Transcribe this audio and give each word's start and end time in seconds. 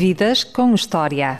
Vidas 0.00 0.44
com 0.44 0.74
História. 0.74 1.38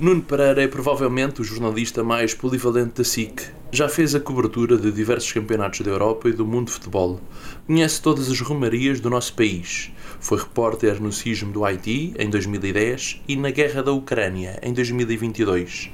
Nuno 0.00 0.22
Pereira 0.22 0.62
é 0.62 0.68
provavelmente 0.68 1.42
o 1.42 1.44
jornalista 1.44 2.02
mais 2.02 2.32
polivalente 2.32 2.94
da 2.94 3.04
SIC. 3.04 3.42
Já 3.70 3.90
fez 3.90 4.14
a 4.14 4.20
cobertura 4.20 4.78
de 4.78 4.90
diversos 4.90 5.30
campeonatos 5.30 5.82
da 5.82 5.90
Europa 5.90 6.30
e 6.30 6.32
do 6.32 6.46
mundo 6.46 6.68
de 6.68 6.72
futebol. 6.72 7.20
Conhece 7.66 8.00
todas 8.00 8.30
as 8.30 8.40
romarias 8.40 9.00
do 9.00 9.10
nosso 9.10 9.34
país. 9.34 9.92
Foi 10.18 10.38
repórter 10.38 10.98
no 10.98 11.12
sismo 11.12 11.52
do 11.52 11.62
Haiti, 11.62 12.14
em 12.18 12.30
2010, 12.30 13.20
e 13.28 13.36
na 13.36 13.50
Guerra 13.50 13.82
da 13.82 13.92
Ucrânia, 13.92 14.58
em 14.62 14.72
2022. 14.72 15.90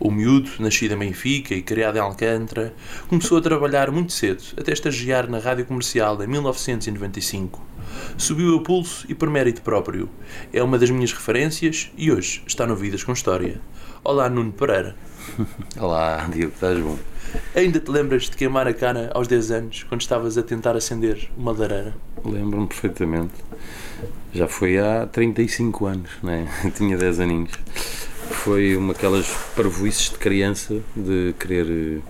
O 0.00 0.10
miúdo, 0.10 0.50
nascido 0.58 0.94
em 0.94 0.98
Benfica 0.98 1.54
e 1.54 1.60
criado 1.60 1.96
em 1.96 2.00
Alcântara, 2.00 2.72
começou 3.06 3.36
a 3.36 3.42
trabalhar 3.42 3.90
muito 3.90 4.14
cedo, 4.14 4.42
até 4.56 4.72
estagiar 4.72 5.28
na 5.28 5.38
rádio 5.38 5.66
comercial 5.66 6.24
em 6.24 6.26
1995. 6.26 7.62
Subiu 8.16 8.56
a 8.56 8.62
pulso 8.62 9.04
e 9.10 9.14
por 9.14 9.28
mérito 9.28 9.60
próprio. 9.60 10.08
É 10.54 10.62
uma 10.62 10.78
das 10.78 10.88
minhas 10.88 11.12
referências 11.12 11.92
e 11.98 12.10
hoje 12.10 12.42
está 12.46 12.66
no 12.66 12.74
Vidas 12.74 13.04
com 13.04 13.12
História. 13.12 13.60
Olá, 14.02 14.30
Nuno 14.30 14.52
Pereira. 14.52 14.96
Olá, 15.78 16.26
Diogo, 16.32 16.54
estás 16.54 16.78
bom? 16.78 16.98
Ainda 17.54 17.78
te 17.78 17.90
lembras 17.90 18.22
de 18.22 18.38
queimar 18.38 18.66
a 18.66 18.72
cara 18.72 19.10
aos 19.14 19.28
10 19.28 19.50
anos, 19.50 19.82
quando 19.82 20.00
estavas 20.00 20.38
a 20.38 20.42
tentar 20.42 20.76
acender 20.76 21.30
uma 21.36 21.52
lareira? 21.52 21.94
Lembro-me 22.24 22.66
perfeitamente. 22.66 23.34
Já 24.32 24.48
foi 24.48 24.78
há 24.78 25.06
35 25.06 25.84
anos, 25.84 26.10
né? 26.22 26.48
tinha 26.74 26.96
10 26.96 27.20
aninhos. 27.20 27.52
Foi 28.30 28.76
uma 28.76 28.92
daquelas 28.92 29.28
parvoices 29.54 30.10
de 30.10 30.18
criança 30.18 30.80
de 30.96 31.34
querer, 31.38 32.00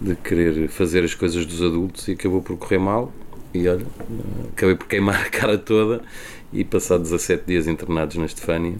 de 0.00 0.16
querer 0.16 0.68
fazer 0.68 1.04
as 1.04 1.14
coisas 1.14 1.46
dos 1.46 1.62
adultos 1.62 2.08
e 2.08 2.12
acabou 2.12 2.42
por 2.42 2.56
correr 2.56 2.78
mal. 2.78 3.12
E 3.52 3.68
olha, 3.68 3.86
acabei 4.52 4.74
por 4.74 4.88
queimar 4.88 5.20
a 5.26 5.30
cara 5.30 5.56
toda 5.56 6.02
e 6.52 6.64
passar 6.64 6.98
17 6.98 7.44
dias 7.46 7.66
internados 7.68 8.16
na 8.16 8.26
Estefânia. 8.26 8.74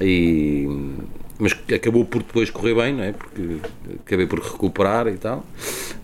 E 0.00 0.66
mas 1.38 1.56
acabou 1.74 2.04
por 2.04 2.22
depois 2.22 2.48
correr 2.48 2.74
bem, 2.74 2.94
não 2.94 3.02
é? 3.02 3.12
Porque 3.12 3.56
acabei 4.06 4.26
por 4.26 4.38
recuperar 4.38 5.08
e 5.08 5.16
tal. 5.16 5.44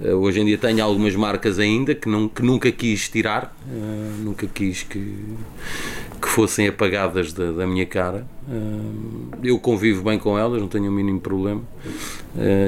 Uh, 0.00 0.14
hoje 0.16 0.40
em 0.40 0.44
dia 0.44 0.58
tenho 0.58 0.82
algumas 0.82 1.14
marcas 1.14 1.58
ainda 1.58 1.94
que, 1.94 2.08
não, 2.08 2.28
que 2.28 2.42
nunca 2.42 2.72
quis 2.72 3.08
tirar, 3.08 3.56
uh, 3.66 4.22
nunca 4.22 4.46
quis 4.48 4.82
que, 4.82 5.14
que 6.20 6.28
fossem 6.28 6.66
apagadas 6.66 7.32
da, 7.32 7.52
da 7.52 7.66
minha 7.66 7.86
cara. 7.86 8.26
Uh, 8.48 9.36
eu 9.44 9.58
convivo 9.58 10.02
bem 10.02 10.18
com 10.18 10.36
elas, 10.36 10.60
não 10.60 10.68
tenho 10.68 10.88
o 10.88 10.92
mínimo 10.92 11.20
problema 11.20 11.62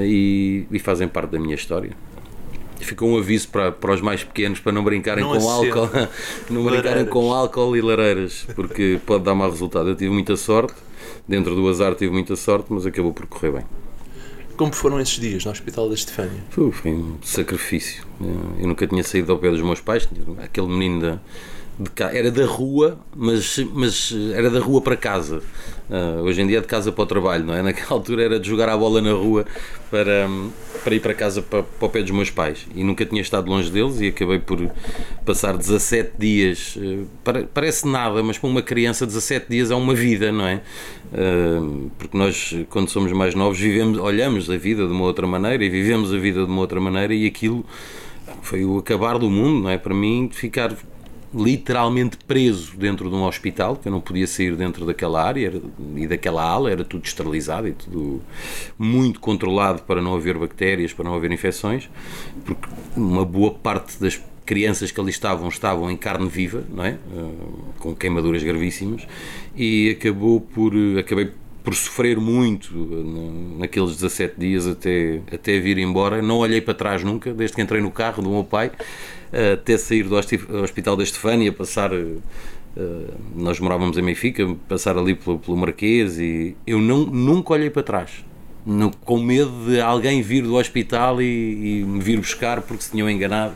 e, 0.05 0.65
e 0.71 0.79
fazem 0.79 1.09
parte 1.09 1.31
da 1.31 1.39
minha 1.39 1.55
história 1.55 1.91
fica 2.81 3.05
um 3.05 3.17
aviso 3.17 3.49
para, 3.49 3.71
para 3.71 3.95
os 3.95 4.01
mais 4.01 4.25
pequenos 4.25 4.59
para 4.59 4.73
não 4.73 4.83
brincarem 4.83 5.23
não 5.23 5.39
com 5.39 5.49
álcool 5.49 5.89
não 6.51 6.65
brincarem 6.65 7.07
com 7.07 7.33
álcool 7.33 7.77
e 7.77 7.81
lareiras 7.81 8.45
porque 8.57 8.99
pode 9.07 9.23
dar 9.23 9.37
mau 9.37 9.49
resultado 9.49 9.91
eu 9.91 9.95
tive 9.95 10.11
muita 10.11 10.37
sorte 10.37 10.75
dentro 11.27 11.55
do 11.55 11.69
azar 11.69 11.95
tive 11.95 12.12
muita 12.12 12.37
sorte, 12.37 12.67
mas 12.70 12.87
acabou 12.87 13.12
por 13.12 13.27
correr 13.27 13.53
bem. 13.53 13.65
Como 14.56 14.73
foram 14.73 15.01
esses 15.01 15.19
dias 15.19 15.45
no 15.45 15.51
Hospital 15.51 15.89
da 15.89 15.95
Estefânia? 15.95 16.45
Foi, 16.51 16.70
foi 16.70 16.92
um 16.92 17.17
sacrifício. 17.23 18.05
Eu 18.61 18.69
nunca 18.69 18.87
tinha 18.87 19.03
saído 19.03 19.33
ao 19.33 19.39
pé 19.39 19.51
dos 19.51 19.62
meus 19.62 19.81
pais, 19.81 20.09
aquele 20.39 20.69
menino 20.69 21.01
da, 21.01 21.20
de 21.78 21.91
cá, 21.91 22.11
era 22.15 22.31
da 22.31 22.45
rua, 22.45 22.98
mas, 23.17 23.59
mas 23.73 24.15
era 24.34 24.51
da 24.51 24.61
rua 24.61 24.81
para 24.81 24.97
casa. 24.97 25.42
Uh, 25.89 26.23
hoje 26.23 26.41
em 26.41 26.47
dia 26.47 26.59
é 26.59 26.61
de 26.61 26.67
casa 26.67 26.92
para 26.92 27.03
o 27.03 27.06
trabalho, 27.06 27.45
não 27.45 27.55
é? 27.55 27.62
Naquela 27.62 27.92
altura 27.92 28.23
era 28.23 28.41
de 28.41 28.48
jogar 28.48 28.69
a 28.69 28.77
bola 28.77 29.01
na 29.01 29.12
rua 29.12 29.45
para, 29.91 30.29
para 30.84 30.95
ir 30.95 31.01
para 31.01 31.12
casa 31.12 31.42
para, 31.42 31.62
para 31.62 31.87
o 31.87 31.89
pé 31.89 32.03
dos 32.03 32.11
meus 32.11 32.31
pais. 32.31 32.67
E 32.75 32.84
nunca 32.84 33.05
tinha 33.05 33.20
estado 33.20 33.51
longe 33.51 33.70
deles 33.70 34.01
e 34.01 34.09
acabei 34.09 34.39
por 34.39 34.70
passar 35.25 35.56
17 35.56 36.12
dias. 36.19 36.77
Uh, 36.77 37.06
parece 37.53 37.86
nada, 37.86 38.23
mas 38.23 38.39
para 38.39 38.48
uma 38.48 38.63
criança 38.63 39.07
17 39.07 39.47
dias 39.48 39.70
é 39.70 39.74
uma 39.74 39.95
vida, 39.95 40.30
não 40.30 40.47
é? 40.47 40.63
Uh, 41.13 41.91
porque 41.98 42.17
nós, 42.17 42.55
quando 42.70 42.89
somos 42.89 43.13
mais 43.13 43.35
novos, 43.35 43.58
vivemos, 43.58 43.98
olhamos 43.98 44.48
a 44.51 44.57
vida 44.57 44.86
de 44.86 44.92
uma 44.92 45.05
outra 45.05 45.27
maneira 45.27 45.64
e 45.64 45.68
vivemos 45.68 46.13
a 46.13 46.18
vida 46.18 46.45
de 46.45 46.51
uma 46.51 46.61
outra 46.61 46.80
maneira 46.80 47.14
e 47.14 47.27
aquilo 47.27 47.64
foi 48.42 48.64
o 48.64 48.79
acabar 48.79 49.18
do 49.18 49.30
mundo, 49.30 49.64
não 49.64 49.70
é? 49.70 49.79
Para 49.79 49.95
mim, 49.95 50.30
ficar 50.33 50.74
literalmente 51.35 52.17
preso 52.27 52.77
dentro 52.77 53.09
de 53.09 53.15
um 53.15 53.25
hospital, 53.25 53.77
que 53.77 53.89
eu 53.89 53.93
não 53.93 54.01
podia 54.01 54.27
sair 54.27 54.55
dentro 54.55 54.85
daquela 54.85 55.23
área 55.23 55.47
era, 55.47 55.63
e 55.97 56.07
daquela 56.07 56.43
ala, 56.43 56.70
era 56.70 56.85
tudo 56.85 57.05
esterilizado 57.05 57.69
e 57.69 57.73
tudo 57.73 58.23
muito 58.79 59.20
controlado 59.20 59.83
para 59.83 60.03
não 60.03 60.15
haver 60.15 60.37
bactérias, 60.39 60.92
para 60.92 61.05
não 61.05 61.15
haver 61.15 61.33
infecções, 61.33 61.89
porque 62.45 62.69
uma 62.97 63.25
boa 63.25 63.53
parte 63.53 63.98
das 63.98 64.21
crianças 64.45 64.91
que 64.91 65.01
ali 65.01 65.11
estavam 65.11 65.48
estavam 65.48 65.91
em 65.91 65.97
carne 65.97 66.29
viva, 66.29 66.65
não 66.69 66.85
é? 66.85 66.98
Uh, 67.15 67.75
com 67.79 67.95
queimaduras 67.95 68.42
gravíssimas 68.42 69.07
e 69.57 69.97
acabou 69.98 70.41
por 70.41 70.73
acabei 70.98 71.31
por 71.62 71.74
sofrer 71.74 72.18
muito 72.18 72.73
naqueles 73.58 73.96
17 73.96 74.34
dias 74.39 74.67
até, 74.67 75.20
até 75.33 75.58
vir 75.58 75.78
embora. 75.78 76.20
Não 76.20 76.39
olhei 76.39 76.61
para 76.61 76.74
trás 76.74 77.05
nunca, 77.05 77.33
desde 77.33 77.56
que 77.56 77.62
entrei 77.62 77.80
no 77.80 77.90
carro 77.90 78.23
do 78.23 78.30
meu 78.30 78.45
pai 78.45 78.70
até 79.55 79.78
sair 79.78 80.05
do 80.05 80.14
Hospital 80.62 80.96
da 80.96 81.02
Estefânia, 81.02 81.52
passar. 81.52 81.92
Uh, 81.95 82.20
nós 83.36 83.61
morávamos 83.61 83.98
em 83.98 84.02
Benfica, 84.02 84.46
passar 84.67 84.96
ali 84.96 85.14
pelo, 85.14 85.39
pelo 85.39 85.56
Marquês 85.58 86.18
e 86.18 86.56
eu 86.67 86.80
não, 86.80 87.00
nunca 87.05 87.52
olhei 87.52 87.68
para 87.68 87.83
trás. 87.83 88.24
No, 88.64 88.90
com 88.90 89.20
medo 89.20 89.52
de 89.67 89.80
alguém 89.80 90.23
vir 90.23 90.42
do 90.42 90.55
hospital 90.55 91.20
e, 91.20 91.80
e 91.80 91.84
me 91.84 92.00
vir 92.00 92.18
buscar 92.18 92.62
porque 92.62 92.84
se 92.84 92.92
tinham 92.92 93.11
enganado 93.11 93.55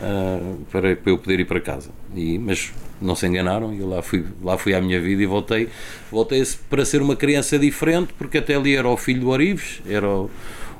uh, 0.00 0.58
para, 0.70 0.96
para, 0.96 1.12
eu 1.12 1.18
poder 1.18 1.40
ir 1.40 1.44
para 1.44 1.60
casa. 1.60 1.90
E, 2.14 2.38
mas 2.38 2.72
não 3.00 3.14
se 3.14 3.26
enganaram 3.26 3.72
e 3.74 3.80
eu 3.80 3.88
lá 3.88 4.02
fui, 4.02 4.24
lá 4.42 4.56
fui 4.56 4.74
à 4.74 4.80
minha 4.80 5.00
vida 5.00 5.22
e 5.22 5.26
voltei, 5.26 5.68
voltei 6.10 6.42
para 6.70 6.84
ser 6.84 7.02
uma 7.02 7.16
criança 7.16 7.58
diferente 7.58 8.12
porque 8.16 8.38
até 8.38 8.54
ali 8.54 8.74
era 8.74 8.88
o 8.88 8.96
filho 8.96 9.20
do 9.20 9.28
Orives, 9.28 9.82
era 9.86 10.08
o, 10.08 10.30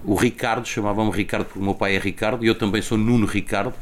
o 0.05 0.15
Ricardo, 0.15 0.67
chamava-me 0.67 1.11
Ricardo 1.11 1.47
porque 1.47 1.59
o 1.59 1.63
meu 1.63 1.75
pai 1.75 1.97
é 1.97 1.99
Ricardo 1.99 2.45
e 2.45 2.49
eu 2.49 2.55
também 2.55 2.81
sou 2.81 2.97
Nuno 2.97 3.27
Ricardo 3.27 3.75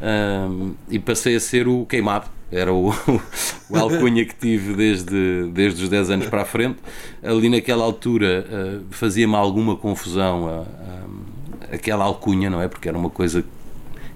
um, 0.00 0.74
e 0.88 0.98
passei 0.98 1.36
a 1.36 1.40
ser 1.40 1.68
o 1.68 1.84
queimado. 1.86 2.26
Era 2.52 2.72
o, 2.72 2.90
o 3.70 3.76
alcunha 3.76 4.24
que 4.24 4.34
tive 4.34 4.74
desde, 4.74 5.46
desde 5.52 5.84
os 5.84 5.88
10 5.88 6.10
anos 6.10 6.26
para 6.26 6.42
a 6.42 6.44
frente. 6.44 6.78
Ali 7.22 7.48
naquela 7.48 7.84
altura 7.84 8.44
uh, 8.48 8.84
fazia-me 8.90 9.36
alguma 9.36 9.76
confusão 9.76 10.48
a, 10.48 10.60
a, 10.62 11.74
aquela 11.74 12.04
alcunha, 12.04 12.50
não 12.50 12.60
é? 12.60 12.66
Porque 12.66 12.88
era 12.88 12.98
uma 12.98 13.10
coisa 13.10 13.44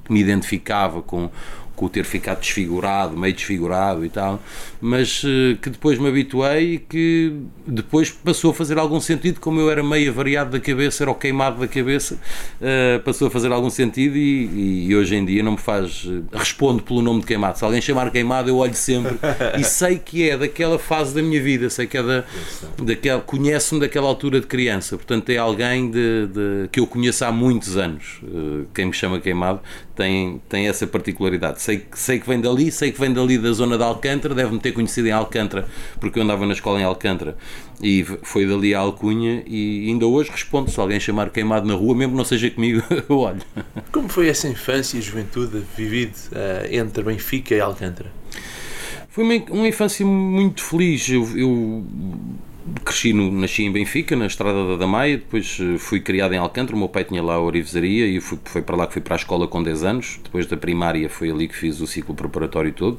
que 0.05 0.13
me 0.13 0.21
identificava 0.21 1.03
com 1.03 1.31
com 1.75 1.87
o 1.87 1.89
ter 1.89 2.05
ficado 2.05 2.41
desfigurado, 2.41 3.17
meio 3.17 3.35
desfigurado 3.35 4.05
e 4.05 4.09
tal, 4.09 4.41
mas 4.81 5.25
uh, 5.25 5.57
que 5.61 5.71
depois 5.71 5.99
me 5.99 6.09
habituei 6.09 6.75
e 6.75 6.79
que 6.79 7.33
depois 7.67 8.11
passou 8.11 8.51
a 8.51 8.55
fazer 8.55 8.79
algum 8.79 9.01
sentido, 9.01 9.41
como 9.41 9.59
eu 9.59 9.71
era 9.71 9.83
meio 9.83 10.11
avariado 10.11 10.51
da 10.51 10.61
cabeça, 10.61 11.05
era 11.05 11.11
o 11.11 11.15
queimado 11.15 11.61
da 11.61 11.67
cabeça, 11.67 12.15
uh, 12.15 13.01
passou 13.03 13.29
a 13.29 13.31
fazer 13.31 13.51
algum 13.53 13.71
sentido 13.71 14.17
e, 14.17 14.89
e, 14.89 14.97
hoje 14.97 15.17
em 15.17 15.25
dia 15.25 15.43
não 15.43 15.53
me 15.53 15.59
faz. 15.59 16.05
Uh, 16.05 16.25
respondo 16.33 16.83
pelo 16.83 17.01
nome 17.01 17.21
de 17.21 17.27
queimado. 17.27 17.59
Se 17.59 17.65
alguém 17.65 17.81
chamar 17.81 18.11
queimado, 18.11 18.49
eu 18.51 18.57
olho 18.57 18.75
sempre 18.75 19.17
e 19.59 19.65
sei 19.65 19.99
que 19.99 20.29
é 20.29 20.37
daquela 20.37 20.79
fase 20.79 21.15
da 21.15 21.23
minha 21.23 21.43
vida, 21.43 21.71
sei 21.71 21.87
que 21.87 21.97
é 21.97 22.03
da, 22.03 22.25
daquela, 22.83 23.21
conhece-me 23.21 23.81
daquela 23.81 24.09
altura 24.09 24.41
de 24.41 24.47
criança, 24.47 24.97
portanto 24.97 25.31
é 25.31 25.39
alguém 25.39 25.91
de, 25.91 26.27
de 26.27 26.69
que 26.71 26.81
eu 26.81 26.87
conheço 26.87 27.25
há 27.25 27.33
muitos 27.33 27.77
anos. 27.77 28.21
quem 28.75 28.87
me 28.87 28.93
chama 28.93 29.19
queimado 29.21 29.61
tem, 29.95 30.41
tem 30.49 30.69
essa 30.69 30.87
particularidade 30.87 31.63
sei, 31.63 31.87
sei 31.95 32.19
que 32.19 32.29
vem 32.29 32.41
dali, 32.41 32.71
sei 32.71 32.91
que 32.91 33.01
vem 33.01 33.13
dali 33.13 33.39
da 33.39 33.53
zona 33.53 33.77
de 33.79 33.85
Alcântara, 33.85 34.35
deve-me 34.35 34.59
ter 34.59 34.73
conhecido 34.73 35.09
em 35.09 35.13
Alcântara, 35.13 35.67
porque 36.01 36.19
eu 36.19 36.23
andava 36.23 36.45
na 36.47 36.53
escola 36.53 36.81
em 36.81 36.85
Alcântara 36.85 37.37
e 37.83 38.05
foi 38.23 38.47
dali 38.47 38.75
a 38.75 38.79
alcunha 38.79 39.43
e 39.47 39.89
ainda 39.89 40.07
hoje 40.07 40.31
respondo, 40.31 40.71
se 40.71 40.79
alguém 40.79 41.01
chamar 41.01 41.31
queimado 41.31 41.67
na 41.67 41.75
rua, 41.75 41.95
mesmo 41.95 42.17
não 42.17 42.25
seja 42.25 42.51
comigo, 42.51 42.83
eu 43.09 43.19
olho. 43.19 43.43
Como 43.93 44.09
foi 44.09 44.29
essa 44.29 44.49
infância 44.49 44.97
e 44.97 45.03
juventude 45.03 45.63
vivida 45.77 46.13
uh, 46.33 46.75
entre 46.75 47.03
Benfica 47.03 47.55
e 47.55 47.61
Alcântara? 47.61 48.13
Foi 49.09 49.23
uma, 49.23 49.35
uma 49.51 49.69
infância 49.69 50.05
muito 50.05 50.63
feliz. 50.63 51.09
Eu, 51.09 51.25
eu 51.37 51.85
cresci 52.85 53.13
no, 53.13 53.31
nasci 53.31 53.63
em 53.65 53.71
Benfica, 53.71 54.17
na 54.17 54.27
estrada 54.27 54.67
da 54.67 54.77
Damaia, 54.77 55.19
depois 55.19 55.59
eh, 55.61 55.79
fui 55.79 56.01
criado 56.01 56.33
em 56.33 56.39
Alcântara, 56.39 56.75
o 56.75 56.79
meu 56.79 56.89
pai 56.89 57.05
tinha 57.05 57.23
lá 57.23 57.35
a 57.35 57.41
orivesaria 57.41 58.07
e 58.07 58.21
fui, 58.21 58.39
foi 58.45 58.63
para 58.63 58.77
lá 58.77 58.87
que 58.87 58.95
fui 58.95 59.03
para 59.03 59.15
a 59.15 59.19
escola 59.19 59.47
com 59.47 59.63
10 59.63 59.85
anos, 59.85 60.21
depois 60.23 60.47
da 60.47 60.57
primária 60.57 61.09
foi 61.09 61.31
ali 61.31 61.47
que 61.47 61.55
fiz 61.55 61.81
o 61.81 61.87
ciclo 61.87 62.15
preparatório 62.15 62.73
todo 62.73 62.99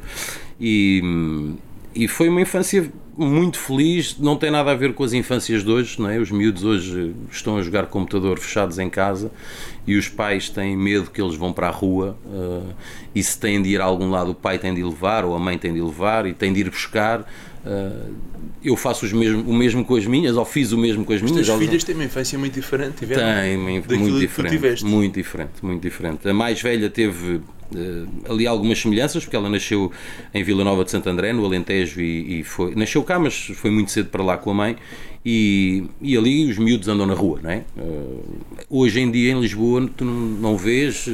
e, 0.59 1.55
e 1.95 2.07
foi 2.07 2.27
uma 2.27 2.41
infância 2.41 2.91
muito 3.17 3.57
feliz, 3.57 4.17
não 4.19 4.35
tem 4.35 4.51
nada 4.51 4.71
a 4.71 4.75
ver 4.75 4.93
com 4.93 5.03
as 5.03 5.13
infâncias 5.13 5.63
de 5.63 5.71
hoje, 5.71 6.01
não 6.01 6.09
é? 6.09 6.19
Os 6.19 6.29
miúdos 6.29 6.65
hoje 6.65 7.15
estão 7.31 7.57
a 7.57 7.61
jogar 7.61 7.85
computador 7.85 8.37
fechados 8.37 8.77
em 8.77 8.89
casa 8.89 9.31
e 9.87 9.95
os 9.95 10.09
pais 10.09 10.49
têm 10.49 10.75
medo 10.75 11.09
que 11.09 11.21
eles 11.21 11.35
vão 11.35 11.53
para 11.53 11.67
a 11.67 11.71
rua 11.71 12.17
uh, 12.25 12.73
e 13.13 13.23
se 13.23 13.39
têm 13.39 13.61
de 13.61 13.69
ir 13.69 13.79
a 13.79 13.85
algum 13.85 14.09
lado 14.09 14.31
o 14.31 14.35
pai 14.35 14.59
tem 14.59 14.73
de 14.73 14.83
levar 14.83 15.23
ou 15.23 15.33
a 15.33 15.39
mãe 15.39 15.57
tem 15.57 15.73
de 15.73 15.81
levar 15.81 16.25
e 16.25 16.33
tem 16.33 16.51
de 16.51 16.59
ir 16.59 16.69
buscar 16.69 17.25
eu 18.63 18.75
faço 18.75 19.05
os 19.05 19.13
mesmo, 19.13 19.41
o 19.49 19.53
mesmo 19.53 19.83
com 19.85 19.95
as 19.95 20.05
minhas, 20.05 20.35
ou 20.37 20.45
fiz 20.45 20.71
o 20.71 20.77
mesmo 20.77 21.03
com 21.05 21.13
as 21.13 21.21
As 21.23 21.29
minhas. 21.31 21.47
elas- 21.49 21.59
filhas 21.63 21.83
têm 21.83 21.95
uma 21.95 22.03
infância 22.05 22.37
muito 22.37 22.53
diferente, 22.53 22.95
tiveram? 22.97 23.23
tem, 23.41 23.57
muito 23.57 24.19
diferente. 24.19 24.83
Muito 24.85 25.15
diferente, 25.15 25.51
muito 25.61 25.81
diferente. 25.81 26.27
A 26.27 26.33
mais 26.33 26.61
velha 26.61 26.89
teve 26.89 27.41
eh, 27.75 28.05
ali 28.29 28.45
algumas 28.47 28.79
semelhanças, 28.79 29.23
porque 29.23 29.35
ela 29.35 29.49
nasceu 29.49 29.91
em 30.33 30.43
Vila 30.43 30.63
Nova 30.63 30.83
de 30.85 30.91
Santo 30.91 31.09
André, 31.09 31.33
no 31.33 31.43
Alentejo, 31.45 31.99
e, 32.01 32.39
e 32.39 32.43
foi, 32.43 32.75
nasceu 32.75 33.03
cá, 33.03 33.17
mas 33.19 33.47
foi 33.55 33.71
muito 33.71 33.91
cedo 33.91 34.09
para 34.09 34.23
lá 34.23 34.37
com 34.37 34.51
a 34.51 34.53
mãe. 34.53 34.75
E, 35.27 35.85
e 36.01 36.15
ali 36.15 36.51
os 36.51 36.57
miúdos 36.59 36.87
andam 36.87 37.07
na 37.07 37.15
rua, 37.15 37.39
não 37.41 37.49
é? 37.49 37.63
Eh, 37.75 38.03
hoje 38.69 38.99
em 38.99 39.09
dia 39.09 39.31
em 39.31 39.39
Lisboa 39.41 39.89
tu 39.97 40.05
não, 40.05 40.13
não 40.13 40.55
vês 40.57 41.09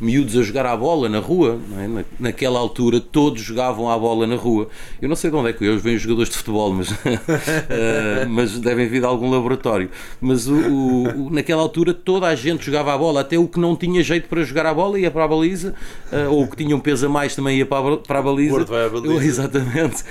miúdos 0.00 0.36
a 0.36 0.42
jogar 0.42 0.66
à 0.66 0.76
bola 0.76 1.08
na 1.08 1.18
rua, 1.18 1.58
não 1.68 1.80
é? 1.80 1.88
Na- 1.88 2.04
naquela 2.20 2.60
altura 2.60 3.00
todos 3.00 3.42
jogavam 3.42 3.90
à 3.90 3.98
bola 3.98 4.24
na 4.24 4.36
rua. 4.36 4.68
Eu 5.02 5.08
não 5.08 5.16
sei 5.16 5.30
de 5.30 5.36
onde 5.36 5.48
é 5.50 5.52
que 5.52 5.68
hoje 5.68 5.78
vêm 5.82 5.96
os 5.96 6.02
jogadores 6.02 6.30
de 6.30 6.36
futebol, 6.36 6.72
mas, 6.72 6.90
eh, 7.68 8.24
mas 8.28 8.56
devem 8.60 8.86
vir 8.88 9.00
de 9.00 9.06
algum 9.06 9.28
laboratório. 9.30 9.90
Mas 10.20 10.46
o- 10.46 10.54
o- 10.54 11.26
o- 11.26 11.30
naquela 11.30 11.60
altura 11.62 11.92
toda 11.92 12.28
a 12.28 12.36
gente 12.36 12.64
jogava 12.64 12.94
à 12.94 12.98
bola, 12.98 13.22
até 13.22 13.36
o 13.36 13.48
que 13.48 13.58
não 13.58 13.74
tinha 13.74 14.00
jeito 14.00 14.28
para 14.28 14.44
jogar 14.44 14.66
à 14.66 14.72
bola 14.74 14.96
ia 15.00 15.10
para 15.10 15.24
a 15.24 15.28
baliza, 15.28 15.74
eh, 16.12 16.28
ou 16.28 16.44
o 16.44 16.48
que 16.48 16.56
tinha 16.56 16.76
um 16.76 16.80
peso 16.80 17.06
a 17.06 17.08
mais 17.08 17.34
também 17.34 17.58
ia 17.58 17.66
para 17.66 17.94
a, 17.94 17.96
para 17.96 18.18
a 18.20 18.22
baliza. 18.22 18.50
Gordo 18.52 18.68
vai 18.70 18.86
à 18.86 18.88
baliza. 18.88 19.24
Exatamente. 19.26 20.04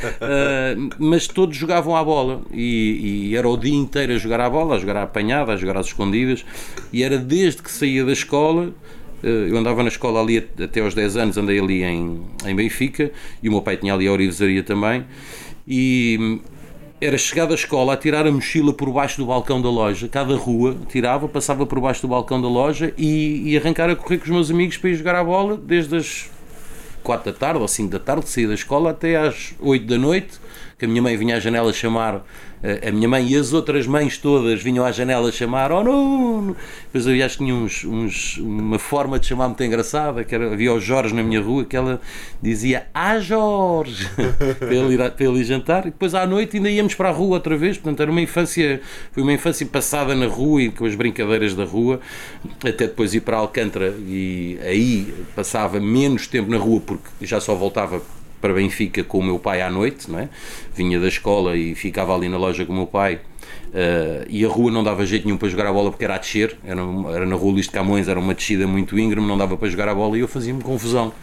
Mas 1.00 1.26
todos 1.28 1.56
jogavam 1.56 1.96
à 1.96 2.04
bola 2.04 2.42
e, 2.52 3.30
e 3.32 3.36
era 3.36 3.45
o 3.48 3.58
dia 3.58 3.76
inteiro 3.76 4.14
a 4.14 4.18
jogar 4.18 4.40
à 4.42 4.50
bola, 4.50 4.76
a 4.76 4.80
jogar 4.80 4.98
à 4.98 5.04
apanhada, 5.04 5.54
a 5.54 5.58
jogar 5.58 5.78
às 5.78 5.88
escondidas, 5.88 6.46
e 6.92 7.04
era 7.04 7.18
desde 7.18 7.62
que 7.62 7.72
saía 7.72 8.04
da 8.06 8.14
escola. 8.14 8.72
eh, 9.24 9.48
Eu 9.50 9.58
andava 9.58 9.82
na 9.84 9.90
escola 9.90 10.22
ali 10.22 10.38
at- 10.38 10.62
até 10.62 10.82
aos 10.82 10.94
10 10.94 11.16
anos, 11.18 11.38
andei 11.38 11.60
ali 11.60 11.84
em, 11.84 12.22
em 12.46 12.56
Benfica 12.56 13.12
e 13.42 13.48
o 13.50 13.52
meu 13.52 13.62
pai 13.62 13.78
tinha 13.78 13.94
ali 13.94 14.08
a 14.08 14.12
orivesaria 14.12 14.62
também. 14.64 15.04
E 15.68 16.18
hum, 16.20 16.40
era 17.02 17.18
chegar 17.18 17.46
da 17.46 17.56
escola 17.56 17.94
a 17.94 17.98
tirar 17.98 18.26
a 18.28 18.32
mochila 18.32 18.72
por 18.74 18.92
baixo 18.92 19.18
do 19.18 19.26
balcão 19.26 19.62
da 19.62 19.70
loja, 19.70 20.08
cada 20.08 20.36
rua, 20.36 20.76
tirava, 20.90 21.28
passava 21.28 21.66
por 21.66 21.80
baixo 21.80 22.02
do 22.02 22.08
balcão 22.08 22.42
da 22.42 22.48
loja 22.48 22.94
e, 22.98 23.52
e 23.52 23.58
arrancar 23.58 23.90
a 23.90 23.96
correr 23.96 24.18
com 24.18 24.24
os 24.26 24.30
meus 24.30 24.52
amigos 24.52 24.78
para 24.78 24.90
ir 24.92 24.96
jogar 24.96 25.16
à 25.16 25.24
bola 25.24 25.58
desde 25.58 25.96
as 25.98 26.30
4 27.04 27.32
da 27.32 27.38
tarde 27.38 27.60
ou 27.60 27.68
5 27.68 27.90
da 27.92 28.00
tarde, 28.00 28.28
saía 28.30 28.48
da 28.48 28.54
escola 28.56 28.90
até 28.92 29.16
às 29.18 29.54
8 29.60 29.86
da 29.86 29.98
noite, 29.98 30.40
que 30.80 30.86
a 30.86 30.88
minha 30.88 31.02
mãe 31.02 31.16
vinha 31.16 31.36
à 31.36 31.40
janela 31.40 31.72
chamar, 31.72 32.26
a 32.88 32.92
minha 32.92 33.08
mãe 33.08 33.28
e 33.28 33.36
as 33.36 33.54
outras 33.54 33.86
mães 33.88 34.18
todas 34.18 34.62
vinham 34.62 34.86
à 34.86 34.92
janela 34.92 35.32
chamar, 35.32 35.72
oh 35.72 35.84
Nuno! 35.84 36.56
Depois 36.86 37.08
havia, 37.08 37.26
acho 37.26 37.38
que 37.38 37.44
tinha 37.44 37.56
uns, 37.56 37.84
uns- 37.84 38.38
uma 38.38 38.80
forma 38.80 39.20
de 39.20 39.28
chamar 39.28 39.48
muito 39.48 39.64
engraçada, 39.64 40.24
que 40.24 40.34
era, 40.34 40.52
havia 40.54 40.74
o 40.74 40.80
Jorge 40.80 41.14
na 41.14 41.22
minha 41.24 41.42
rua, 41.42 41.64
que 41.66 41.76
ela 41.76 42.02
dizia, 42.42 42.88
ah 42.94 43.20
Jorge! 43.20 44.08
para, 44.60 44.74
ele 44.74 44.94
ir, 44.96 45.12
para 45.12 45.26
ele 45.26 45.40
ir 45.40 45.44
jantar, 45.44 45.82
e 45.86 45.92
depois 45.92 46.16
à 46.16 46.26
noite 46.26 46.58
ainda 46.58 46.70
íamos 46.70 46.96
para 46.96 47.10
a 47.10 47.12
rua 47.12 47.36
outra 47.36 47.56
vez, 47.58 47.78
portanto 47.78 48.02
era 48.02 48.12
uma 48.12 48.22
infância, 48.22 48.82
foi 49.12 49.24
uma 49.24 49.34
infância 49.34 49.66
passada 49.66 50.16
na 50.16 50.28
rua 50.28 50.62
e 50.64 50.70
com 50.72 50.86
as 50.86 50.96
brincadeiras 50.96 51.54
da 51.56 51.66
rua, 51.66 52.00
até 52.60 52.88
depois 52.88 53.14
ir 53.14 53.22
para 53.22 53.38
Alcântara 53.38 53.94
e 54.08 54.58
aí 54.64 55.14
passava 55.36 55.80
menos 55.80 56.28
tempo 56.28 56.50
na 56.50 56.58
rua 56.58 56.82
porque 56.82 57.08
já 57.22 57.40
só 57.40 57.54
voltava 57.56 58.02
para 58.42 58.54
Benfica 58.54 59.04
com 59.04 59.20
o 59.20 59.24
meu 59.24 59.40
pai 59.40 59.62
à 59.62 59.70
noite, 59.70 60.10
não 60.10 60.20
é? 60.20 60.30
Vinha 60.76 61.00
da 61.00 61.08
escola 61.08 61.56
e 61.56 61.76
ficava 61.76 62.16
ali 62.16 62.30
na 62.30 62.38
loja 62.38 62.66
com 62.66 62.74
o 62.74 62.76
meu 62.76 62.88
pai. 62.88 63.20
eh, 63.74 64.26
e 64.30 64.46
a 64.46 64.48
rua 64.48 64.72
não 64.72 64.84
dava 64.84 65.06
jeito 65.06 65.26
nenhum 65.26 65.38
para 65.38 65.48
jogar 65.50 65.68
a 65.68 65.74
bola 65.74 65.92
porque 65.92 66.06
era 66.06 66.16
a 66.16 66.18
descer, 66.18 66.58
era, 66.64 66.82
era 67.14 67.26
na 67.26 67.36
rua 67.36 67.54
Luís 67.54 67.66
de 67.66 67.72
Camões, 67.72 68.08
era 68.08 68.20
uma 68.20 68.34
descida 68.34 68.66
muito 68.66 68.98
íngreme, 68.98 69.28
não 69.28 69.38
dava 69.38 69.58
para 69.58 69.68
jogar 69.70 69.90
a 69.90 69.96
bola 69.96 70.18
e 70.18 70.22
eu 70.22 70.28
fazia-me 70.28 70.62
confusão. 70.62 71.14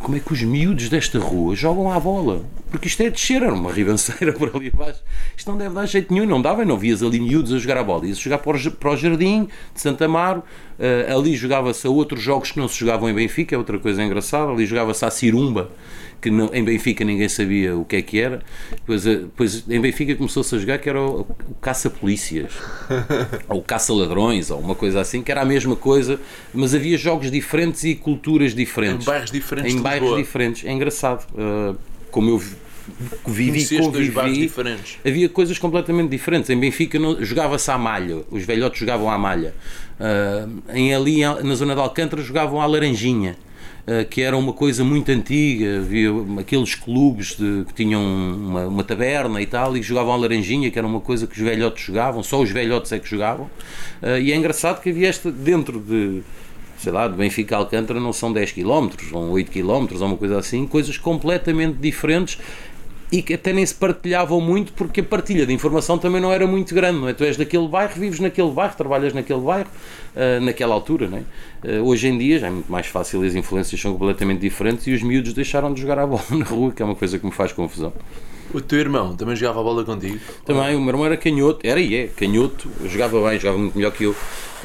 Como 0.00 0.16
é 0.16 0.20
que 0.20 0.32
os 0.32 0.42
miúdos 0.42 0.88
desta 0.88 1.18
rua 1.18 1.56
jogam 1.56 1.90
à 1.90 1.98
bola? 1.98 2.44
Porque 2.70 2.86
isto 2.86 3.02
é 3.02 3.10
descer, 3.10 3.42
era 3.42 3.52
uma 3.52 3.72
ribanceira 3.72 4.32
por 4.34 4.54
ali 4.54 4.70
abaixo. 4.72 5.02
Isto 5.36 5.50
não 5.50 5.58
deve 5.58 5.74
dar 5.74 5.86
jeito 5.86 6.12
nenhum, 6.12 6.26
não 6.26 6.40
dava, 6.40 6.64
não 6.64 6.78
vias 6.78 7.02
ali 7.02 7.18
miúdos 7.18 7.52
a 7.52 7.58
jogar 7.58 7.78
a 7.78 7.82
bola. 7.82 8.06
Ia-se 8.06 8.20
jogar 8.20 8.38
para 8.38 8.52
o, 8.90 8.96
Jardim 8.96 9.48
de 9.74 9.80
Santa 9.80 10.04
Amaro, 10.04 10.42
eh, 10.78 11.10
ali 11.12 11.34
jogava-se 11.34 11.86
a 11.86 11.90
outros 11.90 12.22
jogos 12.22 12.52
que 12.52 12.58
não 12.58 12.68
se 12.68 12.78
jogavam 12.78 13.08
em 13.08 13.14
Benfica, 13.14 13.54
é 13.54 13.58
outra 13.58 13.78
coisa 13.78 14.02
engraçada, 14.02 14.52
ali 14.52 14.66
jogava-se 14.66 15.04
à 15.04 15.10
Cirumba, 15.10 15.70
que 16.20 16.30
não- 16.30 16.50
em 16.52 16.64
Benfica 16.64 17.04
ninguém 17.04 17.28
sabia 17.28 17.76
o 17.76 17.84
que 17.84 17.96
é 17.96 18.02
que 18.02 18.20
era. 18.20 18.42
Depois, 18.70 19.06
eh, 19.06 19.16
depois 19.16 19.64
em 19.68 19.80
Benfica 19.80 20.14
começou-se 20.16 20.54
a 20.54 20.58
jogar 20.58 20.78
que 20.78 20.88
era 20.88 21.00
o, 21.00 21.20
o 21.20 21.54
caça-polícias, 21.60 22.52
ou 23.48 23.62
caça-ladrões, 23.62 24.50
ou 24.50 24.58
uma 24.58 24.74
coisa 24.74 25.00
assim, 25.00 25.22
que 25.22 25.30
era 25.30 25.42
a 25.42 25.44
mesma 25.44 25.76
coisa, 25.76 26.18
mas 26.52 26.74
havia 26.74 26.96
jogos 26.98 27.30
diferentes 27.30 27.84
e 27.84 27.94
culturas 27.94 28.52
Em 28.52 28.56
diferentes 28.56 29.06
bairros 29.06 29.30
diferentes 29.30 29.74
em 29.74 29.80
bairros 29.80 30.02
Lisboa. 30.08 30.22
diferentes. 30.22 30.64
É 30.64 30.72
engraçado. 30.72 31.26
Uh, 31.34 31.76
como 32.10 32.30
eu 32.30 32.38
vi- 32.38 32.56
vivi 33.26 33.74
e 33.76 33.78
convivi, 33.78 34.38
diferentes. 34.40 34.98
havia 35.06 35.28
coisas 35.28 35.58
completamente 35.58 36.08
diferentes. 36.10 36.48
Em 36.50 36.58
Benfica 36.58 36.98
não- 36.98 37.22
jogava-se 37.22 37.70
à 37.70 37.76
malha, 37.76 38.22
os 38.30 38.44
velhotes 38.44 38.80
jogavam 38.80 39.10
à 39.10 39.18
malha. 39.18 39.54
Uh, 40.00 40.62
em 40.74 40.94
ali, 40.94 41.20
na 41.20 41.54
zona 41.54 41.74
de 41.74 41.80
Alcântara, 41.80 42.22
jogavam 42.22 42.60
à 42.60 42.66
laranjinha. 42.66 43.36
Uh, 43.88 44.04
Que 44.08 44.22
era 44.22 44.36
uma 44.36 44.52
coisa 44.52 44.84
muito 44.84 45.10
antiga, 45.10 45.78
havia 45.78 46.10
aqueles 46.40 46.74
clubes 46.74 47.36
de- 47.36 47.64
que 47.66 47.74
tinham 47.74 48.02
uma, 48.02 48.66
uma 48.66 48.84
taberna 48.84 49.40
e 49.40 49.46
tal, 49.46 49.76
e 49.76 49.82
jogavam 49.82 50.12
à 50.12 50.16
laranjinha, 50.16 50.70
que 50.70 50.78
era 50.78 50.86
uma 50.86 51.00
coisa 51.00 51.26
que 51.26 51.32
os 51.32 51.42
velhotes 51.42 51.84
jogavam, 51.84 52.22
só 52.22 52.40
os 52.40 52.50
velhotes 52.50 52.92
é 52.92 52.98
que 52.98 53.08
jogavam. 53.08 53.46
Uh, 54.02 54.18
E 54.20 54.32
é 54.32 54.36
engraçado 54.36 54.80
que 54.82 54.90
havia 54.90 55.08
esta 55.08 55.30
dentro 55.30 55.80
de, 55.80 56.22
sei 56.78 56.92
lá, 56.92 57.08
de 57.08 57.16
Benfica 57.16 57.56
a 57.56 57.58
Alcântara 57.58 57.98
não 57.98 58.12
são 58.12 58.32
10 58.32 58.52
km, 58.52 58.88
ou 59.12 59.30
8 59.30 59.50
km, 59.50 59.86
ou 60.00 60.06
uma 60.06 60.16
coisa 60.16 60.38
assim, 60.38 60.66
coisas 60.66 60.96
completamente 60.96 61.76
diferentes 61.78 62.38
e 63.10 63.22
que 63.22 63.34
até 63.34 63.52
nem 63.52 63.64
se 63.64 63.74
partilhavam 63.74 64.40
muito 64.40 64.72
porque 64.72 65.00
a 65.00 65.04
partilha 65.04 65.46
de 65.46 65.52
informação 65.52 65.98
também 65.98 66.20
não 66.20 66.32
era 66.32 66.46
muito 66.46 66.74
grande, 66.74 66.98
não 67.00 67.08
é? 67.08 67.14
Tu 67.14 67.24
és 67.24 67.36
daquele 67.36 67.66
bairro, 67.66 67.92
vives 67.96 68.20
naquele 68.20 68.50
bairro, 68.50 68.76
trabalhas 68.76 69.12
naquele 69.14 69.40
bairro, 69.40 69.68
ah, 70.14 70.40
naquela 70.40 70.74
altura, 70.74 71.08
não 71.08 71.18
é? 71.18 71.22
Ah, 71.64 71.82
hoje 71.82 72.08
em 72.08 72.18
dia 72.18 72.38
já 72.38 72.48
é 72.48 72.50
muito 72.50 72.70
mais 72.70 72.86
fácil, 72.86 73.22
as 73.22 73.34
influências 73.34 73.80
são 73.80 73.92
completamente 73.92 74.40
diferentes 74.40 74.86
e 74.86 74.92
os 74.92 75.02
miúdos 75.02 75.32
deixaram 75.32 75.72
de 75.72 75.80
jogar 75.80 75.98
a 75.98 76.06
bola 76.06 76.24
na 76.30 76.44
rua, 76.44 76.72
que 76.72 76.82
é 76.82 76.84
uma 76.84 76.94
coisa 76.94 77.18
que 77.18 77.24
me 77.24 77.32
faz 77.32 77.52
confusão. 77.52 77.92
O 78.52 78.62
teu 78.62 78.78
irmão 78.78 79.14
também 79.14 79.36
jogava 79.36 79.60
a 79.60 79.62
bola 79.62 79.84
contigo? 79.84 80.18
Também 80.44 80.74
o 80.74 80.80
meu 80.80 80.88
irmão 80.88 81.04
era 81.04 81.18
canhoto, 81.18 81.60
era 81.66 81.78
e 81.80 81.94
é, 81.94 82.06
canhoto, 82.06 82.70
jogava 82.86 83.28
bem, 83.28 83.38
jogava 83.38 83.58
muito 83.58 83.76
melhor 83.76 83.92
que 83.92 84.04
eu. 84.04 84.16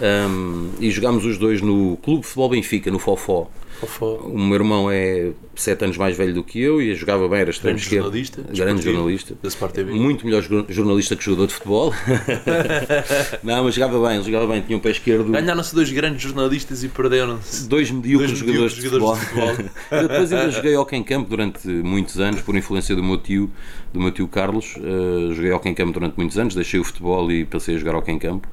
Ahm, 0.02 0.70
e 0.80 0.90
jogámos 0.90 1.26
os 1.26 1.38
dois 1.38 1.62
no 1.62 1.98
Clube 1.98 2.22
de 2.22 2.28
Futebol 2.28 2.50
Benfica, 2.50 2.90
no 2.90 2.98
Fofó. 2.98 3.50
O 4.00 4.38
meu 4.38 4.56
irmão 4.56 4.90
é 4.90 5.32
7 5.56 5.84
anos 5.86 5.98
mais 5.98 6.16
velho 6.18 6.34
do 6.34 6.44
que 6.44 6.60
eu 6.62 6.82
e 6.82 6.96
jogava 6.96 7.28
bem, 7.28 7.40
era 7.42 7.50
extremo 7.50 7.74
Grande 7.76 7.84
esquerdo. 7.84 8.04
jornalista, 8.04 8.42
Grande 8.54 8.82
jornalista. 8.82 9.36
da 9.42 9.48
Sport 9.50 9.74
TV. 9.74 9.92
Muito 9.94 10.26
melhor 10.26 10.42
jo- 10.42 10.66
jornalista 10.70 11.16
que 11.16 11.24
jogador 11.24 11.48
de 11.48 11.54
futebol. 11.54 11.94
Não, 13.44 13.64
mas 13.64 13.76
jogava 13.76 14.08
bem, 14.08 14.16
ele 14.18 14.26
jogava 14.26 14.48
bem, 14.48 14.62
tinha 14.62 14.78
um 14.78 14.82
pé 14.82 14.92
esquerdo. 14.92 15.32
Ganharam-se 15.32 15.74
dois 15.76 15.92
grandes 15.92 16.22
jornalistas 16.22 16.84
e 16.84 16.88
perderam-se. 16.90 17.68
Dois 17.68 17.92
medíocres 17.92 18.32
Dois 18.32 18.40
jogadores, 18.40 18.76
medíocres 18.76 19.02
jogadores 19.02 19.30
de 19.30 19.30
de 19.30 19.46
futebol. 19.60 19.72
Eu 20.02 20.08
depois 20.08 20.34
ainda 20.34 20.52
joguei 20.52 20.76
hockey 20.78 20.96
em 20.98 21.04
campo 21.04 21.30
durante 21.30 21.68
muitos 21.68 22.20
anos, 22.20 22.42
por 22.42 22.56
influência 22.56 22.96
do 22.96 23.04
meu 23.04 23.18
tio, 23.18 23.50
do 23.94 24.00
meu 24.00 24.12
tio 24.12 24.28
Carlos. 24.28 24.76
Uh, 24.78 25.34
joguei 25.34 25.52
hockey 25.52 25.70
em 25.70 25.74
campo 25.74 25.92
durante 25.92 26.16
muitos 26.18 26.38
anos, 26.38 26.56
deixei 26.56 26.80
o 26.80 26.84
futebol 26.84 27.32
e 27.32 27.46
passei 27.46 27.76
a 27.76 27.78
jogar 27.78 27.96
hockey 27.98 28.12
em 28.12 28.20
campo. 28.20 28.48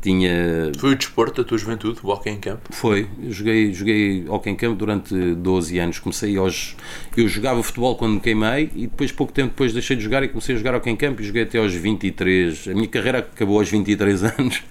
Tinha 0.00 0.70
Foi 0.78 0.92
o 0.92 0.96
desporto 0.96 1.42
da 1.42 1.48
tua 1.48 1.58
juventude, 1.58 1.98
o 2.02 2.08
hockey 2.08 2.30
em 2.30 2.38
campo? 2.38 2.60
Foi, 2.70 3.06
eu 3.22 3.32
joguei, 3.32 3.72
joguei 3.72 4.24
hockey 4.28 4.50
em 4.50 4.54
campo 4.54 4.76
durante 4.76 5.14
12 5.34 5.78
anos. 5.78 5.98
Comecei 5.98 6.36
aos. 6.36 6.76
Eu 7.16 7.26
jogava 7.28 7.62
futebol 7.62 7.96
quando 7.96 8.14
me 8.14 8.20
queimei 8.20 8.70
e 8.74 8.82
depois, 8.86 9.10
pouco 9.10 9.32
tempo 9.32 9.50
depois, 9.50 9.72
deixei 9.72 9.96
de 9.96 10.02
jogar 10.02 10.22
e 10.22 10.28
comecei 10.28 10.54
a 10.54 10.58
jogar 10.58 10.74
hockey 10.76 10.90
em 10.90 10.96
campo 10.96 11.20
e 11.22 11.24
joguei 11.24 11.42
até 11.42 11.58
aos 11.58 11.72
23. 11.74 12.68
A 12.68 12.74
minha 12.74 12.88
carreira 12.88 13.18
acabou 13.18 13.58
aos 13.58 13.68
23 13.68 14.22
anos. 14.38 14.62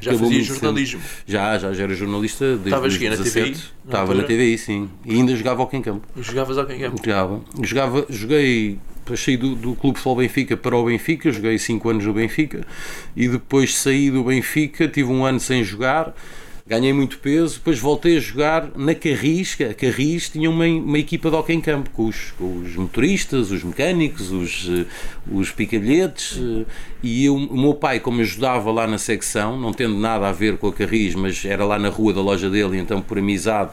Já 0.00 0.10
Acabou 0.12 0.28
fazia 0.30 0.44
jornalismo? 0.44 1.00
cedo. 1.00 1.10
Já, 1.26 1.58
já, 1.58 1.72
já 1.72 1.82
era 1.84 1.94
jornalista 1.94 2.44
desde 2.50 2.68
Estavas 2.68 2.92
os 2.92 2.96
aqui 2.96 3.08
na 3.08 3.16
17. 3.16 3.50
TVI, 3.52 3.64
Estava 3.86 4.14
na? 4.14 4.22
TVI, 4.22 4.58
sim. 4.58 4.88
E 5.04 5.14
ainda 5.14 5.34
jogava 5.34 5.62
hockey 5.62 5.76
em 5.78 5.82
campo. 5.82 6.06
E 6.16 6.22
jogavas 6.22 6.56
hockey 6.58 6.74
em 6.74 6.80
campo? 6.80 6.96
Jogava. 6.98 7.40
Jogava, 7.62 8.06
joguei, 8.10 8.78
saí 9.16 9.36
do, 9.36 9.54
do 9.54 9.74
Clube 9.74 9.98
Futebol 9.98 10.16
Benfica 10.16 10.56
para 10.56 10.76
o 10.76 10.84
Benfica, 10.84 11.30
joguei 11.30 11.58
5 11.58 11.88
anos 11.88 12.06
no 12.06 12.12
Benfica 12.12 12.66
e 13.16 13.28
depois 13.28 13.76
saí 13.76 14.10
do 14.10 14.24
Benfica, 14.24 14.88
tive 14.88 15.10
um 15.10 15.24
ano 15.24 15.38
sem 15.38 15.62
jogar, 15.62 16.14
ganhei 16.66 16.94
muito 16.94 17.18
peso, 17.18 17.56
depois 17.56 17.78
voltei 17.78 18.16
a 18.16 18.20
jogar 18.20 18.70
na 18.74 18.94
Carris, 18.94 19.56
a 19.60 19.74
Carris 19.74 20.30
tinha 20.30 20.48
uma, 20.48 20.64
uma 20.64 20.98
equipa 20.98 21.28
de 21.28 21.36
hockey 21.36 21.52
em 21.52 21.60
campo, 21.60 21.90
com 21.90 22.06
os, 22.06 22.30
com 22.32 22.56
os 22.56 22.74
motoristas, 22.74 23.50
os 23.50 23.62
mecânicos, 23.62 24.32
os, 24.32 24.70
eh, 24.70 24.86
os 25.30 25.50
picalhetes, 25.50 26.38
eh, 26.38 26.64
e 27.02 27.26
eu, 27.26 27.36
o 27.36 27.60
meu 27.60 27.74
pai, 27.74 28.00
como 28.00 28.22
ajudava 28.22 28.72
lá 28.72 28.86
na 28.86 28.96
secção, 28.96 29.60
não 29.60 29.74
tendo 29.74 29.98
nada 29.98 30.26
a 30.26 30.32
ver 30.32 30.56
com 30.56 30.68
a 30.68 30.72
Carris, 30.72 31.14
mas 31.14 31.44
era 31.44 31.66
lá 31.66 31.78
na 31.78 31.90
rua 31.90 32.14
da 32.14 32.22
loja 32.22 32.48
dele, 32.48 32.78
então 32.78 33.02
por 33.02 33.18
amizade 33.18 33.70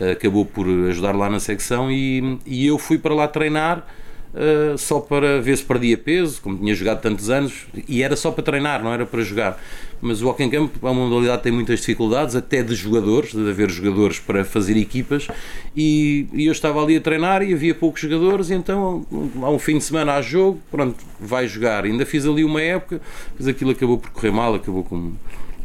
eh, 0.00 0.10
acabou 0.10 0.44
por 0.44 0.66
ajudar 0.88 1.14
lá 1.14 1.30
na 1.30 1.38
secção 1.38 1.92
e, 1.92 2.40
e 2.44 2.66
eu 2.66 2.76
fui 2.76 2.98
para 2.98 3.14
lá 3.14 3.28
treinar 3.28 3.86
uh, 4.34 4.76
só 4.76 5.00
para 5.00 5.40
ver 5.40 5.56
se 5.56 5.64
perdia 5.64 5.96
peso, 5.96 6.40
como 6.42 6.58
tinha 6.58 6.74
jogado 6.74 7.00
tantos 7.00 7.30
anos, 7.30 7.66
e 7.88 8.02
era 8.02 8.16
só 8.16 8.30
para 8.30 8.42
treinar, 8.42 8.82
não 8.82 8.92
era 8.92 9.06
para 9.06 9.22
jogar. 9.22 9.62
Mas 10.00 10.20
o 10.20 10.26
walking 10.26 10.50
camp 10.50 10.72
é 10.82 10.86
uma 10.86 10.94
modalidade 10.94 11.38
que 11.38 11.44
tem 11.44 11.52
muitas 11.52 11.78
dificuldades, 11.78 12.34
até 12.34 12.62
de 12.62 12.74
jogadores, 12.74 13.32
de 13.32 13.48
haver 13.48 13.70
jogadores 13.70 14.18
para 14.18 14.44
fazer 14.44 14.76
equipas, 14.76 15.28
e, 15.76 16.26
e 16.32 16.46
eu 16.46 16.52
estava 16.52 16.82
ali 16.82 16.96
a 16.96 17.00
treinar 17.00 17.42
e 17.42 17.54
havia 17.54 17.74
poucos 17.74 18.00
jogadores, 18.00 18.50
e 18.50 18.54
então 18.54 19.06
há 19.40 19.50
um 19.50 19.58
fim 19.58 19.78
de 19.78 19.84
semana 19.84 20.14
há 20.14 20.22
jogo, 20.22 20.60
pronto, 20.70 20.96
vai 21.20 21.46
jogar. 21.46 21.84
Ainda 21.84 22.04
fiz 22.04 22.26
ali 22.26 22.44
uma 22.44 22.60
época, 22.60 23.00
mas 23.38 23.46
aquilo 23.46 23.70
acabou 23.70 23.98
por 23.98 24.10
correr 24.10 24.32
mal, 24.32 24.54
acabou 24.54 24.82
com 24.82 25.12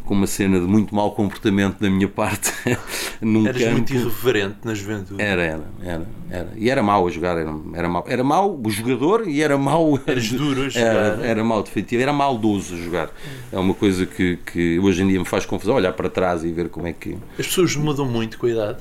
com 0.07 0.13
uma 0.15 0.25
cena 0.25 0.59
de 0.59 0.65
muito 0.65 0.95
mau 0.95 1.11
comportamento 1.11 1.79
da 1.79 1.89
minha 1.89 2.07
parte 2.07 2.51
num 3.21 3.45
Eras 3.45 3.61
campo. 3.61 3.73
muito 3.73 3.93
irreverente 3.93 4.55
na 4.63 4.73
juventude. 4.73 5.21
Era, 5.21 5.43
era, 5.43 5.63
era, 5.83 6.07
era. 6.29 6.49
E 6.55 6.69
era 6.69 6.81
mau 6.81 7.05
a 7.05 7.11
jogar, 7.11 7.37
era, 7.37 7.53
era 7.73 7.89
mau. 7.89 8.05
Era 8.07 8.23
mau 8.23 8.59
o 8.63 8.69
jogador 8.69 9.27
e 9.27 9.41
era 9.41 9.57
mau. 9.57 9.99
Eras 10.07 10.31
duro 10.31 10.63
a 10.63 10.69
jogar. 10.69 10.87
Era, 10.87 11.25
era 11.25 11.43
mau, 11.43 11.61
definitivo, 11.61 12.01
era 12.01 12.13
maldoso 12.13 12.73
a 12.73 12.77
jogar. 12.77 13.09
É 13.51 13.59
uma 13.59 13.73
coisa 13.73 14.05
que, 14.05 14.37
que 14.37 14.79
hoje 14.79 15.03
em 15.03 15.07
dia 15.07 15.19
me 15.19 15.25
faz 15.25 15.45
confusão 15.45 15.75
olhar 15.75 15.93
para 15.93 16.09
trás 16.09 16.43
e 16.43 16.51
ver 16.51 16.69
como 16.69 16.87
é 16.87 16.93
que. 16.93 17.17
As 17.37 17.45
pessoas 17.45 17.75
mudam 17.75 18.05
muito 18.05 18.37
com 18.37 18.45
a 18.45 18.49
idade. 18.49 18.79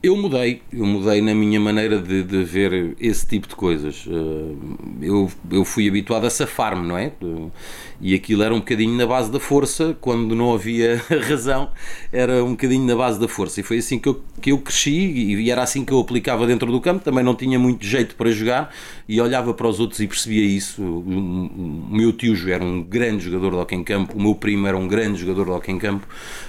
Eu 0.00 0.16
mudei, 0.16 0.62
eu 0.72 0.86
mudei 0.86 1.20
na 1.20 1.34
minha 1.34 1.58
maneira 1.58 1.98
de, 1.98 2.22
de 2.22 2.44
ver 2.44 2.94
esse 3.00 3.26
tipo 3.26 3.48
de 3.48 3.56
coisas. 3.56 4.04
Eh, 4.06 4.54
eu, 5.02 5.28
eu 5.50 5.64
fui 5.64 5.88
habituado 5.88 6.24
a 6.24 6.30
safar-me, 6.30 6.86
não 6.86 6.96
é? 6.96 7.10
E 8.00 8.14
aquilo 8.14 8.44
era 8.44 8.54
um 8.54 8.60
bocadinho 8.60 8.96
na 8.96 9.04
base 9.04 9.28
da 9.28 9.40
força, 9.40 9.96
quando 10.00 10.36
não 10.36 10.54
havia 10.54 11.02
razão, 11.28 11.72
era 12.12 12.44
um 12.44 12.50
bocadinho 12.52 12.86
na 12.86 12.94
base 12.94 13.18
da 13.18 13.26
força. 13.26 13.58
E 13.58 13.64
foi 13.64 13.78
assim 13.78 13.98
que 13.98 14.08
eu, 14.08 14.22
que 14.40 14.52
eu 14.52 14.58
cresci 14.58 14.92
e 14.92 15.50
era 15.50 15.64
assim 15.64 15.84
que 15.84 15.92
eu 15.92 15.98
aplicava 15.98 16.46
dentro 16.46 16.70
do 16.70 16.80
campo. 16.80 17.02
Também 17.04 17.24
não 17.24 17.34
tinha 17.34 17.58
muito 17.58 17.84
jeito 17.84 18.14
para 18.14 18.30
jogar 18.30 18.72
e 19.08 19.20
olhava 19.20 19.52
para 19.52 19.66
os 19.66 19.80
outros 19.80 19.98
e 19.98 20.06
percebia 20.06 20.44
isso. 20.44 20.80
O, 20.80 21.88
meu 21.90 22.12
tio 22.12 22.36
era 22.48 22.62
um 22.62 22.84
grande 22.84 23.24
jogador 23.24 23.50
de 23.50 23.56
hockey 23.56 23.74
em 23.74 23.82
campo, 23.82 24.16
o 24.16 24.22
meu 24.22 24.36
primo 24.36 24.64
era 24.68 24.76
um 24.76 24.86
grande 24.86 25.18
jogador 25.18 25.44
de 25.46 25.50
hockey 25.50 25.72
em 25.72 25.78
campo, 25.78 26.06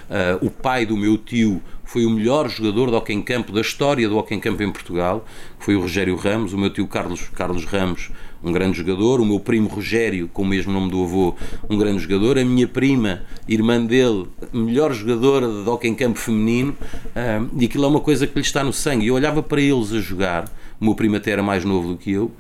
uh, 0.08 0.46
o 0.46 0.52
pai 0.52 0.86
do 0.86 0.96
meu 0.96 1.18
tio 1.18 1.60
foi 1.90 2.06
o 2.06 2.10
melhor 2.12 2.48
jogador 2.48 2.92
de 2.92 2.96
hockey 2.96 3.14
em 3.14 3.22
campo 3.24 3.52
da 3.52 3.62
história 3.62 4.08
do 4.08 4.16
hockey 4.16 4.36
em 4.36 4.40
campo 4.40 4.62
em 4.62 4.72
Portugal, 4.72 5.26
foi 5.58 5.76
o 5.76 5.82
Rogério 5.82 6.16
Ramos, 6.16 6.54
o 6.54 6.58
meu 6.58 6.70
tio 6.70 6.86
Carlos, 6.86 7.30
Carlos 7.30 7.66
Ramos, 7.66 8.12
um 8.44 8.52
grande 8.52 8.78
jogador, 8.78 9.20
o 9.20 9.26
meu 9.26 9.40
primo 9.40 9.68
Rogério, 9.68 10.30
com 10.32 10.44
o 10.44 10.46
mesmo 10.46 10.72
nome 10.72 10.92
do 10.92 11.04
avô, 11.04 11.36
um 11.68 11.80
grande 11.80 12.04
jogador, 12.04 12.38
a 12.38 12.46
minha 12.46 12.68
prima, 12.68 13.24
irmã 13.48 13.84
dele, 13.84 14.28
melhor 14.54 14.94
jogadora 14.94 15.48
de 15.48 15.68
hockey 15.68 15.88
em 15.88 15.96
campo 15.96 16.20
feminino, 16.20 16.78
uh, 16.84 17.50
e 17.60 17.66
aquilo 17.66 17.86
é 17.86 17.88
uma 17.88 18.02
coisa 18.02 18.28
que 18.28 18.36
lhe 18.36 18.46
está 18.46 18.64
no 18.64 18.72
sangue. 18.72 19.08
Eu 19.08 19.16
olhava 19.16 19.42
para 19.42 19.60
eles 19.60 19.92
a 19.92 20.00
jogar, 20.00 20.46
o 20.80 20.86
meu 20.86 20.94
primo 20.94 21.16
até 21.16 21.32
era 21.32 21.42
mais 21.42 21.66
novo 21.66 21.88
do 21.88 21.98
que 21.98 22.12
eu, 22.12 22.32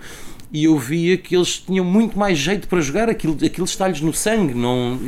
e 0.51 0.65
eu 0.65 0.77
via 0.77 1.15
que 1.15 1.35
eles 1.35 1.59
tinham 1.59 1.85
muito 1.85 2.17
mais 2.17 2.37
jeito 2.37 2.67
para 2.67 2.81
jogar, 2.81 3.07
aquilo, 3.07 3.37
aquilo 3.45 3.65
está-lhes 3.65 4.01
no 4.01 4.13
sangue. 4.13 4.53
Não, 4.53 4.99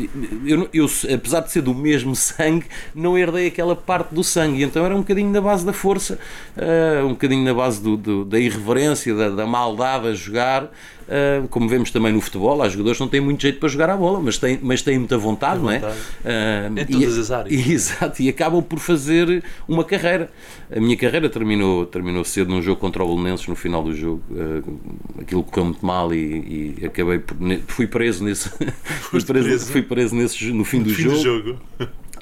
eu, 0.45 0.69
eu, 0.71 0.87
apesar 1.13 1.39
de 1.41 1.51
ser 1.51 1.61
do 1.61 1.73
mesmo 1.73 2.15
sangue, 2.15 2.65
não 2.93 3.17
herdei 3.17 3.47
aquela 3.47 3.75
parte 3.75 4.13
do 4.13 4.23
sangue, 4.23 4.63
então 4.63 4.85
era 4.85 4.95
um 4.95 4.99
bocadinho 4.99 5.31
na 5.31 5.41
base 5.41 5.65
da 5.65 5.73
força, 5.73 6.19
uh, 6.55 7.05
um 7.05 7.09
bocadinho 7.09 7.43
na 7.43 7.53
base 7.53 7.81
do, 7.81 7.97
do, 7.97 8.25
da 8.25 8.39
irreverência, 8.39 9.15
da, 9.15 9.29
da 9.29 9.47
maldade 9.47 10.07
a 10.07 10.13
jogar. 10.13 10.71
Uh, 11.11 11.45
como 11.49 11.67
vemos 11.67 11.91
também 11.91 12.13
no 12.13 12.21
futebol, 12.21 12.61
há 12.61 12.69
jogadores 12.69 12.97
que 12.97 13.03
não 13.03 13.09
têm 13.09 13.19
muito 13.19 13.41
jeito 13.41 13.59
para 13.59 13.67
jogar 13.67 13.89
a 13.89 13.97
bola, 13.97 14.21
mas 14.21 14.37
têm, 14.37 14.57
mas 14.61 14.81
têm 14.81 14.97
muita 14.97 15.17
vontade, 15.17 15.59
não 15.59 15.69
é? 15.69 15.79
Uh, 15.79 16.79
em 16.79 16.85
todas 16.85 17.17
e, 17.17 17.19
as 17.19 17.31
áreas. 17.31 17.67
E, 17.67 17.71
exato, 17.73 18.21
e 18.21 18.29
acabam 18.29 18.63
por 18.63 18.79
fazer 18.79 19.43
uma 19.67 19.83
carreira. 19.83 20.31
A 20.73 20.79
minha 20.79 20.95
carreira 20.95 21.29
terminou, 21.29 21.85
terminou 21.85 22.23
cedo 22.23 22.49
num 22.49 22.61
jogo 22.61 22.79
contra 22.79 23.03
o 23.03 23.07
Bolonenses 23.07 23.45
no 23.45 23.57
final 23.57 23.83
do 23.83 23.93
jogo. 23.93 24.23
Uh, 24.31 24.79
aquilo 25.19 25.43
correu 25.43 25.65
muito 25.65 25.85
mal 25.85 26.13
e, 26.13 26.77
e 26.79 26.85
acabei 26.85 27.19
por, 27.19 27.35
fui 27.67 27.87
preso 27.87 28.23
nesse 28.23 28.49
fui 29.11 29.21
preso, 29.21 29.47
preso, 29.47 29.71
fui 29.71 29.81
preso 29.81 30.15
nesse, 30.15 30.49
no 30.53 30.63
fim, 30.63 30.77
no 30.77 30.85
do, 30.85 30.93
fim 30.93 31.03
jogo. 31.03 31.17
do 31.17 31.23
jogo 31.23 31.59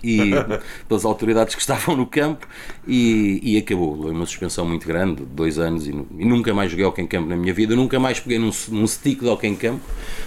e 0.03 0.31
pelas 0.87 1.05
autoridades 1.05 1.55
que 1.55 1.61
estavam 1.61 1.95
no 1.95 2.05
campo 2.05 2.47
e, 2.87 3.39
e 3.43 3.57
acabou. 3.57 3.93
Uma 4.09 4.25
suspensão 4.25 4.65
muito 4.65 4.87
grande, 4.87 5.23
dois 5.23 5.59
anos, 5.59 5.87
e, 5.87 5.91
e 5.91 6.25
nunca 6.25 6.53
mais 6.53 6.71
joguei 6.71 6.85
hockey 6.85 7.01
em 7.01 7.07
campo 7.07 7.29
na 7.29 7.35
minha 7.35 7.53
vida. 7.53 7.75
nunca 7.75 7.99
mais 7.99 8.19
peguei 8.19 8.39
num, 8.39 8.51
num 8.69 8.87
stick 8.87 9.19
de 9.21 9.27
hockey 9.27 9.47
em 9.47 9.55
campo. 9.55 9.81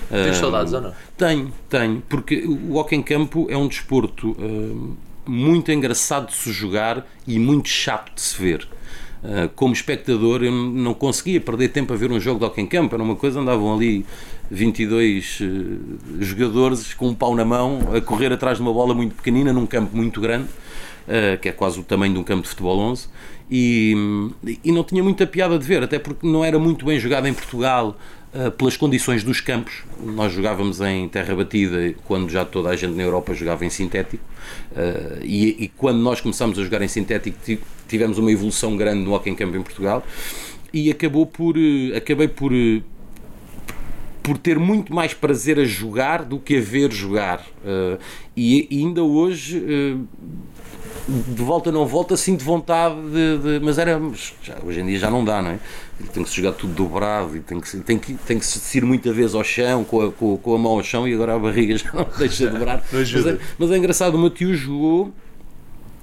Tens 0.08 0.36
uh, 0.36 0.40
saudades 0.40 0.72
ou 0.72 0.80
não? 0.80 0.92
Tenho, 1.16 1.52
tenho, 1.68 2.02
porque 2.08 2.44
o 2.46 2.76
hockey 2.76 2.96
em 2.96 3.02
campo 3.02 3.46
é 3.50 3.56
um 3.56 3.66
desporto 3.66 4.32
uh, 4.32 4.96
muito 5.26 5.70
engraçado 5.70 6.28
de 6.28 6.34
se 6.34 6.52
jogar 6.52 7.06
e 7.26 7.38
muito 7.38 7.68
chato 7.68 8.14
de 8.14 8.20
se 8.20 8.40
ver. 8.40 8.68
Uh, 9.22 9.48
como 9.54 9.72
espectador, 9.72 10.42
eu 10.42 10.50
não 10.50 10.94
conseguia 10.94 11.40
perder 11.40 11.68
tempo 11.68 11.92
a 11.92 11.96
ver 11.96 12.10
um 12.10 12.18
jogo 12.18 12.40
de 12.40 12.46
hockey 12.46 12.60
em 12.60 12.66
campo. 12.66 12.94
Era 12.94 13.04
uma 13.04 13.14
coisa, 13.14 13.40
andavam 13.40 13.72
ali 13.72 14.04
22 14.52 15.40
uh, 15.40 15.44
eh, 15.44 16.24
jogadores 16.24 16.92
com 16.92 17.08
um 17.08 17.14
pau 17.14 17.34
na 17.34 17.44
mão 17.44 17.80
a 17.94 18.00
correr 18.02 18.30
atrás 18.30 18.58
de 18.58 18.62
uma 18.62 18.72
bola 18.72 18.94
muito 18.94 19.14
pequenina 19.14 19.50
num 19.50 19.66
campo 19.66 19.96
muito 19.96 20.20
grande, 20.20 20.44
uh, 20.44 21.40
que 21.40 21.48
é 21.48 21.52
quase 21.52 21.80
o 21.80 21.82
tamanho 21.82 22.12
de 22.12 22.20
um 22.20 22.22
campo 22.22 22.42
de 22.42 22.48
futebol 22.48 22.78
11. 22.78 23.08
E, 23.50 23.94
e 24.62 24.70
não 24.70 24.84
tinha 24.84 25.02
muita 25.02 25.26
piada 25.26 25.58
de 25.58 25.66
ver, 25.66 25.82
até 25.82 25.98
porque 25.98 26.26
não 26.26 26.44
era 26.44 26.58
muito 26.58 26.84
bem 26.84 26.98
jogado 26.98 27.26
em 27.26 27.34
Portugal 27.34 27.96
uh, 28.34 28.50
pelas 28.50 28.76
condições 28.76 29.24
dos 29.24 29.40
campos. 29.40 29.84
Nós 30.04 30.32
jogávamos 30.34 30.82
em 30.82 31.08
terra 31.08 31.34
batida 31.34 31.94
quando 32.04 32.30
já 32.30 32.44
toda 32.44 32.68
a 32.68 32.76
gente 32.76 32.94
na 32.94 33.02
Europa 33.02 33.32
jogava 33.32 33.64
em 33.64 33.70
sintético. 33.70 34.24
E, 35.22 35.64
e, 35.64 35.68
quando 35.76 35.98
nós 35.98 36.20
começámos 36.20 36.58
a 36.58 36.62
jogar 36.62 36.82
em 36.82 36.88
sintético, 36.88 37.38
tivemos 37.88 38.18
uma 38.18 38.30
evolução 38.30 38.76
grande 38.76 39.02
no 39.02 39.14
hockey 39.14 39.30
em 39.30 39.34
campo 39.34 39.56
em 39.56 39.62
Portugal 39.62 40.04
e 40.72 40.90
acabou 40.90 41.26
por 41.26 41.54
acabei 41.94 42.28
por 42.28 42.52
por 44.22 44.38
ter 44.38 44.58
muito 44.58 44.94
mais 44.94 45.12
prazer 45.12 45.58
a 45.58 45.64
jogar 45.64 46.24
do 46.24 46.38
que 46.38 46.56
a 46.56 46.60
ver 46.60 46.92
jogar. 46.92 47.40
Uh, 47.64 47.98
e, 48.36 48.68
e, 48.70 48.84
ainda 48.84 49.02
hoje, 49.02 49.58
uh, 49.58 50.06
de 51.08 51.42
volta 51.42 51.72
não 51.72 51.86
volta, 51.86 52.16
sinto 52.16 52.44
vontade 52.44 52.94
de. 53.10 53.38
de 53.38 53.64
mas 53.64 53.78
era. 53.78 54.00
Já, 54.42 54.56
hoje 54.64 54.80
em 54.80 54.86
dia 54.86 54.98
já 54.98 55.10
não 55.10 55.24
dá, 55.24 55.42
não 55.42 55.50
é? 55.50 55.58
Tem 56.12 56.22
que 56.22 56.30
se 56.30 56.36
jogar 56.36 56.52
tudo 56.52 56.72
dobrado 56.72 57.36
e 57.36 57.40
tem 57.40 57.60
que, 57.60 57.76
tem 57.78 57.98
que, 57.98 58.14
tem 58.14 58.38
que 58.38 58.44
se 58.44 58.78
ir 58.78 58.84
muita 58.84 59.12
vez 59.12 59.34
ao 59.34 59.44
chão, 59.44 59.84
com 59.84 60.02
a, 60.02 60.12
com, 60.12 60.36
com 60.36 60.54
a 60.54 60.58
mão 60.58 60.72
ao 60.72 60.82
chão 60.82 61.06
e 61.06 61.14
agora 61.14 61.34
a 61.34 61.38
barriga 61.38 61.76
já 61.78 61.92
não 61.92 62.06
deixa 62.16 62.46
de 62.46 62.52
dobrar. 62.52 62.84
mas, 62.92 63.26
é, 63.26 63.38
mas 63.58 63.70
é 63.70 63.76
engraçado, 63.76 64.14
o 64.14 64.18
meu 64.18 64.30
tio 64.30 64.54
jogou 64.54 65.12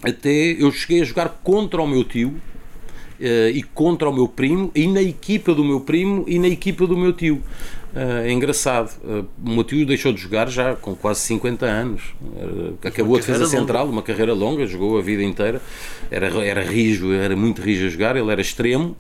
até. 0.04 0.30
Eu 0.30 0.72
cheguei 0.72 1.02
a 1.02 1.06
jogar 1.06 1.30
contra 1.44 1.82
o 1.82 1.88
meu 1.88 2.04
tio. 2.04 2.36
Uh, 3.20 3.52
e 3.54 3.62
contra 3.62 4.10
o 4.10 4.14
meu 4.14 4.30
primo, 4.30 4.72
e 4.74 4.88
na 4.88 5.02
equipa 5.02 5.54
do 5.54 5.62
meu 5.62 5.82
primo 5.82 6.24
e 6.26 6.40
na 6.40 6.48
equipa 6.48 6.88
do 6.88 6.96
meu 6.96 7.12
tio. 7.12 7.44
Uh, 7.94 8.26
é 8.26 8.32
engraçado. 8.32 8.92
Uh, 9.04 9.26
o 9.44 9.50
meu 9.50 9.64
tio 9.64 9.86
deixou 9.86 10.14
de 10.14 10.22
jogar 10.22 10.48
já 10.50 10.76
com 10.76 10.96
quase 10.96 11.22
50 11.22 11.66
anos. 11.66 12.04
Uh, 12.22 12.76
acabou 12.84 13.16
a 13.16 13.20
defesa 13.20 13.48
central, 13.48 13.88
uma 13.88 14.04
carreira 14.04 14.34
longa, 14.34 14.66
jogou 14.68 14.98
a 14.98 15.02
vida 15.02 15.24
inteira. 15.24 15.62
Era, 16.12 16.28
era 16.46 16.62
rijo, 16.62 17.12
era 17.12 17.36
muito 17.36 17.62
rijo 17.62 17.88
a 17.88 17.90
jogar. 17.90 18.16
Ele 18.16 18.32
era 18.32 18.42
extremo 18.42 18.96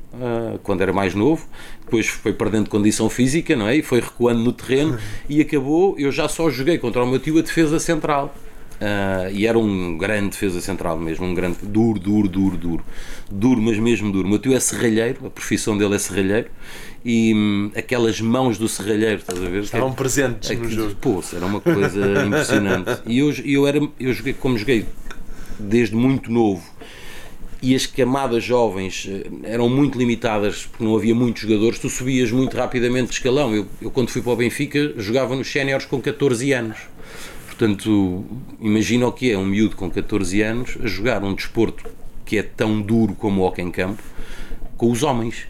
quando 0.63 0.81
era 0.81 0.91
mais 0.91 1.13
novo. 1.13 1.47
Depois 1.83 2.07
foi 2.07 2.33
perdendo 2.33 2.69
condição 2.69 3.09
física, 3.09 3.55
não 3.55 3.67
é? 3.67 3.77
E 3.77 3.81
foi 3.81 3.99
recuando 3.99 4.41
no 4.41 4.51
terreno 4.51 4.97
e 5.27 5.41
acabou. 5.41 5.95
Eu 5.97 6.11
já 6.11 6.27
só 6.27 6.49
joguei 6.49 6.77
contra 6.77 7.03
o 7.03 7.07
meu 7.07 7.19
tio 7.19 7.37
a 7.37 7.41
defesa 7.41 7.79
central. 7.79 8.33
Uh, 8.79 9.29
e 9.33 9.45
era 9.45 9.59
um 9.59 9.97
grande 9.97 10.29
defesa 10.29 10.61
central 10.61 10.97
mesmo, 10.97 11.25
um 11.25 11.33
grande, 11.33 11.57
duro, 11.63 11.99
duro, 11.99 12.29
duro, 12.29 12.57
duro, 12.57 12.85
duro, 13.29 13.61
mas 13.61 13.77
mesmo 13.77 14.09
duro. 14.09 14.25
O 14.25 14.29
meu 14.29 14.39
tio 14.39 14.53
é 14.53 14.59
serralheiro, 14.59 15.27
a 15.27 15.29
profissão 15.29 15.77
dele 15.77 15.95
é 15.95 15.99
serralheiro, 15.99 16.47
e 17.03 17.33
hum, 17.33 17.71
aquelas 17.75 18.21
mãos 18.21 18.57
do 18.57 18.69
serralheiro, 18.69 19.19
estás 19.19 19.37
a 19.37 19.49
ver? 19.49 19.63
Estavam 19.63 19.91
presentes 19.91 20.57
no 20.57 20.69
jogo. 20.69 20.95
Pô, 20.95 21.21
era 21.33 21.45
uma 21.45 21.59
coisa 21.59 21.99
impressionante. 22.25 23.01
E 23.05 23.19
eu, 23.19 23.33
eu, 23.43 23.67
era, 23.67 23.79
eu 23.99 24.13
joguei, 24.13 24.33
como 24.33 24.57
joguei 24.57 24.85
desde 25.59 25.93
muito 25.93 26.31
novo, 26.31 26.63
e 27.61 27.75
as 27.75 27.85
camadas 27.85 28.41
jovens 28.41 29.05
eh, 29.09 29.27
eram 29.43 29.67
muito 29.67 29.97
limitadas 29.97 30.65
porque 30.65 30.81
não 30.81 30.95
havia 30.95 31.13
muitos 31.13 31.41
jogadores, 31.41 31.77
tu 31.77 31.89
subias 31.89 32.31
muito 32.31 32.55
rapidamente 32.55 33.09
de 33.09 33.15
escalão. 33.15 33.53
Eu, 33.53 33.67
eu 33.81 33.91
quando 33.91 34.09
fui 34.09 34.21
para 34.21 34.31
o 34.31 34.35
Benfica, 34.37 34.93
jogava 34.95 35.35
nos 35.35 35.51
séniores 35.51 35.85
com 35.85 35.99
14 35.99 36.53
anos. 36.53 36.77
Portanto, 37.59 38.23
imagina 38.61 39.05
o 39.05 39.11
que 39.11 39.29
é 39.29 39.37
um 39.37 39.45
miúdo 39.45 39.75
com 39.75 39.91
14 39.91 40.41
anos 40.41 40.77
a 40.81 40.87
jogar 40.87 41.21
um 41.25 41.33
desporto 41.33 41.83
que 42.23 42.37
é 42.37 42.41
tão 42.41 42.81
duro 42.81 43.13
como 43.13 43.41
o 43.41 43.43
hockey 43.43 43.61
em 43.61 43.69
campo 43.69 44.01
com 44.77 44.89
os 44.89 45.03
homens. 45.03 45.45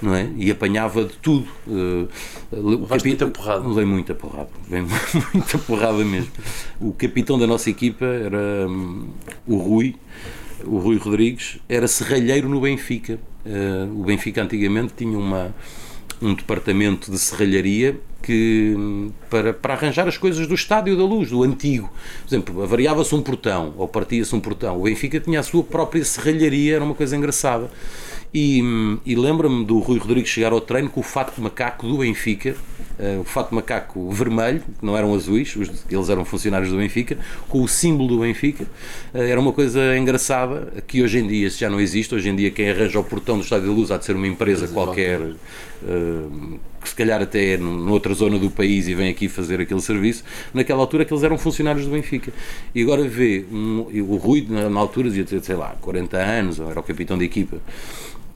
Não 0.00 0.14
é? 0.14 0.30
E 0.34 0.50
apanhava 0.50 1.04
de 1.04 1.12
tudo. 1.18 1.46
Uh, 1.66 2.08
Levaste 2.50 3.06
muita 3.06 3.26
porrada. 3.26 3.68
Levei 3.68 3.84
muita 3.84 4.14
porrada. 4.14 4.48
Levei 4.70 4.98
muita 5.34 5.58
porrada 5.58 6.02
mesmo. 6.02 6.32
O 6.80 6.94
capitão 6.94 7.38
da 7.38 7.46
nossa 7.46 7.68
equipa 7.68 8.06
era 8.06 8.66
um, 8.66 9.10
o 9.46 9.58
Rui, 9.58 9.94
o 10.64 10.78
Rui 10.78 10.96
Rodrigues, 10.96 11.58
era 11.68 11.86
serralheiro 11.86 12.48
no 12.48 12.62
Benfica. 12.62 13.20
Uh, 13.44 14.00
o 14.00 14.04
Benfica 14.04 14.42
antigamente 14.42 14.94
tinha 14.96 15.18
uma, 15.18 15.54
um 16.22 16.32
departamento 16.32 17.10
de 17.10 17.18
serralharia 17.18 18.00
que 18.22 19.10
para, 19.28 19.52
para 19.52 19.74
arranjar 19.74 20.06
as 20.06 20.16
coisas 20.16 20.46
do 20.46 20.54
estádio 20.54 20.96
da 20.96 21.04
luz, 21.04 21.30
do 21.30 21.42
antigo. 21.42 21.90
Por 22.22 22.28
exemplo, 22.28 22.62
avariava-se 22.62 23.14
um 23.14 23.20
portão 23.20 23.74
ou 23.76 23.88
partia-se 23.88 24.34
um 24.34 24.40
portão. 24.40 24.78
O 24.78 24.84
Benfica 24.84 25.18
tinha 25.20 25.40
a 25.40 25.42
sua 25.42 25.62
própria 25.62 26.04
serralharia, 26.04 26.76
era 26.76 26.84
uma 26.84 26.94
coisa 26.94 27.16
engraçada. 27.16 27.70
E, 28.34 28.62
e 29.04 29.14
lembro-me 29.14 29.64
do 29.64 29.78
Rui 29.78 29.98
Rodrigues 29.98 30.30
chegar 30.30 30.52
ao 30.52 30.60
treino 30.60 30.88
com 30.88 31.00
o 31.00 31.02
fato 31.02 31.34
de 31.34 31.40
macaco 31.40 31.86
do 31.86 31.98
Benfica, 31.98 32.56
o 33.20 33.24
fato 33.24 33.54
macaco 33.54 34.10
vermelho, 34.10 34.60
que 34.60 34.84
não 34.84 34.96
eram 34.96 35.14
azuis, 35.14 35.56
eles 35.90 36.08
eram 36.08 36.24
funcionários 36.24 36.70
do 36.70 36.76
Benfica, 36.76 37.18
com 37.48 37.62
o 37.62 37.68
símbolo 37.68 38.08
do 38.08 38.20
Benfica. 38.20 38.64
Uh, 39.14 39.18
era 39.18 39.40
uma 39.40 39.52
coisa 39.52 39.96
engraçada 39.96 40.72
que 40.86 41.02
hoje 41.02 41.18
em 41.18 41.26
dia 41.26 41.50
já 41.50 41.68
não 41.68 41.80
existe. 41.80 42.14
Hoje 42.14 42.28
em 42.28 42.36
dia, 42.36 42.50
quem 42.50 42.70
arranja 42.70 42.98
o 42.98 43.04
portão 43.04 43.36
do 43.36 43.44
Estádio 43.44 43.68
da 43.68 43.72
Luz 43.72 43.90
há 43.90 43.96
de 43.96 44.04
ser 44.04 44.16
uma 44.16 44.26
empresa 44.26 44.68
qualquer. 44.68 45.20
Uh, 45.20 46.60
que 46.82 46.88
se 46.88 46.94
calhar 46.96 47.22
até 47.22 47.54
é 47.54 47.56
noutra 47.56 48.12
zona 48.12 48.38
do 48.38 48.50
país 48.50 48.88
e 48.88 48.94
vem 48.94 49.08
aqui 49.08 49.28
fazer 49.28 49.60
aquele 49.60 49.80
serviço, 49.80 50.24
naquela 50.52 50.80
altura 50.80 51.04
que 51.04 51.12
eles 51.12 51.22
eram 51.22 51.38
funcionários 51.38 51.86
do 51.86 51.92
Benfica. 51.92 52.32
E 52.74 52.82
agora 52.82 53.04
vê 53.04 53.44
um, 53.52 53.86
o 54.02 54.16
Rui, 54.16 54.46
na, 54.48 54.80
altura, 54.80 55.08
ter, 55.10 55.42
sei 55.42 55.54
lá, 55.54 55.76
40 55.80 56.16
anos, 56.16 56.58
era 56.58 56.78
o 56.78 56.82
capitão 56.82 57.16
da 57.16 57.24
equipa, 57.24 57.58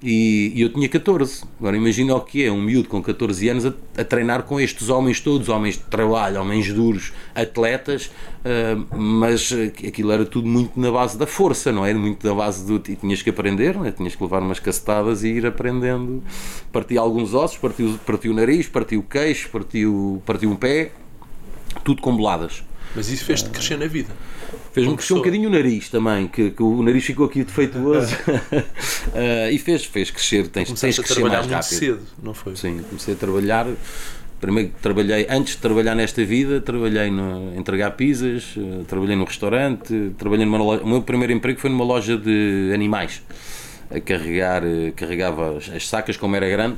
e, 0.03 0.53
e, 0.55 0.63
eu 0.63 0.69
tinha 0.69 0.89
14. 0.89 1.45
Agora 1.59 1.77
imagina 1.77 2.15
o 2.15 2.21
que 2.21 2.45
é 2.45 2.53
um 2.53 2.61
miúdo 2.61 2.89
com 2.89 3.03
14 3.03 3.49
anos 3.49 3.67
a, 3.67 3.73
a, 3.97 4.05
treinar 4.05 4.43
com 4.43 4.61
estes 4.61 4.89
homens 4.89 5.21
todos, 5.21 5.49
homens 5.49 5.77
de 5.77 5.85
trabalho, 5.85 6.41
homens 6.41 6.73
duros, 6.73 7.13
atletas, 7.35 8.07
uh, 8.45 8.97
mas 8.97 9.53
aquilo 9.87 10.13
era 10.13 10.27
tudo 10.27 10.47
muito 10.47 10.79
na 10.79 10.91
base 10.91 11.17
da 11.19 11.27
força, 11.27 11.73
não 11.73 11.85
era 11.85 11.99
muito 11.99 12.27
na 12.27 12.35
base 12.35 12.67
do. 12.67 12.77
E 12.91 12.97
tinhas 12.97 13.23
que 13.23 13.31
aprender, 13.31 13.77
é? 13.85 13.91
tinhas 13.91 14.15
que 14.15 14.23
levar 14.23 14.43
umas 14.43 14.61
cacetadas 14.61 15.25
e 15.25 15.29
ir 15.29 15.47
aprendendo. 15.47 16.23
Parti 16.71 16.99
alguns 16.99 17.33
ossos, 17.33 17.57
partiu, 17.57 17.99
partiu 18.05 18.33
o 18.33 18.35
nariz, 18.35 18.69
partiu 18.69 19.01
o 19.01 19.03
queixo, 19.03 19.49
partiu, 19.51 20.23
partiu 20.27 20.51
um 20.51 20.57
pé, 20.57 20.93
tudo 21.85 22.03
com 22.03 22.15
boladas. 22.15 22.63
Mas 22.95 23.09
isso 23.09 23.25
fez-te 23.25 23.51
crescer 23.51 23.79
na 23.79 23.87
vida. 23.87 24.11
Fez-me 24.73 24.95
crescer 24.95 25.15
um 25.15 25.17
bocadinho 25.17 25.49
o 25.49 25.53
nariz 25.53 25.89
também, 25.89 26.29
que, 26.29 26.51
que 26.51 26.63
o 26.63 26.83
nariz 26.83 27.05
ficou 27.05 27.27
aqui 27.27 27.43
defeituoso. 27.45 28.15
uh, 28.15 29.51
e 29.51 29.59
fez, 29.59 29.85
fez 29.85 30.11
crescer, 30.11 30.49
tens, 30.49 30.73
tens 30.73 30.97
que 30.99 31.05
crescer 31.05 31.21
mais 31.23 31.47
rápido. 31.47 31.63
cedo, 31.63 32.03
não 32.23 32.35
foi? 32.35 32.57
Sim, 32.57 32.83
comecei 32.89 33.15
a 33.15 33.17
trabalhar. 33.17 33.67
Primeiro 34.41 34.71
trabalhei, 34.83 35.27
antes 35.31 35.55
de 35.55 35.61
trabalhar 35.63 35.95
nesta 35.95 36.23
vida, 36.23 36.61
trabalhei 36.61 37.11
no 37.11 37.57
entregar 37.57 37.93
pizzas, 37.93 38.55
uh, 38.57 38.85
trabalhei 38.87 39.17
no 39.17 39.25
restaurante, 39.25 40.13
trabalhei 40.19 40.45
numa 40.45 40.59
loja, 40.59 40.83
o 40.83 40.89
meu 40.89 41.03
primeiro 41.03 41.33
emprego 41.33 41.59
foi 41.59 41.71
numa 41.71 41.85
loja 41.85 42.19
de 42.19 42.71
animais 42.75 43.23
a 43.91 44.01
carregar, 44.01 44.65
eh, 44.65 44.93
carregava 44.95 45.59
as, 45.59 45.69
as, 45.71 45.89
sacas 45.89 46.17
como 46.17 46.35
era 46.37 46.49
grande, 46.49 46.77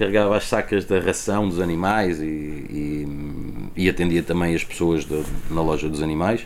carregava 0.00 0.34
as 0.34 0.48
sacas 0.48 0.86
da 0.86 0.98
ração 0.98 1.46
dos 1.46 1.60
animais 1.60 2.22
e, 2.22 2.24
e, 2.24 3.08
e 3.76 3.86
atendia 3.86 4.22
também 4.22 4.54
as 4.54 4.64
pessoas 4.64 5.04
de, 5.04 5.22
na 5.50 5.60
loja 5.60 5.90
dos 5.90 6.02
animais. 6.02 6.40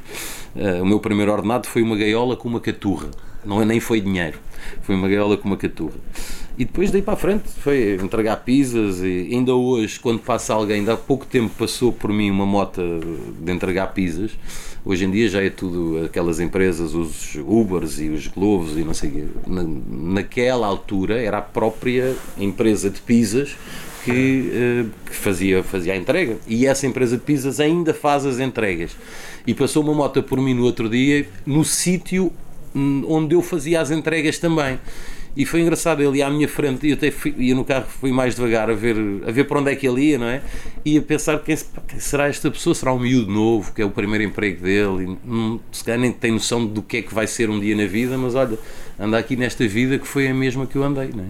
Uh, 0.56 0.82
o 0.82 0.86
meu 0.86 0.98
primeiro 0.98 1.30
ordenado 1.30 1.68
foi 1.68 1.80
uma 1.80 1.96
gaiola 1.96 2.36
com 2.36 2.48
uma 2.48 2.58
caturra, 2.58 3.10
não 3.44 3.62
é 3.62 3.64
nem 3.64 3.78
foi 3.78 4.00
dinheiro, 4.00 4.40
foi 4.82 4.96
uma 4.96 5.08
gaiola 5.08 5.36
com 5.36 5.46
uma 5.46 5.56
caturra. 5.56 5.94
E 6.58 6.64
depois 6.64 6.90
daí 6.90 7.00
para 7.00 7.14
a 7.14 7.16
frente 7.16 7.48
foi 7.48 7.94
entregar 7.94 8.38
pizzas 8.38 9.00
e 9.00 9.28
ainda 9.30 9.54
hoje, 9.54 10.00
quando 10.00 10.18
passa 10.18 10.52
alguém, 10.52 10.88
há 10.88 10.96
pouco 10.96 11.24
tempo 11.24 11.54
passou 11.56 11.92
por 11.92 12.12
mim 12.12 12.30
uma 12.30 12.46
moto 12.46 12.82
de 13.38 13.52
entregar 13.52 13.88
pizzas 13.88 14.32
Hoje 14.86 15.06
em 15.06 15.10
dia 15.10 15.28
já 15.28 15.42
é 15.42 15.48
tudo 15.48 16.04
aquelas 16.04 16.40
empresas, 16.40 16.94
os 16.94 17.36
Ubers 17.36 17.98
e 18.00 18.10
os 18.10 18.26
Globos 18.26 18.76
e 18.76 18.84
não 18.84 18.92
sei 18.92 19.08
o 19.08 19.12
quê. 19.12 19.24
Na, 19.46 19.64
naquela 19.64 20.66
altura 20.66 21.22
era 21.22 21.38
a 21.38 21.42
própria 21.42 22.14
empresa 22.36 22.90
de 22.90 23.00
pizzas 23.00 23.56
que, 24.04 24.50
uh, 24.52 24.90
que, 25.06 25.16
fazia, 25.16 25.62
fazia 25.62 25.94
a 25.94 25.96
entrega. 25.96 26.36
E 26.46 26.66
essa 26.66 26.86
empresa 26.86 27.16
de 27.16 27.22
pizzas 27.22 27.60
ainda 27.60 27.94
faz 27.94 28.26
as 28.26 28.38
entregas. 28.38 28.94
E 29.46 29.54
passou 29.54 29.82
uma 29.82 29.94
moto 29.94 30.22
por 30.22 30.38
mim 30.38 30.52
no 30.52 30.64
outro 30.64 30.88
dia, 30.88 31.26
no 31.46 31.64
sítio 31.64 32.30
onde 32.74 33.34
eu 33.34 33.40
fazia 33.40 33.80
as 33.80 33.90
entregas 33.90 34.38
também. 34.38 34.78
E 35.36 35.44
foi 35.44 35.62
engraçado, 35.62 36.00
ele 36.00 36.18
ia 36.18 36.26
à 36.26 36.30
minha 36.30 36.48
frente 36.48 36.86
e 36.86 36.90
eu 36.90 36.96
até 36.96 37.10
fui, 37.10 37.34
ia 37.38 37.54
no 37.54 37.64
carro, 37.64 37.86
fui 37.88 38.12
mais 38.12 38.36
devagar 38.36 38.70
a 38.70 38.74
ver, 38.74 38.96
a 39.26 39.32
ver 39.32 39.44
para 39.44 39.58
onde 39.58 39.72
é 39.72 39.76
que 39.76 39.86
ele 39.86 40.10
ia, 40.10 40.18
não 40.18 40.26
é? 40.26 40.42
E 40.84 40.96
a 40.96 41.02
pensar 41.02 41.38
quem, 41.40 41.56
quem 41.88 41.98
será 41.98 42.28
esta 42.28 42.50
pessoa? 42.50 42.72
Será 42.74 42.92
um 42.92 43.00
miúdo 43.00 43.32
novo, 43.32 43.72
que 43.72 43.82
é 43.82 43.84
o 43.84 43.90
primeiro 43.90 44.22
emprego 44.22 44.62
dele, 44.62 45.04
e, 45.04 45.30
hum, 45.30 45.58
se 45.72 45.82
calhar 45.82 46.00
nem 46.00 46.12
tem 46.12 46.30
noção 46.30 46.64
do 46.64 46.82
que 46.82 46.98
é 46.98 47.02
que 47.02 47.12
vai 47.12 47.26
ser 47.26 47.50
um 47.50 47.58
dia 47.58 47.74
na 47.74 47.86
vida, 47.86 48.16
mas 48.16 48.36
olha, 48.36 48.56
anda 48.98 49.18
aqui 49.18 49.34
nesta 49.34 49.66
vida 49.66 49.98
que 49.98 50.06
foi 50.06 50.28
a 50.28 50.34
mesma 50.34 50.66
que 50.66 50.76
eu 50.76 50.84
andei, 50.84 51.10
não 51.12 51.24
é? 51.24 51.28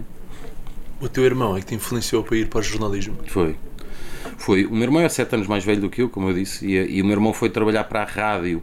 O 1.01 1.09
teu 1.09 1.25
irmão 1.25 1.57
é 1.57 1.61
que 1.61 1.67
te 1.67 1.75
influenciou 1.75 2.23
para 2.23 2.37
ir 2.37 2.49
para 2.49 2.61
o 2.61 2.63
jornalismo? 2.63 3.17
Foi. 3.27 3.57
Foi. 4.37 4.67
O 4.67 4.73
meu 4.73 4.83
irmão 4.83 5.01
é 5.01 5.09
sete 5.09 5.35
anos 5.35 5.47
mais 5.47 5.65
velho 5.65 5.81
do 5.81 5.89
que 5.89 6.03
eu, 6.03 6.11
como 6.11 6.29
eu 6.29 6.35
disse, 6.35 6.67
e, 6.67 6.97
e 6.97 7.03
o 7.03 7.05
meu 7.05 7.15
irmão 7.15 7.33
foi 7.33 7.49
trabalhar 7.49 7.85
para 7.85 8.03
a 8.03 8.05
rádio 8.05 8.63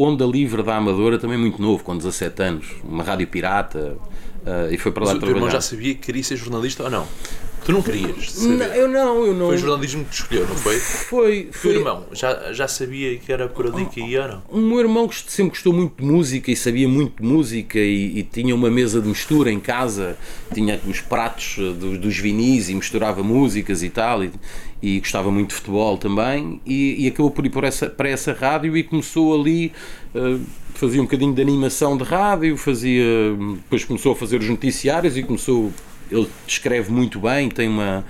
Onda 0.00 0.24
Livre 0.24 0.62
da 0.62 0.76
Amadora, 0.76 1.18
também 1.18 1.36
muito 1.36 1.60
novo, 1.60 1.82
com 1.82 1.96
17 1.96 2.40
anos, 2.40 2.66
uma 2.84 3.02
rádio 3.02 3.26
pirata, 3.26 3.98
uh, 4.48 4.72
e 4.72 4.78
foi 4.78 4.92
para 4.92 5.04
lá 5.04 5.12
Mas 5.12 5.18
trabalhar. 5.18 5.18
O 5.18 5.20
teu 5.20 5.36
irmão 5.36 5.50
já 5.50 5.60
sabia 5.60 5.94
que 5.94 6.00
queria 6.00 6.22
ser 6.22 6.36
jornalista 6.36 6.84
ou 6.84 6.90
não? 6.90 7.06
Tu 7.68 7.72
não 7.72 7.82
querias? 7.82 8.34
Não, 8.42 8.64
eu 8.66 8.88
não, 8.88 9.26
eu 9.26 9.34
não. 9.34 9.46
Foi 9.48 9.56
o 9.56 9.58
jornalismo 9.58 10.02
que 10.04 10.10
te 10.10 10.22
escolheu, 10.22 10.48
não 10.48 10.56
foi? 10.56 10.78
Foi. 10.78 11.48
foi... 11.52 11.70
O 11.70 11.72
teu 11.74 11.80
irmão 11.80 12.06
já, 12.12 12.50
já 12.52 12.66
sabia 12.66 13.18
que 13.18 13.30
era 13.30 13.46
por 13.46 13.66
ali 13.66 13.84
que 13.84 14.00
ia 14.00 14.22
ou 14.22 14.28
não? 14.28 14.42
O 14.48 14.56
meu 14.56 14.80
irmão 14.80 15.10
sempre 15.12 15.50
gostou 15.50 15.74
muito 15.74 16.02
de 16.02 16.10
música 16.10 16.50
e 16.50 16.56
sabia 16.56 16.88
muito 16.88 17.22
de 17.22 17.28
música 17.28 17.78
e, 17.78 18.20
e 18.20 18.22
tinha 18.22 18.54
uma 18.54 18.70
mesa 18.70 19.02
de 19.02 19.08
mistura 19.08 19.52
em 19.52 19.60
casa, 19.60 20.16
tinha 20.54 20.80
os 20.88 21.02
pratos 21.02 21.56
eh, 21.58 21.72
dos, 21.74 21.98
dos 21.98 22.16
vinis 22.16 22.70
e 22.70 22.74
misturava 22.74 23.22
músicas 23.22 23.82
e 23.82 23.90
tal. 23.90 24.24
E, 24.24 24.30
e 24.80 25.00
gostava 25.00 25.30
muito 25.30 25.50
de 25.50 25.56
futebol 25.56 25.98
também 25.98 26.62
e, 26.64 27.04
e 27.04 27.08
acabou 27.08 27.30
por 27.30 27.44
ir 27.44 27.50
por 27.50 27.64
essa, 27.64 27.90
para 27.90 28.08
essa 28.08 28.32
rádio 28.32 28.76
e 28.76 28.82
começou 28.82 29.38
ali 29.38 29.72
uh, 30.14 30.40
fazia 30.78 31.00
um 31.00 31.04
bocadinho 31.04 31.34
de 31.34 31.42
animação 31.42 31.96
de 31.96 32.04
rádio 32.04 32.56
fazia 32.56 33.04
depois 33.56 33.84
começou 33.84 34.12
a 34.12 34.16
fazer 34.16 34.40
os 34.40 34.48
noticiários 34.48 35.16
e 35.16 35.22
começou 35.22 35.72
ele 36.10 36.28
escreve 36.46 36.90
muito 36.90 37.20
bem 37.20 37.48
tem 37.48 37.68
uma 37.68 38.04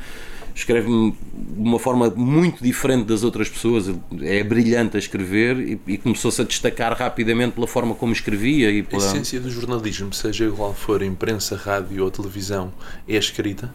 escreve 0.58 0.88
de 0.88 1.14
uma 1.56 1.78
forma 1.78 2.10
muito 2.10 2.62
diferente 2.62 3.06
das 3.06 3.22
outras 3.22 3.48
pessoas, 3.48 3.94
é 4.20 4.42
brilhante 4.42 4.96
a 4.96 4.98
escrever 4.98 5.56
e, 5.58 5.80
e 5.86 5.98
começou-se 5.98 6.40
a 6.40 6.44
destacar 6.44 6.96
rapidamente 6.96 7.52
pela 7.52 7.66
forma 7.66 7.94
como 7.94 8.12
escrevia. 8.12 8.70
E 8.70 8.82
pela... 8.82 9.02
A 9.02 9.06
essência 9.06 9.40
do 9.40 9.50
jornalismo, 9.50 10.12
seja 10.12 10.44
igual 10.44 10.74
for 10.74 11.02
imprensa, 11.02 11.56
rádio 11.56 12.02
ou 12.02 12.10
televisão, 12.10 12.72
é 13.06 13.16
a 13.16 13.18
escrita? 13.18 13.72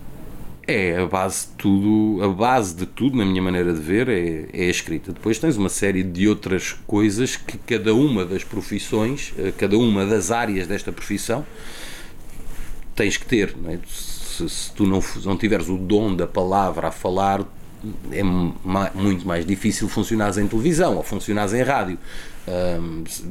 É 0.65 0.97
a 0.97 1.05
base 1.05 1.47
de 1.47 1.53
tudo, 1.57 2.23
a 2.23 2.29
base 2.29 2.73
de 2.73 2.85
tudo, 2.85 3.17
na 3.17 3.25
minha 3.25 3.41
maneira 3.41 3.73
de 3.73 3.81
ver, 3.81 4.07
é, 4.07 4.47
é 4.53 4.67
a 4.67 4.69
escrita. 4.69 5.11
Depois 5.11 5.37
tens 5.37 5.57
uma 5.57 5.67
série 5.67 6.03
de 6.03 6.27
outras 6.27 6.71
coisas 6.87 7.35
que 7.35 7.57
cada 7.57 7.93
uma 7.93 8.23
das 8.23 8.45
profissões, 8.45 9.33
eh, 9.37 9.51
cada 9.57 9.77
uma 9.77 10.05
das 10.05 10.31
áreas 10.31 10.65
desta 10.65 10.89
profissão, 10.89 11.45
tens 12.95 13.17
que 13.17 13.25
ter. 13.25 13.53
É? 13.67 13.77
Se, 13.85 14.47
se, 14.47 14.71
tu 14.71 14.87
não, 14.87 15.03
não 15.25 15.37
tiveres 15.37 15.67
o 15.67 15.77
dom 15.77 16.15
da 16.15 16.25
palavra 16.25 16.87
a 16.87 16.91
falar, 16.91 17.41
é 18.11 18.23
muito 18.23 19.27
mais 19.27 19.45
difícil 19.45 19.89
funcionares 19.89 20.37
em 20.37 20.47
televisão 20.47 20.95
ou 20.95 21.03
funcionares 21.03 21.53
em 21.53 21.61
rádio. 21.61 21.99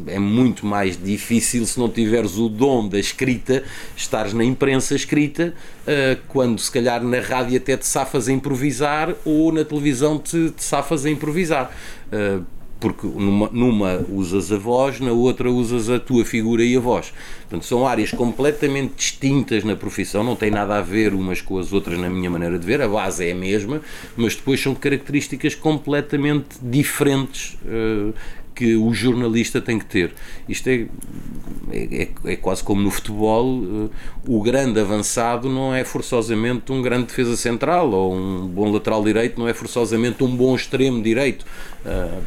É 0.07 0.18
muito 0.18 0.64
mais 0.64 0.96
difícil 0.96 1.66
se 1.66 1.79
não 1.79 1.88
tiveres 1.88 2.38
o 2.38 2.48
dom 2.48 2.88
da 2.88 2.98
escrita, 2.98 3.62
estares 3.94 4.33
na 4.33 4.42
imprensa 4.42 4.94
escrita, 4.94 5.55
uh, 5.83 6.20
quando 6.29 6.59
se 6.59 6.70
calhar 6.70 7.03
na 7.03 7.20
rádio 7.20 7.57
até 7.57 7.77
te 7.77 7.87
safas 7.87 8.29
a 8.29 8.33
improvisar 8.33 9.14
ou 9.25 9.53
na 9.53 9.64
televisão 9.64 10.18
te, 10.18 10.51
te 10.51 10.64
safas 10.64 11.05
a 11.05 11.11
improvisar. 11.11 11.70
Uh, 12.11 12.42
porque 12.83 13.07
numa, 13.07 13.48
numa, 13.53 14.05
usas 14.09 14.51
a 14.51 14.59
voz, 14.59 14.98
na 14.98 15.12
outra 15.12 15.48
usas 15.48 15.88
a 15.88 16.01
tua 16.01 16.25
figura 16.25 16.64
e 16.64 16.77
a 16.77 16.81
voz. 16.81 17.14
Portanto, 17.42 17.64
são 17.64 17.87
áreas 17.87 18.11
completamente 18.11 18.94
distintas 18.96 19.62
na 19.62 19.77
profissão, 19.77 20.25
não 20.25 20.35
tem 20.35 20.51
nada 20.51 20.77
a 20.79 20.83
ver 20.83 21.14
umas 21.14 21.40
com 21.40 21.59
as 21.59 21.72
outras 21.72 21.96
na 21.96 22.11
minha 22.11 22.29
maneira 22.29 22.59
de 22.59 22.66
ver, 22.66 22.83
a 22.83 22.88
base 22.88 23.25
é 23.25 23.31
a 23.31 23.35
mesma, 23.37 23.81
mas 24.16 24.35
depois 24.35 24.61
são 24.61 24.75
características 24.75 25.55
completamente 25.55 26.59
diferentes 26.61 27.57
uh, 27.64 28.12
que 28.55 28.77
o 28.77 28.93
jornalista 28.93 29.61
tem 29.61 29.79
que 29.79 29.87
ter. 29.87 30.12
Isto 30.49 30.69
é, 30.69 30.87
é, 31.71 32.03
é, 32.03 32.33
é 32.33 32.37
quase 32.37 32.62
como 32.62 32.83
no 32.83 32.91
futebol, 32.91 33.61
uh, 33.61 33.91
o 34.27 34.43
grande 34.43 34.81
avançado 34.81 35.49
não 35.49 35.75
é 35.75 35.85
forçosamente 35.85 36.71
um 36.73 36.83
grande 36.83 37.07
defesa 37.07 37.37
central, 37.37 37.91
ou 37.91 38.15
um 38.15 38.47
bom 38.47 38.71
lateral 38.71 39.03
direito 39.03 39.38
não 39.38 39.49
é 39.49 39.55
forçosamente 39.55 40.23
um 40.23 40.37
bom 40.37 40.55
extremo 40.55 41.03
direito. 41.03 41.45
Uh, 41.85 42.23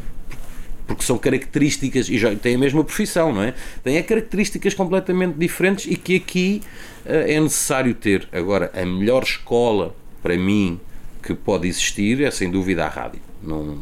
porque 0.86 1.02
são 1.02 1.18
características, 1.18 2.08
e 2.08 2.16
já 2.16 2.34
têm 2.36 2.54
a 2.54 2.58
mesma 2.58 2.84
profissão, 2.84 3.32
não 3.32 3.42
é? 3.42 3.54
Têm 3.82 4.00
características 4.02 4.72
completamente 4.72 5.34
diferentes 5.36 5.86
e 5.86 5.96
que 5.96 6.16
aqui 6.16 6.62
uh, 7.04 7.08
é 7.08 7.40
necessário 7.40 7.94
ter. 7.94 8.28
Agora, 8.32 8.70
a 8.74 8.84
melhor 8.84 9.24
escola, 9.24 9.94
para 10.22 10.36
mim, 10.36 10.80
que 11.22 11.34
pode 11.34 11.66
existir 11.66 12.22
é 12.22 12.30
sem 12.30 12.50
dúvida 12.50 12.84
a 12.84 12.88
rádio. 12.88 13.20
Não, 13.46 13.78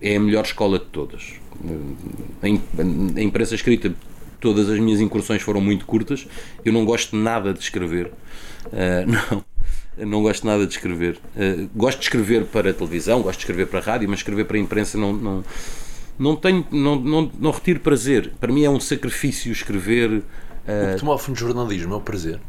é 0.00 0.16
a 0.16 0.20
melhor 0.20 0.44
escola 0.44 0.78
de 0.78 0.86
todas. 0.86 1.34
A, 2.42 2.46
a 2.46 3.22
imprensa 3.22 3.54
escrita, 3.54 3.94
todas 4.40 4.68
as 4.68 4.78
minhas 4.78 5.00
incursões 5.00 5.42
foram 5.42 5.60
muito 5.60 5.86
curtas. 5.86 6.26
Eu 6.64 6.72
não 6.72 6.84
gosto 6.84 7.16
nada 7.16 7.52
de 7.52 7.60
escrever. 7.60 8.12
Uh, 8.66 9.06
não 9.34 9.44
não 9.96 10.22
gosto 10.22 10.46
nada 10.46 10.66
de 10.66 10.72
escrever. 10.72 11.18
Uh, 11.36 11.68
gosto 11.74 11.98
de 11.98 12.04
escrever 12.04 12.44
para 12.46 12.72
televisão, 12.72 13.22
gosto 13.22 13.38
de 13.38 13.44
escrever 13.44 13.66
para 13.66 13.80
rádio, 13.80 14.08
mas 14.08 14.20
escrever 14.20 14.44
para 14.44 14.56
a 14.56 14.60
imprensa 14.60 14.98
não, 14.98 15.12
não, 15.12 15.44
não 16.18 16.36
tenho, 16.36 16.66
não, 16.70 16.96
não, 16.96 17.30
não 17.38 17.50
retiro 17.50 17.80
prazer. 17.80 18.32
Para 18.40 18.52
mim 18.52 18.64
é 18.64 18.70
um 18.70 18.80
sacrifício 18.80 19.52
escrever. 19.52 20.10
Uh, 20.10 20.22
o 20.22 20.92
que 20.92 20.96
te 20.98 21.04
move 21.04 21.30
no 21.30 21.36
jornalismo 21.36 21.94
é 21.94 21.96
o 21.96 22.00
prazer. 22.00 22.40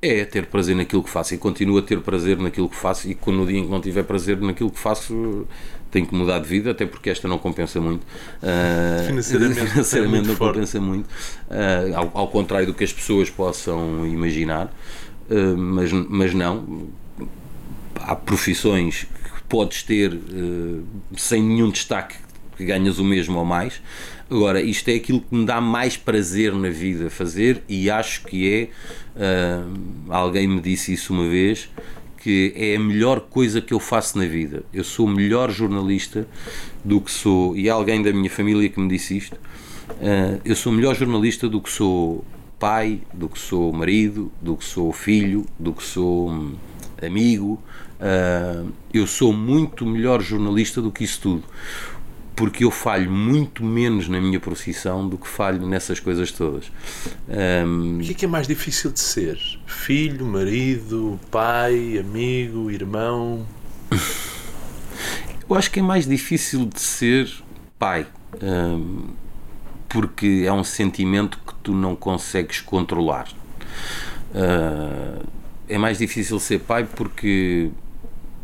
É 0.00 0.24
ter 0.24 0.46
prazer 0.46 0.76
naquilo 0.76 1.02
que 1.02 1.10
faço 1.10 1.34
e 1.34 1.38
continuo 1.38 1.78
a 1.78 1.82
ter 1.82 2.00
prazer 2.00 2.38
naquilo 2.38 2.68
que 2.68 2.76
faço 2.76 3.08
e 3.10 3.14
quando 3.14 3.38
no 3.38 3.46
dia 3.46 3.58
em 3.58 3.64
que 3.64 3.70
não 3.70 3.80
tiver 3.80 4.04
prazer 4.04 4.40
naquilo 4.40 4.70
que 4.70 4.78
faço 4.78 5.46
tenho 5.90 6.06
que 6.06 6.14
mudar 6.14 6.38
de 6.38 6.48
vida, 6.48 6.70
até 6.70 6.86
porque 6.86 7.10
esta 7.10 7.26
não 7.26 7.38
compensa 7.38 7.80
muito. 7.80 8.02
Uh, 8.02 9.06
financeiramente, 9.06 9.60
financeiramente 9.66 10.24
é 10.24 10.28
não 10.28 10.36
forte. 10.36 10.54
compensa 10.54 10.80
muito, 10.80 11.06
uh, 11.06 11.96
ao, 11.96 12.10
ao, 12.14 12.28
contrário 12.28 12.66
do 12.66 12.74
que 12.74 12.84
as 12.84 12.92
pessoas 12.92 13.30
possam 13.30 14.06
imaginar, 14.06 14.66
uh, 15.30 15.56
mas, 15.56 15.92
mas 15.92 16.34
não. 16.34 16.88
Há 18.00 18.14
profissões 18.14 19.04
que 19.04 19.42
podes 19.48 19.82
ter 19.82 20.18
sem 21.16 21.42
nenhum 21.42 21.70
destaque 21.70 22.14
que 22.56 22.64
ganhas 22.64 22.98
o 22.98 23.04
mesmo 23.04 23.38
ou 23.38 23.44
mais. 23.44 23.82
Agora, 24.30 24.60
isto 24.60 24.88
é 24.90 24.94
aquilo 24.94 25.20
que 25.20 25.34
me 25.34 25.46
dá 25.46 25.58
mais 25.58 25.96
prazer 25.96 26.52
na 26.54 26.68
vida 26.68 27.08
fazer 27.08 27.62
e 27.68 27.90
acho 27.90 28.24
que 28.24 28.52
é. 28.52 28.68
Uh, 29.18 30.12
alguém 30.12 30.46
me 30.46 30.60
disse 30.60 30.92
isso 30.92 31.12
uma 31.12 31.26
vez 31.26 31.68
que 32.18 32.52
é 32.54 32.76
a 32.76 32.80
melhor 32.80 33.20
coisa 33.20 33.60
que 33.60 33.72
eu 33.72 33.80
faço 33.80 34.18
na 34.18 34.26
vida. 34.26 34.62
Eu 34.72 34.84
sou 34.84 35.06
melhor 35.08 35.50
jornalista 35.50 36.26
do 36.84 37.00
que 37.00 37.10
sou. 37.10 37.56
E 37.56 37.70
há 37.70 37.74
alguém 37.74 38.02
da 38.02 38.12
minha 38.12 38.28
família 38.28 38.68
que 38.68 38.78
me 38.78 38.88
disse 38.88 39.16
isto. 39.16 39.34
Uh, 39.34 40.40
eu 40.44 40.54
sou 40.54 40.72
melhor 40.72 40.94
jornalista 40.94 41.48
do 41.48 41.60
que 41.60 41.70
sou 41.70 42.24
pai, 42.58 43.00
do 43.14 43.28
que 43.28 43.38
sou 43.38 43.72
marido, 43.72 44.30
do 44.42 44.56
que 44.56 44.64
sou 44.64 44.92
filho, 44.92 45.46
do 45.58 45.72
que 45.72 45.82
sou 45.82 46.28
hum, 46.30 46.54
amigo. 47.00 47.62
Uh, 47.98 48.70
eu 48.92 49.06
sou 49.06 49.32
muito 49.32 49.86
melhor 49.86 50.20
jornalista 50.20 50.82
do 50.82 50.92
que 50.92 51.04
isso 51.04 51.20
tudo 51.20 51.44
porque 52.38 52.62
eu 52.62 52.70
falho 52.70 53.10
muito 53.10 53.64
menos 53.64 54.08
na 54.08 54.20
minha 54.20 54.38
profissão 54.38 55.08
do 55.08 55.18
que 55.18 55.26
falho 55.26 55.66
nessas 55.66 55.98
coisas 55.98 56.30
todas. 56.30 56.70
Um... 57.28 57.98
O 57.98 58.00
que 58.00 58.12
é, 58.12 58.14
que 58.14 58.24
é 58.26 58.28
mais 58.28 58.46
difícil 58.46 58.92
de 58.92 59.00
ser? 59.00 59.36
Filho, 59.66 60.24
marido, 60.24 61.18
pai, 61.32 61.98
amigo, 61.98 62.70
irmão? 62.70 63.44
eu 65.50 65.56
acho 65.56 65.68
que 65.68 65.80
é 65.80 65.82
mais 65.82 66.06
difícil 66.06 66.64
de 66.64 66.80
ser 66.80 67.28
pai, 67.76 68.06
um, 68.40 69.08
porque 69.88 70.44
é 70.46 70.52
um 70.52 70.62
sentimento 70.62 71.40
que 71.44 71.54
tu 71.60 71.74
não 71.74 71.96
consegues 71.96 72.60
controlar. 72.60 73.26
Uh, 74.30 75.26
é 75.68 75.76
mais 75.76 75.98
difícil 75.98 76.38
ser 76.38 76.60
pai 76.60 76.84
porque 76.84 77.70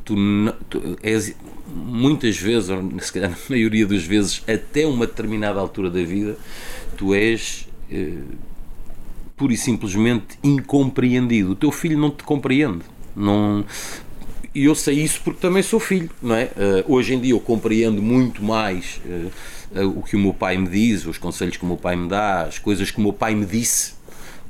tu, 0.05 0.17
não, 0.17 0.53
tu 0.69 0.99
és 1.01 1.37
muitas 1.67 2.37
vezes, 2.37 2.71
ou 2.71 3.01
se 3.01 3.13
calhar 3.13 3.31
na 3.31 3.37
maioria 3.49 3.87
das 3.87 4.05
vezes, 4.05 4.43
até 4.47 4.87
uma 4.87 5.07
determinada 5.07 5.61
altura 5.61 5.91
da 5.91 6.03
vida, 6.03 6.37
tu 6.97 7.15
és 7.15 7.69
eh, 7.91 8.19
pura 9.37 9.53
e 9.53 9.57
simplesmente 9.57 10.39
incompreendido. 10.43 11.53
O 11.53 11.57
teu 11.57 11.73
filho 11.73 11.99
não 11.99 12.11
te 12.11 12.23
compreende. 12.23 12.85
Não, 13.17 13.65
e 14.55 14.67
eu 14.67 14.75
sei 14.75 15.01
isso 15.01 15.21
porque 15.25 15.41
também 15.41 15.63
sou 15.65 15.81
filho, 15.81 16.09
não 16.23 16.35
é? 16.37 16.45
Uh, 16.45 16.95
hoje 16.95 17.15
em 17.15 17.21
dia 17.21 17.33
eu 17.33 17.41
compreendo 17.41 18.01
muito 18.01 18.43
mais 18.43 19.01
uh, 19.05 19.81
uh, 19.81 19.99
o 19.99 20.03
que 20.03 20.15
o 20.15 20.19
meu 20.19 20.33
pai 20.33 20.57
me 20.57 20.69
diz, 20.69 21.05
os 21.07 21.19
conselhos 21.19 21.57
que 21.57 21.65
o 21.65 21.67
meu 21.67 21.77
pai 21.77 21.97
me 21.97 22.09
dá, 22.09 22.43
as 22.43 22.61
coisas 22.61 22.89
que 22.89 22.99
o 22.99 23.01
meu 23.01 23.13
pai 23.13 23.35
me 23.35 23.45
disse 23.45 23.94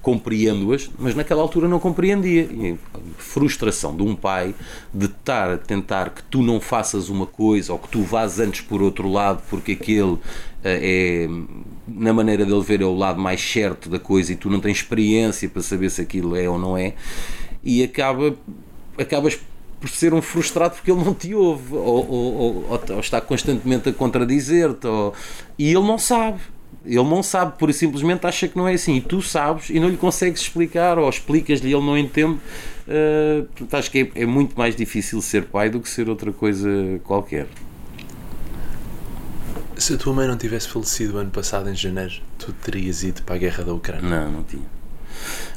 compreendo-as, 0.05 0.91
mas 0.99 1.15
naquela 1.15 1.41
altura 1.41 1.67
não 1.67 1.81
compreendia. 1.81 2.43
E 2.43 2.73
a 2.73 2.99
frustração 3.17 3.97
de 3.97 4.03
um 4.03 4.15
pai 4.15 4.55
de 4.93 5.07
estar 5.07 5.51
a 5.51 5.59
tentar 5.59 6.11
que 6.11 6.23
tu 6.25 6.43
não 6.43 6.61
faças 6.61 7.09
uma 7.09 7.27
coisa 7.27 7.73
ou 7.73 7.79
que 7.79 7.89
tu 7.89 8.03
vás 8.03 8.39
antes 8.39 8.61
por 8.61 8.83
outro 8.83 9.11
lado 9.11 9.43
porque 9.49 9.73
aquele 9.73 10.19
eh, 10.63 11.27
é, 11.27 11.29
na 11.89 12.13
maneira 12.13 12.45
dele 12.45 12.61
ver, 12.61 12.83
é 12.83 12.85
o 12.85 12.95
lado 12.95 13.19
mais 13.19 13.41
certo 13.41 13.89
da 13.89 13.99
coisa 13.99 14.33
e 14.33 14.37
tu 14.37 14.51
não 14.51 14.61
tens 14.61 14.77
experiência 14.77 15.49
para 15.49 15.63
saber 15.63 15.91
se 15.91 16.03
aquilo 16.03 16.37
é 16.37 16.47
ou 16.49 16.59
não 16.59 16.77
é, 16.77 16.93
e 17.63 17.83
acaba, 17.83 18.37
acabas 18.99 19.41
por 19.81 19.89
ser 19.89 20.13
um 20.13 20.21
frustrado 20.21 20.75
porque 20.75 20.91
ele 20.91 21.03
não 21.03 21.15
te 21.15 21.35
ouve 21.35 21.75
ou, 21.75 22.11
ou, 22.11 22.35
ou, 22.35 22.81
ou 22.91 23.01
está 23.01 23.23
constantemente 23.23 23.89
a 23.89 23.93
contradizer-te 23.93 24.87
e 25.59 25.67
ele 25.69 25.87
não 25.87 25.99
sabe 25.99 26.41
ele 26.85 27.03
não 27.03 27.23
sabe, 27.23 27.59
por 27.59 27.73
simplesmente 27.73 28.27
acha 28.27 28.47
que 28.47 28.57
não 28.57 28.69
é 28.69 28.75
assim. 28.75 28.97
E 28.97 29.01
tu 29.01 29.23
sabes 29.23 29.71
e 29.71 29.81
não 29.81 29.89
lhe 29.89 29.97
consegues 29.97 30.41
explicar, 30.43 30.99
ou 30.99 31.09
explicas-lhe 31.09 31.71
e 31.71 31.73
ele 31.73 31.85
não 31.85 31.97
entende. 31.97 32.39
Uh, 32.87 33.49
acho 33.73 33.91
que 33.91 34.13
é, 34.15 34.23
é, 34.23 34.27
muito 34.27 34.57
mais 34.59 34.77
difícil 34.77 35.21
ser 35.23 35.45
pai 35.45 35.71
do 35.71 35.81
que 35.81 35.89
ser 35.89 36.09
outra 36.09 36.33
coisa 36.33 36.69
qualquer. 37.05 37.47
Se 39.77 39.95
a 39.95 39.97
tua 39.97 40.13
mãe 40.13 40.29
não 40.29 40.37
tivesse 40.37 40.69
falecido 40.69 41.19
ano 41.19 41.31
passado, 41.31 41.69
em 41.69 41.75
janeiro, 41.75 42.15
tu 42.39 42.53
terias 42.53 43.03
ido 43.03 43.23
para 43.23 43.35
a 43.35 43.39
guerra 43.39 43.65
da 43.65 43.73
Ucrânia? 43.73 44.09
Não, 44.09 44.31
não 44.31 44.43
tinha. 44.45 44.67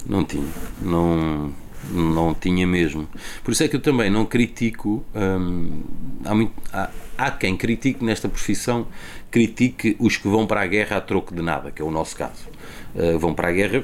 Não 0.05 0.23
tinha. 0.23 0.47
Não 0.81 1.53
não 1.91 2.33
tinha 2.33 2.65
mesmo. 2.65 3.07
Por 3.43 3.51
isso 3.51 3.63
é 3.63 3.67
que 3.67 3.75
eu 3.75 3.81
também 3.81 4.09
não 4.09 4.25
critico. 4.25 5.05
Hum, 5.15 5.81
há, 6.25 6.35
muito, 6.35 6.53
há, 6.71 6.89
há, 7.17 7.31
quem 7.31 7.55
critique 7.55 8.03
nesta 8.03 8.27
profissão, 8.27 8.87
critique 9.31 9.95
os 9.99 10.17
que 10.17 10.27
vão 10.27 10.45
para 10.45 10.61
a 10.61 10.67
guerra 10.67 10.97
a 10.97 11.01
troco 11.01 11.33
de 11.33 11.41
nada, 11.41 11.71
que 11.71 11.81
é 11.81 11.85
o 11.85 11.91
nosso 11.91 12.15
caso. 12.15 12.47
Uh, 12.95 13.17
vão 13.19 13.33
para 13.33 13.49
a 13.49 13.51
guerra 13.51 13.83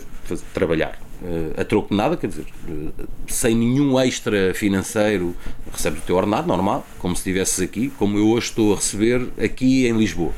trabalhar. 0.53 0.99
Uh, 1.21 1.61
a 1.61 1.63
troco 1.63 1.89
de 1.89 1.95
nada, 1.95 2.17
quer 2.17 2.27
dizer, 2.27 2.45
uh, 2.67 3.07
sem 3.27 3.55
nenhum 3.55 3.99
extra 3.99 4.53
financeiro, 4.53 5.35
recebes 5.71 6.01
o 6.01 6.05
teu 6.05 6.15
ordenado 6.15 6.47
normal, 6.47 6.85
como 6.99 7.15
se 7.15 7.21
estivesses 7.21 7.61
aqui, 7.61 7.91
como 7.97 8.17
eu 8.17 8.27
hoje 8.27 8.47
estou 8.47 8.73
a 8.73 8.75
receber 8.75 9.27
aqui 9.41 9.87
em 9.87 9.97
Lisboa. 9.97 10.33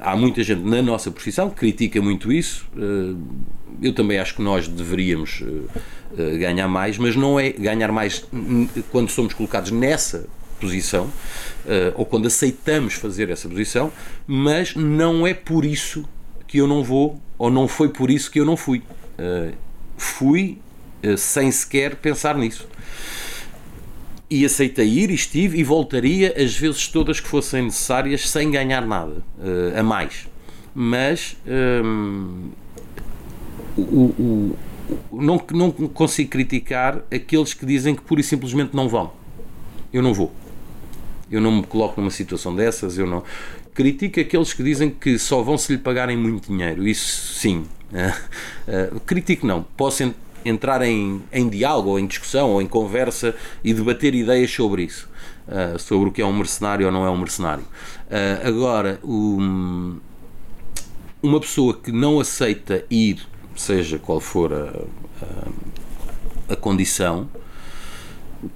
há 0.00 0.16
muita 0.16 0.42
gente 0.42 0.62
na 0.62 0.80
nossa 0.80 1.10
profissão 1.10 1.50
que 1.50 1.56
critica 1.56 2.00
muito 2.00 2.32
isso. 2.32 2.66
eu 3.82 3.92
também 3.92 4.18
acho 4.18 4.36
que 4.36 4.42
nós 4.42 4.68
deveríamos 4.68 5.42
ganhar 6.38 6.68
mais, 6.68 6.98
mas 6.98 7.14
não 7.16 7.38
é 7.38 7.50
ganhar 7.50 7.92
mais 7.92 8.24
quando 8.90 9.10
somos 9.10 9.34
colocados 9.34 9.70
nessa 9.70 10.26
posição, 10.60 11.06
uh, 11.06 11.94
ou 11.94 12.04
quando 12.04 12.26
aceitamos 12.26 12.94
fazer 12.94 13.30
essa 13.30 13.48
posição, 13.48 13.90
mas 14.26 14.74
não 14.74 15.26
é 15.26 15.32
por 15.32 15.64
isso 15.64 16.04
que 16.46 16.58
eu 16.58 16.66
não 16.66 16.84
vou, 16.84 17.20
ou 17.38 17.50
não 17.50 17.66
foi 17.66 17.88
por 17.88 18.10
isso 18.10 18.30
que 18.30 18.38
eu 18.38 18.44
não 18.44 18.56
fui. 18.56 18.82
Uh, 19.18 19.54
fui 19.96 20.58
sem 21.16 21.50
sequer 21.50 21.96
pensar 21.96 22.36
nisso. 22.36 22.68
E 24.28 24.44
aceitei 24.44 24.86
ir, 24.86 25.10
e 25.10 25.14
estive, 25.14 25.58
e 25.58 25.64
voltaria 25.64 26.34
as 26.36 26.54
vezes 26.54 26.86
todas 26.88 27.20
que 27.20 27.26
fossem 27.26 27.62
necessárias, 27.62 28.28
sem 28.28 28.50
ganhar 28.50 28.86
nada 28.86 29.24
a 29.74 29.82
mais. 29.82 30.28
Mas 30.74 31.36
o, 33.78 33.82
o 33.82 34.56
não, 35.12 35.42
não 35.52 35.70
consigo 35.70 36.30
criticar 36.30 37.02
aqueles 37.10 37.54
que 37.54 37.66
dizem 37.66 37.94
que 37.94 38.02
pura 38.02 38.20
e 38.20 38.24
simplesmente 38.24 38.74
não 38.74 38.88
vão. 38.88 39.12
Eu 39.92 40.02
não 40.02 40.14
vou. 40.14 40.32
Eu 41.30 41.40
não 41.40 41.52
me 41.52 41.62
coloco 41.62 42.00
numa 42.00 42.10
situação 42.10 42.54
dessas, 42.54 42.98
eu 42.98 43.06
não. 43.06 43.22
Critico 43.74 44.18
aqueles 44.20 44.52
que 44.52 44.62
dizem 44.62 44.90
que 44.90 45.18
só 45.18 45.42
vão 45.42 45.56
se 45.56 45.72
lhe 45.72 45.78
pagarem 45.78 46.16
muito 46.16 46.48
dinheiro. 46.48 46.86
Isso 46.86 47.34
sim. 47.34 47.66
Uh, 47.92 49.00
critico 49.06 49.46
não. 49.46 49.62
Posso 49.76 50.12
entrar 50.44 50.82
em, 50.82 51.22
em 51.32 51.48
diálogo, 51.48 51.90
ou 51.90 51.98
em 51.98 52.06
discussão, 52.06 52.50
ou 52.50 52.62
em 52.62 52.66
conversa 52.66 53.34
e 53.62 53.72
debater 53.72 54.14
ideias 54.14 54.50
sobre 54.50 54.84
isso. 54.84 55.08
Uh, 55.46 55.78
sobre 55.78 56.08
o 56.08 56.12
que 56.12 56.20
é 56.20 56.26
um 56.26 56.32
mercenário 56.32 56.86
ou 56.86 56.92
não 56.92 57.04
é 57.04 57.10
um 57.10 57.18
mercenário. 57.18 57.64
Agora, 58.44 58.98
um, 59.04 59.98
uma 61.22 61.38
pessoa 61.38 61.74
que 61.74 61.92
não 61.92 62.18
aceita 62.18 62.84
ir 62.90 63.24
seja 63.60 63.98
qual 63.98 64.20
for 64.20 64.52
a, 64.52 64.72
a, 65.22 66.52
a 66.54 66.56
condição, 66.56 67.28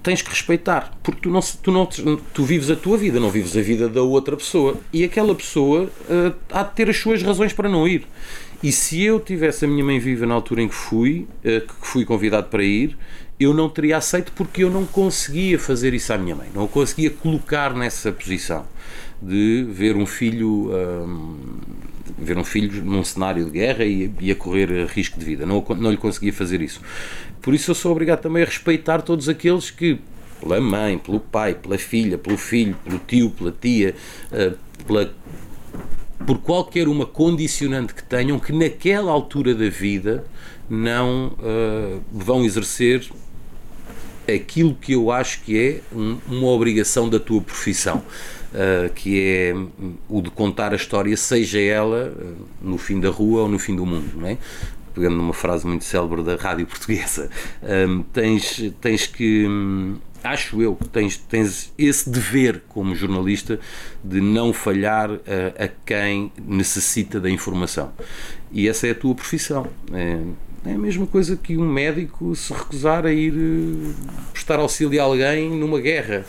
tens 0.02 0.22
que 0.22 0.30
respeitar, 0.30 0.96
porque 1.02 1.20
tu, 1.22 1.30
não, 1.30 1.40
tu, 1.40 1.70
não, 1.70 2.16
tu 2.16 2.44
vives 2.44 2.70
a 2.70 2.76
tua 2.76 2.96
vida, 2.96 3.20
não 3.20 3.30
vives 3.30 3.56
a 3.56 3.60
vida 3.60 3.88
da 3.88 4.02
outra 4.02 4.36
pessoa. 4.36 4.76
E 4.92 5.04
aquela 5.04 5.34
pessoa 5.34 5.84
uh, 5.84 6.34
há 6.50 6.62
de 6.62 6.74
ter 6.74 6.88
as 6.88 6.96
suas 6.96 7.22
razões 7.22 7.52
para 7.52 7.68
não 7.68 7.86
ir. 7.86 8.06
E 8.62 8.72
se 8.72 9.02
eu 9.02 9.20
tivesse 9.20 9.66
a 9.66 9.68
minha 9.68 9.84
mãe 9.84 9.98
viva 9.98 10.24
na 10.24 10.34
altura 10.34 10.62
em 10.62 10.68
que 10.68 10.74
fui, 10.74 11.28
uh, 11.40 11.60
que 11.60 11.74
fui 11.86 12.04
convidado 12.04 12.48
para 12.48 12.64
ir, 12.64 12.96
eu 13.38 13.52
não 13.52 13.68
teria 13.68 13.98
aceito 13.98 14.32
porque 14.32 14.64
eu 14.64 14.70
não 14.70 14.86
conseguia 14.86 15.58
fazer 15.58 15.92
isso 15.92 16.12
à 16.12 16.18
minha 16.18 16.34
mãe, 16.34 16.48
não 16.54 16.66
conseguia 16.66 17.10
colocar 17.10 17.74
nessa 17.74 18.10
posição 18.10 18.64
de 19.20 19.66
ver 19.70 19.96
um 19.96 20.06
filho 20.06 20.70
um, 20.70 21.58
ver 22.18 22.36
um 22.36 22.44
filho 22.44 22.84
num 22.84 23.04
cenário 23.04 23.44
de 23.44 23.50
guerra 23.50 23.84
e, 23.84 24.10
e, 24.20 24.30
a 24.30 24.34
correr 24.34 24.86
risco 24.86 25.18
de 25.18 25.24
vida. 25.24 25.46
Não, 25.46 25.64
não 25.76 25.90
lhe 25.90 25.96
conseguia 25.96 26.32
fazer 26.32 26.60
isso. 26.60 26.80
Por 27.40 27.54
isso 27.54 27.70
eu 27.70 27.74
sou 27.74 27.92
obrigado 27.92 28.20
também 28.20 28.42
a 28.42 28.46
respeitar 28.46 29.02
todos 29.02 29.28
aqueles 29.28 29.70
que, 29.70 29.98
pela 30.40 30.60
mãe, 30.60 30.98
pelo 30.98 31.20
pai, 31.20 31.54
pela 31.54 31.78
filha, 31.78 32.18
pelo 32.18 32.36
filho, 32.36 32.76
pelo 32.84 32.98
tio, 32.98 33.30
pela 33.30 33.52
tia, 33.52 33.94
uh, 34.32 34.56
pela, 34.86 35.14
por 36.26 36.38
qualquer 36.38 36.88
uma 36.88 37.06
condicionante 37.06 37.94
que 37.94 38.02
tenham, 38.02 38.38
que 38.38 38.52
naquela 38.52 39.10
altura 39.10 39.54
da 39.54 39.68
vida 39.68 40.24
não 40.68 41.28
uh, 41.38 42.02
vão 42.12 42.44
exercer 42.44 43.08
aquilo 44.26 44.74
que 44.74 44.92
eu 44.92 45.10
acho 45.10 45.42
que 45.42 45.58
é 45.58 45.80
um, 45.94 46.18
uma 46.26 46.48
obrigação 46.48 47.08
da 47.08 47.20
tua 47.20 47.42
profissão 47.42 48.02
uh, 48.54 48.92
que 48.94 49.20
é 49.20 49.54
o 50.08 50.22
de 50.22 50.30
contar 50.30 50.72
a 50.72 50.76
história, 50.76 51.16
seja 51.16 51.60
ela 51.60 52.14
uh, 52.16 52.36
no 52.62 52.78
fim 52.78 53.00
da 53.00 53.10
rua 53.10 53.42
ou 53.42 53.48
no 53.48 53.58
fim 53.58 53.74
do 53.76 53.84
mundo, 53.84 54.12
não 54.16 54.28
é? 54.28 54.38
pegando 54.94 55.16
numa 55.16 55.34
frase 55.34 55.66
muito 55.66 55.84
célebre 55.84 56.22
da 56.22 56.36
rádio 56.36 56.66
portuguesa, 56.68 57.28
um, 57.88 58.02
tens, 58.02 58.72
tens 58.80 59.06
que. 59.06 59.46
Hum, 59.46 59.96
acho 60.22 60.62
eu 60.62 60.74
que 60.74 60.88
tens, 60.88 61.18
tens 61.18 61.72
esse 61.76 62.08
dever 62.08 62.62
como 62.68 62.94
jornalista 62.94 63.60
de 64.02 64.20
não 64.22 64.54
falhar 64.54 65.10
a, 65.10 65.64
a 65.64 65.68
quem 65.84 66.32
necessita 66.46 67.20
da 67.20 67.28
informação. 67.28 67.92
E 68.50 68.68
essa 68.68 68.86
é 68.86 68.92
a 68.92 68.94
tua 68.94 69.14
profissão. 69.14 69.66
É, 69.92 70.18
é 70.66 70.72
a 70.72 70.78
mesma 70.78 71.06
coisa 71.06 71.36
que 71.36 71.58
um 71.58 71.70
médico 71.70 72.34
se 72.34 72.52
recusar 72.52 73.04
a 73.04 73.12
ir 73.12 73.34
eh, 73.34 73.92
prestar 74.32 74.58
auxílio 74.58 74.98
a 75.00 75.04
alguém 75.04 75.50
numa 75.50 75.78
guerra. 75.78 76.24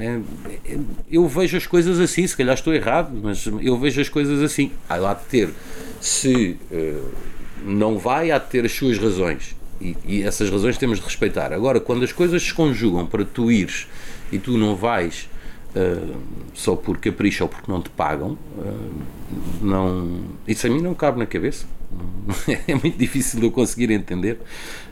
É, 0.00 0.20
é, 0.64 0.78
eu 1.10 1.28
vejo 1.28 1.58
as 1.58 1.66
coisas 1.66 2.00
assim, 2.00 2.26
se 2.26 2.34
calhar 2.34 2.54
estou 2.54 2.72
errado, 2.72 3.10
mas 3.22 3.46
eu 3.60 3.78
vejo 3.78 4.00
as 4.00 4.08
coisas 4.08 4.42
assim. 4.42 4.72
Há 4.88 4.96
lá 4.96 5.12
de 5.12 5.24
ter, 5.26 5.50
se 6.00 6.56
eh, 6.72 6.98
não 7.64 7.98
vai, 7.98 8.30
há 8.30 8.38
de 8.38 8.48
ter 8.48 8.64
as 8.64 8.72
suas 8.72 8.98
razões. 8.98 9.54
E, 9.78 10.22
essas 10.22 10.48
razões 10.48 10.78
temos 10.78 10.98
de 10.98 11.04
respeitar. 11.04 11.52
Agora, 11.52 11.78
quando 11.78 12.02
as 12.02 12.12
coisas 12.12 12.42
se 12.42 12.54
conjugam 12.54 13.04
para 13.04 13.26
tu 13.26 13.52
ires 13.52 13.86
e 14.32 14.38
tu 14.38 14.56
não 14.56 14.74
vais 14.74 15.28
só 16.54 16.74
por 16.74 16.96
capricho 16.96 17.44
ou 17.44 17.50
porque 17.50 17.70
não 17.70 17.82
te 17.82 17.90
pagam, 17.90 18.38
não, 19.60 20.22
isso 20.48 20.66
a 20.66 20.70
mim 20.70 20.80
não 20.80 20.94
cabe 20.94 21.18
na 21.18 21.26
cabeça. 21.26 21.66
é 22.66 22.74
muito 22.74 22.98
difícil 22.98 23.40
de 23.40 23.46
eu 23.46 23.50
conseguir 23.50 23.90
entender, 23.90 24.38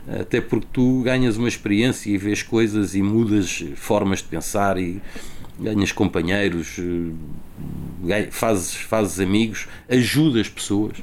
até 0.07 0.39
porque 0.41 0.67
tu 0.71 1.01
ganhas 1.03 1.37
uma 1.37 1.47
experiência 1.47 2.09
e 2.09 2.17
vês 2.17 2.43
coisas 2.43 2.95
e 2.95 3.01
mudas 3.01 3.63
formas 3.75 4.19
de 4.19 4.25
pensar 4.25 4.77
e 4.77 5.01
ganhas 5.59 5.91
companheiros, 5.91 6.77
eh, 8.07 8.27
fazes, 8.31 8.73
fazes 8.75 9.19
amigos, 9.19 9.67
ajudas 9.89 10.49
pessoas. 10.49 10.97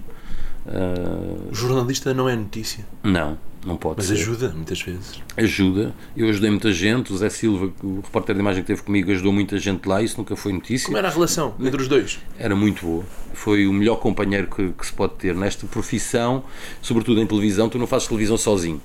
O 1.51 1.55
jornalista 1.55 2.15
não 2.15 2.29
é 2.29 2.37
notícia? 2.37 2.87
Não, 3.03 3.37
não 3.65 3.77
pode 3.77 3.99
Mas 3.99 4.07
ser. 4.07 4.15
ajuda, 4.15 4.49
muitas 4.51 4.81
vezes. 4.83 5.21
Ajuda. 5.37 5.95
Eu 6.17 6.29
ajudei 6.29 6.51
muita 6.51 6.73
gente. 6.73 7.13
O 7.13 7.17
Zé 7.17 7.29
Silva, 7.29 7.73
o 7.83 7.97
repórter 7.97 8.35
de 8.35 8.41
imagem 8.41 8.63
que 8.63 8.67
teve 8.67 8.83
comigo, 8.83 9.11
ajudou 9.11 9.33
muita 9.33 9.59
gente 9.59 9.89
lá. 9.89 10.03
Isso 10.03 10.19
nunca 10.19 10.35
foi 10.35 10.53
notícia. 10.53 10.87
Como 10.87 10.99
era 10.99 11.09
a 11.09 11.11
relação 11.11 11.55
entre 11.61 11.81
os 11.81 11.89
dois? 11.89 12.19
Era 12.39 12.57
muito 12.57 12.85
boa. 12.85 13.05
Foi 13.33 13.67
o 13.67 13.73
melhor 13.73 13.97
companheiro 13.97 14.49
que, 14.49 14.71
que 14.73 14.87
se 14.87 14.93
pode 14.93 15.15
ter 15.15 15.35
nesta 15.35 15.67
profissão, 15.67 16.45
sobretudo 16.81 17.21
em 17.21 17.27
televisão. 17.27 17.69
Tu 17.69 17.79
não 17.79 17.87
fazes 17.87 18.09
televisão 18.09 18.37
sozinho. 18.37 18.81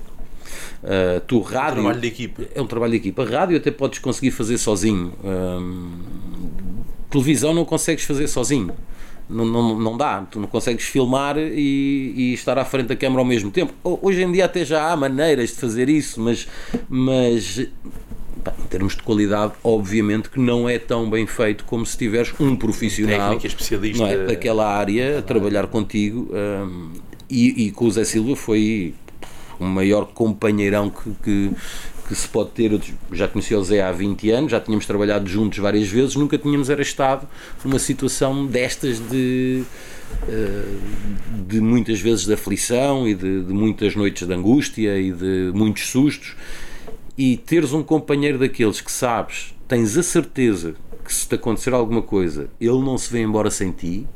Uh, 0.82 1.20
tu 1.26 1.40
rádio. 1.40 1.78
É 1.78 1.80
um 1.80 1.82
trabalho 1.82 2.00
de 2.00 2.06
equipa. 2.06 2.42
É 2.54 2.62
um 2.62 2.66
trabalho 2.66 2.92
de 2.92 2.98
equipa. 2.98 3.24
Rádio 3.24 3.56
até 3.56 3.70
podes 3.72 3.98
conseguir 3.98 4.30
fazer 4.30 4.58
sozinho. 4.58 5.12
televisão 7.10 7.52
não 7.52 7.64
consegues 7.64 8.04
fazer 8.04 8.28
sozinho 8.28 8.74
não, 9.28 9.44
não, 9.44 9.78
não 9.78 9.96
dá, 9.96 10.22
tu 10.30 10.40
não 10.40 10.48
consegues 10.48 10.86
filmar 10.86 11.36
e, 11.36 12.14
e, 12.16 12.34
estar 12.34 12.58
à 12.58 12.64
frente 12.64 12.86
da 12.86 12.96
câmara 12.96 13.20
ao 13.20 13.26
mesmo 13.26 13.50
tempo. 13.50 13.72
Hoje 13.84 14.22
em 14.22 14.32
dia 14.32 14.46
até 14.46 14.64
já 14.64 14.90
há 14.90 14.96
maneiras 14.96 15.50
de 15.50 15.56
fazer 15.56 15.88
isso, 15.88 16.20
mas, 16.20 16.48
mas 16.88 17.58
em 17.58 18.66
termos 18.68 18.96
de 18.96 19.02
qualidade, 19.02 19.52
obviamente 19.62 20.30
que 20.30 20.40
não 20.40 20.68
é 20.68 20.78
tão 20.78 21.08
bem 21.10 21.26
feito 21.26 21.64
como 21.64 21.84
se 21.84 21.96
tiveres 21.96 22.32
um 22.40 22.56
profissional 22.56 23.30
Técnica, 23.30 23.46
especialista 23.46 24.04
é, 24.04 24.26
daquela 24.26 24.66
área 24.66 25.18
a 25.18 25.22
trabalhar 25.22 25.66
contigo. 25.66 26.28
Um, 26.32 26.92
e, 27.30 27.66
e 27.66 27.70
com 27.72 27.84
o 27.84 27.90
Zé 27.90 28.04
Silva 28.04 28.34
foi 28.34 28.94
o 29.60 29.64
maior 29.64 30.06
companheirão 30.06 30.88
que, 30.88 31.10
que, 31.22 31.50
que 32.08 32.14
se 32.14 32.26
pode 32.26 32.50
ter. 32.50 32.72
Eu 32.72 32.80
já 33.12 33.28
conheci 33.28 33.54
o 33.54 33.62
Zé 33.62 33.82
há 33.82 33.92
20 33.92 34.30
anos, 34.30 34.50
já 34.50 34.58
tínhamos 34.58 34.86
trabalhado 34.86 35.28
juntos 35.28 35.58
várias 35.58 35.86
vezes, 35.88 36.16
nunca 36.16 36.38
tínhamos 36.38 36.70
era 36.70 36.80
estado 36.80 37.28
numa 37.62 37.78
situação 37.78 38.46
destas 38.46 38.98
de. 38.98 39.62
Eh, 40.26 40.78
de 41.46 41.60
muitas 41.60 42.00
vezes 42.00 42.24
de 42.24 42.32
aflição 42.32 43.06
e 43.06 43.14
de, 43.14 43.42
de 43.44 43.52
muitas 43.52 43.94
noites 43.94 44.26
de 44.26 44.32
angústia 44.32 44.98
e 44.98 45.12
de 45.12 45.52
muitos 45.54 45.90
sustos, 45.90 46.34
e 47.16 47.36
teres 47.36 47.74
um 47.74 47.82
companheiro 47.82 48.38
daqueles 48.38 48.80
que 48.80 48.90
sabes, 48.90 49.54
tens 49.66 49.98
a 49.98 50.02
certeza 50.02 50.74
que 51.04 51.12
se 51.12 51.28
te 51.28 51.34
acontecer 51.34 51.74
alguma 51.74 52.00
coisa, 52.00 52.48
ele 52.58 52.78
não 52.78 52.96
se 52.96 53.12
vê 53.12 53.20
embora 53.20 53.50
sem 53.50 53.70
ti, 53.70 54.06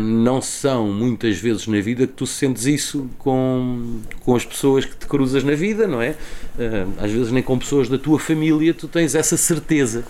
não 0.00 0.40
são 0.40 0.90
muitas 0.92 1.38
vezes 1.38 1.66
na 1.66 1.80
vida 1.80 2.06
que 2.06 2.12
tu 2.14 2.26
sentes 2.26 2.64
isso 2.64 3.10
com, 3.18 4.00
com 4.20 4.34
as 4.34 4.44
pessoas 4.44 4.86
que 4.86 4.96
te 4.96 5.06
cruzas 5.06 5.44
na 5.44 5.54
vida, 5.54 5.86
não 5.86 6.00
é? 6.00 6.16
Ah, 6.58 7.04
às 7.04 7.10
vezes 7.10 7.30
nem 7.30 7.42
com 7.42 7.58
pessoas 7.58 7.88
da 7.88 7.98
tua 7.98 8.18
família 8.18 8.72
tu 8.72 8.88
tens 8.88 9.14
essa 9.14 9.36
certeza. 9.36 10.04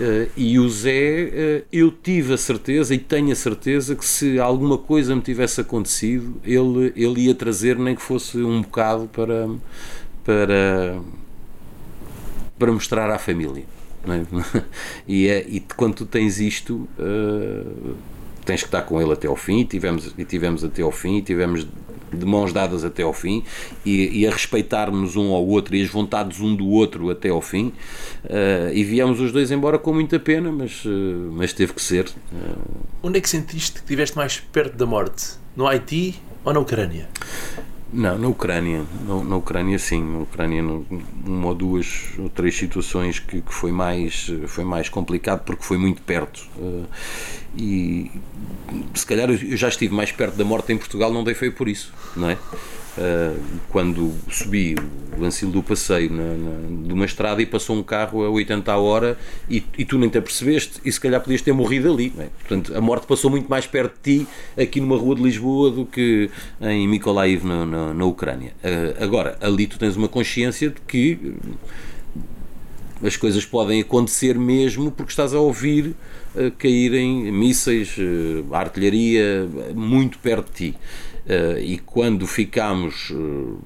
Ah, 0.00 0.26
e 0.36 0.58
o 0.58 0.68
Zé, 0.70 1.64
eu 1.70 1.90
tive 1.90 2.32
a 2.32 2.38
certeza 2.38 2.94
e 2.94 2.98
tenho 2.98 3.30
a 3.30 3.36
certeza 3.36 3.94
que 3.94 4.04
se 4.06 4.38
alguma 4.38 4.78
coisa 4.78 5.14
me 5.14 5.20
tivesse 5.20 5.60
acontecido, 5.60 6.40
ele, 6.42 6.92
ele 6.96 7.26
ia 7.26 7.34
trazer 7.34 7.78
nem 7.78 7.94
que 7.94 8.02
fosse 8.02 8.38
um 8.38 8.62
bocado 8.62 9.06
para, 9.12 9.48
para, 10.24 10.98
para 12.58 12.72
mostrar 12.72 13.10
à 13.10 13.18
família. 13.18 13.64
É? 14.06 14.64
E, 15.06 15.28
é, 15.28 15.44
e 15.46 15.60
quando 15.60 15.94
tu 15.94 16.06
tens 16.06 16.40
isto, 16.40 16.88
tens 18.44 18.60
que 18.60 18.68
estar 18.68 18.82
com 18.82 19.00
ele 19.00 19.12
até 19.12 19.26
ao 19.26 19.36
fim, 19.36 19.60
e 19.60 19.64
tivemos, 19.64 20.14
e 20.16 20.24
tivemos 20.24 20.64
até 20.64 20.82
ao 20.82 20.92
fim, 20.92 21.18
e 21.18 21.22
tivemos 21.22 21.66
de 22.14 22.24
mãos 22.24 22.52
dadas 22.52 22.84
até 22.84 23.02
ao 23.02 23.12
fim 23.12 23.42
e, 23.84 24.20
e 24.20 24.26
a 24.26 24.30
respeitarmos 24.30 25.16
um 25.16 25.32
ao 25.32 25.44
outro 25.46 25.74
e 25.74 25.82
as 25.82 25.88
vontades 25.88 26.40
um 26.40 26.54
do 26.54 26.68
outro 26.68 27.10
até 27.10 27.28
ao 27.28 27.40
fim 27.40 27.72
uh, 28.24 28.72
e 28.72 28.84
viemos 28.84 29.20
os 29.20 29.32
dois 29.32 29.50
embora 29.50 29.78
com 29.78 29.92
muita 29.92 30.18
pena, 30.18 30.52
mas, 30.52 30.84
uh, 30.84 30.88
mas 31.32 31.52
teve 31.52 31.72
que 31.72 31.82
ser. 31.82 32.06
Uh... 32.06 32.84
Onde 33.02 33.18
é 33.18 33.20
que 33.20 33.28
sentiste 33.28 33.74
que 33.74 33.80
estiveste 33.80 34.16
mais 34.16 34.38
perto 34.38 34.76
da 34.76 34.86
morte? 34.86 35.34
No 35.56 35.66
Haiti 35.66 36.14
ou 36.44 36.52
na 36.52 36.60
Ucrânia? 36.60 37.08
Não, 37.96 38.18
na 38.18 38.26
Ucrânia, 38.26 38.84
na, 39.06 39.22
na 39.22 39.36
Ucrânia 39.36 39.78
sim, 39.78 40.02
na 40.02 40.18
Ucrânia 40.18 40.64
uma 41.24 41.46
ou 41.46 41.54
duas 41.54 42.10
ou 42.18 42.28
três 42.28 42.56
situações 42.56 43.20
que, 43.20 43.40
que, 43.40 43.54
foi, 43.54 43.70
mais, 43.70 44.32
foi 44.48 44.64
mais 44.64 44.88
complicado 44.88 45.44
porque 45.44 45.62
foi 45.62 45.78
muito 45.78 46.02
perto. 46.02 46.44
Uh, 46.58 46.84
e 47.56 48.10
se 48.94 49.06
calhar 49.06 49.30
eu 49.30 49.56
já 49.56 49.68
estive 49.68 49.94
mais 49.94 50.10
perto 50.10 50.34
da 50.34 50.44
morte 50.44 50.72
em 50.72 50.76
Portugal, 50.76 51.12
não 51.12 51.22
dei 51.22 51.34
foi 51.34 51.52
por 51.52 51.68
isso, 51.68 51.92
não 52.16 52.30
é? 52.30 52.38
Uh, 52.96 53.36
quando 53.70 54.14
subi 54.30 54.76
o 55.18 55.24
Ancil 55.24 55.50
do 55.50 55.60
Passeio 55.64 56.12
na, 56.12 56.22
na, 56.22 56.86
de 56.86 56.92
uma 56.92 57.04
estrada 57.04 57.42
e 57.42 57.46
passou 57.46 57.76
um 57.76 57.82
carro 57.82 58.24
a 58.24 58.30
80 58.30 58.72
a 58.72 58.78
hora 58.78 59.18
e, 59.48 59.64
e, 59.76 59.84
tu 59.84 59.98
nem 59.98 60.08
te 60.08 60.18
apercebeste 60.18 60.80
e 60.84 60.92
se 60.92 61.00
calhar 61.00 61.20
podias 61.20 61.42
ter 61.42 61.52
morrido 61.52 61.92
ali. 61.92 62.12
É? 62.18 62.28
Portanto, 62.38 62.76
a 62.76 62.80
morte 62.80 63.06
passou 63.06 63.30
muito 63.30 63.48
mais 63.48 63.66
perto 63.66 63.96
de 64.00 64.20
ti 64.20 64.26
aqui 64.56 64.80
numa 64.80 64.96
rua 64.96 65.16
de 65.16 65.22
Lisboa 65.22 65.72
do 65.72 65.84
que 65.84 66.30
em 66.60 66.86
Mykolaiv 66.86 67.44
na, 67.44 67.66
na, 67.66 67.94
na 67.94 68.04
Ucrânia. 68.04 68.52
Uh, 68.62 69.02
agora, 69.02 69.36
ali 69.40 69.66
tu 69.66 69.76
tens 69.78 69.96
uma 69.96 70.08
consciência 70.08 70.70
de 70.70 70.80
que 70.86 71.34
as 73.02 73.16
coisas 73.16 73.44
podem 73.44 73.80
acontecer 73.80 74.38
mesmo 74.38 74.90
porque 74.90 75.10
estás 75.10 75.34
a 75.34 75.40
ouvir 75.40 75.96
uh, 76.34 76.50
caírem 76.58 77.32
mísseis, 77.32 77.96
artilharia 78.52 79.48
muito 79.74 80.18
perto 80.18 80.52
de 80.52 80.70
ti. 80.70 80.78
Uh, 81.26 81.58
e 81.58 81.78
quando 81.78 82.26
ficámos 82.26 83.10
uh, 83.10 83.58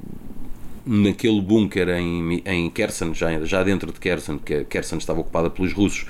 naquele 0.87 1.41
bunker 1.41 1.89
em, 1.91 2.43
em 2.47 2.71
Kherson, 2.71 3.13
já, 3.13 3.45
já 3.45 3.63
dentro 3.63 3.93
de 3.93 3.99
Kherson, 3.99 4.39
que 4.39 4.65
Kherson 4.65 4.97
estava 4.97 5.21
ocupada 5.21 5.51
pelos 5.51 5.73
russos, 5.73 6.07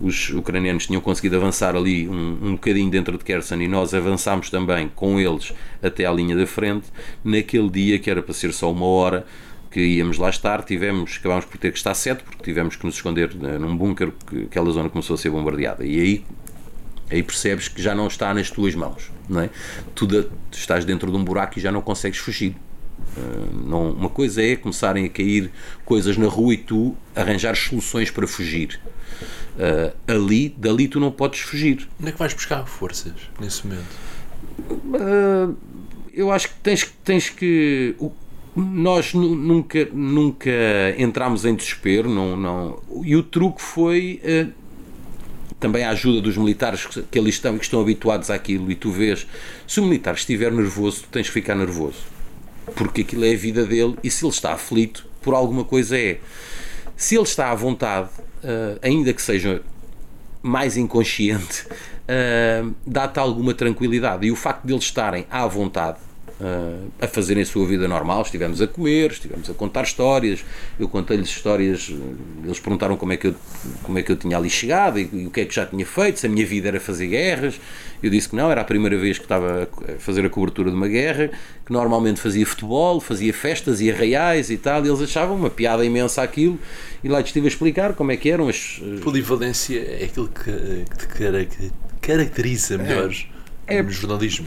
os 0.00 0.30
ucranianos 0.30 0.86
tinham 0.86 1.00
conseguido 1.00 1.36
avançar 1.36 1.76
ali 1.76 2.08
um, 2.08 2.38
um 2.42 2.52
bocadinho 2.52 2.90
dentro 2.90 3.16
de 3.16 3.24
Kherson 3.24 3.56
e 3.56 3.68
nós 3.68 3.94
avançámos 3.94 4.50
também 4.50 4.90
com 4.94 5.20
eles 5.20 5.52
até 5.82 6.06
à 6.06 6.12
linha 6.12 6.34
da 6.34 6.46
frente. 6.46 6.86
Naquele 7.22 7.68
dia, 7.68 7.98
que 7.98 8.10
era 8.10 8.22
para 8.22 8.34
ser 8.34 8.52
só 8.52 8.72
uma 8.72 8.86
hora, 8.86 9.26
que 9.70 9.80
íamos 9.80 10.16
lá 10.18 10.30
estar, 10.30 10.64
tivemos, 10.64 11.18
acabámos 11.20 11.44
por 11.44 11.58
ter 11.58 11.70
que 11.70 11.78
estar 11.78 11.94
sete, 11.94 12.24
porque 12.24 12.42
tivemos 12.42 12.76
que 12.76 12.86
nos 12.86 12.94
esconder 12.94 13.34
num 13.34 13.76
bunker, 13.76 14.10
porque 14.10 14.44
aquela 14.44 14.70
zona 14.70 14.88
começou 14.88 15.14
a 15.14 15.18
ser 15.18 15.30
bombardeada. 15.30 15.84
E 15.84 16.00
aí 16.00 16.24
aí 17.10 17.22
percebes 17.22 17.68
que 17.68 17.80
já 17.80 17.94
não 17.94 18.06
está 18.06 18.32
nas 18.34 18.50
tuas 18.50 18.74
mãos, 18.74 19.10
não 19.28 19.40
é? 19.40 19.50
Tu, 19.94 20.06
tu 20.06 20.28
estás 20.52 20.84
dentro 20.84 21.10
de 21.10 21.16
um 21.16 21.24
buraco 21.24 21.58
e 21.58 21.62
já 21.62 21.70
não 21.72 21.80
consegues 21.80 22.18
fugir. 22.18 22.56
Uh, 23.16 23.66
não, 23.66 23.90
uma 23.92 24.08
coisa 24.08 24.42
é 24.42 24.56
começarem 24.56 25.06
a 25.06 25.08
cair 25.08 25.50
coisas 25.84 26.16
na 26.16 26.26
rua 26.26 26.54
e 26.54 26.56
tu 26.56 26.96
arranjar 27.14 27.54
soluções 27.56 28.10
para 28.10 28.26
fugir. 28.26 28.80
Uh, 29.56 29.94
ali, 30.06 30.48
dali 30.50 30.88
tu 30.88 31.00
não 31.00 31.10
podes 31.10 31.40
fugir. 31.40 31.88
Onde 32.00 32.10
é 32.10 32.12
que 32.12 32.18
vais 32.18 32.34
buscar 32.34 32.66
forças 32.66 33.14
nesse 33.40 33.66
momento? 33.66 33.86
Uh, 34.68 35.56
eu 36.12 36.30
acho 36.30 36.48
que 36.48 36.54
tens, 36.62 36.92
tens 37.04 37.30
que. 37.30 37.94
O, 37.98 38.12
nós 38.54 39.12
nunca, 39.12 39.86
nunca 39.92 40.50
entramos 40.96 41.44
em 41.44 41.54
desespero, 41.54 42.08
não, 42.08 42.34
não, 42.34 42.82
e 43.04 43.14
o 43.14 43.22
truque 43.22 43.60
foi 43.60 44.18
também 45.58 45.84
a 45.84 45.90
ajuda 45.90 46.20
dos 46.20 46.36
militares 46.36 46.86
que 47.10 47.18
ali 47.18 47.30
estão 47.30 47.56
e 47.56 47.58
que 47.58 47.64
estão 47.64 47.80
habituados 47.80 48.30
àquilo, 48.30 48.70
e 48.70 48.74
tu 48.74 48.90
vês, 48.90 49.26
se 49.66 49.80
o 49.80 49.84
militar 49.84 50.14
estiver 50.14 50.52
nervoso, 50.52 51.02
tu 51.02 51.08
tens 51.10 51.26
que 51.26 51.32
ficar 51.32 51.54
nervoso, 51.54 51.98
porque 52.74 53.00
aquilo 53.00 53.24
é 53.24 53.32
a 53.32 53.36
vida 53.36 53.64
dele, 53.64 53.96
e 54.02 54.10
se 54.10 54.24
ele 54.24 54.32
está 54.32 54.52
aflito, 54.52 55.06
por 55.22 55.34
alguma 55.34 55.64
coisa 55.64 55.98
é. 55.98 56.18
Se 56.96 57.14
ele 57.14 57.24
está 57.24 57.50
à 57.50 57.54
vontade, 57.54 58.08
uh, 58.44 58.78
ainda 58.82 59.12
que 59.12 59.20
seja 59.20 59.62
mais 60.42 60.76
inconsciente, 60.76 61.66
uh, 61.66 62.74
dá-te 62.86 63.18
alguma 63.18 63.54
tranquilidade, 63.54 64.26
e 64.26 64.30
o 64.30 64.36
facto 64.36 64.66
de 64.66 64.72
eles 64.72 64.84
estarem 64.84 65.26
à 65.30 65.46
vontade 65.46 65.98
uh, 66.40 66.90
a 67.00 67.06
fazerem 67.06 67.42
a 67.42 67.46
sua 67.46 67.66
vida 67.66 67.86
normal. 67.88 68.22
Estivemos 68.22 68.60
a 68.60 68.66
comer, 68.66 69.10
estivemos 69.10 69.48
a 69.48 69.54
contar 69.54 69.82
histórias. 69.82 70.44
Eu 70.78 70.88
contei-lhes 70.88 71.28
histórias, 71.28 71.92
eles 72.44 72.60
perguntaram 72.60 72.96
como 72.96 73.12
é 73.12 73.16
que 73.16 73.28
eu, 73.28 73.34
como 73.82 73.98
é 73.98 74.02
que 74.02 74.12
eu 74.12 74.16
tinha 74.16 74.36
ali 74.36 74.50
chegado 74.50 74.98
e, 74.98 75.08
e 75.12 75.26
o 75.26 75.30
que 75.30 75.40
é 75.40 75.44
que 75.44 75.54
já 75.54 75.66
tinha 75.66 75.84
feito, 75.84 76.20
se 76.20 76.26
a 76.26 76.28
minha 76.28 76.46
vida 76.46 76.68
era 76.68 76.80
fazer 76.80 77.06
guerras. 77.08 77.60
Eu 78.02 78.10
disse 78.10 78.28
que 78.28 78.36
não, 78.36 78.50
era 78.50 78.60
a 78.60 78.64
primeira 78.64 78.96
vez 78.96 79.18
que 79.18 79.24
estava 79.24 79.68
a 79.88 79.98
fazer 79.98 80.24
a 80.24 80.28
cobertura 80.28 80.70
de 80.70 80.76
uma 80.76 80.88
guerra, 80.88 81.30
que 81.64 81.72
normalmente 81.72 82.20
fazia 82.20 82.46
futebol, 82.46 83.00
fazia 83.00 83.32
festas 83.32 83.80
e 83.80 83.90
arraiais 83.90 84.50
e 84.50 84.56
tal, 84.56 84.84
e 84.84 84.88
eles 84.88 85.00
achavam 85.00 85.34
uma 85.36 85.50
piada 85.50 85.84
imensa 85.84 86.22
aquilo, 86.22 86.58
e 87.02 87.08
lá 87.08 87.20
estive 87.20 87.46
a 87.46 87.48
explicar 87.48 87.94
como 87.94 88.12
é 88.12 88.16
que 88.16 88.30
eram 88.30 88.48
as. 88.48 88.80
Polivalência 89.02 89.78
é 89.78 90.04
aquilo 90.04 90.28
que, 90.28 90.84
que 90.90 91.06
te 91.06 91.72
caracteriza 92.00 92.76
melhor. 92.76 93.10
É 93.10 93.36
é, 93.66 93.82
no 93.82 93.90
jornalismo. 93.90 94.46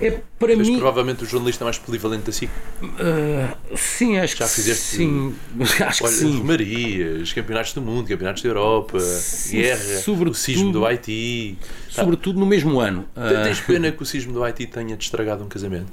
É 0.00 0.18
para 0.38 0.56
Mas 0.56 0.68
mim. 0.68 0.78
provavelmente 0.78 1.22
o 1.22 1.26
jornalista 1.26 1.64
mais 1.64 1.78
polivalente 1.78 2.30
assim. 2.30 2.46
Uh, 2.82 3.76
sim, 3.76 4.18
acho 4.18 4.36
Já 4.36 4.46
que 4.46 4.50
fizeste. 4.54 4.96
Sim, 4.96 5.34
acho 5.86 6.04
olha, 6.04 6.12
que 6.12 6.18
sim. 6.18 6.38
Romarias, 6.38 7.32
campeonatos 7.32 7.72
do 7.72 7.82
mundo, 7.82 8.08
campeonatos 8.08 8.42
da 8.42 8.48
Europa, 8.48 8.98
sim, 9.00 9.58
guerra, 9.58 10.02
o 10.30 10.34
sismo 10.34 10.72
do 10.72 10.84
Haiti. 10.84 11.56
Sobretudo 11.92 12.40
no 12.40 12.46
mesmo 12.46 12.80
ano. 12.80 13.04
Tens 13.44 13.60
ah, 13.60 13.64
pena 13.66 13.92
que 13.92 14.02
o 14.02 14.06
sismo 14.06 14.32
do 14.32 14.42
Haiti 14.42 14.66
tenha 14.66 14.96
estragado 14.98 15.44
um 15.44 15.48
casamento? 15.48 15.92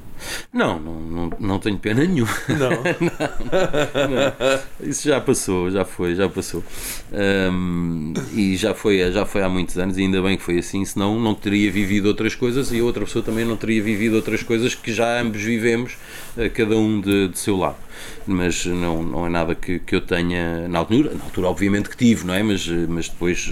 Não, 0.52 0.80
não, 0.80 1.02
não, 1.02 1.32
não 1.38 1.60
tenho 1.60 1.78
pena 1.78 2.06
nenhuma. 2.06 2.32
Não. 2.48 2.70
não, 2.80 4.10
não. 4.10 4.90
Isso 4.90 5.08
já 5.08 5.20
passou, 5.20 5.70
já 5.70 5.84
foi, 5.84 6.16
já 6.16 6.30
passou. 6.30 6.64
Um, 7.12 8.14
e 8.34 8.56
já 8.56 8.74
foi, 8.74 9.12
já 9.12 9.26
foi 9.26 9.44
há 9.44 9.50
muitos 9.50 9.78
anos, 9.78 9.98
e 9.98 10.02
ainda 10.02 10.22
bem 10.22 10.38
que 10.38 10.44
foi 10.44 10.60
assim, 10.60 10.86
senão 10.86 11.20
não 11.20 11.36
teria 11.36 11.70
vivido 11.70 12.06
outras 12.06 12.34
coisas 12.34 12.72
e 12.72 12.82
outra 12.82 13.04
pessoa 13.04 13.24
também 13.24 13.44
não 13.44 13.58
teria 13.58 13.84
vivido 13.84 14.16
outras 14.16 14.42
coisas 14.42 14.74
que 14.74 14.94
já 14.94 15.20
ambos 15.20 15.42
vivemos, 15.42 15.98
eh, 16.38 16.48
cada 16.48 16.78
um 16.78 17.02
de, 17.02 17.28
de 17.28 17.38
seu 17.38 17.58
lado 17.58 17.88
mas 18.26 18.66
não, 18.66 19.04
não 19.04 19.26
é 19.26 19.30
nada 19.30 19.56
que, 19.56 19.80
que 19.80 19.96
eu 19.96 20.02
tenha 20.02 20.68
na 20.68 20.80
altura, 20.80 21.14
na 21.14 21.24
altura 21.24 21.48
obviamente 21.48 21.90
que 21.90 21.98
tive, 21.98 22.26
não 22.26 22.34
é? 22.34 22.44
Mas, 22.44 22.68
mas 22.68 23.10
depois 23.10 23.52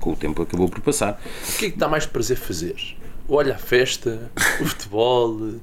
com 0.00 0.12
o 0.12 0.16
tempo 0.16 0.42
acabou 0.42 0.68
por 0.68 0.80
passar. 0.80 1.20
O 1.48 1.58
que 1.58 1.66
é 1.66 1.70
que 1.70 1.78
dá 1.78 1.88
mais 1.88 2.06
prazer 2.06 2.36
fazer? 2.36 2.76
Olha 3.28 3.54
a 3.54 3.58
festa, 3.58 4.30
o 4.60 4.64
futebol, 4.64 5.54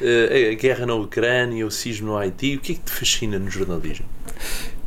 eh, 0.00 0.50
a 0.52 0.54
guerra 0.54 0.86
na 0.86 0.94
Ucrânia, 0.94 1.66
o 1.66 1.70
sismo 1.70 2.08
no 2.08 2.16
Haiti, 2.16 2.56
o 2.56 2.60
que 2.60 2.72
é 2.72 2.74
que 2.76 2.82
te 2.82 2.90
fascina 2.92 3.38
no 3.38 3.50
jornalismo? 3.50 4.06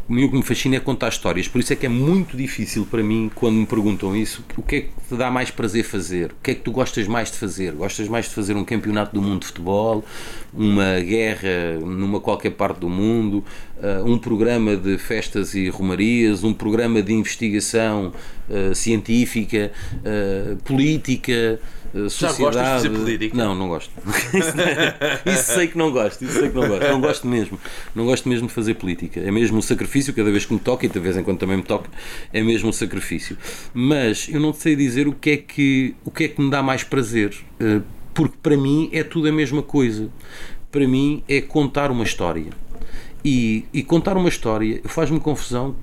O 0.10 0.30
que 0.30 0.36
me 0.36 0.44
fascina 0.44 0.76
é 0.76 0.80
contar 0.80 1.10
histórias, 1.10 1.48
por 1.48 1.60
isso 1.60 1.72
é 1.72 1.76
que 1.76 1.86
é 1.86 1.90
muito 1.90 2.36
difícil 2.36 2.86
para 2.86 3.02
mim 3.02 3.32
quando 3.34 3.56
me 3.56 3.66
perguntam 3.66 4.16
isso, 4.16 4.44
o 4.58 4.62
que 4.62 4.76
é 4.76 4.82
que 4.82 4.90
te 5.08 5.16
dá 5.16 5.32
mais 5.32 5.50
prazer 5.50 5.84
fazer? 5.84 6.32
O 6.32 6.36
que 6.44 6.52
é 6.52 6.56
que 6.56 6.62
tu 6.62 6.72
gostas 6.72 7.08
mais 7.08 7.32
de 7.32 7.38
fazer? 7.38 7.72
Gostas 7.72 8.08
mais 8.10 8.26
de 8.26 8.32
fazer 8.32 8.56
um 8.56 8.66
campeonato 8.66 9.14
do 9.14 9.22
mundo 9.22 9.42
de 9.42 9.48
futebol, 9.48 10.04
uma 10.54 11.00
guerra 11.00 11.80
numa 11.80 12.20
qualquer 12.20 12.52
parte 12.52 12.80
do 12.80 12.90
mundo, 12.90 13.44
uh, 13.78 14.04
um 14.06 14.18
programa 14.18 14.76
de 14.76 14.98
festas 14.98 15.56
e 15.56 15.70
romarias, 15.70 16.44
um 16.44 16.54
programa 16.54 17.02
de 17.02 17.14
investigação 17.14 18.12
uh, 18.50 18.76
científica, 18.76 19.72
uh, 20.00 20.58
política, 20.64 21.60
sociedade. 21.94 22.38
Já 22.38 22.46
gostas 22.46 22.64
de 22.64 22.72
fazer 22.72 22.90
política? 22.90 23.38
Não, 23.38 23.56
não 23.56 23.68
gosto. 23.68 23.92
isso 25.26 25.54
sei 25.54 25.68
que 25.68 25.78
não 25.78 25.92
gosto, 25.92 26.24
isso 26.24 26.40
sei 26.40 26.50
que 26.50 26.56
não 26.56 26.68
gosto. 26.68 26.88
Não 26.88 27.02
gosto 27.02 27.28
mesmo. 27.28 27.60
Não 27.94 28.06
gosto 28.06 28.28
mesmo 28.28 28.48
de 28.48 28.54
fazer 28.54 28.74
política. 28.76 29.20
É 29.20 29.32
mesmo 29.32 29.58
um 29.58 29.62
sacrifício, 29.62 30.14
cada 30.14 30.32
vez 30.32 30.46
que 30.46 30.54
me 30.54 30.60
toca, 30.60 30.86
e 30.86 30.90
de 30.90 31.00
vez 31.00 31.16
em 31.16 31.24
quando 31.24 31.38
também 31.38 31.58
me 31.58 31.64
toca, 31.64 31.90
é 32.32 32.42
mesmo 32.42 32.70
um 32.70 32.74
sacrifício. 32.74 33.38
Mas 33.74 34.28
eu 34.30 34.40
não 34.40 34.54
sei 34.54 34.76
dizer 34.76 35.08
o 35.08 35.14
que 35.14 35.30
é 35.32 35.38
que, 35.38 35.96
o 36.04 36.12
que, 36.12 36.26
é 36.26 36.28
que 36.28 36.42
me 36.42 36.50
dá 36.50 36.64
mais 36.64 36.84
prazer. 36.84 37.36
Porque 38.14 38.38
para 38.42 38.58
mim 38.58 38.90
é 38.92 39.04
tudo 39.04 39.28
a 39.28 39.32
mesma 39.32 39.62
coisa. 39.62 40.10
Para 40.72 40.88
mim 40.88 41.24
é 41.28 41.42
contar 41.42 41.92
uma 41.92 42.04
história. 42.04 42.52
E, 43.24 43.66
e 43.74 43.84
contar 43.84 44.18
uma 44.18 44.28
história 44.28 44.82
faz-me 44.86 45.20
confusão 45.20 45.76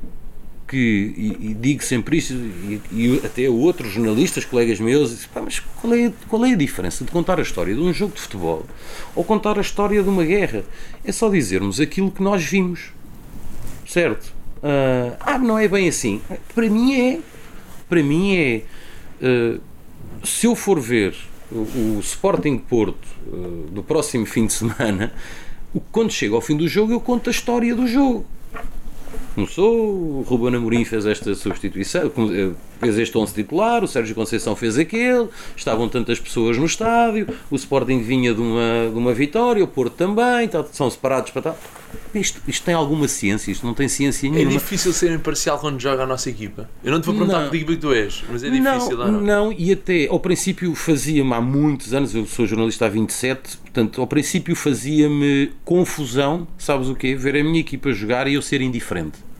que, 0.70 0.76
e, 1.16 1.50
e, 1.50 1.54
digo 1.54 1.82
sempre 1.82 2.18
isso, 2.18 2.32
e, 2.32 2.80
e, 2.92 3.20
até 3.24 3.50
outros 3.50 3.92
jornalistas, 3.92 4.44
colegas 4.44 4.78
meus, 4.78 5.10
dizem, 5.10 5.28
mas 5.42 5.58
qual 5.58 5.92
é, 5.92 6.12
qual 6.28 6.44
é 6.44 6.52
a 6.52 6.56
diferença 6.56 7.04
de 7.04 7.10
contar 7.10 7.40
a 7.40 7.42
história 7.42 7.74
de 7.74 7.80
um 7.80 7.92
jogo 7.92 8.14
de 8.14 8.20
futebol 8.20 8.64
ou 9.16 9.24
contar 9.24 9.58
a 9.58 9.60
história 9.60 10.00
de 10.00 10.08
uma 10.08 10.24
guerra? 10.24 10.62
É 11.04 11.10
só 11.10 11.28
dizermos 11.28 11.80
aquilo 11.80 12.08
que 12.12 12.22
nós 12.22 12.44
vimos, 12.44 12.92
certo? 13.84 14.32
Uh, 14.58 15.16
ah, 15.18 15.38
não 15.38 15.58
é 15.58 15.66
bem 15.66 15.88
assim. 15.88 16.22
Para 16.54 16.70
mim 16.70 16.94
é. 16.94 17.18
Para 17.88 18.00
mim 18.00 18.36
é. 18.36 18.62
Uh, 19.20 19.60
se 20.24 20.46
eu 20.46 20.54
for 20.54 20.78
ver 20.78 21.16
o, 21.50 21.96
o 21.96 22.00
Sporting 22.00 22.58
Porto 22.58 23.08
uh, 23.26 23.66
do 23.72 23.82
próximo 23.82 24.24
fim 24.24 24.46
de 24.46 24.52
semana, 24.52 25.12
quando 25.90 26.12
chega 26.12 26.36
ao 26.36 26.40
fim 26.40 26.56
do 26.56 26.68
jogo, 26.68 26.92
eu 26.92 27.00
conto 27.00 27.28
a 27.28 27.32
história 27.32 27.74
do 27.74 27.88
jogo 27.88 28.24
começou, 29.34 29.74
o 29.74 30.24
Ruben 30.26 30.56
Amorim 30.56 30.84
fez 30.84 31.06
esta 31.06 31.34
substituição, 31.34 32.02
eh, 32.32 32.50
fez 32.78 32.98
este 32.98 33.16
11 33.16 33.34
titular, 33.34 33.82
o 33.82 33.88
Sérgio 33.88 34.14
Conceição 34.14 34.54
fez 34.56 34.78
aquele, 34.78 35.28
estavam 35.56 35.88
tantas 35.88 36.18
pessoas 36.18 36.56
no 36.58 36.66
estádio, 36.66 37.26
o 37.50 37.56
Sporting 37.56 38.00
vinha 38.00 38.34
de 38.34 38.40
uma, 38.40 38.90
de 38.90 38.98
uma 38.98 39.14
vitória, 39.14 39.62
o 39.62 39.68
Porto 39.68 39.94
também, 39.94 40.48
são 40.72 40.90
separados 40.90 41.30
para 41.30 41.42
tal. 41.42 41.58
Isto, 42.14 42.40
isto 42.46 42.64
tem 42.64 42.74
alguma 42.74 43.06
ciência, 43.06 43.50
isto 43.50 43.64
não 43.64 43.74
tem 43.74 43.88
ciência 43.88 44.26
é 44.26 44.30
nenhuma. 44.30 44.50
É 44.50 44.54
difícil 44.54 44.92
ser 44.92 45.12
imparcial 45.12 45.58
quando 45.58 45.80
joga 45.80 46.02
a 46.02 46.06
nossa 46.06 46.28
equipa. 46.28 46.68
Eu 46.82 46.92
não 46.92 47.00
te 47.00 47.06
vou 47.06 47.14
perguntar 47.14 47.42
não. 47.42 47.50
que 47.50 47.56
equipa 47.56 47.72
que 47.72 47.78
tu 47.78 47.92
és, 47.92 48.24
mas 48.30 48.42
é 48.42 48.50
difícil, 48.50 48.96
não, 48.96 49.12
não? 49.12 49.20
Não, 49.20 49.52
e 49.52 49.72
até 49.72 50.08
ao 50.08 50.18
princípio 50.18 50.74
fazia-me 50.74 51.32
há 51.32 51.40
muitos 51.40 51.94
anos, 51.94 52.14
eu 52.14 52.26
sou 52.26 52.46
jornalista 52.46 52.86
há 52.86 52.88
27, 52.88 53.58
portanto, 53.58 54.00
ao 54.00 54.06
princípio 54.06 54.56
fazia-me 54.56 55.52
confusão, 55.64 56.46
sabes 56.58 56.88
o 56.88 56.94
quê? 56.94 57.14
Ver 57.14 57.36
a 57.36 57.44
minha 57.44 57.60
equipa 57.60 57.92
jogar 57.92 58.26
e 58.26 58.34
eu 58.34 58.42
ser 58.42 58.60
indiferente 58.60 59.30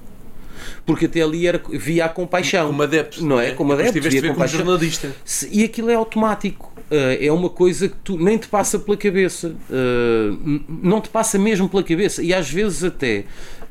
porque 0.85 1.07
até 1.07 1.23
ali 1.23 1.47
era, 1.47 1.61
via 1.71 2.07
a 2.07 2.09
compaixão. 2.09 2.69
Como 2.69 2.83
adepto. 2.83 3.25
Não 3.25 3.41
é? 3.41 3.53
Como 3.53 3.73
adepto. 3.73 4.01
Via 4.01 4.35
como 4.35 4.47
jornalista. 4.47 5.15
E 5.51 5.65
aquilo 5.65 5.91
é 5.91 5.95
automático. 5.95 6.70
Uh, 6.91 7.25
é 7.25 7.31
uma 7.31 7.49
coisa 7.49 7.89
que 7.89 7.97
tu 8.03 8.19
nem 8.19 8.37
te 8.37 8.49
passa 8.49 8.79
pela 8.79 8.97
cabeça. 8.97 9.55
Uh, 9.71 10.61
não 10.83 11.01
te 11.01 11.09
passa 11.09 11.39
mesmo 11.39 11.69
pela 11.69 11.85
cabeça. 11.85 12.23
E 12.23 12.35
às 12.35 12.51
vezes 12.51 12.83
até. 12.83 13.25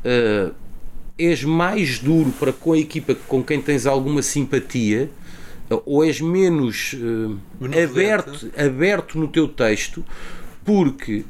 Uh, 0.06 0.54
és 1.18 1.44
mais 1.44 2.00
duro 2.00 2.32
para 2.40 2.54
com 2.54 2.72
a 2.72 2.80
equipa 2.80 3.14
com 3.28 3.44
quem 3.44 3.62
tens 3.62 3.86
alguma 3.86 4.22
simpatia 4.22 5.10
ou 5.86 6.02
és 6.06 6.22
menos 6.22 6.96
aberto, 7.84 8.50
aberto 8.58 9.20
no 9.20 9.28
teu 9.28 9.46
texto 9.46 10.02
porque 10.64 11.26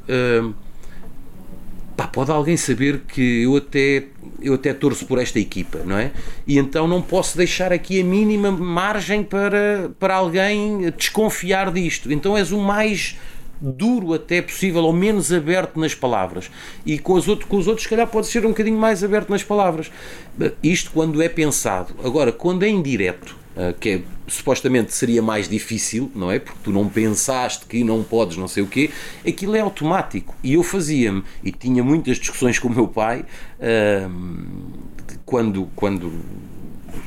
pá, 2.00 2.06
pode 2.06 2.30
alguém 2.30 2.56
saber 2.56 3.02
que 3.06 3.42
eu 3.42 3.56
até, 3.56 4.04
eu 4.40 4.54
até 4.54 4.72
torço 4.72 5.04
por 5.04 5.18
esta 5.18 5.38
equipa, 5.38 5.80
não 5.84 5.98
é? 5.98 6.12
E 6.46 6.58
então 6.58 6.88
não 6.88 7.02
posso 7.02 7.36
deixar 7.36 7.74
aqui 7.74 8.00
a 8.00 8.04
mínima 8.04 8.50
margem 8.50 9.22
para, 9.22 9.90
para 9.98 10.14
alguém 10.14 10.90
desconfiar 10.96 11.70
disto. 11.70 12.10
Então 12.10 12.38
és 12.38 12.52
o 12.52 12.58
mais 12.58 13.18
duro 13.60 14.14
até 14.14 14.40
possível, 14.40 14.84
ou 14.84 14.94
menos 14.94 15.30
aberto 15.30 15.78
nas 15.78 15.94
palavras. 15.94 16.50
E 16.86 16.98
com 16.98 17.12
os, 17.12 17.28
outros, 17.28 17.46
com 17.46 17.58
os 17.58 17.66
outros, 17.66 17.82
se 17.84 17.90
calhar, 17.90 18.06
pode 18.06 18.28
ser 18.28 18.46
um 18.46 18.50
bocadinho 18.50 18.78
mais 18.78 19.04
aberto 19.04 19.28
nas 19.28 19.42
palavras. 19.42 19.90
Isto 20.62 20.90
quando 20.92 21.20
é 21.20 21.28
pensado. 21.28 21.94
Agora, 22.02 22.32
quando 22.32 22.62
é 22.62 22.68
indireto, 22.70 23.36
ah, 23.56 23.74
que 23.78 23.88
é, 23.90 24.02
supostamente 24.26 24.94
seria 24.94 25.20
mais 25.20 25.48
difícil, 25.48 26.10
não 26.14 26.30
é? 26.30 26.38
Porque 26.38 26.58
tu 26.62 26.70
não 26.70 26.88
pensaste 26.88 27.66
que 27.66 27.82
não 27.82 28.02
podes, 28.02 28.36
não 28.36 28.48
sei 28.48 28.62
o 28.62 28.66
quê, 28.66 28.90
aquilo 29.26 29.56
é 29.56 29.60
automático. 29.60 30.34
E 30.42 30.54
eu 30.54 30.62
fazia-me, 30.62 31.24
e 31.42 31.50
tinha 31.50 31.82
muitas 31.82 32.18
discussões 32.18 32.58
com 32.58 32.68
o 32.68 32.74
meu 32.74 32.86
pai, 32.86 33.24
uh, 33.58 34.10
quando, 35.24 35.68
quando 35.74 36.12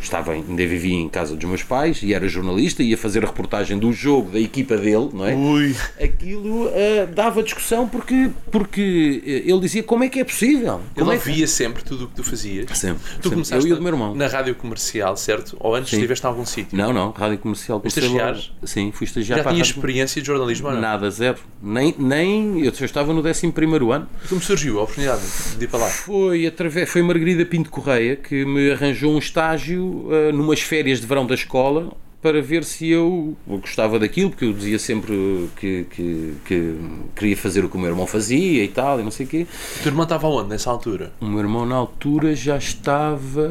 estava, 0.04 0.34
ainda 0.34 0.68
vivia 0.68 0.96
em 0.96 1.10
casa 1.10 1.36
dos 1.36 1.48
meus 1.48 1.64
pais 1.64 2.02
e 2.04 2.14
era 2.14 2.28
jornalista, 2.28 2.84
ia 2.84 2.98
fazer 2.98 3.24
a 3.24 3.28
reportagem 3.28 3.78
do 3.78 3.92
jogo 3.92 4.32
da 4.32 4.40
equipa 4.40 4.78
dele, 4.78 5.10
não 5.14 5.26
é? 5.26 5.36
Ui. 5.36 5.76
Aquilo 6.02 6.68
uh, 6.68 7.08
dava 7.14 7.44
discussão 7.44 7.88
porque, 7.88 8.30
porque 8.52 9.22
eh, 9.26 9.50
ele 9.50 9.60
dizia 9.60 9.84
como 9.84 10.04
é 10.04 10.10
que 10.10 10.20
é 10.20 10.24
possível? 10.24 10.82
Como 10.96 11.12
ele 11.12 11.18
é 11.18 11.20
que... 11.20 11.32
via 11.32 11.48
sempre 11.48 11.84
tudo 11.84 12.06
o 12.06 12.08
que 12.08 12.16
tu 12.16 12.24
fazias. 12.24 12.66
Sempre. 12.78 13.02
Tu 13.04 13.14
sempre. 13.14 13.30
começaste 13.30 13.70
Eu 13.70 13.76
e 13.76 13.80
o 13.80 13.82
meu 13.82 13.94
irmão. 13.94 14.16
na 14.16 14.28
rádio 14.28 14.56
comercial, 14.56 15.16
certo? 15.18 15.58
Ou 15.60 15.76
antes 15.76 15.90
Sim. 15.90 15.98
estiveste 15.98 16.26
em 16.26 16.30
algum 16.30 16.46
sítio? 16.46 16.78
Não, 16.78 16.94
não, 16.94 17.12
rádio 17.12 17.38
comercial. 17.38 17.82
Estagiar? 17.84 18.38
Sim, 18.64 18.92
fui 18.92 19.06
estagiar 19.06 19.40
Já 19.40 19.50
tinha 19.50 19.62
experiência 19.62 20.22
de 20.22 20.28
jornalismo 20.28 20.68
ou 20.68 20.74
não? 20.74 20.82
Nada, 20.82 21.10
zero. 21.10 21.38
Nem, 21.62 21.96
nem 21.98 22.66
eu 22.66 22.72
estava 22.72 23.14
no 23.14 23.22
11 23.26 23.54
ano. 23.94 24.10
Como 24.28 24.42
surgiu 24.42 24.80
a 24.80 24.84
oportunidade 24.84 25.22
de 25.58 25.64
ir 25.64 25.68
para 25.68 25.80
lá? 25.80 25.90
Foi, 25.90 26.46
através, 26.46 26.90
foi 26.90 27.02
Margarida 27.02 27.46
Pinto 27.46 27.70
Correia 27.70 28.16
que 28.16 28.46
me 28.46 28.72
arranjou 28.72 29.14
um 29.14 29.20
estágio 29.20 29.93
uh, 29.96 30.34
numas 30.34 30.62
férias 30.62 31.00
de 31.00 31.08
verão 31.08 31.26
da 31.26 31.36
escola 31.36 31.92
para 32.22 32.42
ver 32.42 32.64
se 32.64 32.88
eu 32.88 33.36
gostava 33.46 34.00
daquilo, 34.00 34.30
porque 34.30 34.46
eu 34.46 34.54
dizia 34.54 34.80
sempre 34.80 35.50
que, 35.58 35.86
que, 35.92 36.34
que, 36.46 36.78
queria 37.14 37.36
fazer 37.36 37.66
o 37.66 37.70
que 37.70 37.76
o 37.76 37.80
meu 37.80 37.90
irmão 37.90 38.08
fazia 38.08 38.64
e 38.64 38.68
tal, 38.70 38.98
e 39.02 39.04
não 39.04 39.12
sei 39.12 39.26
o 39.26 39.30
quê. 39.30 39.46
O 39.80 39.84
teu 39.84 39.90
irmão 39.90 40.04
estava 40.04 40.26
onde 40.28 40.48
nessa 40.48 40.72
altura? 40.72 41.12
O 41.20 41.26
meu 41.26 41.40
irmão 41.40 41.66
na 41.66 41.76
altura 41.76 42.34
já 42.34 42.56
estava. 42.56 43.50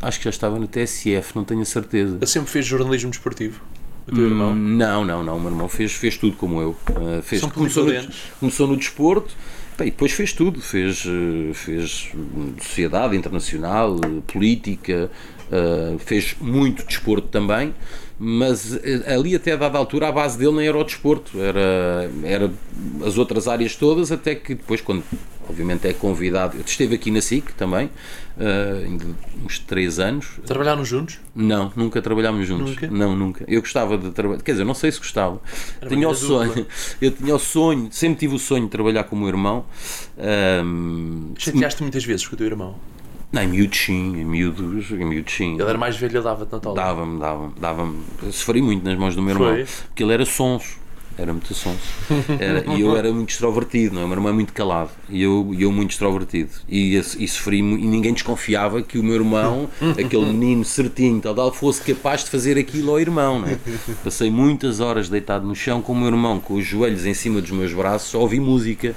Acho 0.00 0.18
que 0.18 0.24
já 0.24 0.30
estava 0.30 0.58
no 0.58 0.66
TSF, 0.66 1.36
não 1.36 1.44
tenho 1.44 1.60
a 1.60 1.66
certeza. 1.66 2.16
Ele 2.16 2.26
sempre 2.26 2.50
fez 2.50 2.64
jornalismo 2.64 3.10
desportivo? 3.10 3.60
o 4.08 4.14
teu 4.14 4.24
irmão? 4.24 4.54
Não, 4.54 5.04
não, 5.04 5.22
não. 5.22 5.36
O 5.36 5.40
meu 5.40 5.50
irmão 5.50 5.68
fez, 5.68 5.92
fez 5.92 6.16
tudo 6.16 6.36
como 6.36 6.60
eu. 6.60 6.70
Uh, 6.70 7.22
fez, 7.22 7.42
São 7.42 7.50
começou, 7.50 7.84
no, 7.84 7.92
começou 8.40 8.66
no 8.66 8.76
desporto 8.76 9.36
e 9.84 9.90
depois 9.90 10.12
fez 10.12 10.32
tudo. 10.32 10.60
Fez, 10.60 11.04
uh, 11.04 11.54
fez 11.54 12.12
sociedade 12.60 13.16
internacional, 13.16 13.96
uh, 13.96 14.22
política, 14.22 15.10
uh, 15.50 15.98
fez 15.98 16.36
muito 16.40 16.84
desporto 16.84 17.28
também. 17.28 17.74
Mas 18.24 18.72
uh, 18.72 18.78
ali, 19.08 19.34
até 19.34 19.50
a 19.50 19.56
dada 19.56 19.76
altura, 19.76 20.06
a 20.06 20.12
base 20.12 20.38
dele 20.38 20.52
nem 20.52 20.68
era 20.68 20.78
o 20.78 20.84
desporto, 20.84 21.40
era, 21.40 22.08
era 22.22 22.52
as 23.04 23.18
outras 23.18 23.48
áreas 23.48 23.74
todas. 23.74 24.12
Até 24.12 24.36
que 24.36 24.54
depois, 24.54 24.80
quando 24.80 25.02
obviamente 25.48 25.88
é 25.88 25.92
convidado, 25.92 26.56
eu 26.56 26.62
esteve 26.64 26.94
aqui 26.94 27.10
na 27.10 27.20
SIC 27.20 27.52
também, 27.54 27.86
uh, 27.86 29.14
uns 29.44 29.58
3 29.58 29.98
anos. 29.98 30.38
Trabalharam 30.46 30.84
juntos? 30.84 31.18
Não, 31.34 31.72
nunca 31.74 32.00
trabalhámos 32.00 32.46
juntos. 32.46 32.70
Nunca? 32.70 32.88
Não, 32.88 33.16
nunca. 33.16 33.44
Eu 33.48 33.60
gostava 33.60 33.98
de 33.98 34.12
trabalhar, 34.12 34.40
quer 34.40 34.52
dizer, 34.52 34.64
não 34.64 34.74
sei 34.74 34.92
se 34.92 34.98
gostava. 34.98 35.40
Era 35.80 35.90
tinha 35.90 36.08
o 36.08 36.14
sonho, 36.14 36.54
dupla. 36.54 36.66
eu 37.02 37.10
tinha 37.10 37.34
o 37.34 37.40
sonho, 37.40 37.88
sempre 37.90 38.20
tive 38.20 38.36
o 38.36 38.38
sonho 38.38 38.66
de 38.66 38.70
trabalhar 38.70 39.02
com 39.02 39.16
o 39.16 39.18
meu 39.18 39.28
irmão. 39.28 39.64
Ahm, 40.16 41.34
Chateaste 41.36 41.82
muitas 41.82 42.04
vezes 42.04 42.24
com 42.24 42.36
o 42.36 42.38
teu 42.38 42.46
irmão. 42.46 42.76
Não, 43.32 43.42
em 43.42 43.48
miúdos 43.48 43.78
sim, 43.78 44.20
em 44.20 44.24
miúdos, 44.24 44.90
em 44.90 45.04
miúdos 45.04 45.32
sim. 45.32 45.54
Ele 45.54 45.62
era 45.62 45.78
mais 45.78 45.96
velho, 45.96 46.16
ele 46.16 46.22
dava-te 46.22 46.52
na 46.52 46.60
tola. 46.60 46.76
Dava-me, 46.76 47.18
dava-me, 47.18 47.52
dava-me. 47.58 48.04
Sofri 48.30 48.60
muito 48.60 48.84
nas 48.84 48.98
mãos 48.98 49.16
do 49.16 49.22
meu 49.22 49.34
irmão, 49.34 49.48
Foi? 49.54 49.64
porque 49.86 50.02
ele 50.02 50.12
era 50.12 50.24
sonso. 50.26 50.81
Era 51.16 51.32
muito 51.32 51.52
sonso. 51.54 51.78
E 52.76 52.80
eu 52.80 52.96
era 52.96 53.12
muito 53.12 53.30
extrovertido, 53.30 53.94
não 53.94 54.02
é? 54.02 54.04
O 54.04 54.08
meu 54.08 54.16
irmão 54.16 54.30
é 54.30 54.34
muito 54.34 54.52
calado. 54.52 54.90
E 55.08 55.22
eu, 55.22 55.54
eu 55.58 55.70
muito 55.70 55.90
extrovertido. 55.90 56.50
E, 56.68 56.96
e 56.96 57.28
sofri 57.28 57.58
e 57.58 57.62
ninguém 57.62 58.12
desconfiava 58.12 58.82
que 58.82 58.98
o 58.98 59.02
meu 59.02 59.14
irmão, 59.14 59.68
aquele 59.92 60.26
menino 60.26 60.64
certinho, 60.64 61.20
tal, 61.20 61.34
tal, 61.34 61.52
fosse 61.52 61.82
capaz 61.82 62.24
de 62.24 62.30
fazer 62.30 62.58
aquilo 62.58 62.90
ao 62.90 63.00
irmão, 63.00 63.40
não 63.40 63.48
é? 63.48 63.58
Passei 64.02 64.30
muitas 64.30 64.80
horas 64.80 65.08
deitado 65.08 65.46
no 65.46 65.54
chão 65.54 65.82
com 65.82 65.92
o 65.92 65.96
meu 65.96 66.08
irmão, 66.08 66.40
com 66.40 66.54
os 66.54 66.64
joelhos 66.64 67.06
em 67.06 67.14
cima 67.14 67.40
dos 67.40 67.50
meus 67.50 67.72
braços, 67.72 68.14
a 68.14 68.18
ouvir 68.18 68.40
música. 68.40 68.94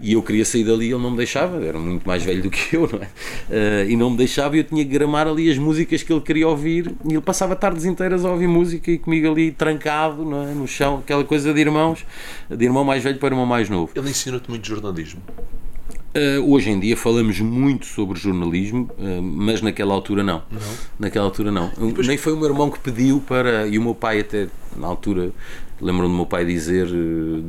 E 0.00 0.12
eu 0.12 0.22
queria 0.22 0.44
sair 0.44 0.64
dali, 0.64 0.86
ele 0.86 1.02
não 1.02 1.10
me 1.10 1.16
deixava, 1.16 1.62
era 1.64 1.78
muito 1.78 2.06
mais 2.06 2.22
velho 2.22 2.42
do 2.42 2.50
que 2.50 2.76
eu, 2.76 2.88
não 2.90 3.02
é? 3.02 3.08
Eh, 3.50 3.86
e 3.90 3.96
não 3.96 4.10
me 4.10 4.16
deixava 4.16 4.56
e 4.56 4.60
eu 4.60 4.64
tinha 4.64 4.84
que 4.84 4.90
gramar 4.90 5.26
ali 5.26 5.50
as 5.50 5.58
músicas 5.58 6.02
que 6.02 6.12
ele 6.12 6.20
queria 6.20 6.48
ouvir. 6.48 6.92
E 7.04 7.12
ele 7.12 7.20
passava 7.20 7.54
tardes 7.56 7.84
inteiras 7.84 8.24
a 8.24 8.30
ouvir 8.30 8.46
música 8.46 8.90
e 8.90 8.98
comigo 8.98 9.30
ali 9.30 9.50
trancado 9.50 10.24
não 10.24 10.42
é? 10.42 10.52
no 10.52 10.66
chão, 10.66 10.98
aquela 10.98 11.24
coisa 11.26 11.52
de 11.52 11.60
irmãos, 11.60 12.06
de 12.48 12.64
irmão 12.64 12.84
mais 12.84 13.02
velho 13.02 13.18
para 13.18 13.28
irmão 13.28 13.46
mais 13.46 13.68
novo. 13.68 13.92
Ele 13.94 14.10
ensinou-te 14.10 14.48
muito 14.48 14.66
jornalismo. 14.66 15.20
Uh, 16.16 16.50
hoje 16.50 16.70
em 16.70 16.80
dia 16.80 16.96
falamos 16.96 17.38
muito 17.40 17.84
sobre 17.84 18.18
jornalismo, 18.18 18.88
uh, 18.98 19.22
mas 19.22 19.60
naquela 19.60 19.92
altura 19.92 20.22
não. 20.22 20.42
Naquela 20.98 21.26
altura 21.26 21.52
não. 21.52 21.70
Nem 22.06 22.16
foi 22.16 22.32
o 22.32 22.38
meu 22.38 22.48
irmão 22.48 22.70
que 22.70 22.78
pediu 22.78 23.20
para. 23.20 23.66
E 23.66 23.76
o 23.76 23.82
meu 23.82 23.94
pai, 23.94 24.20
até 24.20 24.48
na 24.74 24.86
altura, 24.86 25.30
lembro-me 25.78 26.08
do 26.08 26.16
meu 26.16 26.24
pai 26.24 26.46
dizer 26.46 26.86
uh, 26.86 27.44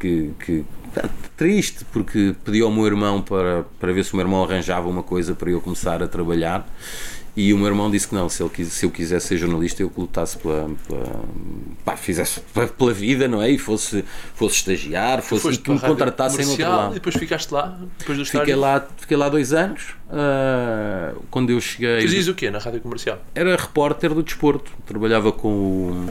que. 0.00 0.32
que 0.44 0.64
triste, 1.36 1.86
porque 1.90 2.34
pediu 2.44 2.66
ao 2.66 2.72
meu 2.72 2.84
irmão 2.84 3.22
para, 3.22 3.64
para 3.80 3.92
ver 3.92 4.04
se 4.04 4.12
o 4.12 4.16
meu 4.16 4.26
irmão 4.26 4.44
arranjava 4.44 4.88
uma 4.88 5.02
coisa 5.02 5.34
para 5.34 5.50
eu 5.50 5.60
começar 5.60 6.02
a 6.02 6.08
trabalhar. 6.08 6.68
E 7.34 7.54
o 7.54 7.56
meu 7.56 7.66
irmão 7.68 7.90
disse 7.90 8.06
que 8.06 8.14
não, 8.14 8.28
se, 8.28 8.42
ele, 8.42 8.64
se 8.66 8.84
eu 8.84 8.90
quisesse 8.90 9.28
ser 9.28 9.38
jornalista, 9.38 9.82
eu 9.82 9.88
que 9.88 9.98
lutasse 9.98 10.36
pela, 10.36 10.70
pela, 10.86 11.24
pá, 11.82 11.96
fizesse 11.96 12.40
pela 12.76 12.92
vida, 12.92 13.26
não 13.26 13.40
é? 13.40 13.50
E 13.50 13.56
fosse, 13.56 14.04
fosse 14.34 14.56
estagiar, 14.56 15.22
fosse, 15.22 15.48
e 15.48 15.56
que 15.56 15.70
me 15.70 15.80
contratassem 15.80 16.44
no 16.44 16.50
outro 16.50 16.68
lado. 16.68 16.90
E 16.90 16.94
depois 16.94 17.16
ficaste 17.16 17.50
lá, 17.50 17.78
depois 17.98 18.18
do 18.18 18.24
Fiquei 18.26 18.40
estágio. 18.40 18.60
lá, 18.60 18.86
fiquei 18.98 19.16
lá 19.16 19.30
dois 19.30 19.54
anos. 19.54 19.94
ah, 20.10 21.14
quando 21.30 21.48
eu 21.48 21.60
cheguei, 21.60 22.02
Fazias 22.02 22.28
o 22.28 22.34
quê 22.34 22.50
na 22.50 22.58
rádio 22.58 22.82
comercial? 22.82 23.18
era 23.34 23.56
repórter 23.56 24.12
do 24.12 24.22
desporto. 24.22 24.70
Trabalhava 24.84 25.32
com 25.32 25.48
o, 25.48 26.08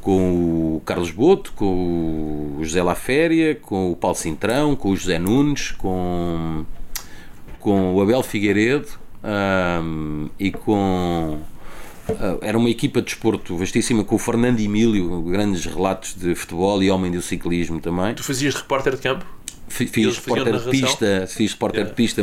com 0.00 0.76
o 0.76 0.82
Carlos 0.86 1.10
Boto, 1.10 1.52
com 1.52 2.56
o 2.58 2.64
José 2.64 2.82
Laféria, 2.82 3.54
com 3.54 3.92
o 3.92 3.96
Paulo 3.96 4.16
Cintrão, 4.16 4.74
com 4.74 4.92
o 4.92 4.96
José 4.96 5.18
Nunes, 5.18 5.72
com, 5.72 6.64
com 7.60 7.94
o 7.94 8.00
Abel 8.00 8.22
Figueiredo 8.22 8.88
ah, 9.22 9.80
e 10.38 10.50
com. 10.50 11.38
ah, 12.08 12.38
era 12.40 12.56
uma 12.58 12.70
equipa 12.70 13.00
de 13.00 13.06
desporto 13.06 13.56
vastíssima 13.56 14.04
com 14.04 14.16
o 14.16 14.18
Fernando 14.18 14.60
Emílio, 14.60 15.22
grandes 15.22 15.64
relatos 15.64 16.14
de 16.14 16.34
futebol 16.34 16.82
e 16.82 16.90
homem 16.90 17.10
do 17.10 17.22
ciclismo 17.22 17.80
também. 17.80 18.14
Tu 18.14 18.24
fazias 18.24 18.54
repórter 18.54 18.94
de 18.96 19.02
campo? 19.02 19.37
Fiz 19.68 20.16
repórter 20.16 20.58
de 20.58 20.70
pista, 20.70 21.26
fiz 21.28 21.52
repórter 21.52 21.78
Yeah. 21.78 21.90
de 21.90 21.96
pista 21.96 22.22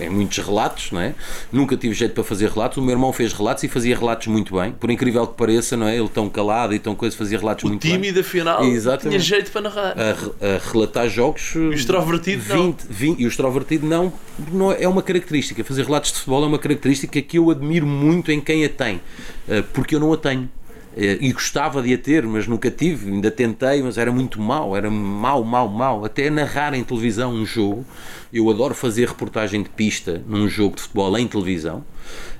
em 0.00 0.08
muitos 0.10 0.38
relatos, 0.38 0.90
não 0.90 1.00
é? 1.00 1.14
Nunca 1.52 1.76
tive 1.76 1.94
jeito 1.94 2.14
para 2.14 2.24
fazer 2.24 2.50
relatos. 2.50 2.78
O 2.78 2.82
meu 2.82 2.92
irmão 2.92 3.12
fez 3.12 3.32
relatos 3.32 3.62
e 3.64 3.68
fazia 3.68 3.96
relatos 3.96 4.26
muito 4.26 4.54
bem. 4.58 4.72
Por 4.72 4.90
incrível 4.90 5.26
que 5.26 5.36
pareça, 5.36 5.76
não 5.76 5.86
é? 5.86 5.96
Ele 5.96 6.08
tão 6.08 6.28
calado 6.28 6.74
e 6.74 6.78
tão 6.78 6.94
coisa, 6.94 7.16
fazia 7.16 7.38
relatos 7.38 7.64
O 7.64 7.68
muito 7.68 7.82
tímido, 7.86 8.20
afinal, 8.20 8.60
bem. 8.60 8.72
Exatamente. 8.72 9.08
tinha 9.08 9.18
jeito 9.20 9.52
para 9.52 9.60
narrar. 9.60 9.94
A, 9.96 10.46
a 10.56 10.72
relatar 10.72 11.08
jogos. 11.08 11.54
E 11.54 11.58
o 11.58 11.72
extrovertido, 11.72 12.42
não. 12.54 12.76
20, 12.88 13.20
e 13.20 13.24
o 13.24 13.28
extrovertido 13.28 13.86
não, 13.86 14.12
não 14.50 14.72
é 14.72 14.88
uma 14.88 15.02
característica. 15.02 15.62
Fazer 15.62 15.84
relatos 15.84 16.10
de 16.12 16.18
futebol 16.18 16.42
é 16.44 16.46
uma 16.46 16.58
característica 16.58 17.20
que 17.22 17.38
eu 17.38 17.50
admiro 17.50 17.86
muito 17.86 18.32
em 18.32 18.40
quem 18.40 18.64
a 18.64 18.68
tem, 18.68 19.00
eh, 19.48 19.62
porque 19.72 19.94
eu 19.94 20.00
não 20.00 20.12
a 20.12 20.16
tenho. 20.16 20.48
Eh, 20.96 21.18
E 21.20 21.32
gostava 21.32 21.82
de 21.82 21.92
a 21.92 21.98
ter, 21.98 22.24
mas 22.26 22.46
nunca 22.46 22.70
tive, 22.70 23.10
ainda 23.12 23.30
tentei, 23.30 23.82
mas 23.82 23.98
era 23.98 24.10
muito 24.10 24.40
mau, 24.40 24.74
era 24.76 24.90
mau, 24.90 25.44
mau, 25.44 25.68
mau. 25.68 26.04
Até 26.04 26.30
narrar 26.30 26.72
em 26.74 26.82
televisão 26.82 27.32
um 27.32 27.44
jogo, 27.44 27.84
eu 28.32 28.48
adoro 28.50 28.74
fazer 28.74 29.08
reportagem 29.08 29.62
de 29.62 29.68
pista 29.68 30.22
num 30.26 30.48
jogo 30.48 30.76
de 30.76 30.82
futebol 30.82 31.16
em 31.18 31.26
televisão, 31.28 31.84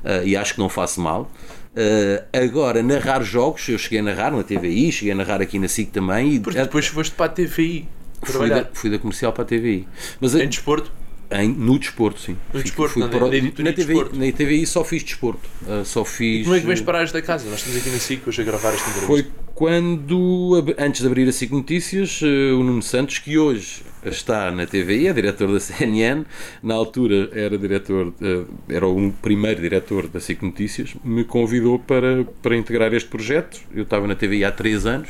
eh, 0.05 0.23
e 0.27 0.37
acho 0.37 0.55
que 0.55 0.59
não 0.61 0.69
faço 0.69 1.01
mal. 1.01 1.31
Eh, 1.75 2.25
agora, 2.33 2.83
narrar 2.83 3.23
jogos, 3.23 3.69
eu 3.69 3.77
cheguei 3.79 3.99
a 3.99 4.03
narrar 4.03 4.31
na 4.33 4.43
TVI, 4.43 4.91
cheguei 4.91 5.13
a 5.13 5.15
narrar 5.17 5.43
aqui 5.43 5.59
na 5.59 5.69
SIC 5.69 5.91
também, 5.91 6.35
e 6.35 6.41
Porque 6.41 6.59
depois 6.59 6.87
foste 6.87 7.15
para 7.15 7.27
a 7.27 7.29
TVI 7.29 7.87
fui 8.23 8.49
da, 8.49 8.65
fui 8.73 8.91
da 8.91 8.99
comercial 8.99 9.33
para 9.33 9.43
a 9.43 9.47
TVI. 9.47 9.87
Mas 10.21 10.35
Em 10.35 10.49
desporto? 10.49 10.91
Em- 11.31 11.49
no 11.53 11.79
desporto, 11.79 12.21
sim. 12.21 12.37
No 12.53 12.63
desporto, 12.63 12.95
fui 12.95 13.03
na- 13.03 13.09
para 13.09 13.21
na 13.21 13.27
na 13.27 13.33
TVI, 13.51 13.73
desporto. 13.75 14.17
na 14.17 14.33
TVI 14.33 14.67
só 14.67 14.85
fiz 14.85 15.03
desporto. 15.03 15.49
Uh, 15.63 15.85
só 15.85 16.05
fiz. 16.05 16.45
Como 16.45 16.57
é 16.57 16.61
que 16.61 16.67
vens 16.67 16.81
parar 16.81 17.03
esta 17.03 17.21
casa? 17.23 17.49
Nós 17.51 17.59
estamos 17.61 17.79
aqui 17.81 17.91
na 17.91 17.99
SIC 17.99 18.27
hoje 18.29 18.43
a 18.43 18.45
gravar 18.45 18.69
esta 18.75 18.89
entrevista. 18.91 19.07
Foi 19.07 19.27
quando, 19.55 20.65
antes 20.79 21.01
de 21.01 21.07
abrir 21.07 21.29
a 21.29 21.33
SIC 21.33 21.51
Notícias, 21.53 22.21
uh, 22.23 22.27
o 22.59 22.63
Nuno 22.63 22.83
Santos, 22.83 23.19
que 23.19 23.37
hoje 23.39 23.83
está 24.05 24.51
na 24.53 24.67
TVI, 24.67 25.09
é 25.09 25.13
diretor 25.13 25.51
da 25.53 25.59
CNN, 25.61 26.25
na 26.63 26.75
altura 26.75 27.29
era 27.33 27.57
diretor, 27.59 28.09
uh, 28.21 28.47
era 28.69 28.87
o 28.87 29.13
primeiro 29.23 29.61
diretor 29.61 30.07
da 30.09 30.21
SIC 30.21 30.43
Notícias, 30.43 30.95
me 31.05 31.25
convidou 31.25 31.79
para, 31.79 32.25
para 32.43 32.57
integrar 32.57 32.93
este 32.95 33.09
projeto. 33.09 33.61
Eu 33.75 33.83
estava 33.83 34.07
na 34.07 34.15
TVI 34.15 34.45
há 34.45 34.53
três 34.53 34.87
anos 34.87 35.09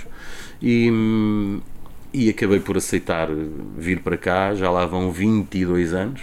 e, 0.62 0.91
hum, 0.91 1.61
e 2.17 2.31
acabei 2.31 2.59
por 2.59 2.79
aceitar 2.79 3.29
vir 3.77 4.01
para 4.01 4.17
cá, 4.17 4.55
já 4.55 4.71
lá 4.71 4.87
vão 4.87 5.12
22 5.12 5.93
anos. 5.93 6.23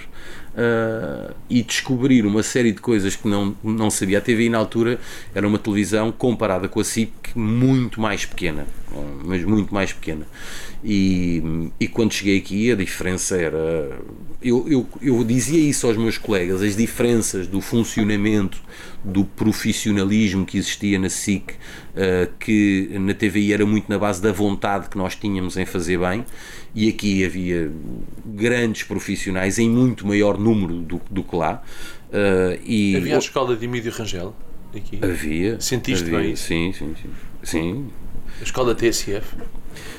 Uh, 0.53 1.33
e 1.49 1.61
descobrir 1.61 2.25
uma 2.25 2.43
série 2.43 2.71
de 2.71 2.79
coisas 2.79 3.15
que 3.15 3.27
não, 3.27 3.55
não 3.63 3.89
sabia. 3.89 4.17
A 4.17 4.21
TVI 4.21 4.49
na 4.49 4.57
altura 4.57 4.99
era 5.33 5.47
uma 5.47 5.59
televisão 5.59 6.11
comparada 6.11 6.67
com 6.67 6.79
a 6.79 6.83
SIC 6.83 7.11
muito 7.35 7.99
mais 7.99 8.25
pequena, 8.25 8.65
mas 9.23 9.43
muito 9.43 9.73
mais 9.73 9.91
pequena. 9.91 10.25
E, 10.83 11.71
e 11.79 11.87
quando 11.87 12.13
cheguei 12.13 12.37
aqui 12.37 12.71
a 12.71 12.75
diferença 12.75 13.37
era. 13.37 13.97
Eu, 14.41 14.67
eu, 14.67 14.87
eu 15.01 15.23
dizia 15.23 15.57
isso 15.57 15.87
aos 15.87 15.95
meus 15.95 16.17
colegas, 16.17 16.61
as 16.61 16.75
diferenças 16.75 17.47
do 17.47 17.61
funcionamento, 17.61 18.61
do 19.01 19.23
profissionalismo 19.23 20.45
que 20.45 20.57
existia 20.57 20.99
na 20.99 21.07
SIC, 21.07 21.51
uh, 21.51 22.33
que 22.37 22.89
na 22.99 23.13
TVI 23.13 23.53
era 23.53 23.65
muito 23.65 23.89
na 23.89 23.97
base 23.97 24.21
da 24.21 24.33
vontade 24.33 24.89
que 24.89 24.97
nós 24.97 25.15
tínhamos 25.15 25.55
em 25.55 25.65
fazer 25.65 25.97
bem, 25.97 26.25
e 26.75 26.89
aqui 26.89 27.23
havia 27.25 27.71
grandes 28.25 28.83
profissionais 28.83 29.59
em 29.59 29.69
muito 29.69 30.05
maior 30.07 30.37
número 30.37 30.75
do, 30.81 31.01
do 31.09 31.23
que 31.23 31.35
lá. 31.35 31.61
Uh, 32.09 32.59
e 32.65 32.95
Havia 32.95 33.15
a 33.15 33.19
escola 33.19 33.55
de 33.55 33.65
Emílio 33.65 33.91
Rangel 33.91 34.35
aqui. 34.75 34.99
havia. 35.01 35.59
Sentiste 35.59 36.05
havia, 36.05 36.19
bem? 36.19 36.35
Sim, 36.35 36.73
sim, 36.77 36.93
sim. 37.01 37.09
Sim, 37.43 37.87
A 38.39 38.43
escola 38.43 38.73
TSF. 38.75 39.25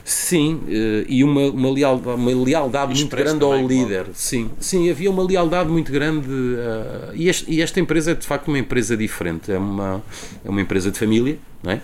Sim, 0.04 0.60
eh, 0.68 1.04
e 1.08 1.24
uma, 1.24 1.42
uma 1.50 1.70
lealdade, 1.70 2.20
uma 2.20 2.44
lealdade 2.44 2.94
muito 2.94 3.16
grande 3.16 3.42
ao 3.42 3.50
também, 3.52 3.66
líder. 3.66 4.06
Sim, 4.14 4.50
sim, 4.60 4.88
havia 4.90 5.10
uma 5.10 5.22
lealdade 5.24 5.68
muito 5.70 5.90
grande. 5.90 6.28
eh, 6.30 7.10
e, 7.14 7.28
este- 7.28 7.50
e 7.50 7.60
esta 7.60 7.80
empresa 7.80 8.12
é 8.12 8.14
de 8.14 8.26
facto 8.26 8.48
uma 8.48 8.58
empresa 8.58 8.96
diferente. 8.96 9.50
É 9.50 9.58
uma, 9.58 10.02
é 10.44 10.48
uma 10.48 10.60
empresa 10.60 10.90
de 10.90 10.98
família, 10.98 11.38
não 11.62 11.72
é? 11.72 11.80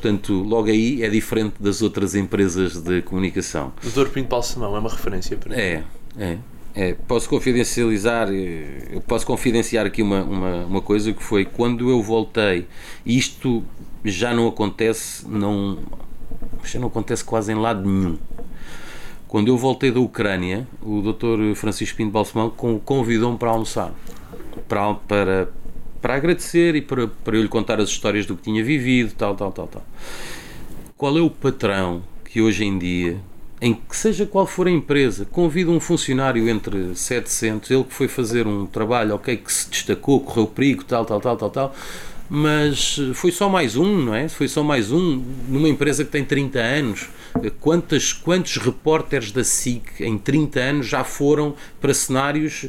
Portanto, 0.00 0.32
logo 0.32 0.68
aí 0.70 1.02
é 1.02 1.10
diferente 1.10 1.56
das 1.60 1.82
outras 1.82 2.14
empresas 2.14 2.80
de 2.80 3.02
comunicação. 3.02 3.70
O 3.84 3.90
Dr. 3.90 4.08
Pinto 4.08 4.28
Balsamão 4.30 4.74
é 4.74 4.78
uma 4.78 4.88
referência 4.88 5.36
para 5.36 5.54
mim. 5.54 5.60
É, 5.60 5.82
é. 6.18 6.38
É, 6.74 6.94
posso 7.06 7.28
confidencializar, 7.28 8.28
eh, 8.32 8.88
eu 8.92 9.00
posso 9.02 9.26
confidenciar 9.26 9.84
aqui 9.84 10.00
uma, 10.02 10.22
uma, 10.22 10.64
uma 10.64 10.80
coisa 10.80 11.12
que 11.12 11.22
foi 11.22 11.44
quando 11.44 11.90
eu 11.90 12.00
voltei, 12.00 12.66
isto 13.04 13.62
já 14.04 14.32
não 14.32 14.46
acontece, 14.48 15.26
não, 15.28 15.78
já 16.64 16.78
não 16.78 16.86
acontece 16.86 17.24
quase 17.24 17.52
em 17.52 17.56
lado 17.56 17.86
nenhum. 17.86 18.16
Quando 19.28 19.48
eu 19.48 19.58
voltei 19.58 19.90
da 19.90 19.98
Ucrânia, 20.00 20.66
o 20.80 21.02
Dr. 21.02 21.54
Francisco 21.56 21.96
Pinto 21.96 22.12
Balsemão 22.12 22.48
con- 22.50 22.78
convidou-me 22.78 23.36
para 23.36 23.50
almoçar, 23.50 23.92
para, 24.68 24.94
para, 24.94 25.48
para 26.00 26.14
agradecer 26.14 26.74
e 26.74 26.80
para, 26.80 27.06
para 27.08 27.36
eu 27.36 27.42
lhe 27.42 27.48
contar 27.48 27.80
as 27.80 27.88
histórias 27.88 28.26
do 28.26 28.36
que 28.36 28.42
tinha 28.42 28.64
vivido, 28.64 29.14
tal, 29.14 29.34
tal, 29.34 29.52
tal, 29.52 29.66
tal. 29.66 29.84
Qual 30.96 31.16
é 31.16 31.20
o 31.20 31.30
patrão 31.30 32.02
que 32.24 32.40
hoje 32.40 32.64
em 32.64 32.78
dia, 32.78 33.18
em 33.60 33.74
que 33.74 33.96
seja 33.96 34.24
qual 34.24 34.46
for 34.46 34.66
a 34.66 34.70
empresa, 34.70 35.24
convida 35.24 35.70
um 35.70 35.80
funcionário 35.80 36.48
entre 36.48 36.94
700, 36.94 37.70
ele 37.70 37.84
que 37.84 37.92
foi 37.92 38.08
fazer 38.08 38.46
um 38.46 38.66
trabalho, 38.66 39.14
ok, 39.14 39.36
que 39.36 39.52
se 39.52 39.68
destacou, 39.68 40.20
correu 40.20 40.46
perigo, 40.46 40.84
tal, 40.84 41.04
tal, 41.04 41.20
tal, 41.20 41.36
tal, 41.36 41.50
tal, 41.50 41.74
mas 42.28 42.96
foi 43.14 43.32
só 43.32 43.48
mais 43.48 43.76
um, 43.76 44.04
não 44.04 44.14
é? 44.14 44.28
Foi 44.28 44.46
só 44.46 44.62
mais 44.62 44.92
um 44.92 45.20
numa 45.48 45.68
empresa 45.68 46.04
que 46.04 46.12
tem 46.12 46.24
30 46.24 46.60
anos. 46.60 47.08
Quantas, 47.58 48.12
quantos 48.12 48.56
repórteres 48.56 49.32
da 49.32 49.42
SIC 49.42 50.00
em 50.00 50.16
30 50.16 50.60
anos 50.60 50.86
já 50.86 51.02
foram 51.02 51.54
para 51.80 51.92
cenários 51.92 52.66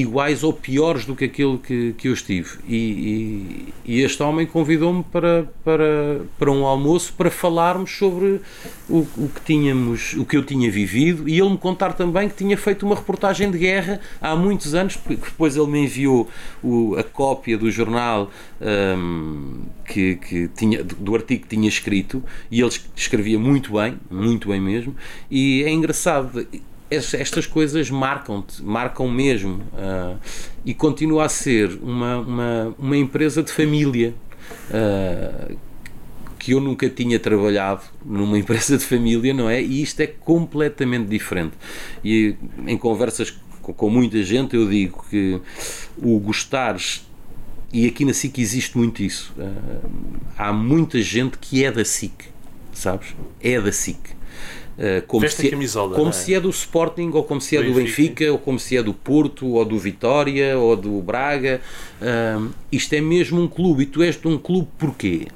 iguais 0.00 0.42
ou 0.42 0.52
piores 0.52 1.04
do 1.04 1.14
que 1.14 1.24
aquele 1.24 1.58
que, 1.58 1.94
que 1.96 2.08
eu 2.08 2.12
estive. 2.12 2.58
E, 2.66 2.76
e, 2.76 3.74
e 3.84 4.00
este 4.00 4.22
homem 4.22 4.46
convidou-me 4.46 5.04
para, 5.04 5.48
para, 5.64 6.22
para 6.38 6.50
um 6.50 6.66
almoço 6.66 7.12
para 7.12 7.30
falarmos 7.30 7.96
sobre 7.96 8.40
o, 8.88 9.06
o, 9.16 9.30
que 9.32 9.40
tínhamos, 9.44 10.14
o 10.14 10.24
que 10.24 10.36
eu 10.36 10.44
tinha 10.44 10.70
vivido 10.70 11.28
e 11.28 11.38
ele 11.38 11.50
me 11.50 11.58
contar 11.58 11.92
também 11.92 12.28
que 12.28 12.34
tinha 12.34 12.56
feito 12.56 12.84
uma 12.84 12.94
reportagem 12.94 13.50
de 13.50 13.58
guerra 13.58 14.00
há 14.20 14.34
muitos 14.34 14.74
anos, 14.74 14.96
porque 14.96 15.16
depois 15.16 15.56
ele 15.56 15.66
me 15.68 15.84
enviou 15.84 16.28
o, 16.62 16.96
a 16.96 17.02
cópia 17.02 17.56
do 17.56 17.70
jornal 17.70 18.30
um, 18.60 19.62
que, 19.86 20.16
que 20.16 20.48
tinha, 20.48 20.82
do 20.82 21.14
artigo 21.14 21.42
que 21.42 21.56
tinha 21.56 21.68
escrito 21.68 22.22
e 22.50 22.60
ele 22.60 22.72
escrevia 22.96 23.38
muito 23.38 23.74
bem, 23.74 23.98
muito 24.10 24.48
bem 24.48 24.60
mesmo, 24.60 24.94
e 25.30 25.62
é 25.62 25.70
engraçado 25.70 26.46
estas 26.94 27.46
coisas 27.46 27.90
marcam-te, 27.90 28.62
marcam 28.62 29.08
mesmo. 29.10 29.62
Uh, 29.72 30.18
e 30.64 30.74
continua 30.74 31.24
a 31.24 31.28
ser 31.28 31.78
uma, 31.82 32.18
uma, 32.18 32.74
uma 32.78 32.96
empresa 32.96 33.42
de 33.42 33.52
família. 33.52 34.14
Uh, 34.70 35.56
que 36.38 36.52
eu 36.52 36.60
nunca 36.60 36.90
tinha 36.90 37.18
trabalhado 37.18 37.80
numa 38.04 38.36
empresa 38.38 38.76
de 38.76 38.84
família, 38.84 39.32
não 39.32 39.48
é? 39.48 39.62
E 39.62 39.82
isto 39.82 40.00
é 40.00 40.06
completamente 40.06 41.08
diferente. 41.08 41.54
E 42.04 42.36
em 42.66 42.76
conversas 42.76 43.34
com, 43.62 43.72
com 43.72 43.88
muita 43.88 44.22
gente 44.22 44.54
eu 44.54 44.68
digo 44.68 45.06
que 45.08 45.40
o 45.96 46.18
gostares 46.18 47.06
e 47.72 47.88
aqui 47.88 48.04
na 48.04 48.12
SIC 48.12 48.38
existe 48.38 48.76
muito 48.76 49.02
isso. 49.02 49.34
Uh, 49.36 50.20
há 50.36 50.52
muita 50.52 51.02
gente 51.02 51.38
que 51.38 51.64
é 51.64 51.72
da 51.72 51.84
SIC, 51.84 52.12
sabes? 52.72 53.16
É 53.40 53.60
da 53.60 53.72
SIC. 53.72 53.98
Uh, 54.76 55.06
como 55.06 55.28
se, 55.28 55.46
é- 55.46 55.50
camisola, 55.50 55.94
como 55.94 56.08
é? 56.08 56.12
se 56.12 56.34
é 56.34 56.40
do 56.40 56.50
Sporting, 56.50 57.10
ou 57.14 57.22
como 57.22 57.40
se 57.40 57.56
é 57.56 57.62
do, 57.62 57.68
do 57.68 57.74
Benfica. 57.74 58.02
Benfica, 58.02 58.32
ou 58.32 58.38
como 58.38 58.58
se 58.58 58.76
é 58.76 58.82
do 58.82 58.92
Porto, 58.92 59.46
ou 59.46 59.64
do 59.64 59.78
Vitória, 59.78 60.58
ou 60.58 60.76
do 60.76 61.00
Braga. 61.00 61.60
Uh, 62.00 62.50
isto 62.72 62.92
é 62.94 63.00
mesmo 63.00 63.40
um 63.40 63.48
clube. 63.48 63.84
E 63.84 63.86
tu 63.86 64.02
és 64.02 64.16
de 64.16 64.26
um 64.26 64.36
clube 64.36 64.68
porquê? 64.78 65.28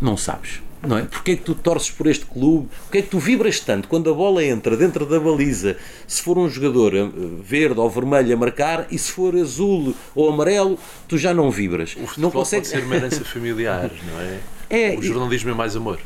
Não 0.00 0.16
sabes. 0.16 0.64
Não 0.86 0.98
é? 0.98 1.02
Porquê 1.02 1.32
é 1.32 1.36
que 1.36 1.42
tu 1.42 1.54
torces 1.54 1.90
por 1.90 2.06
este 2.06 2.26
clube? 2.26 2.68
Porquê 2.82 2.98
é 2.98 3.02
que 3.02 3.08
tu 3.08 3.18
vibras 3.18 3.60
tanto 3.60 3.88
quando 3.88 4.10
a 4.10 4.14
bola 4.14 4.44
entra 4.44 4.76
dentro 4.76 5.06
da 5.06 5.18
baliza? 5.18 5.76
Se 6.06 6.22
for 6.22 6.36
um 6.38 6.48
jogador 6.48 6.94
eh, 6.94 7.08
verde 7.42 7.80
ou 7.80 7.88
vermelho 7.88 8.34
a 8.34 8.36
marcar 8.36 8.86
e 8.90 8.98
se 8.98 9.10
for 9.10 9.34
azul 9.34 9.94
ou 10.14 10.28
amarelo, 10.28 10.78
tu 11.08 11.16
já 11.16 11.32
não 11.32 11.50
vibras. 11.50 11.96
O 11.96 12.20
não 12.20 12.30
consegue... 12.30 12.62
pode 12.62 12.68
ser 12.68 12.84
uma 12.84 12.96
herança 12.96 13.24
familiar, 13.24 13.90
não 14.12 14.20
é? 14.20 14.40
é 14.68 14.98
o 14.98 15.02
jornalismo 15.02 15.50
é 15.50 15.54
mais 15.54 15.74
amor. 15.74 15.98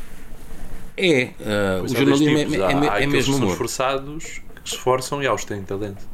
É, 0.99 1.81
uh, 1.81 1.85
o 1.85 1.89
jornalismo 1.89 2.37
tipos. 2.37 2.55
é, 2.55 2.59
é, 2.59 2.89
há, 2.91 3.01
é, 3.01 3.05
é 3.05 3.07
mesmo 3.07 3.35
que 3.35 3.41
são 3.41 3.49
esforçados, 3.51 4.25
que 4.63 4.69
se 4.69 4.77
esforçam 4.77 5.23
e 5.23 5.27
há 5.27 5.33
os 5.33 5.43
que 5.43 5.49
têm 5.49 5.63
talento. 5.63 6.05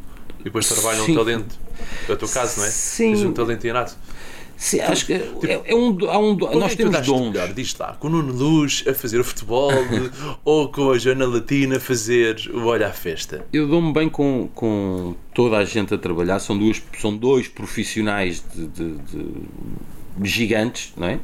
E 0.40 0.44
depois 0.44 0.68
trabalham 0.68 1.06
Sim. 1.06 1.12
o 1.12 1.16
talento. 1.16 1.58
É 2.08 2.12
o 2.12 2.16
teu 2.16 2.28
caso, 2.28 2.60
não 2.60 2.66
é? 2.66 2.70
Sim. 2.70 3.14
Tens 3.14 3.24
um 3.24 3.32
talento 3.32 3.66
inato. 3.66 3.96
Sim, 4.56 4.76
então, 4.76 4.92
acho 4.92 5.06
que 5.06 5.18
tipo, 5.18 5.46
é, 5.46 5.60
é, 5.64 5.74
um, 5.74 5.98
há 6.08 6.18
um, 6.18 6.36
nós 6.36 6.72
é 6.72 6.76
temos 6.76 7.00
dons. 7.04 7.32
Melhor, 7.32 7.52
diz 7.52 7.76
lá, 7.76 7.94
com 7.94 8.06
o 8.06 8.10
Nuno 8.10 8.32
Luz 8.32 8.84
a 8.86 8.94
fazer 8.94 9.18
o 9.18 9.24
futebol 9.24 9.70
ou 10.44 10.68
com 10.68 10.90
a 10.90 10.98
Joana 10.98 11.26
Latina 11.26 11.76
a 11.76 11.80
fazer 11.80 12.36
o 12.54 12.66
Olha 12.66 12.86
à 12.86 12.92
Festa? 12.92 13.44
Eu 13.52 13.66
dou-me 13.66 13.92
bem 13.92 14.08
com, 14.08 14.48
com 14.54 15.16
toda 15.34 15.56
a 15.56 15.64
gente 15.64 15.92
a 15.92 15.98
trabalhar, 15.98 16.38
são, 16.38 16.56
duas, 16.56 16.80
são 17.00 17.16
dois 17.16 17.48
profissionais 17.48 18.44
de, 18.54 18.66
de, 18.68 18.92
de 18.92 19.32
gigantes, 20.22 20.92
não 20.96 21.08
é? 21.08 21.14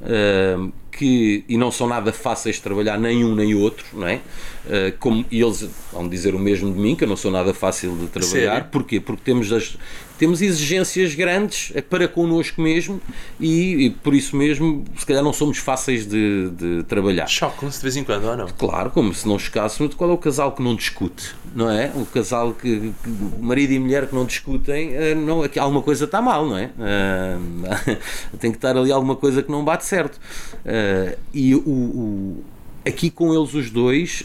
Uh, 0.00 0.72
que, 0.90 1.44
e 1.48 1.56
não 1.56 1.70
são 1.70 1.86
nada 1.86 2.12
fáceis 2.12 2.56
de 2.56 2.62
trabalhar 2.62 2.98
nem 2.98 3.24
um 3.24 3.34
nem 3.34 3.54
outro, 3.54 3.86
não 3.92 4.06
é? 4.06 4.16
Uh, 4.16 4.96
como 4.98 5.24
eles 5.30 5.68
vão 5.92 6.08
dizer 6.08 6.34
o 6.34 6.38
mesmo 6.38 6.72
de 6.72 6.78
mim, 6.78 6.94
que 6.94 7.04
eu 7.04 7.08
não 7.08 7.16
sou 7.16 7.30
nada 7.30 7.54
fácil 7.54 7.96
de 7.96 8.06
trabalhar. 8.08 8.52
Sério? 8.52 8.68
Porquê? 8.70 9.00
Porque 9.00 9.22
temos, 9.24 9.52
as, 9.52 9.76
temos 10.20 10.42
exigências 10.42 11.14
grandes 11.14 11.72
para 11.88 12.06
connosco 12.06 12.60
mesmo 12.60 13.00
e, 13.40 13.86
e, 13.86 13.90
por 13.90 14.14
isso 14.14 14.36
mesmo, 14.36 14.84
se 14.98 15.06
calhar 15.06 15.24
não 15.24 15.32
somos 15.32 15.56
fáceis 15.56 16.06
de, 16.06 16.50
de 16.50 16.82
trabalhar. 16.82 17.26
Chocam-se 17.26 17.78
de 17.78 17.82
vez 17.84 17.96
em 17.96 18.04
quando, 18.04 18.24
ou 18.24 18.36
não? 18.36 18.46
Claro, 18.46 18.90
como 18.90 19.14
se 19.14 19.26
não 19.26 19.38
chocássemos. 19.38 19.94
Qual 19.94 20.10
é 20.10 20.12
o 20.12 20.18
casal 20.18 20.52
que 20.52 20.62
não 20.62 20.76
discute, 20.76 21.34
não 21.54 21.70
é? 21.70 21.90
O 21.94 22.04
casal 22.04 22.52
que, 22.52 22.92
que 23.02 23.10
marido 23.40 23.72
e 23.72 23.78
mulher 23.78 24.08
que 24.08 24.14
não 24.14 24.26
discutem, 24.26 24.90
uh, 24.90 25.16
não, 25.16 25.42
alguma 25.58 25.80
coisa 25.80 26.04
está 26.04 26.20
mal, 26.20 26.46
não 26.46 26.58
é? 26.58 26.66
Uh, 26.66 28.36
tem 28.38 28.50
que 28.50 28.58
estar 28.58 28.76
ali 28.76 28.92
alguma 28.92 29.16
coisa 29.16 29.42
que 29.42 29.50
não 29.50 29.64
bate 29.64 29.86
certo. 29.86 30.16
Uh, 30.56 31.16
e 31.32 31.54
o, 31.54 31.60
o, 31.60 32.44
aqui 32.86 33.10
com 33.10 33.32
eles 33.32 33.54
os 33.54 33.70
dois 33.70 34.22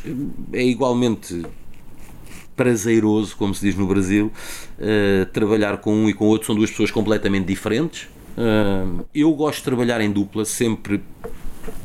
é 0.51 0.61
igualmente 0.61 1.41
prazeroso, 2.55 3.35
como 3.35 3.53
se 3.53 3.65
diz 3.65 3.75
no 3.75 3.87
Brasil, 3.87 4.31
uh, 4.79 5.25
trabalhar 5.27 5.77
com 5.77 5.93
um 5.93 6.09
e 6.09 6.13
com 6.13 6.25
outro. 6.25 6.47
São 6.47 6.55
duas 6.55 6.69
pessoas 6.69 6.91
completamente 6.91 7.45
diferentes. 7.45 8.07
Uh, 8.37 9.05
eu 9.13 9.31
gosto 9.33 9.59
de 9.59 9.63
trabalhar 9.63 10.01
em 10.01 10.11
dupla, 10.11 10.45
sempre 10.45 11.01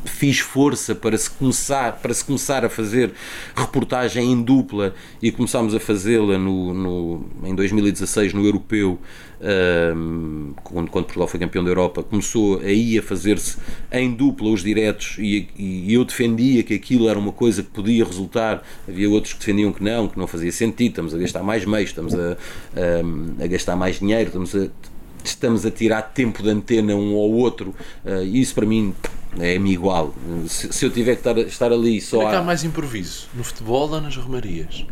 fiz 0.05 0.39
força 0.39 0.93
para 0.93 1.17
se 1.17 1.29
começar 1.29 1.93
para 1.93 2.13
se 2.13 2.23
começar 2.23 2.63
a 2.63 2.69
fazer 2.69 3.11
reportagem 3.55 4.31
em 4.31 4.41
dupla 4.41 4.93
e 5.21 5.31
começámos 5.31 5.73
a 5.73 5.79
fazê-la 5.79 6.37
no, 6.37 6.73
no, 6.73 7.25
em 7.43 7.55
2016 7.55 8.33
no 8.33 8.45
europeu 8.45 8.99
um, 9.41 10.53
quando, 10.63 10.89
quando 10.89 11.05
Portugal 11.05 11.27
foi 11.27 11.39
campeão 11.39 11.63
da 11.63 11.69
Europa 11.69 12.03
começou 12.03 12.59
aí 12.59 12.97
a 12.97 13.01
fazer-se 13.01 13.57
em 13.91 14.13
dupla 14.13 14.49
os 14.49 14.63
diretos 14.63 15.15
e, 15.17 15.47
e, 15.57 15.93
eu 15.93 16.05
defendia 16.05 16.61
que 16.63 16.73
aquilo 16.73 17.09
era 17.09 17.17
uma 17.17 17.31
coisa 17.31 17.63
que 17.63 17.69
podia 17.69 18.05
resultar 18.05 18.63
havia 18.87 19.09
outros 19.09 19.33
que 19.33 19.39
defendiam 19.39 19.73
que 19.73 19.83
não 19.83 20.07
que 20.07 20.19
não 20.19 20.27
fazia 20.27 20.51
sentido 20.51 20.91
estamos 20.91 21.15
a 21.15 21.17
gastar 21.17 21.43
mais 21.43 21.65
meios 21.65 21.89
estamos 21.89 22.13
a, 22.13 22.33
a, 22.33 23.43
a 23.43 23.47
gastar 23.47 23.75
mais 23.75 23.99
dinheiro 23.99 24.27
estamos 24.27 24.55
a 24.55 24.67
estamos 25.23 25.65
a 25.65 25.71
tirar 25.71 26.01
tempo 26.01 26.41
de 26.43 26.49
antena 26.49 26.95
um 26.95 27.15
ao 27.15 27.31
outro 27.31 27.75
uh, 28.05 28.23
isso 28.23 28.53
para 28.53 28.65
mim 28.65 28.93
é-me 29.39 29.71
igual. 29.71 30.13
Se, 30.47 30.73
se, 30.73 30.85
eu 30.85 30.89
tiver 30.89 31.13
que 31.13 31.21
estar, 31.21 31.37
estar 31.37 31.71
ali 31.71 32.01
só. 32.01 32.17
Onde 32.17 32.25
é 32.25 32.29
que 32.31 32.35
há 32.35 32.43
mais 32.43 32.65
improviso? 32.65 33.29
No 33.33 33.45
futebol 33.45 33.89
ou 33.89 34.01
nas 34.01 34.17
romarias? 34.17 34.85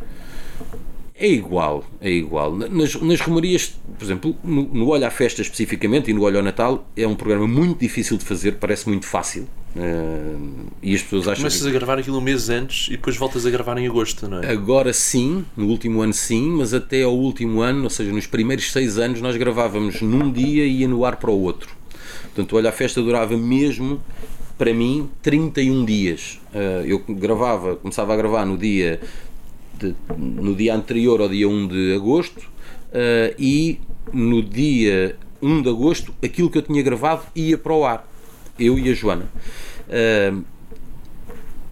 É 1.20 1.28
igual, 1.28 1.84
é 1.99 2.09
igual. 2.09 2.55
Nas, 2.55 2.95
nas 2.95 3.20
romarias, 3.20 3.78
por 3.97 4.05
exemplo, 4.05 4.36
no, 4.41 4.63
no 4.63 4.88
Olho 4.88 5.05
à 5.05 5.09
Festa 5.09 5.41
especificamente 5.41 6.09
e 6.09 6.13
no 6.13 6.24
Olho 6.24 6.38
ao 6.38 6.43
Natal, 6.43 6.88
é 6.95 7.05
um 7.05 7.13
programa 7.13 7.45
muito 7.45 7.78
difícil 7.78 8.17
de 8.17 8.24
fazer, 8.24 8.53
parece 8.53 8.88
muito 8.88 9.05
fácil. 9.05 9.45
Uh, 9.76 10.67
e 10.82 10.95
as 10.95 11.01
pessoas 11.01 11.28
acham. 11.28 11.41
Começas 11.41 11.61
que... 11.61 11.67
a 11.67 11.72
gravar 11.72 11.99
aquilo 11.99 12.17
um 12.17 12.22
mês 12.22 12.49
antes 12.49 12.88
e 12.88 12.91
depois 12.91 13.17
voltas 13.17 13.45
a 13.45 13.49
gravar 13.49 13.78
em 13.78 13.86
agosto, 13.86 14.30
não 14.30 14.41
é? 14.41 14.49
Agora 14.49 14.93
sim, 14.93 15.43
no 15.57 15.67
último 15.67 16.01
ano 16.01 16.13
sim, 16.13 16.51
mas 16.51 16.74
até 16.74 17.03
ao 17.03 17.13
último 17.13 17.59
ano, 17.59 17.84
ou 17.84 17.89
seja, 17.89 18.13
nos 18.13 18.26
primeiros 18.26 18.72
seis 18.72 18.97
anos, 18.97 19.20
nós 19.20 19.36
gravávamos 19.36 20.01
num 20.01 20.32
dia 20.32 20.65
e 20.65 20.80
ia 20.80 20.88
no 20.88 21.03
ar 21.03 21.17
para 21.17 21.30
o 21.30 21.41
outro. 21.41 21.70
Portanto, 22.24 22.55
olha, 22.55 22.70
a 22.70 22.72
festa 22.72 23.01
durava 23.01 23.38
mesmo, 23.38 24.01
para 24.57 24.74
mim, 24.74 25.09
31 25.22 25.84
dias. 25.84 26.39
Uh, 26.53 26.86
eu 26.86 27.03
gravava, 27.09 27.76
começava 27.76 28.13
a 28.13 28.17
gravar 28.17 28.45
no 28.45 28.57
dia, 28.57 29.01
de, 29.80 29.96
no 30.18 30.56
dia 30.56 30.76
anterior 30.76 31.22
ao 31.22 31.30
dia 31.30 31.48
1 31.48 31.68
de 31.68 31.96
agosto 31.96 32.40
uh, 32.40 33.36
e 33.38 33.80
no 34.12 34.42
dia 34.42 35.16
1 35.42 35.62
de 35.62 35.70
agosto 35.70 36.14
aquilo 36.24 36.50
que 36.50 36.58
eu 36.58 36.62
tinha 36.62 36.82
gravado 36.82 37.24
ia 37.36 37.58
para 37.58 37.74
o 37.74 37.86
ar. 37.86 38.08
Eu 38.58 38.78
e 38.78 38.90
a 38.90 38.94
Joana. 38.94 39.32
Uh, 39.88 40.44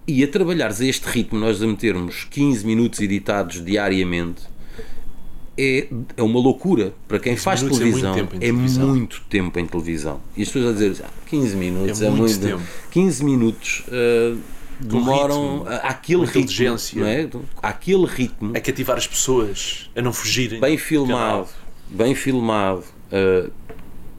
e 0.08 0.24
a 0.24 0.28
trabalhares 0.28 0.80
a 0.80 0.86
este 0.86 1.04
ritmo, 1.06 1.38
nós 1.38 1.62
a 1.62 1.68
metermos 1.68 2.24
15 2.32 2.66
minutos 2.66 3.02
editados 3.02 3.64
diariamente, 3.64 4.44
é, 5.58 5.88
é 6.16 6.24
uma 6.24 6.40
loucura 6.40 6.94
para 7.08 7.20
quem 7.20 7.36
faz 7.36 7.62
é 7.62 7.68
televisão. 7.68 8.16
É 8.16 8.52
muito, 8.52 8.80
é 8.80 8.86
muito, 8.86 9.22
tempo 9.30 9.60
em 9.60 9.66
televisão. 9.66 10.22
E 10.38 10.44
as 10.44 10.50
pessoas 10.50 10.70
a 10.70 10.80
dizer 10.80 11.04
ah, 11.04 11.10
15 11.26 11.56
minutos 11.58 12.02
é, 12.02 12.06
é 12.06 12.10
muito, 12.10 12.40
tempo. 12.40 12.64
15 12.92 13.26
minutos 13.26 13.84
uh, 13.88 14.38
demoram 14.80 15.60
ritmo, 15.60 15.80
aquele 15.84 16.26
ritmo. 16.26 16.78
Não 16.96 17.08
é? 17.08 17.30
Aquele 17.62 18.06
ritmo. 18.06 18.58
A 18.58 18.60
cativar 18.60 18.98
as 18.98 19.08
pessoas, 19.08 19.90
a 19.96 20.02
não 20.02 20.14
fugirem. 20.14 20.60
Bem 20.60 20.78
filmado, 20.78 21.48
bem 21.90 22.16
filmado. 22.16 22.84
Uh, 23.12 23.52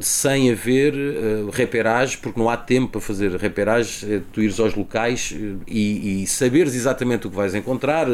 sem 0.01 0.53
haver 0.53 0.95
uh, 0.95 1.51
reperagem, 1.51 2.19
porque 2.23 2.39
não 2.39 2.49
há 2.49 2.57
tempo 2.57 2.93
para 2.93 3.01
fazer 3.01 3.35
reperagem, 3.35 4.15
é 4.15 4.21
tu 4.33 4.41
ires 4.41 4.61
aos 4.61 4.75
locais 4.75 5.35
e, 5.67 6.23
e, 6.23 6.27
saberes 6.27 6.75
exatamente 6.75 7.27
o 7.27 7.31
que 7.31 7.37
vais 7.37 7.55
encontrar, 7.55 8.07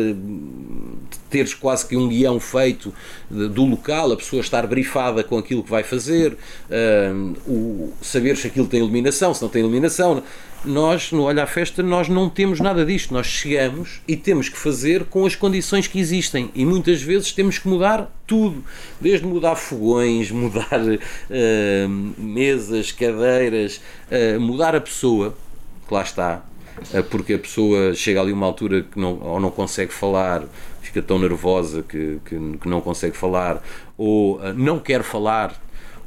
teres 1.29 1.53
quase 1.53 1.87
que 1.87 1.97
um 1.97 2.09
guião 2.09 2.41
feito 2.41 2.93
do 3.31 3.67
local, 3.67 4.13
a 4.13 4.17
pessoa 4.17 4.41
estar 4.41 4.67
brifada 4.67 5.23
com 5.23 5.37
aquilo 5.37 5.63
que 5.63 5.71
vai 5.71 5.83
fazer, 5.83 6.33
uh, 6.33 7.37
o, 7.47 7.93
saber 8.01 8.37
se 8.37 8.47
aquilo 8.47 8.67
tem 8.67 8.81
iluminação, 8.81 9.35
se 9.35 9.43
não 9.43 9.49
tem 9.49 9.61
iluminação. 9.61 10.23
Nós, 10.65 11.13
no 11.13 11.25
Olha 11.25 11.43
à 11.43 11.47
Festa, 11.47 11.83
nós 11.83 12.09
não 12.09 12.31
temos 12.31 12.59
nada 12.59 12.87
disto. 12.87 13.13
Nós 13.13 13.27
chegamos 13.27 14.01
e 14.09 14.17
temos 14.17 14.49
que 14.49 14.57
fazer 14.57 15.05
com 15.05 15.27
as 15.27 15.37
condições 15.37 15.87
que 15.87 15.99
existem. 15.99 16.51
E 16.55 16.65
muitas 16.65 17.03
vezes 17.03 17.33
temos 17.33 17.59
que 17.59 17.69
mudar 17.69 18.11
tudo. 18.27 18.65
Desde 18.99 19.27
mudar 19.27 19.57
fogões, 19.57 20.31
mudar 20.33 20.81
uh, 20.81 21.89
mesas, 22.19 22.93
cadeiras, 22.93 23.81
uh, 24.11 24.41
mudar 24.41 24.75
a 24.75 24.81
pessoa, 24.81 25.37
que 25.87 25.93
lá 25.93 26.03
está, 26.03 26.43
porque 27.11 27.35
a 27.35 27.39
pessoa 27.39 27.95
chega 27.95 28.21
ali 28.21 28.33
uma 28.33 28.47
altura 28.47 28.83
que 28.83 28.99
não, 28.99 29.21
ou 29.21 29.39
não 29.39 29.51
consegue 29.51 29.93
falar, 29.93 30.45
fica 30.81 31.03
tão 31.03 31.19
nervosa 31.19 31.83
que, 31.83 32.19
que, 32.25 32.37
que 32.59 32.69
não 32.69 32.81
consegue 32.81 33.17
falar, 33.17 33.63
ou 33.99 34.39
uh, 34.39 34.55
não 34.55 34.79
quer 34.79 35.03
falar, 35.03 35.61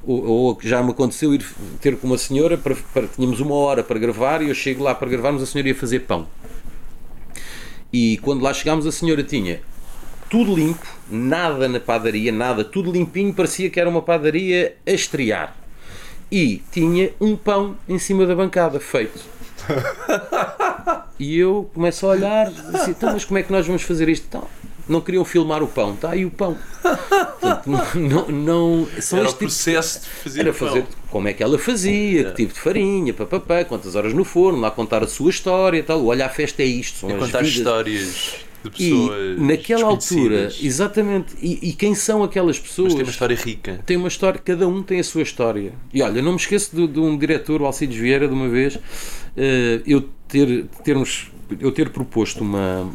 ou, 0.08 0.26
ou, 0.26 0.58
já 0.62 0.82
me 0.82 0.92
aconteceu 0.92 1.34
ir 1.34 1.46
ter 1.82 1.98
com 1.98 2.08
uma 2.08 2.18
senhora, 2.18 2.58
para, 2.58 2.76
para, 2.94 3.08
tínhamos 3.08 3.40
uma 3.40 3.56
hora 3.56 3.84
para 3.84 4.00
gravar 4.00 4.42
e 4.42 4.48
eu 4.48 4.56
chego 4.56 4.84
lá 4.84 4.96
para 4.96 5.10
gravarmos, 5.10 5.44
a 5.44 5.46
senhora 5.46 5.68
ia 5.68 5.76
fazer 5.76 6.00
pão. 6.00 6.28
E 7.92 8.18
quando 8.20 8.42
lá 8.42 8.54
chegámos, 8.54 8.88
a 8.88 8.92
senhora 8.92 9.24
tinha 9.24 9.62
tudo 10.30 10.56
limpo, 10.56 10.86
nada 11.10 11.68
na 11.68 11.80
padaria, 11.80 12.32
nada, 12.32 12.64
tudo 12.64 12.92
limpinho, 12.92 13.34
parecia 13.34 13.70
que 13.70 13.80
era 13.80 13.90
uma 13.90 14.02
padaria 14.02 14.76
a 14.86 14.92
estrear. 14.92 15.56
E 16.32 16.62
tinha 16.72 17.12
um 17.22 17.36
pão 17.36 17.76
em 17.88 18.00
cima 18.00 18.26
da 18.26 18.36
bancada, 18.36 18.80
feito 18.80 19.38
e 21.20 21.38
eu 21.38 21.70
começo 21.74 22.06
a 22.06 22.10
olhar, 22.10 22.48
assim, 22.74 22.92
então, 22.92 23.14
mas 23.14 23.26
como 23.26 23.38
é 23.38 23.44
que 23.44 23.52
nós 23.52 23.66
vamos 23.66 23.82
fazer 23.84 24.08
isto? 24.10 24.26
Então, 24.28 24.48
não 24.88 25.02
queriam 25.02 25.26
filmar 25.26 25.62
o 25.62 25.68
pão, 25.68 25.94
está 25.94 26.12
aí 26.12 26.26
o 26.26 26.32
pão. 26.32 26.58
Portanto, 26.82 27.70
não, 27.96 28.28
não, 28.28 28.88
são 29.00 29.20
Era 29.20 29.28
o 29.28 29.32
tipo 29.32 29.46
processo 29.46 30.02
de 30.02 30.08
fazer 30.08 30.40
Era 30.40 30.54
fazer 30.54 30.86
como 31.10 31.28
é 31.28 31.34
que 31.34 31.44
ela 31.44 31.58
fazia, 31.58 32.26
que 32.26 32.36
tipo 32.36 32.54
de 32.54 32.60
farinha, 32.60 33.14
papapá, 33.14 33.64
quantas 33.66 33.96
horas 33.96 34.14
no 34.14 34.24
forno, 34.24 34.60
lá 34.60 34.72
contar 34.72 35.04
a 35.04 35.08
sua 35.08 35.30
história 35.30 35.84
tal. 35.84 36.06
Olha, 36.06 36.26
a 36.26 36.30
festa 36.30 36.62
é 36.62 36.66
isto. 36.66 37.00
São 37.00 37.10
e 37.10 37.14
as 37.14 37.20
contar 37.20 37.40
vidas. 37.40 37.56
histórias 37.56 38.48
de 38.64 38.70
pessoas 38.70 39.38
e 39.38 39.42
naquela 39.42 39.86
altura, 39.86 40.50
exatamente, 40.62 41.36
e, 41.42 41.70
e, 41.70 41.74
quem 41.74 41.94
são 41.96 42.24
aquelas 42.24 42.60
pessoas? 42.60 42.94
Mas 42.94 42.96
tem 42.96 43.04
uma 43.04 43.12
história 43.12 43.36
rica. 43.36 43.80
Tem 43.86 43.98
uma 43.98 44.08
história, 44.08 44.42
cada 44.44 44.68
um 44.68 44.82
tem 44.84 45.00
a 45.00 45.04
sua 45.04 45.22
história. 45.22 45.74
E 45.94 46.02
olha, 46.02 46.22
não 46.22 46.32
me 46.32 46.38
esqueço 46.38 46.76
de, 46.76 46.88
de 46.88 47.00
um 47.00 47.18
diretor, 47.18 47.62
o 47.62 47.66
Alcides 47.66 47.98
Vieira, 47.98 48.28
de 48.28 48.34
uma 48.34 48.50
vez, 48.50 48.76
uh, 48.76 48.80
eu 49.86 50.10
ter, 50.28 50.66
termos, 50.84 51.32
eu 51.60 51.72
ter 51.72 51.90
proposto 51.90 52.42
uma 52.42 52.92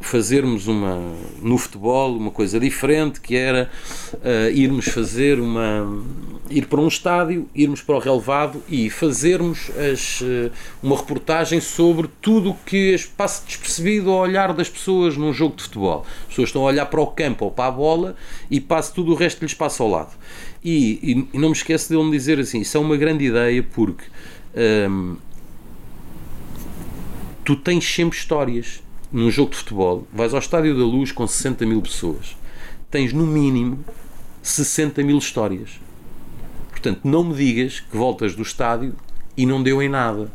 fazermos 0.00 0.66
uma 0.66 1.00
no 1.42 1.58
futebol 1.58 2.16
uma 2.16 2.30
coisa 2.30 2.60
diferente 2.60 3.20
que 3.20 3.34
era 3.34 3.70
uh, 4.14 4.50
irmos 4.52 4.86
fazer 4.86 5.40
uma 5.40 6.02
ir 6.50 6.66
para 6.66 6.80
um 6.80 6.86
estádio 6.86 7.48
irmos 7.54 7.80
para 7.80 7.96
o 7.96 7.98
relevado 7.98 8.62
e 8.68 8.88
fazermos 8.90 9.70
as, 9.70 10.20
uh, 10.20 10.52
uma 10.82 10.96
reportagem 10.96 11.60
sobre 11.60 12.08
tudo 12.20 12.50
o 12.50 12.54
que 12.54 12.96
passa 13.16 13.44
despercebido 13.46 14.10
ao 14.10 14.18
olhar 14.18 14.52
das 14.52 14.68
pessoas 14.68 15.16
num 15.16 15.32
jogo 15.32 15.56
de 15.56 15.64
futebol. 15.64 16.06
As 16.22 16.28
pessoas 16.28 16.48
estão 16.50 16.62
a 16.62 16.66
olhar 16.66 16.86
para 16.86 17.00
o 17.00 17.06
campo 17.08 17.46
ou 17.46 17.50
para 17.50 17.66
a 17.66 17.70
bola 17.70 18.16
e 18.50 18.60
passa 18.60 18.92
tudo 18.92 19.12
o 19.12 19.14
resto 19.14 19.42
lhes 19.42 19.54
passa 19.54 19.82
ao 19.82 19.88
lado. 19.88 20.14
E, 20.62 21.00
e, 21.02 21.28
e 21.36 21.38
não 21.38 21.48
me 21.48 21.54
esqueço 21.54 21.88
de 21.88 21.94
ele 21.94 22.04
me 22.04 22.12
dizer 22.12 22.38
assim 22.38 22.60
isso 22.60 22.76
é 22.76 22.80
uma 22.80 22.96
grande 22.96 23.24
ideia 23.24 23.62
porque 23.62 24.04
um, 24.54 24.60
ehm, 24.60 25.16
tu 27.44 27.56
tens 27.56 27.84
sempre 27.84 28.18
histórias 28.18 28.85
num 29.12 29.30
jogo 29.30 29.50
de 29.50 29.58
futebol, 29.58 30.06
vais 30.12 30.34
ao 30.34 30.40
Estádio 30.40 30.76
da 30.76 30.84
Luz 30.84 31.12
com 31.12 31.26
60 31.26 31.64
mil 31.64 31.80
pessoas, 31.80 32.36
tens 32.90 33.12
no 33.12 33.26
mínimo 33.26 33.84
60 34.42 35.02
mil 35.02 35.18
histórias. 35.18 35.80
Portanto, 36.70 37.00
não 37.04 37.24
me 37.24 37.34
digas 37.34 37.80
que 37.80 37.96
voltas 37.96 38.34
do 38.34 38.42
estádio 38.42 38.94
e 39.36 39.44
não 39.44 39.62
deu 39.62 39.82
em 39.82 39.88
nada. 39.88 40.30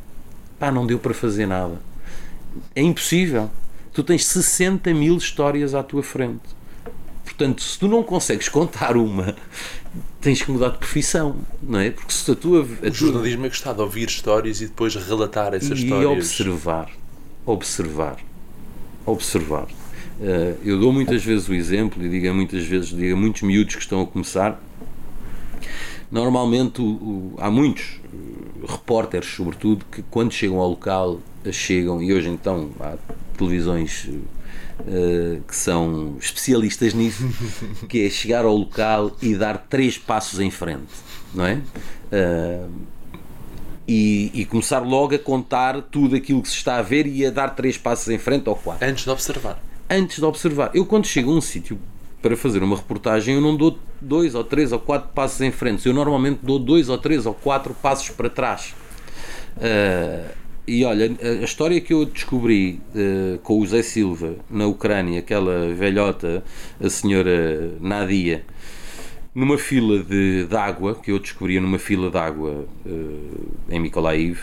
Pá, 0.59 0.71
não 0.71 0.85
deu 0.85 0.99
para 0.99 1.13
fazer 1.13 1.45
nada. 1.45 1.81
É 2.75 2.81
impossível. 2.81 3.49
Tu 3.93 4.03
tens 4.03 4.25
60 4.25 4.93
mil 4.93 5.15
histórias 5.17 5.73
à 5.73 5.81
tua 5.81 6.03
frente. 6.03 6.41
Portanto, 7.23 7.61
se 7.61 7.79
tu 7.79 7.87
não 7.87 8.03
consegues 8.03 8.49
contar 8.49 8.97
uma, 8.97 9.35
tens 10.19 10.41
que 10.41 10.51
mudar 10.51 10.69
de 10.69 10.77
profissão, 10.77 11.37
não 11.61 11.79
é? 11.79 11.91
Porque 11.91 12.11
se 12.11 12.29
a 12.29 12.35
tua. 12.35 12.67
A 12.83 12.89
o 12.89 12.93
jornalismo 12.93 13.45
é 13.45 13.49
gostar 13.49 13.73
de 13.73 13.81
ouvir 13.81 14.07
histórias 14.07 14.61
e 14.61 14.67
depois 14.67 14.93
relatar 14.95 15.53
essas 15.53 15.79
e 15.79 15.83
histórias. 15.83 16.11
E 16.11 16.17
observar. 16.17 16.89
Observar 17.45 18.30
observar. 19.05 19.67
Uh, 20.19 20.57
eu 20.63 20.79
dou 20.79 20.93
muitas 20.93 21.23
vezes 21.23 21.47
o 21.49 21.53
exemplo 21.53 22.03
e 22.03 22.09
digo 22.09 22.33
muitas 22.33 22.63
vezes, 22.63 22.89
digo 22.89 23.15
a 23.15 23.19
muitos 23.19 23.41
miúdos 23.41 23.75
que 23.75 23.81
estão 23.81 24.01
a 24.01 24.05
começar. 24.05 24.61
Normalmente 26.11 26.81
o, 26.81 26.85
o, 26.85 27.35
há 27.39 27.49
muitos 27.49 27.99
uh, 28.13 28.65
repórteres, 28.67 29.29
sobretudo, 29.29 29.83
que 29.91 30.03
quando 30.03 30.31
chegam 30.31 30.59
ao 30.59 30.69
local 30.69 31.19
chegam 31.51 32.03
e 32.03 32.13
hoje 32.13 32.29
então 32.29 32.69
há 32.79 32.95
televisões 33.35 34.07
uh, 34.07 35.41
que 35.47 35.55
são 35.55 36.15
especialistas 36.19 36.93
nisso, 36.93 37.27
que 37.89 38.05
é 38.05 38.09
chegar 38.09 38.45
ao 38.45 38.55
local 38.55 39.15
e 39.21 39.35
dar 39.35 39.57
três 39.57 39.97
passos 39.97 40.39
em 40.39 40.51
frente, 40.51 40.93
não 41.33 41.45
é? 41.45 41.61
E, 43.87 44.31
e, 44.33 44.45
começar 44.45 44.79
logo 44.79 45.15
a 45.15 45.19
contar 45.19 45.81
tudo 45.81 46.15
aquilo 46.15 46.41
que 46.41 46.47
se 46.47 46.55
está 46.55 46.77
a 46.77 46.81
ver 46.81 47.07
e 47.07 47.25
a 47.25 47.29
dar 47.29 47.49
três 47.49 47.77
passos 47.77 48.07
em 48.09 48.17
frente 48.17 48.47
ou 48.47 48.55
quatro. 48.55 48.87
Antes 48.87 49.03
de 49.03 49.09
observar. 49.09 49.61
Antes 49.89 50.17
de 50.17 50.25
observar. 50.25 50.71
Eu, 50.73 50.85
quando 50.85 51.05
chego 51.05 51.31
a 51.31 51.35
um 51.35 51.41
sítio 51.41 51.79
para 52.21 52.37
fazer 52.37 52.61
uma 52.63 52.75
reportagem, 52.75 53.35
eu 53.35 53.41
não 53.41 53.55
dou 53.55 53.77
dois 53.99 54.35
ou 54.35 54.43
três 54.43 54.71
ou 54.71 54.79
quatro 54.79 55.09
passos 55.09 55.41
em 55.41 55.51
frente. 55.51 55.87
Eu 55.87 55.93
normalmente 55.93 56.39
dou 56.43 56.59
dois 56.59 56.89
ou 56.89 56.97
três 56.97 57.25
ou 57.25 57.33
quatro 57.33 57.73
passos 57.73 58.09
para 58.09 58.29
trás. 58.29 58.73
Uh, 59.57 60.41
e 60.67 60.85
olha, 60.85 61.11
a 61.21 61.43
história 61.43 61.81
que 61.81 61.91
eu 61.91 62.05
descobri 62.05 62.79
uh, 62.95 63.39
com 63.39 63.59
o 63.59 63.65
José 63.65 63.81
Silva 63.81 64.35
na 64.49 64.67
Ucrânia, 64.67 65.19
aquela 65.19 65.73
velhota, 65.73 66.43
a 66.79 66.89
senhora 66.89 67.73
Nadia, 67.81 68.45
numa 69.33 69.57
fila 69.57 70.03
de, 70.03 70.45
de 70.45 70.55
água, 70.55 70.95
que 70.95 71.11
eu 71.11 71.19
descobria 71.19 71.61
numa 71.61 71.79
fila 71.79 72.09
de 72.09 72.17
água 72.17 72.65
uh, 72.85 73.51
em 73.69 73.79
Mykolaiv, 73.79 74.39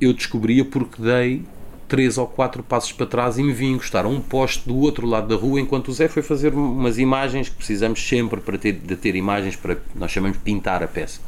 eu 0.00 0.12
descobria 0.12 0.64
porque 0.64 1.02
dei 1.02 1.42
três 1.88 2.18
ou 2.18 2.26
quatro 2.26 2.62
passos 2.62 2.92
para 2.92 3.06
trás 3.06 3.38
e 3.38 3.42
me 3.42 3.52
vim 3.52 3.72
encostar 3.72 4.04
a 4.04 4.08
um 4.08 4.20
poste 4.20 4.68
do 4.68 4.76
outro 4.76 5.06
lado 5.06 5.28
da 5.28 5.34
rua 5.34 5.58
enquanto 5.58 5.88
o 5.88 5.92
Zé 5.92 6.06
foi 6.06 6.22
fazer 6.22 6.52
umas 6.52 6.98
imagens 6.98 7.48
que 7.48 7.56
precisamos 7.56 8.06
sempre 8.06 8.40
para 8.40 8.58
ter, 8.58 8.72
de 8.72 8.94
ter 8.94 9.16
imagens 9.16 9.56
para 9.56 9.78
nós 9.94 10.10
chamamos 10.10 10.36
pintar 10.38 10.82
a 10.82 10.86
peça. 10.86 11.20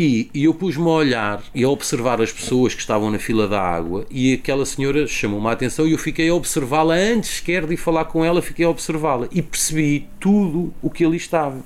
E, 0.00 0.30
e 0.32 0.44
eu 0.44 0.54
pus-me 0.54 0.86
a 0.86 0.90
olhar 0.90 1.42
e 1.52 1.64
a 1.64 1.68
observar 1.68 2.22
as 2.22 2.30
pessoas 2.30 2.72
que 2.72 2.80
estavam 2.80 3.10
na 3.10 3.18
fila 3.18 3.48
da 3.48 3.60
água 3.60 4.06
e 4.08 4.32
aquela 4.32 4.64
senhora 4.64 5.08
chamou-me 5.08 5.48
a 5.48 5.50
atenção 5.50 5.88
e 5.88 5.90
eu 5.90 5.98
fiquei 5.98 6.28
a 6.28 6.34
observá-la 6.36 6.94
antes 6.94 7.30
sequer 7.30 7.66
de 7.66 7.76
falar 7.76 8.04
com 8.04 8.24
ela, 8.24 8.40
fiquei 8.40 8.64
a 8.64 8.70
observá-la 8.70 9.26
e 9.32 9.42
percebi 9.42 10.06
tudo 10.20 10.72
o 10.80 10.88
que 10.88 11.04
ali 11.04 11.16
estava. 11.16 11.64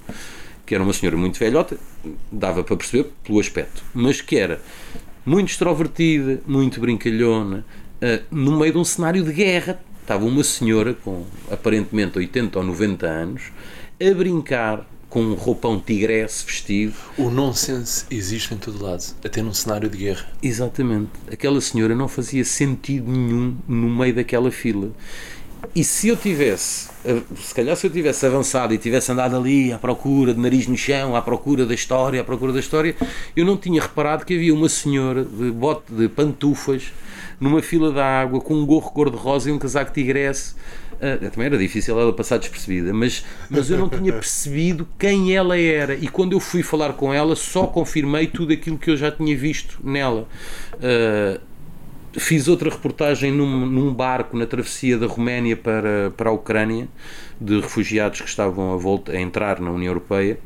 Que 0.64 0.74
era 0.74 0.83
uma 0.83 0.95
senhora 0.95 1.14
muito 1.14 1.39
velhota, 1.39 1.76
dava 2.33 2.64
para 2.64 2.74
perceber 2.74 3.11
pelo 3.22 3.39
aspecto, 3.39 3.85
mas 3.93 4.22
que 4.22 4.39
era 4.39 4.62
muito 5.26 5.51
extrovertida, 5.51 6.41
muito 6.47 6.80
brincalhona, 6.80 7.66
uh, 8.01 8.24
no 8.35 8.59
meio 8.59 8.72
de 8.72 8.78
um 8.78 8.85
cenário 8.85 9.22
de 9.22 9.33
guerra. 9.35 9.78
Estava 10.01 10.24
uma 10.24 10.43
senhora 10.43 10.95
com 10.95 11.26
aparentemente 11.51 12.16
80 12.16 12.59
ou 12.59 12.64
90 12.64 13.07
anos 13.07 13.43
a 14.01 14.14
brincar 14.14 14.87
com 15.13 15.21
um 15.21 15.35
roupão 15.35 15.79
tigresse 15.79 16.47
vestido. 16.47 16.95
O 17.19 17.29
nonsense 17.29 18.07
existe 18.11 18.55
em 18.55 18.57
todo 18.57 18.83
lado, 18.83 19.05
até 19.23 19.43
num 19.43 19.53
cenário 19.53 19.91
de 19.91 19.99
guerra. 19.99 20.27
Exatamente. 20.43 21.11
Aquela 21.31 21.61
senhora 21.61 21.95
não 21.95 22.09
fazia 22.09 22.43
sentido 22.47 23.13
nenhum 23.13 23.55
no 23.69 23.91
meio 23.91 24.15
daquela 24.15 24.51
fila. 24.51 24.91
E 25.75 25.85
se 25.85 26.09
eu 26.09 26.17
tivesse, 26.17 26.89
se 27.37 27.55
calhar 27.55 27.77
se 27.77 27.87
eu 27.87 27.91
tivesse 27.91 28.25
avançado 28.25 28.73
e 28.73 28.79
tivesse 28.79 29.13
andado 29.13 29.37
ali 29.37 29.71
à 29.71 29.79
procura 29.79 30.33
de 30.33 30.41
nariz 30.41 30.67
no 30.67 30.79
chão, 30.79 31.15
à 31.15 31.21
procura 31.21 31.67
da 31.67 31.75
história, 31.75 32.23
à 32.23 32.25
procura 32.25 32.55
da 32.55 32.61
história, 32.61 32.97
eu 33.37 33.45
não 33.45 33.59
tinha 33.59 33.83
reparado 33.83 34.25
que 34.25 34.35
havia 34.35 34.55
uma 34.55 34.69
senhora 34.71 35.25
de 35.27 35.51
bote 35.51 35.93
de 35.93 36.09
pantufas 36.09 36.85
numa 37.43 37.61
fila 37.61 37.90
da 37.93 38.05
água 38.05 38.40
com 38.40 38.55
um 38.55 38.64
gorro 38.64 38.90
cor-de-rosa 38.90 39.51
e 39.51 39.53
um 39.53 39.59
casaco 39.59 39.93
tigresse 39.93 40.55
Uh, 41.03 41.18
também 41.30 41.47
era 41.47 41.59
difícil 41.59 41.99
ela 41.99 42.12
passar 42.12 42.38
despercebida, 42.38 42.95
mas, 42.95 43.24
mas 43.51 43.68
eu 43.68 43.76
não 43.76 43.88
tinha 43.88 44.12
percebido 44.12 44.86
quem 44.97 45.34
ela 45.34 45.59
era. 45.59 45.97
E 45.97 46.07
quando 46.07 46.32
eu 46.32 46.38
fui 46.38 46.62
falar 46.62 46.93
com 46.93 47.12
ela, 47.12 47.34
só 47.34 47.66
confirmei 47.66 48.28
tudo 48.28 48.53
aquilo 48.53 48.78
que 48.78 48.88
eu 48.88 48.97
já 48.97 49.11
tinha 49.11 49.36
visto 49.36 49.80
nela. 49.82 50.28
Uh, 50.74 51.40
fiz 52.20 52.47
outra 52.47 52.70
reportagem 52.70 53.32
num, 53.32 53.66
num, 53.66 53.93
barco 53.93 54.36
na 54.36 54.47
travessia 54.47 54.97
da 54.97 55.09
Roménia 55.09 55.57
para, 55.57 56.12
para 56.16 56.30
a 56.30 56.32
Ucrânia, 56.32 56.86
de 57.40 57.59
refugiados 57.59 58.20
que 58.20 58.28
estavam 58.28 58.72
a, 58.72 58.76
volta, 58.76 59.11
a 59.11 59.20
entrar 59.20 59.59
na 59.59 59.72
União 59.72 59.90
Europeia. 59.90 60.38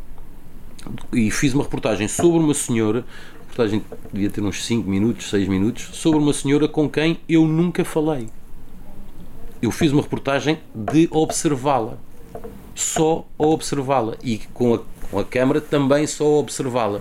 E 1.12 1.30
fiz 1.30 1.53
uma 1.53 1.64
reportagem 1.64 2.09
sobre 2.09 2.38
uma 2.38 2.55
senhora, 2.55 3.05
a 3.63 3.65
reportagem 3.65 3.85
devia 4.13 4.31
ter 4.31 4.43
uns 4.43 4.65
5 4.65 4.89
minutos, 4.89 5.31
6 5.31 5.49
minutos, 5.49 5.91
sobre 5.93 6.19
uma 6.19 6.33
senhora 6.33 6.69
com 6.69 6.89
quem 6.89 7.19
eu 7.29 7.45
nunca 7.47 7.85
falei 7.85 8.29
eu 9.61 9.71
fiz 9.71 9.93
uma 9.93 10.03
reportagem 10.03 10.59
de 10.75 11.09
observá-la. 11.11 11.99
Só 12.75 13.27
a 13.39 13.47
observá-la. 13.47 14.17
E 14.23 14.39
com 14.53 14.75
a, 14.75 14.81
com 15.11 15.19
a 15.19 15.25
câmara 15.25 15.61
também 15.61 16.07
só 16.07 16.25
a 16.25 16.39
observá-la. 16.39 17.01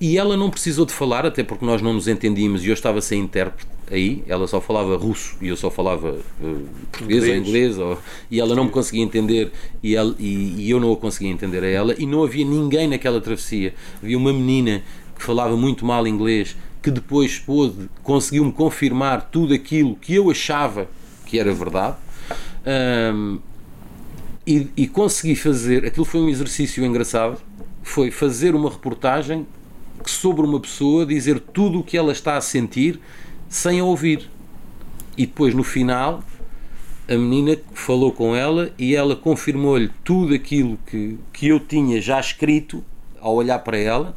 E 0.00 0.18
ela 0.18 0.36
não 0.36 0.50
precisou 0.50 0.84
de 0.84 0.92
falar, 0.92 1.24
até 1.24 1.42
porque 1.42 1.64
nós 1.64 1.80
não 1.80 1.94
nos 1.94 2.06
entendíamos 2.06 2.62
e 2.64 2.68
eu 2.68 2.74
estava 2.74 3.00
sem 3.00 3.20
intérprete 3.20 3.76
aí, 3.90 4.22
ela 4.26 4.46
só 4.46 4.60
falava 4.60 4.96
russo 4.96 5.36
e 5.40 5.46
eu 5.46 5.56
só 5.56 5.70
falava 5.70 6.18
uh, 6.42 6.68
português 6.90 7.22
inglês. 7.22 7.28
ou 7.28 7.36
inglês, 7.36 7.78
ou, 7.78 7.98
e 8.30 8.40
ela 8.40 8.54
não 8.54 8.64
me 8.64 8.70
conseguia 8.70 9.02
entender 9.02 9.52
e, 9.82 9.94
ela, 9.94 10.14
e, 10.18 10.54
e, 10.58 10.68
eu 10.68 10.80
não 10.80 10.92
a 10.92 10.96
conseguia 10.96 11.30
entender 11.30 11.62
a 11.62 11.68
ela, 11.68 11.94
e 11.96 12.04
não 12.04 12.24
havia 12.24 12.44
ninguém 12.44 12.88
naquela 12.88 13.20
travessia. 13.20 13.72
Havia 14.02 14.18
uma 14.18 14.32
menina 14.32 14.82
que 15.16 15.22
falava 15.22 15.56
muito 15.56 15.84
mal 15.84 16.06
inglês, 16.06 16.56
que 16.82 16.90
depois 16.90 17.38
pôde, 17.38 17.88
conseguiu-me 18.02 18.52
confirmar 18.52 19.30
tudo 19.30 19.52
aquilo 19.52 19.96
que 19.96 20.14
eu 20.14 20.30
achava 20.30 20.88
que 21.24 21.38
era 21.38 21.52
verdade. 21.52 21.96
Um, 23.14 23.38
e, 24.46 24.68
e 24.76 24.86
consegui 24.86 25.34
fazer, 25.34 25.84
aquilo 25.84 26.04
foi 26.04 26.20
um 26.20 26.28
exercício 26.28 26.84
engraçado, 26.84 27.38
foi 27.82 28.10
fazer 28.12 28.54
uma 28.54 28.70
reportagem 28.70 29.44
sobre 30.04 30.46
uma 30.46 30.60
pessoa, 30.60 31.04
dizer 31.04 31.40
tudo 31.40 31.80
o 31.80 31.82
que 31.82 31.96
ela 31.96 32.12
está 32.12 32.36
a 32.36 32.40
sentir 32.40 33.00
sem 33.48 33.80
a 33.80 33.84
ouvir. 33.84 34.30
E 35.16 35.26
depois, 35.26 35.54
no 35.54 35.64
final, 35.64 36.22
a 37.08 37.14
menina 37.14 37.58
falou 37.72 38.12
com 38.12 38.34
ela 38.36 38.70
e 38.78 38.94
ela 38.94 39.16
confirmou-lhe 39.16 39.90
tudo 40.04 40.34
aquilo 40.34 40.78
que, 40.86 41.18
que 41.32 41.48
eu 41.48 41.58
tinha 41.58 42.00
já 42.00 42.20
escrito 42.20 42.84
ao 43.20 43.34
olhar 43.34 43.58
para 43.60 43.78
ela. 43.78 44.16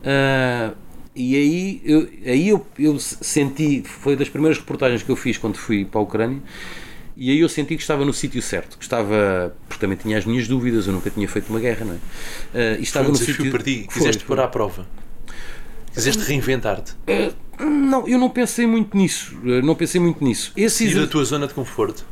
Uh, 0.00 0.76
e 1.14 1.36
aí, 1.36 1.82
eu, 1.84 2.08
aí 2.24 2.48
eu, 2.48 2.66
eu 2.78 2.98
senti, 2.98 3.82
foi 3.84 4.16
das 4.16 4.28
primeiras 4.28 4.58
reportagens 4.58 5.02
que 5.02 5.10
eu 5.10 5.16
fiz 5.16 5.36
quando 5.36 5.56
fui 5.56 5.84
para 5.84 6.00
a 6.00 6.02
Ucrânia, 6.04 6.40
e 7.16 7.30
aí 7.30 7.40
eu 7.40 7.48
senti 7.48 7.76
que 7.76 7.82
estava 7.82 8.04
no 8.04 8.12
sítio 8.12 8.40
certo, 8.40 8.78
que 8.78 8.84
estava, 8.84 9.54
porque 9.68 9.80
também 9.80 9.98
tinha 9.98 10.16
as 10.16 10.24
minhas 10.24 10.48
dúvidas, 10.48 10.86
eu 10.86 10.92
nunca 10.92 11.10
tinha 11.10 11.28
feito 11.28 11.50
uma 11.50 11.60
guerra, 11.60 11.84
não 11.84 11.94
é? 11.94 11.96
Uh, 11.96 12.80
e 12.80 12.82
estava 12.82 13.06
foi 13.06 13.14
um 13.14 13.18
no 13.18 13.24
sítio 13.24 13.50
para 13.50 13.62
ti, 13.62 13.86
quiseste 13.92 14.24
pôr 14.24 14.40
à 14.40 14.48
prova. 14.48 14.86
Quiseste 15.92 16.22
reinventar-te? 16.22 16.92
Uh, 16.92 17.34
não, 17.64 18.08
eu 18.08 18.18
não 18.18 18.30
pensei 18.30 18.66
muito 18.66 18.96
nisso. 18.96 19.36
Não 19.42 19.74
pensei 19.74 20.00
muito 20.00 20.24
nisso. 20.24 20.52
Esse 20.56 20.86
e 20.86 20.94
da 20.94 21.06
tua 21.06 21.24
zona 21.24 21.46
de 21.46 21.52
conforto? 21.52 22.06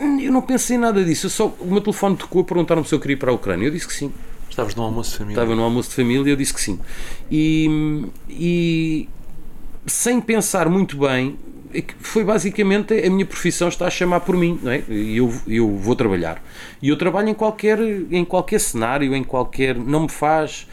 Eu 0.00 0.32
não 0.32 0.42
pensei 0.42 0.76
nada 0.76 1.04
disso. 1.04 1.26
Eu 1.26 1.30
só, 1.30 1.46
o 1.60 1.66
meu 1.66 1.80
telefone 1.80 2.16
tocou, 2.16 2.42
perguntaram-me 2.42 2.88
se 2.88 2.94
eu 2.94 2.98
queria 2.98 3.14
ir 3.14 3.18
para 3.18 3.30
a 3.30 3.34
Ucrânia. 3.34 3.66
Eu 3.66 3.70
disse 3.70 3.86
que 3.86 3.92
sim. 3.92 4.12
Estavas 4.52 4.74
num 4.74 4.82
almoço 4.82 5.12
de 5.12 5.16
família? 5.16 5.40
Estava 5.40 5.56
num 5.56 5.62
almoço 5.62 5.88
de 5.88 5.94
família 5.96 6.28
e 6.28 6.32
eu 6.32 6.36
disse 6.36 6.52
que 6.52 6.60
sim. 6.60 6.78
E, 7.30 8.04
e 8.28 9.08
sem 9.86 10.20
pensar 10.20 10.68
muito 10.68 10.98
bem, 10.98 11.38
é 11.72 11.82
foi 12.00 12.22
basicamente 12.22 12.92
a 12.92 13.08
minha 13.08 13.24
profissão 13.24 13.68
está 13.68 13.86
a 13.86 13.90
chamar 13.90 14.20
por 14.20 14.36
mim, 14.36 14.60
não 14.62 14.70
é? 14.70 14.84
E 14.90 15.16
eu, 15.16 15.32
eu 15.48 15.74
vou 15.78 15.96
trabalhar. 15.96 16.44
E 16.82 16.90
eu 16.90 16.98
trabalho 16.98 17.30
em 17.30 17.34
qualquer, 17.34 17.78
em 17.80 18.26
qualquer 18.26 18.60
cenário, 18.60 19.14
em 19.14 19.24
qualquer. 19.24 19.74
Não 19.74 20.02
me 20.02 20.10
faz 20.10 20.66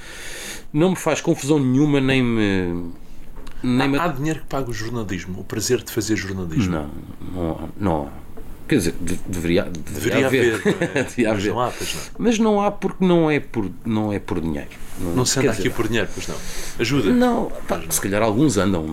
não 0.74 0.90
me 0.90 0.96
faz 0.98 1.22
confusão 1.22 1.58
nenhuma, 1.58 2.02
nem 2.02 2.22
me. 2.22 2.92
Nem 3.64 3.82
há, 3.82 3.88
me... 3.88 3.98
há 3.98 4.08
dinheiro 4.10 4.42
que 4.42 4.46
paga 4.48 4.70
o 4.70 4.74
jornalismo, 4.74 5.40
o 5.40 5.44
prazer 5.46 5.82
de 5.84 5.92
fazer 5.92 6.18
jornalismo? 6.18 6.72
Não, 6.72 6.90
não, 7.34 7.70
não 7.80 8.12
Quer 8.70 8.76
dizer, 8.76 8.94
de, 9.02 9.16
deveria, 9.28 9.64
deveria, 9.64 9.92
deveria 9.94 10.28
haver. 10.28 10.54
haver. 10.54 10.78
É? 10.96 11.04
deveria 11.04 11.34
mas 11.34 11.40
haver. 11.40 11.50
não 11.50 11.60
há, 11.60 11.66
não. 11.66 12.02
Mas 12.20 12.40
não 12.40 12.62
há 12.62 12.72
porque 12.72 13.04
não 13.04 13.32
é 13.32 13.40
por, 13.40 13.72
não 13.84 14.14
é 14.14 14.20
por 14.20 14.40
dinheiro. 14.40 14.70
Não, 15.00 15.16
não 15.16 15.26
se 15.26 15.40
anda 15.40 15.50
aqui 15.50 15.64
dizer, 15.64 15.74
por 15.74 15.88
dinheiro, 15.88 16.08
pois 16.14 16.28
não. 16.28 16.36
Ajuda. 16.78 17.10
Não, 17.12 17.52
pá, 17.68 17.82
se 17.90 18.00
calhar 18.00 18.22
alguns 18.22 18.58
andam. 18.58 18.86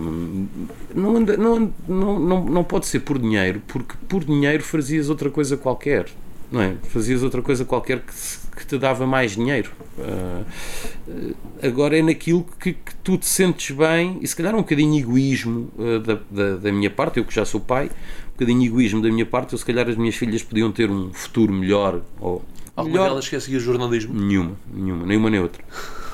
Não, 0.95 1.17
anda, 1.17 1.37
não, 1.37 1.71
não, 1.87 2.19
não, 2.19 2.45
não 2.45 2.63
pode 2.63 2.87
ser 2.87 3.01
por 3.01 3.19
dinheiro, 3.19 3.61
porque 3.67 3.93
por 4.07 4.23
dinheiro 4.23 4.63
fazias 4.63 5.09
outra 5.09 5.29
coisa 5.29 5.55
qualquer. 5.55 6.07
Não 6.51 6.61
é? 6.61 6.75
Fazias 6.83 7.23
outra 7.23 7.41
coisa 7.41 7.65
qualquer 7.65 7.99
que, 7.99 8.13
que 8.57 8.65
te 8.65 8.77
dava 8.77 9.05
mais 9.05 9.33
dinheiro. 9.33 9.71
Uh, 9.97 11.35
agora 11.61 11.97
é 11.97 12.01
naquilo 12.01 12.45
que, 12.59 12.73
que, 12.73 12.95
tu 13.03 13.17
te 13.17 13.25
sentes 13.25 13.75
bem, 13.75 14.17
e 14.21 14.27
se 14.27 14.35
calhar 14.35 14.55
um 14.55 14.59
bocadinho 14.59 14.97
egoísmo 14.97 15.69
uh, 15.77 15.99
da, 15.99 16.19
da, 16.31 16.55
da, 16.55 16.71
minha 16.71 16.89
parte, 16.89 17.19
eu 17.19 17.25
que 17.25 17.35
já 17.35 17.43
sou 17.43 17.59
pai, 17.59 17.91
bocadinho 18.37 18.63
egoísmo 18.63 19.01
da 19.01 19.09
minha 19.09 19.25
parte, 19.25 19.53
eu 19.53 19.59
se 19.59 19.65
calhar 19.65 19.89
as 19.89 19.95
minhas 19.95 20.15
filhas 20.15 20.43
podiam 20.43 20.71
ter 20.71 20.91
um 20.91 21.11
futuro 21.11 21.51
melhor. 21.51 22.01
Ou, 22.19 22.45
Alguma 22.75 22.93
melhor. 22.93 23.09
delas 23.09 23.27
quer 23.27 23.41
seguir 23.41 23.59
jornalismo? 23.59 24.13
Nenhuma, 24.13 24.51
nenhuma, 24.71 25.05
nenhuma 25.05 25.29
nem 25.29 25.39
outra. 25.39 25.63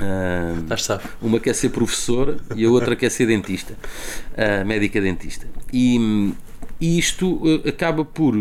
Uh, 0.00 1.00
uma 1.20 1.38
quer 1.38 1.54
ser 1.54 1.68
professora 1.68 2.38
e 2.56 2.64
a 2.64 2.70
outra 2.70 2.96
quer 2.96 3.10
ser 3.10 3.26
dentista, 3.26 3.74
uh, 4.32 4.66
médica 4.66 4.98
dentista. 4.98 5.46
E, 5.70 6.32
e 6.80 6.98
isto 6.98 7.34
uh, 7.34 7.68
acaba 7.68 8.02
por 8.02 8.34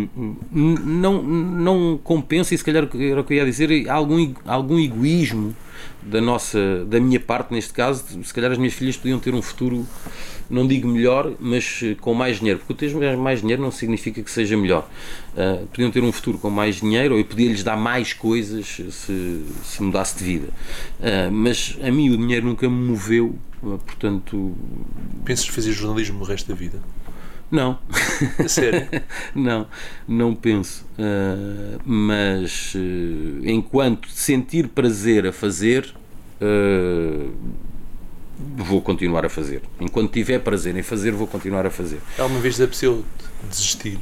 não, 0.49 1.21
não 1.21 1.99
compensa, 2.01 2.55
e 2.55 2.57
se 2.57 2.63
calhar 2.63 2.87
era 2.97 3.19
o 3.19 3.25
que 3.25 3.33
eu 3.33 3.37
ia 3.37 3.45
dizer, 3.45 3.89
algum, 3.89 4.33
algum 4.45 4.79
egoísmo 4.79 5.53
da 6.01 6.21
nossa 6.21 6.85
da 6.85 6.99
minha 6.99 7.19
parte 7.19 7.53
neste 7.53 7.73
caso 7.73 8.03
se 8.23 8.33
calhar 8.33 8.51
as 8.51 8.57
minhas 8.57 8.73
filhas 8.73 8.95
podiam 8.97 9.19
ter 9.19 9.33
um 9.33 9.41
futuro 9.41 9.85
não 10.49 10.67
digo 10.67 10.87
melhor 10.87 11.33
mas 11.39 11.81
eh, 11.83 11.95
com 11.99 12.13
mais 12.13 12.39
dinheiro 12.39 12.59
porque 12.59 12.73
ter 12.87 13.17
mais 13.17 13.41
dinheiro 13.41 13.61
não 13.61 13.71
significa 13.71 14.21
que 14.21 14.31
seja 14.31 14.57
melhor. 14.57 14.89
Uh, 15.33 15.65
podiam 15.67 15.91
ter 15.91 16.03
um 16.03 16.11
futuro 16.11 16.37
com 16.37 16.49
mais 16.49 16.77
dinheiro 16.77 17.13
ou 17.13 17.19
eu 17.19 17.25
podia 17.25 17.47
lhes 17.47 17.63
dar 17.63 17.77
mais 17.77 18.13
coisas 18.13 18.65
se, 18.67 19.45
se 19.63 19.83
mudasse 19.83 20.17
de 20.17 20.23
vida. 20.23 20.47
Uh, 20.99 21.31
mas 21.31 21.77
a 21.81 21.91
mim 21.91 22.09
o 22.09 22.17
dinheiro 22.17 22.47
nunca 22.47 22.67
me 22.69 22.75
moveu 22.75 23.37
portanto 23.61 24.55
pensas 25.25 25.47
fazer 25.47 25.73
jornalismo 25.73 26.21
o 26.21 26.23
resto 26.23 26.47
da 26.47 26.55
vida 26.55 26.79
não. 27.51 27.79
sério? 28.47 28.87
não, 29.33 29.67
não 30.07 30.35
penso. 30.35 30.85
Uh, 30.97 31.79
mas 31.85 32.73
uh, 32.75 33.45
enquanto 33.45 34.09
sentir 34.09 34.67
prazer 34.67 35.27
a 35.27 35.31
fazer, 35.31 35.93
uh, 36.41 37.33
vou 38.57 38.81
continuar 38.81 39.25
a 39.25 39.29
fazer. 39.29 39.61
Enquanto 39.79 40.11
tiver 40.11 40.39
prazer 40.39 40.75
em 40.75 40.83
fazer, 40.83 41.11
vou 41.11 41.27
continuar 41.27 41.65
a 41.65 41.69
fazer. 41.69 41.99
Alguma 42.17 42.39
vez 42.39 42.59
apeteceu 42.61 43.03
desistir? 43.49 43.99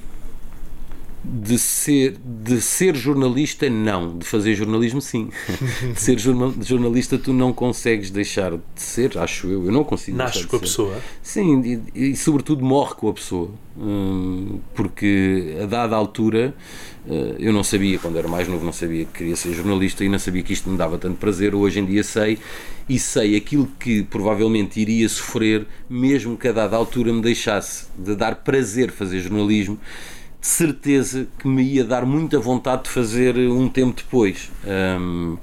De 1.23 1.57
ser, 1.57 2.15
de 2.23 2.61
ser 2.61 2.95
jornalista, 2.95 3.69
não. 3.69 4.17
De 4.17 4.25
fazer 4.25 4.55
jornalismo, 4.55 5.01
sim. 5.01 5.29
de 5.93 5.99
ser 5.99 6.17
jornalista, 6.19 7.17
tu 7.17 7.33
não 7.33 7.51
consegues 7.51 8.09
deixar 8.09 8.51
de 8.51 8.61
ser, 8.75 9.17
acho 9.17 9.47
eu. 9.47 9.65
Eu 9.65 9.71
não 9.71 9.83
consigo 9.83 10.17
Nasces 10.17 10.45
com 10.45 10.55
a 10.55 10.59
pessoa? 10.59 11.01
Sim, 11.21 11.81
e, 11.93 12.11
e, 12.11 12.15
sobretudo 12.15 12.63
morre 12.63 12.95
com 12.95 13.09
a 13.09 13.13
pessoa. 13.13 13.49
Hum, 13.77 14.59
porque 14.73 15.57
a 15.61 15.65
dada 15.65 15.95
altura, 15.95 16.55
eh, 17.07 17.35
eu 17.39 17.53
não 17.53 17.63
sabia, 17.63 17.99
quando 17.99 18.17
era 18.17 18.27
mais 18.27 18.47
novo, 18.47 18.65
não 18.65 18.73
sabia 18.73 19.05
que 19.05 19.19
queria 19.19 19.35
ser 19.35 19.53
jornalista 19.53 20.03
e 20.03 20.09
não 20.09 20.17
sabia 20.17 20.41
que 20.41 20.53
isto 20.53 20.69
me 20.69 20.77
dava 20.77 20.97
tanto 20.97 21.17
prazer. 21.17 21.53
Hoje 21.53 21.79
em 21.79 21.85
dia 21.85 22.03
sei 22.03 22.39
e 22.89 22.97
sei 22.97 23.35
aquilo 23.35 23.67
que 23.79 24.03
provavelmente 24.03 24.79
iria 24.79 25.07
sofrer, 25.09 25.67
mesmo 25.89 26.37
que 26.37 26.47
a 26.47 26.51
dada 26.51 26.75
altura 26.75 27.11
me 27.11 27.21
deixasse 27.21 27.87
de 27.97 28.15
dar 28.15 28.35
prazer 28.35 28.91
fazer 28.91 29.19
jornalismo 29.19 29.77
certeza 30.47 31.27
que 31.37 31.47
me 31.47 31.61
ia 31.61 31.83
dar 31.83 32.05
muita 32.05 32.39
vontade 32.39 32.83
de 32.83 32.89
fazer 32.89 33.37
um 33.37 33.67
tempo 33.67 33.97
depois. 33.97 34.49
Um, 34.65 35.37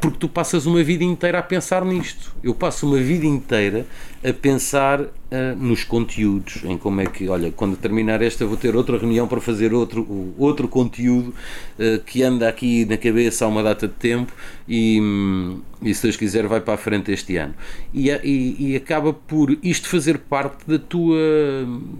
porque 0.00 0.18
tu 0.18 0.28
passas 0.28 0.66
uma 0.66 0.82
vida 0.82 1.04
inteira 1.04 1.38
a 1.38 1.42
pensar 1.42 1.84
nisto. 1.84 2.34
Eu 2.42 2.54
passo 2.54 2.86
uma 2.86 2.98
vida 2.98 3.26
inteira 3.26 3.86
a 4.24 4.32
pensar 4.32 5.00
uh, 5.00 5.08
nos 5.56 5.84
conteúdos, 5.84 6.64
em 6.64 6.76
como 6.76 7.00
é 7.00 7.06
que, 7.06 7.28
olha, 7.28 7.52
quando 7.52 7.76
terminar 7.76 8.20
esta 8.20 8.44
vou 8.44 8.56
ter 8.56 8.74
outra 8.74 8.98
reunião 8.98 9.28
para 9.28 9.40
fazer 9.40 9.72
outro, 9.72 10.34
outro 10.36 10.66
conteúdo 10.66 11.28
uh, 11.78 12.02
que 12.04 12.22
anda 12.22 12.48
aqui 12.48 12.84
na 12.84 12.96
cabeça 12.96 13.44
há 13.44 13.48
uma 13.48 13.62
data 13.62 13.86
de 13.86 13.94
tempo 13.94 14.32
e, 14.66 15.00
hum, 15.00 15.60
e 15.80 15.94
se 15.94 16.02
Deus 16.02 16.16
quiser 16.16 16.46
vai 16.46 16.60
para 16.60 16.74
a 16.74 16.76
frente 16.76 17.12
este 17.12 17.36
ano. 17.36 17.54
E, 17.94 18.10
e, 18.10 18.72
e, 18.72 18.76
acaba 18.76 19.12
por 19.12 19.56
isto 19.62 19.88
fazer 19.88 20.18
parte 20.18 20.66
da 20.66 20.78
tua, 20.78 21.16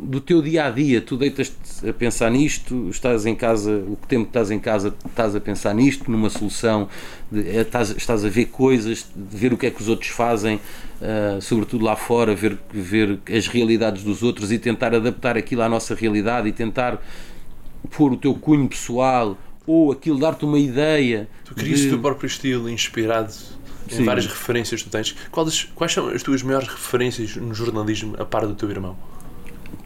do 0.01 0.21
teu 0.21 0.43
dia 0.43 0.67
a 0.67 0.71
dia. 0.71 1.01
Tu 1.01 1.17
deitas 1.17 1.53
a 1.89 1.93
pensar 1.93 2.31
nisto, 2.31 2.89
estás 2.91 3.25
em 3.25 3.35
casa, 3.35 3.71
o 3.87 3.97
tempo 4.09 4.25
que 4.25 4.31
estás 4.31 4.51
em 4.51 4.59
casa, 4.59 4.95
estás 5.07 5.37
a 5.37 5.41
pensar 5.41 5.75
nisto, 5.75 6.11
numa 6.11 6.29
solução, 6.29 6.89
de, 7.31 7.49
eh, 7.49 7.61
estás, 7.61 7.91
estás 7.97 8.25
a 8.25 8.29
ver 8.29 8.47
coisas, 8.47 9.07
ver 9.15 9.53
o 9.53 9.57
que 9.57 9.67
é 9.67 9.71
que 9.71 9.81
os 9.81 9.89
outros 9.89 10.11
fazem, 10.11 10.57
uh, 10.57 11.41
sobretudo 11.41 11.85
lá 11.85 11.95
fora, 11.95 12.08
ver, 12.35 12.59
ver 12.73 13.19
as 13.31 13.47
realidades 13.47 14.03
dos 14.03 14.23
outros 14.23 14.51
e 14.51 14.59
tentar 14.59 14.95
adaptar 14.95 15.37
aquilo 15.37 15.63
à 15.63 15.69
nossa 15.69 15.95
realidade 15.95 16.49
e 16.49 16.53
tentar 16.53 17.03
pôr 17.97 18.13
o 18.13 18.17
teu 18.17 18.35
cunho 18.35 18.69
pessoal 18.69 19.37
ou 19.67 19.93
aquilo 19.93 20.19
dar-te 20.19 20.45
uma 20.45 20.59
ideia. 20.59 21.29
Tu 21.45 21.55
crias 21.55 21.81
de... 21.81 21.87
o 21.87 21.91
teu 21.91 22.01
próprio 22.01 22.27
estilo 22.27 22.69
inspirado 22.71 23.33
em 23.91 23.97
Sim. 23.97 24.05
várias 24.05 24.27
referências 24.27 24.83
que 24.83 24.89
tu 24.89 24.93
tens. 24.93 25.15
Quais, 25.31 25.65
quais 25.75 25.93
são 25.93 26.09
as 26.09 26.23
tuas 26.23 26.43
maiores 26.43 26.69
referências 26.69 27.37
no 27.37 27.55
jornalismo 27.55 28.17
a 28.19 28.25
par 28.25 28.47
do 28.47 28.55
teu 28.55 28.71
irmão? 28.71 28.97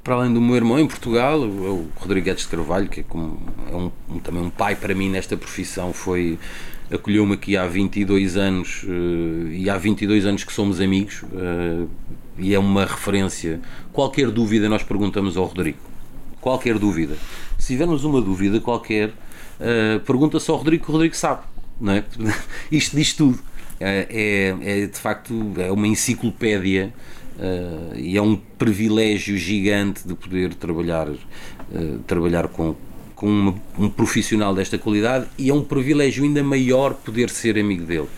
Para 0.03 0.14
além 0.14 0.35
do 0.35 0.41
meu 0.41 0.57
irmão 0.57 0.79
em 0.79 0.87
Portugal, 0.87 1.41
o 1.41 1.89
Rodrigo 1.97 2.27
Guedes 2.27 2.45
de 2.45 2.51
Carvalho, 2.51 2.89
que 2.89 3.01
é, 3.01 3.03
como, 3.05 3.41
é 3.70 3.77
um, 3.77 4.18
também 4.18 4.43
um 4.43 4.51
pai 4.51 4.75
para 4.75 4.95
mim 4.95 5.09
nesta 5.09 5.37
profissão, 5.37 5.93
foi 5.93 6.39
acolheu-me 6.93 7.34
aqui 7.34 7.57
há 7.57 7.66
22 7.66 8.36
anos 8.36 8.82
uh, 8.84 9.49
e 9.51 9.68
há 9.70 9.78
22 9.78 10.26
anos 10.26 10.45
que 10.45 10.53
somos 10.53 10.80
amigos 10.80 11.22
uh, 11.22 11.88
e 12.38 12.55
é 12.55 12.59
uma 12.59 12.84
referência. 12.84 13.61
Qualquer 13.93 14.30
dúvida 14.30 14.68
nós 14.68 14.82
perguntamos 14.82 15.36
ao 15.36 15.47
Rodrigo 15.47 15.78
qualquer 16.40 16.78
dúvida. 16.78 17.16
Se 17.59 17.68
tivermos 17.68 18.05
uma 18.05 18.20
dúvida 18.20 18.61
qualquer, 18.61 19.09
uh, 19.09 20.01
pergunta 20.05 20.38
só 20.40 20.53
ao 20.53 20.59
Rodrigo 20.59 20.84
que 20.84 20.90
o 20.90 20.93
Rodrigo 20.93 21.16
sabe. 21.16 21.43
Não 21.80 21.93
é? 21.95 22.05
Isto 22.70 22.97
diz 22.97 23.14
tudo. 23.14 23.38
É, 23.84 24.55
é, 24.61 24.86
de 24.86 24.99
facto 24.99 25.34
é 25.57 25.72
uma 25.72 25.88
enciclopédia 25.88 26.95
e 27.97 28.16
é 28.16 28.22
um 28.22 28.36
privilégio 28.36 29.36
gigante 29.36 30.07
de 30.07 30.14
poder 30.14 30.55
trabalhar, 30.55 31.09
trabalhar 32.07 32.47
com, 32.47 32.76
com 33.23 33.29
uma, 33.29 33.55
um 33.79 33.89
profissional 33.89 34.53
desta 34.53 34.77
qualidade 34.77 35.29
e 35.39 35.49
é 35.49 35.55
um 35.55 35.62
privilégio 35.62 36.25
ainda 36.25 36.43
maior 36.43 36.93
poder 36.93 37.31
ser 37.31 37.57
amigo 37.57 37.85
dele. 37.85 38.09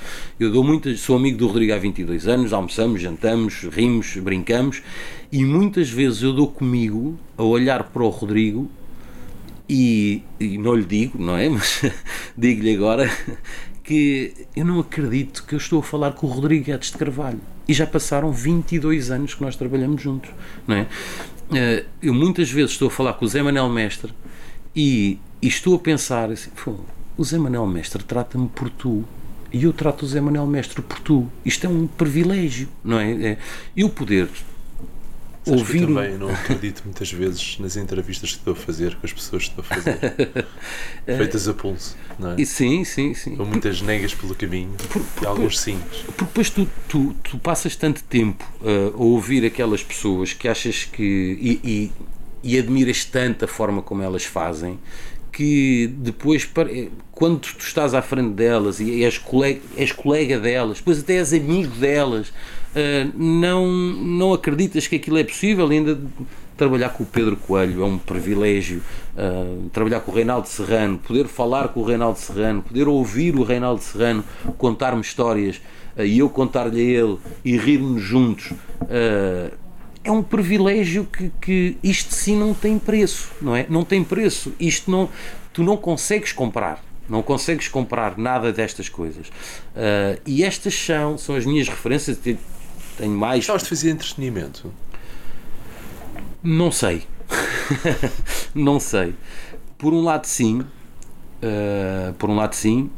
Eu 0.41 0.51
dou 0.51 0.65
muitas, 0.65 0.99
sou 1.01 1.15
amigo 1.15 1.37
do 1.37 1.47
Rodrigo 1.47 1.75
há 1.75 1.79
22 1.79 2.27
anos, 2.27 2.55
almoçamos, 2.55 3.03
jantamos, 3.03 3.65
rimos, 3.71 4.17
brincamos 4.17 4.83
e 5.31 5.45
muitas 5.45 5.91
vezes 5.91 6.23
eu 6.23 6.33
dou 6.33 6.49
comigo 6.49 7.19
a 7.37 7.43
olhar 7.43 7.85
para 7.85 8.03
o 8.03 8.09
Rodrigo 8.09 8.71
e, 9.69 10.23
e 10.41 10.57
não 10.57 10.75
lhe 10.75 10.87
digo, 10.87 11.23
não 11.23 11.37
é? 11.37 11.51
Mas 11.53 11.83
digo-lhe 12.35 12.75
agora 12.75 13.07
que 13.83 14.33
eu 14.57 14.65
não 14.65 14.81
acredito 14.81 15.45
que 15.47 15.55
eu 15.55 15.59
estou 15.59 15.81
a 15.81 15.83
falar 15.83 16.13
com 16.13 16.27
o 16.27 16.31
Rodrigo 16.31 16.65
Guedes 16.65 16.91
de 16.91 16.97
Carvalho. 16.97 17.43
E 17.69 17.75
já 17.75 17.87
passaram 17.87 18.33
22 18.33 19.11
anos 19.11 19.35
que 19.35 19.43
nós 19.43 19.55
trabalhamos 19.55 20.01
juntos, 20.01 20.31
não 20.67 20.77
é? 20.77 20.87
Eh, 21.53 21.85
eu 22.03 22.15
muitas 22.15 22.51
vezes 22.51 22.71
estou 22.71 22.89
a 22.89 22.91
falar 22.91 23.13
com 23.15 23.27
o 23.27 23.29
Zé 23.29 23.43
Manel 23.43 23.69
Mestre 23.69 24.11
e, 24.75 25.19
e 25.41 25.49
estou 25.49 25.77
a 25.77 25.79
pensar 25.79 26.31
assim, 26.31 26.51
o 27.17 27.25
Zé 27.25 27.39
Manel 27.39 27.67
Mestre 27.67 28.03
trata-me 28.03 28.49
por 28.49 28.69
tu 28.71 29.05
e 29.53 29.65
eu 29.65 29.73
trato 29.73 30.05
o 30.05 30.09
Zé 30.09 30.21
Manel 30.21 30.47
Mestre 30.47 30.83
por 30.83 30.99
tu. 30.99 31.31
Isto 31.45 31.67
é 31.67 31.69
um 31.69 31.87
privilégio, 31.87 32.69
não 32.83 32.99
é? 32.99 33.13
é 33.13 33.39
eu 33.77 33.89
poder 33.89 34.29
Sabes 35.45 35.61
ouvir. 35.61 35.83
eu 35.83 35.89
também 35.89 36.19
não 36.19 36.31
acredito 36.31 36.83
muitas 36.85 37.13
vezes 37.13 37.59
nas 37.61 37.77
entrevistas 37.77 38.33
que 38.33 38.39
estou 38.39 38.55
a 38.55 38.57
fazer 38.57 38.97
com 38.97 39.07
as 39.07 39.13
pessoas 39.13 39.45
que 39.45 39.51
estou 39.51 39.65
a 39.65 39.75
fazer, 39.75 40.47
feitas 41.07 41.47
a 41.47 41.55
pulso, 41.55 41.97
não 42.19 42.33
é? 42.33 42.45
Sim, 42.45 42.83
sim, 42.85 43.13
sim. 43.13 43.37
Com 43.37 43.45
muitas 43.45 43.83
negas 43.83 44.15
pelo 44.15 44.35
caminho 44.35 44.73
por, 44.89 45.03
por, 45.03 45.23
e 45.23 45.27
alguns 45.27 45.61
sim. 45.61 45.79
Porque 46.07 46.25
depois 46.25 46.51
tu, 46.51 46.69
tu, 46.89 47.15
tu, 47.23 47.39
passas 47.39 47.77
tanto 47.77 48.03
tempo 48.05 48.45
uh, 48.63 48.95
a 48.95 49.05
ouvir 49.05 49.45
aquelas 49.45 49.83
pessoas 49.83 50.33
que 50.33 50.49
achas 50.49 50.85
que. 50.85 51.03
E, 51.03 51.61
e, 51.63 51.93
e 52.45 52.59
admiras 52.59 53.05
tanto 53.05 53.45
a 53.45 53.49
forma 53.49 53.83
como 53.83 54.03
elas 54.03 54.25
fazem 54.25 54.79
que 55.35 55.93
depois, 55.99 56.49
quando 57.11 57.41
tu 57.41 57.59
estás 57.59 57.93
à 57.93 58.01
frente 58.01 58.35
delas 58.35 58.79
e 58.79 59.03
és 59.03 59.19
colega, 59.19 59.61
és 59.77 59.91
colega 59.91 60.39
delas, 60.39 60.79
depois 60.79 61.01
até 61.01 61.15
és 61.15 61.33
amigo 61.33 61.75
delas, 61.75 62.33
eh, 62.75 63.09
não, 63.17 63.67
não 63.67 64.33
acreditas 64.33 64.87
que 64.87 64.95
aquilo 64.95 65.19
é 65.19 65.25
possível. 65.25 65.69
Ainda 65.69 65.99
trabalhar 66.57 66.91
com 66.91 67.03
o 67.03 67.07
Pedro 67.07 67.37
Coelho 67.37 67.83
é 67.83 67.85
um 67.85 67.99
privilégio 67.99 68.81
uh, 69.17 69.69
trabalhar 69.71 69.99
com 69.99 70.13
o 70.13 70.15
Reinaldo 70.15 70.47
Serrano 70.47 70.99
poder 70.99 71.27
falar 71.27 71.67
com 71.69 71.81
o 71.81 71.85
Reinaldo 71.85 72.17
Serrano 72.17 72.63
poder 72.63 72.87
ouvir 72.87 73.35
o 73.35 73.43
Reinaldo 73.43 73.83
Serrano 73.83 74.23
contar-me 74.57 75.01
histórias 75.01 75.61
e 75.99 76.21
eu 76.21 76.31
contar-lhe 76.31 76.81
a 76.81 77.01
ele 77.01 77.19
e 77.45 77.57
rirmos 77.57 78.01
juntos 78.03 78.53
é 80.05 80.13
um 80.13 80.23
privilégio 80.23 81.05
que, 81.05 81.33
que 81.41 81.79
isto 81.83 82.15
sim 82.15 82.37
não 82.37 82.53
tem 82.53 82.79
preço 82.79 83.33
não 83.41 83.57
é? 83.57 83.67
não 83.69 83.85
tem 83.85 84.05
preço 84.05 84.53
isto 84.61 84.91
não, 84.91 85.09
tu 85.53 85.63
não 85.63 85.77
consegues 85.77 86.33
comprar 86.33 86.85
não 87.09 87.23
consegues 87.23 87.69
comprar 87.69 88.17
nada 88.17 88.53
destas 88.53 88.89
coisas. 88.89 89.29
Uh, 89.29 90.21
e 90.27 90.43
estas 90.43 90.75
são, 90.75 91.19
são 91.19 91.37
as 91.37 91.45
minhas 91.45 91.69
referências 91.69 92.19
tenho 92.97 93.13
mais. 93.13 93.41
Gostavas 93.41 93.63
de 93.63 93.69
fazer 93.69 93.91
entretenimento? 93.91 94.73
Não 96.43 96.71
sei. 96.71 97.03
não 98.55 98.81
sei. 98.81 99.15
Por 99.77 99.93
um 99.93 100.03
lado, 100.03 100.27
sim. 100.27 100.61
Uh, 100.61 102.13
por 102.19 102.31
um 102.31 102.37
lado, 102.37 102.55
sim. 102.55 102.91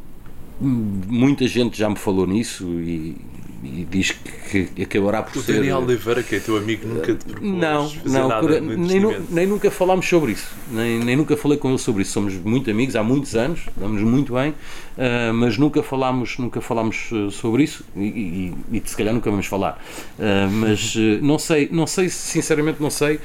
Muita 0.61 1.47
gente 1.47 1.77
já 1.77 1.89
me 1.91 1.97
falou 1.97 2.27
nisso 2.27 2.65
e 2.81 3.17
e 3.63 3.87
diz 3.89 4.13
que, 4.51 4.65
que 4.65 4.83
acabará 4.83 5.23
por 5.23 5.39
o 5.39 5.43
ser. 5.43 5.53
O 5.53 5.55
Daniel 5.57 5.79
Oliveira, 5.79 6.23
que 6.23 6.37
é 6.37 6.41
teu 6.41 6.57
amigo, 6.57 6.87
nunca 6.87 7.15
te 7.15 7.25
propôs 7.25 7.51
Não, 7.51 7.93
não, 8.05 8.29
nada 8.29 8.61
nem, 8.61 9.01
nem, 9.31 9.47
nunca 9.47 9.71
falámos 9.71 10.07
sobre 10.07 10.33
isso. 10.33 10.49
Nem, 10.71 10.99
nem 10.99 11.17
nunca 11.17 11.37
falei 11.37 11.59
com 11.59 11.69
ele 11.69 11.79
sobre 11.79 12.03
isso. 12.03 12.13
Somos 12.13 12.35
muito 12.35 12.71
amigos 12.71 12.97
há 12.97 13.03
muitos 13.03 13.35
anos, 13.35 13.61
damos 13.77 14.03
muito 14.03 14.35
bem, 14.35 14.51
uh, 14.51 15.33
mas 15.35 15.57
nunca 15.57 15.83
falámos, 15.83 16.39
nunca 16.39 16.61
falámos 16.61 17.11
uh, 17.13 17.31
sobre 17.31 17.65
isso 17.65 17.85
e, 17.97 18.55
e, 18.71 18.77
e, 18.77 18.83
se 18.85 18.97
calhar 18.97 19.15
nunca 19.15 19.31
vamos 19.31 19.47
falar. 19.47 19.83
Uh, 20.19 20.51
mas 20.51 20.95
não 21.23 21.39
sei, 21.39 21.69
não 21.73 21.87
sei, 21.87 22.09
sinceramente 22.09 22.81
não 22.81 22.91
sei, 22.91 23.19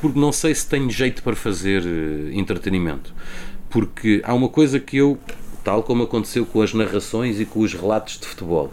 porque 0.00 0.18
não 0.18 0.32
sei 0.32 0.54
se 0.54 0.66
tenho 0.68 0.90
jeito 0.90 1.22
para 1.22 1.34
fazer 1.34 1.82
entretenimento. 2.32 3.14
Porque 3.70 4.20
há 4.24 4.34
uma 4.34 4.48
coisa 4.48 4.80
que 4.80 4.96
eu, 4.96 5.18
tal 5.62 5.82
como 5.82 6.02
aconteceu 6.02 6.46
com 6.46 6.62
as 6.62 6.72
narrações 6.72 7.40
e 7.40 7.44
com 7.44 7.60
os 7.60 7.74
relatos 7.74 8.18
de 8.18 8.26
futebol, 8.26 8.72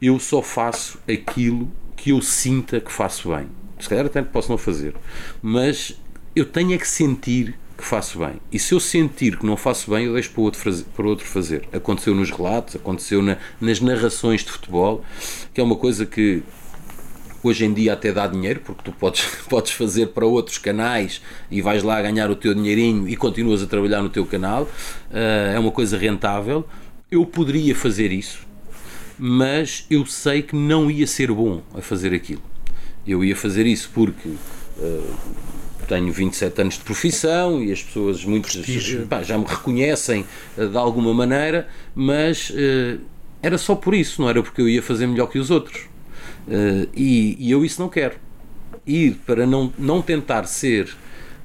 eu 0.00 0.18
só 0.18 0.40
faço 0.40 0.98
aquilo 1.08 1.70
que 1.96 2.10
eu 2.10 2.22
sinta 2.22 2.80
que 2.80 2.90
faço 2.90 3.28
bem. 3.28 3.46
Se 3.78 3.88
calhar 3.88 4.06
até 4.06 4.22
posso 4.22 4.50
não 4.50 4.58
fazer, 4.58 4.94
mas 5.42 5.98
eu 6.34 6.44
tenho 6.44 6.74
é 6.74 6.78
que 6.78 6.88
sentir 6.88 7.58
que 7.76 7.84
faço 7.84 8.18
bem. 8.18 8.34
E 8.52 8.58
se 8.58 8.74
eu 8.74 8.80
sentir 8.80 9.38
que 9.38 9.44
não 9.44 9.56
faço 9.56 9.90
bem, 9.90 10.04
eu 10.04 10.12
deixo 10.12 10.30
para 10.30 10.42
outro 10.42 10.60
fazer. 10.60 10.84
Para 10.94 11.06
outro 11.06 11.26
fazer. 11.26 11.68
Aconteceu 11.72 12.14
nos 12.14 12.30
relatos, 12.30 12.76
aconteceu 12.76 13.22
na, 13.22 13.38
nas 13.60 13.80
narrações 13.80 14.44
de 14.44 14.50
futebol, 14.50 15.02
que 15.52 15.60
é 15.60 15.64
uma 15.64 15.76
coisa 15.76 16.04
que 16.04 16.42
hoje 17.42 17.64
em 17.64 17.72
dia 17.72 17.94
até 17.94 18.12
dá 18.12 18.26
dinheiro, 18.26 18.60
porque 18.60 18.82
tu 18.84 18.92
podes, 18.92 19.24
podes 19.48 19.72
fazer 19.72 20.08
para 20.08 20.26
outros 20.26 20.58
canais 20.58 21.22
e 21.50 21.62
vais 21.62 21.82
lá 21.82 22.00
ganhar 22.02 22.30
o 22.30 22.36
teu 22.36 22.54
dinheirinho 22.54 23.08
e 23.08 23.16
continuas 23.16 23.62
a 23.62 23.66
trabalhar 23.66 24.02
no 24.02 24.10
teu 24.10 24.26
canal. 24.26 24.64
Uh, 25.10 25.54
é 25.54 25.58
uma 25.58 25.70
coisa 25.70 25.96
rentável. 25.96 26.66
Eu 27.10 27.26
poderia 27.26 27.74
fazer 27.74 28.12
isso, 28.12 28.46
mas 29.22 29.84
eu 29.90 30.06
sei 30.06 30.40
que 30.40 30.56
não 30.56 30.90
ia 30.90 31.06
ser 31.06 31.30
bom 31.30 31.62
a 31.74 31.82
fazer 31.82 32.14
aquilo. 32.14 32.40
Eu 33.06 33.22
ia 33.22 33.36
fazer 33.36 33.66
isso 33.66 33.90
porque 33.92 34.30
uh, 34.30 35.16
tenho 35.86 36.10
27 36.10 36.60
anos 36.62 36.74
de 36.78 36.80
profissão 36.84 37.62
e 37.62 37.70
as 37.70 37.82
pessoas 37.82 38.24
muitas 38.24 38.64
pá, 39.10 39.22
já 39.22 39.36
me 39.36 39.44
reconhecem 39.44 40.24
uh, 40.56 40.66
de 40.66 40.76
alguma 40.76 41.12
maneira, 41.12 41.68
mas 41.94 42.48
uh, 42.48 42.98
era 43.42 43.58
só 43.58 43.74
por 43.74 43.94
isso, 43.94 44.22
não 44.22 44.28
era 44.30 44.42
porque 44.42 44.62
eu 44.62 44.68
ia 44.68 44.82
fazer 44.82 45.06
melhor 45.06 45.26
que 45.26 45.38
os 45.38 45.50
outros. 45.50 45.88
E, 46.94 47.36
e, 47.38 47.50
eu 47.50 47.64
isso 47.64 47.80
não 47.80 47.88
quero. 47.88 48.16
Ir 48.86 49.20
para 49.24 49.46
não, 49.46 49.72
não 49.78 50.02
tentar 50.02 50.46
ser 50.46 50.88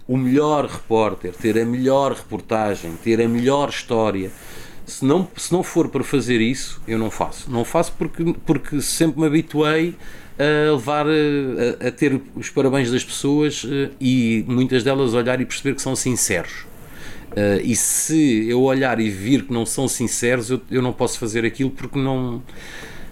o 0.07 0.17
melhor 0.17 0.65
repórter, 0.65 1.33
ter 1.33 1.59
a 1.59 1.65
melhor 1.65 2.13
reportagem, 2.13 2.93
ter 3.03 3.21
a 3.21 3.27
melhor 3.27 3.69
história 3.69 4.31
se 4.85 5.03
não, 5.03 5.27
se 5.35 5.51
não 5.51 5.63
for 5.63 5.89
para 5.89 6.03
fazer 6.03 6.39
isso, 6.41 6.81
eu 6.87 6.97
não 6.97 7.09
faço. 7.09 7.49
Não 7.49 7.65
faço 7.65 7.93
porque, 7.97 8.35
porque 8.45 8.81
sempre 8.81 9.19
me 9.19 9.27
habituei 9.27 9.95
a 10.37 10.71
levar 10.71 11.05
a, 11.07 11.87
a 11.87 11.91
ter 11.91 12.21
os 12.35 12.49
parabéns 12.49 12.91
das 12.91 13.03
pessoas 13.03 13.65
eh, 13.65 13.89
e 13.99 14.45
muitas 14.47 14.83
delas 14.83 15.13
olhar 15.13 15.39
e 15.39 15.45
perceber 15.45 15.75
que 15.75 15.81
são 15.81 15.95
sinceros. 15.95 16.65
Uh, 17.31 17.59
e 17.63 17.75
se 17.75 18.47
eu 18.47 18.61
olhar 18.61 18.97
e 18.97 19.09
vir 19.09 19.43
que 19.43 19.51
não 19.51 19.65
são 19.65 19.89
sinceros, 19.89 20.49
eu, 20.49 20.61
eu 20.71 20.81
não 20.81 20.93
posso 20.93 21.19
fazer 21.19 21.43
aquilo 21.43 21.69
porque 21.69 21.99
não, 21.99 22.41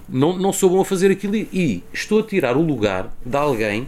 não, 0.07 0.37
não 0.37 0.53
sou 0.53 0.69
bom 0.69 0.79
a 0.79 0.85
fazer 0.85 1.11
aquilo 1.11 1.35
e, 1.35 1.49
e 1.51 1.83
estou 1.91 2.19
a 2.19 2.23
tirar 2.23 2.55
o 2.55 2.61
lugar 2.61 3.13
de 3.25 3.35
alguém 3.35 3.87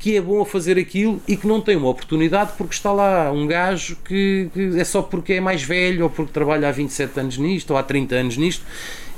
que 0.00 0.16
é 0.16 0.20
bom 0.20 0.40
a 0.40 0.46
fazer 0.46 0.78
aquilo 0.78 1.20
e 1.28 1.36
que 1.36 1.46
não 1.46 1.60
tem 1.60 1.76
uma 1.76 1.88
oportunidade 1.88 2.52
porque 2.56 2.72
está 2.74 2.90
lá 2.90 3.30
um 3.30 3.46
gajo 3.46 3.96
que, 4.02 4.48
que, 4.54 4.80
é 4.80 4.82
só 4.82 5.02
porque 5.02 5.34
é 5.34 5.40
mais 5.40 5.62
velho 5.62 6.04
ou 6.04 6.10
porque 6.10 6.32
trabalha 6.32 6.70
há 6.70 6.72
27 6.72 7.20
anos 7.20 7.36
nisto 7.36 7.70
ou 7.72 7.76
há 7.76 7.82
30 7.82 8.14
anos 8.14 8.36
nisto 8.38 8.64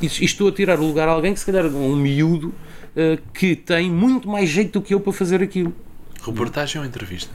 e, 0.03 0.07
e 0.07 0.25
estou 0.25 0.49
a 0.49 0.53
tirar 0.53 0.81
o 0.81 0.85
lugar 0.85 1.09
a 1.09 1.13
alguém 1.13 1.33
que 1.33 1.39
se 1.39 1.47
calhar 1.47 1.67
um 1.67 1.95
miúdo 1.95 2.49
uh, 2.49 3.23
que 3.33 3.55
tem 3.55 3.89
muito 3.89 4.29
mais 4.29 4.51
jeito 4.51 4.81
do 4.81 4.83
que 4.85 4.93
eu 4.93 4.99
para 4.99 5.13
fazer 5.13 5.41
aquilo. 5.41 5.73
Reportagem 6.21 6.81
ou 6.81 6.87
entrevista? 6.87 7.31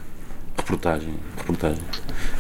Reportagem, 0.58 1.14
reportagem. 1.38 1.84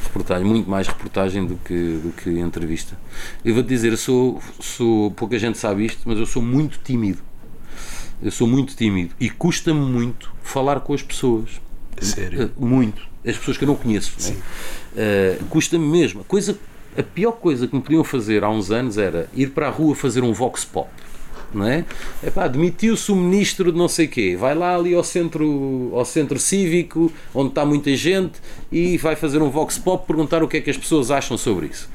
Reportagem, 0.04 0.46
muito 0.46 0.70
mais 0.70 0.88
reportagem 0.88 1.46
do 1.46 1.56
que, 1.56 2.00
do 2.04 2.12
que 2.12 2.30
entrevista. 2.38 2.98
Eu 3.46 3.54
vou-te 3.54 3.70
dizer, 3.70 3.94
eu 3.94 3.98
sou, 3.98 4.42
sou, 4.60 5.12
pouca 5.12 5.40
gente 5.40 5.58
sabe 5.58 5.86
isto, 5.86 6.02
mas 6.06 6.20
eu 6.20 6.26
sou 6.26 6.42
muito 6.42 6.80
tímido 6.84 7.20
eu 8.22 8.32
sou 8.32 8.48
muito 8.48 8.76
tímido 8.76 9.14
e 9.20 9.30
custa-me 9.30 9.80
muito 9.80 10.32
falar 10.42 10.80
com 10.80 10.94
as 10.94 11.02
pessoas. 11.02 11.62
Sério? 12.00 12.44
Eh, 12.44 12.50
muito. 12.58 13.02
As 13.26 13.38
pessoas 13.38 13.58
que 13.58 13.64
eu 13.64 13.68
não 13.68 13.76
conheço. 13.76 14.14
Né? 14.20 14.38
Uh, 15.42 15.46
custa-me 15.46 15.86
mesmo. 15.86 16.22
A, 16.22 16.24
coisa, 16.24 16.58
a 16.98 17.04
pior 17.04 17.34
coisa 17.34 17.68
que 17.68 17.76
me 17.76 17.82
podiam 17.82 18.04
fazer 18.04 18.44
há 18.44 18.50
uns 18.50 18.72
anos 18.72 18.98
era 18.98 19.30
ir 19.36 19.52
para 19.52 19.68
a 19.68 19.70
rua 19.70 19.96
fazer 19.96 20.24
um 20.24 20.34
vox 20.34 20.64
pop. 20.66 20.90
Não 21.54 21.66
é? 21.66 21.86
Epá, 22.24 22.48
demitiu-se 22.48 23.10
o 23.12 23.16
ministro 23.16 23.72
de 23.72 23.78
não 23.78 23.88
sei 23.88 24.08
quê, 24.08 24.36
vai 24.36 24.54
lá 24.54 24.76
ali 24.76 24.94
ao 24.94 25.04
centro, 25.04 25.92
ao 25.94 26.04
centro 26.04 26.38
cívico, 26.38 27.12
onde 27.34 27.50
está 27.50 27.66
muita 27.66 27.96
gente, 27.96 28.42
e 28.70 28.98
vai 28.98 29.16
fazer 29.16 29.42
um 29.42 29.50
vox 29.50 29.78
pop 29.78 30.06
perguntar 30.06 30.44
o 30.44 30.48
que 30.48 30.58
é 30.58 30.62
que 30.62 30.70
as 30.70 30.78
pessoas 30.78 31.10
acham 31.10 31.38
sobre 31.38 31.68
isso. 31.68 31.90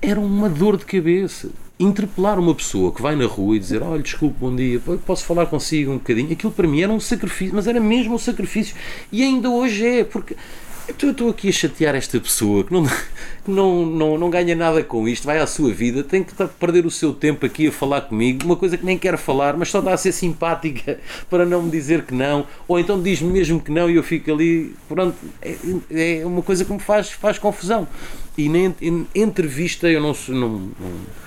Era 0.00 0.18
uma 0.18 0.48
dor 0.48 0.76
de 0.76 0.84
cabeça 0.84 1.50
interpelar 1.82 2.38
uma 2.38 2.54
pessoa 2.54 2.92
que 2.92 3.02
vai 3.02 3.16
na 3.16 3.26
rua 3.26 3.56
e 3.56 3.58
dizer 3.58 3.82
olha, 3.82 4.02
desculpe, 4.02 4.36
bom 4.38 4.54
dia, 4.54 4.80
posso 5.04 5.24
falar 5.24 5.46
consigo 5.46 5.90
um 5.92 5.98
bocadinho, 5.98 6.32
aquilo 6.32 6.52
para 6.52 6.68
mim 6.68 6.82
era 6.82 6.92
um 6.92 7.00
sacrifício, 7.00 7.54
mas 7.54 7.66
era 7.66 7.80
mesmo 7.80 8.14
um 8.14 8.18
sacrifício 8.18 8.76
e 9.10 9.22
ainda 9.22 9.50
hoje 9.50 9.86
é, 9.86 10.04
porque 10.04 10.36
Então 10.88 11.08
eu 11.08 11.12
estou 11.12 11.30
aqui 11.30 11.48
a 11.48 11.52
chatear 11.52 11.94
esta 11.94 12.18
pessoa 12.20 12.64
que 12.64 12.72
não, 12.72 12.84
não, 13.46 13.86
não, 13.86 14.18
não 14.18 14.30
ganha 14.30 14.54
nada 14.54 14.82
com 14.82 15.08
isto, 15.08 15.24
vai 15.24 15.38
à 15.38 15.46
sua 15.46 15.72
vida, 15.72 16.02
tem 16.02 16.22
que 16.22 16.34
perder 16.58 16.84
o 16.86 16.90
seu 16.90 17.12
tempo 17.12 17.46
aqui 17.46 17.68
a 17.68 17.72
falar 17.72 18.02
comigo, 18.02 18.44
uma 18.44 18.56
coisa 18.56 18.76
que 18.76 18.84
nem 18.84 18.98
quer 18.98 19.16
falar, 19.16 19.56
mas 19.56 19.70
só 19.70 19.80
dá 19.80 19.92
a 19.92 19.96
ser 19.96 20.12
simpática 20.12 20.98
para 21.30 21.44
não 21.44 21.62
me 21.62 21.70
dizer 21.70 22.02
que 22.02 22.14
não, 22.14 22.46
ou 22.68 22.78
então 22.78 23.00
diz-me 23.00 23.32
mesmo 23.32 23.60
que 23.60 23.70
não 23.70 23.88
e 23.88 23.96
eu 23.96 24.02
fico 24.02 24.32
ali, 24.32 24.74
pronto, 24.88 25.16
é, 25.40 26.20
é 26.20 26.26
uma 26.26 26.42
coisa 26.42 26.64
que 26.64 26.72
me 26.72 26.80
faz, 26.80 27.10
faz 27.10 27.38
confusão. 27.38 27.88
E 28.36 28.48
na 28.48 28.72
entrevista 29.14 29.88
eu 29.88 30.00
não, 30.00 30.14
não, 30.28 30.48
não 30.48 31.22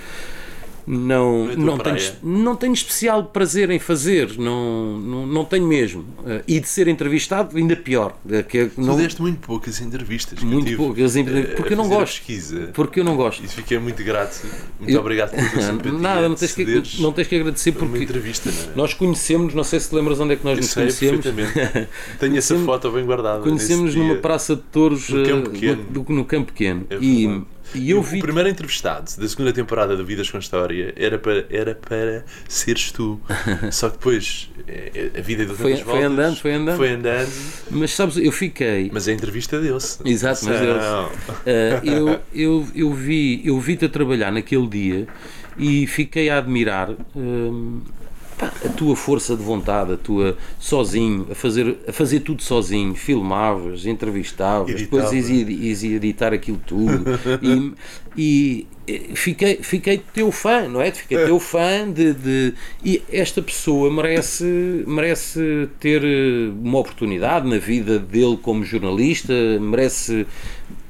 não, 0.87 1.49
é 1.49 1.55
não, 1.55 1.77
tenho, 1.77 2.11
não 2.21 2.55
tenho 2.55 2.73
especial 2.73 3.23
prazer 3.25 3.69
em 3.71 3.79
fazer, 3.79 4.37
não, 4.37 4.99
não, 4.99 5.25
não 5.25 5.45
tenho 5.45 5.67
mesmo. 5.67 6.01
Uh, 6.01 6.43
e 6.47 6.59
de 6.59 6.67
ser 6.67 6.87
entrevistado, 6.87 7.57
ainda 7.57 7.75
pior. 7.75 8.15
Que, 8.47 8.67
tu 8.67 8.81
não, 8.81 8.95
deste 8.95 9.21
muito 9.21 9.39
poucas 9.39 9.81
entrevistas. 9.81 10.41
Muito 10.41 10.65
tive, 10.65 10.77
poucas 10.77 11.15
entrevistas. 11.15 11.55
Porque 11.55 11.73
eu 11.73 11.77
não 11.77 11.87
gosto. 11.87 12.17
Pesquisa. 12.17 12.69
Porque 12.73 12.99
eu 12.99 13.03
não 13.03 13.15
gosto. 13.15 13.43
Isso 13.43 13.55
fiquei 13.55 13.79
muito 13.79 14.03
grato. 14.03 14.45
Muito 14.79 14.93
eu, 14.93 14.99
obrigado 14.99 15.31
pela 15.31 15.49
tua 15.49 15.61
simpatia. 15.63 15.91
Nada, 15.93 16.29
não 16.29 16.35
tens, 16.35 16.51
que, 16.53 17.01
não 17.01 17.11
tens 17.11 17.27
que 17.27 17.35
agradecer 17.35 17.71
porque. 17.71 18.03
entrevista, 18.03 18.49
é? 18.49 18.75
Nós 18.75 18.93
conhecemos, 18.93 19.53
não 19.53 19.63
sei 19.63 19.79
se 19.79 19.89
te 19.89 19.95
lembras 19.95 20.19
onde 20.19 20.33
é 20.33 20.35
que 20.35 20.45
nós 20.45 20.57
eu 20.57 20.61
nos 20.61 20.71
sei, 20.71 21.09
conhecemos. 21.09 21.25
Tenho 22.19 22.37
essa 22.37 22.55
foto 22.59 22.91
bem 22.91 23.05
guardada. 23.05 23.41
Conhecemos 23.41 23.95
numa 23.95 24.15
praça 24.15 24.55
de 24.55 24.61
touros 24.63 25.09
no 25.09 25.25
Campo 25.25 25.49
Pequeno. 25.49 25.85
No, 25.91 26.15
no 26.15 26.25
campo 26.25 26.51
pequeno. 26.51 26.85
É 26.89 26.97
e 27.01 27.43
e 27.73 27.91
eu 27.91 28.01
vi... 28.01 28.19
O 28.19 28.21
primeiro 28.21 28.49
entrevistado 28.49 29.11
da 29.17 29.27
segunda 29.27 29.51
temporada 29.51 29.95
do 29.95 30.05
Vidas 30.05 30.29
com 30.29 30.37
História 30.37 30.93
era 30.95 31.17
para, 31.17 31.45
era 31.49 31.75
para 31.75 32.23
seres 32.47 32.91
tu. 32.91 33.19
Só 33.71 33.89
que 33.89 33.97
depois 33.97 34.49
é, 34.67 35.11
é, 35.15 35.19
a 35.19 35.21
vida 35.21 35.45
deu 35.45 35.55
foi, 35.55 35.75
foi 35.77 36.03
andando, 36.03 36.35
foi 36.37 36.53
andando. 36.53 36.77
Foi 36.77 36.89
andando. 36.89 37.31
Mas 37.71 37.93
sabes, 37.93 38.17
eu 38.17 38.31
fiquei. 38.31 38.89
Mas 38.93 39.07
a 39.07 39.13
entrevista 39.13 39.59
deu-se. 39.59 39.99
Exato, 40.05 40.45
mas 40.45 40.59
deu-se. 40.59 40.87
Uh, 40.87 41.83
eu, 41.83 42.19
eu, 42.33 42.67
eu 42.75 42.93
vi 42.93 43.41
eu 43.45 43.59
vi-te 43.59 43.85
a 43.85 43.89
trabalhar 43.89 44.31
naquele 44.31 44.67
dia 44.67 45.07
e 45.57 45.87
fiquei 45.87 46.29
a 46.29 46.37
admirar. 46.37 46.89
Uh, 48.41 48.67
a 48.67 48.69
tua 48.69 48.95
força 48.95 49.35
de 49.35 49.41
vontade, 49.41 49.93
a 49.93 49.97
tua 49.97 50.37
sozinho, 50.59 51.27
a 51.31 51.35
fazer, 51.35 51.77
a 51.87 51.93
fazer 51.93 52.19
tudo 52.19 52.41
sozinho, 52.43 52.93
filmavas, 52.93 53.85
entrevistavas, 53.85 54.69
Editava. 54.71 55.09
depois 55.09 55.29
ias, 55.29 55.83
editar 55.83 56.33
aquilo 56.33 56.59
tudo 56.65 57.03
e, 57.41 58.65
e, 58.87 59.15
fiquei, 59.15 59.57
fiquei 59.61 60.01
teu 60.13 60.31
fã, 60.31 60.67
não 60.67 60.81
é? 60.81 60.91
Fiquei 60.91 61.17
teu 61.25 61.39
fã 61.39 61.89
de, 61.89 62.13
de, 62.13 62.53
e 62.83 63.01
esta 63.11 63.41
pessoa 63.41 63.91
merece, 63.91 64.83
merece 64.85 65.69
ter 65.79 66.03
uma 66.61 66.79
oportunidade 66.79 67.47
na 67.47 67.57
vida 67.57 67.99
dele 67.99 68.37
como 68.41 68.63
jornalista, 68.63 69.33
merece 69.61 70.27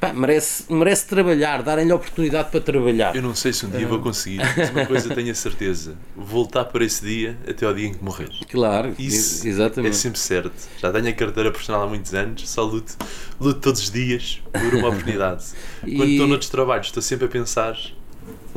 pá, 0.08 0.14
merece, 0.14 0.72
merece 0.72 1.08
trabalhar, 1.08 1.64
darem-lhe 1.64 1.91
oportunidade 1.91 2.51
para 2.51 2.62
trabalhar. 2.62 3.16
Eu 3.16 3.22
não 3.22 3.36
sei 3.36 3.53
se 3.53 3.66
um 3.66 3.70
dia 3.70 3.88
vou 3.88 3.99
conseguir, 3.99 4.41
mas 4.58 4.70
uma 4.70 4.86
coisa 4.86 5.14
tenho 5.14 5.32
a 5.32 5.36
certeza: 5.36 5.97
voltar 6.16 6.66
para 6.66 6.84
esse 6.84 7.03
dia 7.03 7.38
até 7.47 7.66
ao 7.66 7.74
dia 7.74 7.88
em 7.88 7.93
que 7.93 8.03
morrer. 8.03 8.30
Claro, 8.49 8.93
isso 8.97 9.47
exatamente. 9.47 9.91
é 9.91 9.95
sempre 9.95 10.20
certo. 10.20 10.53
Já 10.78 10.91
tenho 10.91 11.08
a 11.08 11.14
carteira 11.14 11.51
profissional 11.51 11.84
há 11.84 11.88
muitos 11.88 12.14
anos, 12.14 12.47
só 12.49 12.64
luto, 12.64 12.95
luto 13.39 13.60
todos 13.60 13.82
os 13.82 13.91
dias 13.91 14.41
por 14.51 14.76
uma 14.76 14.89
oportunidade. 14.89 15.45
Quando 15.82 16.06
e... 16.06 16.14
estou 16.14 16.28
noutros 16.28 16.49
trabalhos, 16.49 16.88
estou 16.88 17.01
sempre 17.01 17.26
a 17.26 17.30
pensar 17.30 17.78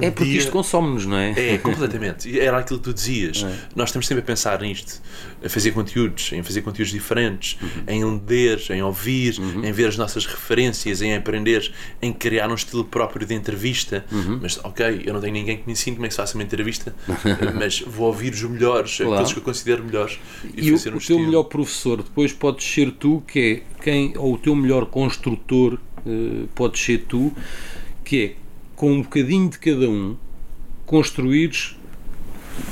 é 0.01 0.11
porque 0.11 0.31
dia... 0.31 0.39
isto 0.39 0.53
consome-nos, 0.53 1.07
não 1.07 1.17
é? 1.17 1.55
É, 1.55 1.59
completamente. 1.59 2.39
Era 2.39 2.59
aquilo 2.59 2.79
que 2.79 2.85
tu 2.85 2.95
dizias. 2.95 3.43
É. 3.43 3.53
Nós 3.75 3.89
estamos 3.89 4.07
sempre 4.07 4.23
a 4.23 4.27
pensar 4.27 4.61
nisto, 4.61 5.01
a 5.45 5.49
fazer 5.49 5.73
conteúdos, 5.73 6.33
em 6.33 6.43
fazer 6.43 6.63
conteúdos 6.63 6.93
diferentes, 6.93 7.59
uhum. 7.61 7.85
em 7.87 8.21
ler, 8.27 8.61
em 8.71 8.83
ouvir, 8.83 9.39
uhum. 9.39 9.65
em 9.65 9.73
ver 9.73 9.89
as 9.89 9.97
nossas 9.97 10.27
referências, 10.27 11.03
em 11.03 11.15
aprender, 11.15 11.73
em 12.01 12.13
criar 12.13 12.51
um 12.51 12.55
estilo 12.55 12.85
próprio 12.85 13.27
de 13.27 13.35
entrevista. 13.35 14.05
Uhum. 14.11 14.39
Mas, 14.43 14.59
ok, 14.63 15.03
eu 15.05 15.13
não 15.13 15.21
tenho 15.21 15.33
ninguém 15.33 15.57
que 15.57 15.67
me 15.67 15.73
ensine 15.73 15.97
como 15.97 16.07
é 16.07 16.09
que 16.09 16.15
se 16.15 16.19
faz 16.19 16.35
uma 16.35 16.43
entrevista, 16.43 16.95
mas 17.55 17.81
vou 17.81 18.07
ouvir 18.07 18.33
os 18.33 18.43
melhores, 18.43 18.97
claro. 18.97 19.15
aqueles 19.15 19.33
que 19.33 19.39
eu 19.39 19.43
considero 19.43 19.85
melhores. 19.85 20.19
E, 20.57 20.69
e 20.69 20.71
fazer 20.73 20.91
o, 20.91 20.95
um 20.95 20.99
o 20.99 21.01
teu 21.01 21.19
melhor 21.19 21.45
professor 21.45 22.03
depois 22.03 22.33
pode 22.33 22.63
ser 22.63 22.93
tu, 22.93 23.23
que 23.27 23.65
é 23.67 23.83
quem, 23.83 24.13
ou 24.17 24.35
o 24.35 24.39
teu 24.39 24.55
melhor 24.55 24.87
construtor 24.87 25.75
uh, 25.75 26.49
pode 26.55 26.79
ser 26.79 27.05
tu, 27.09 27.33
que 28.05 28.25
é 28.25 28.48
com 28.79 28.93
um 28.93 29.03
bocadinho 29.03 29.51
de 29.51 29.59
cada 29.59 29.91
um, 29.91 30.17
construires 30.87 31.77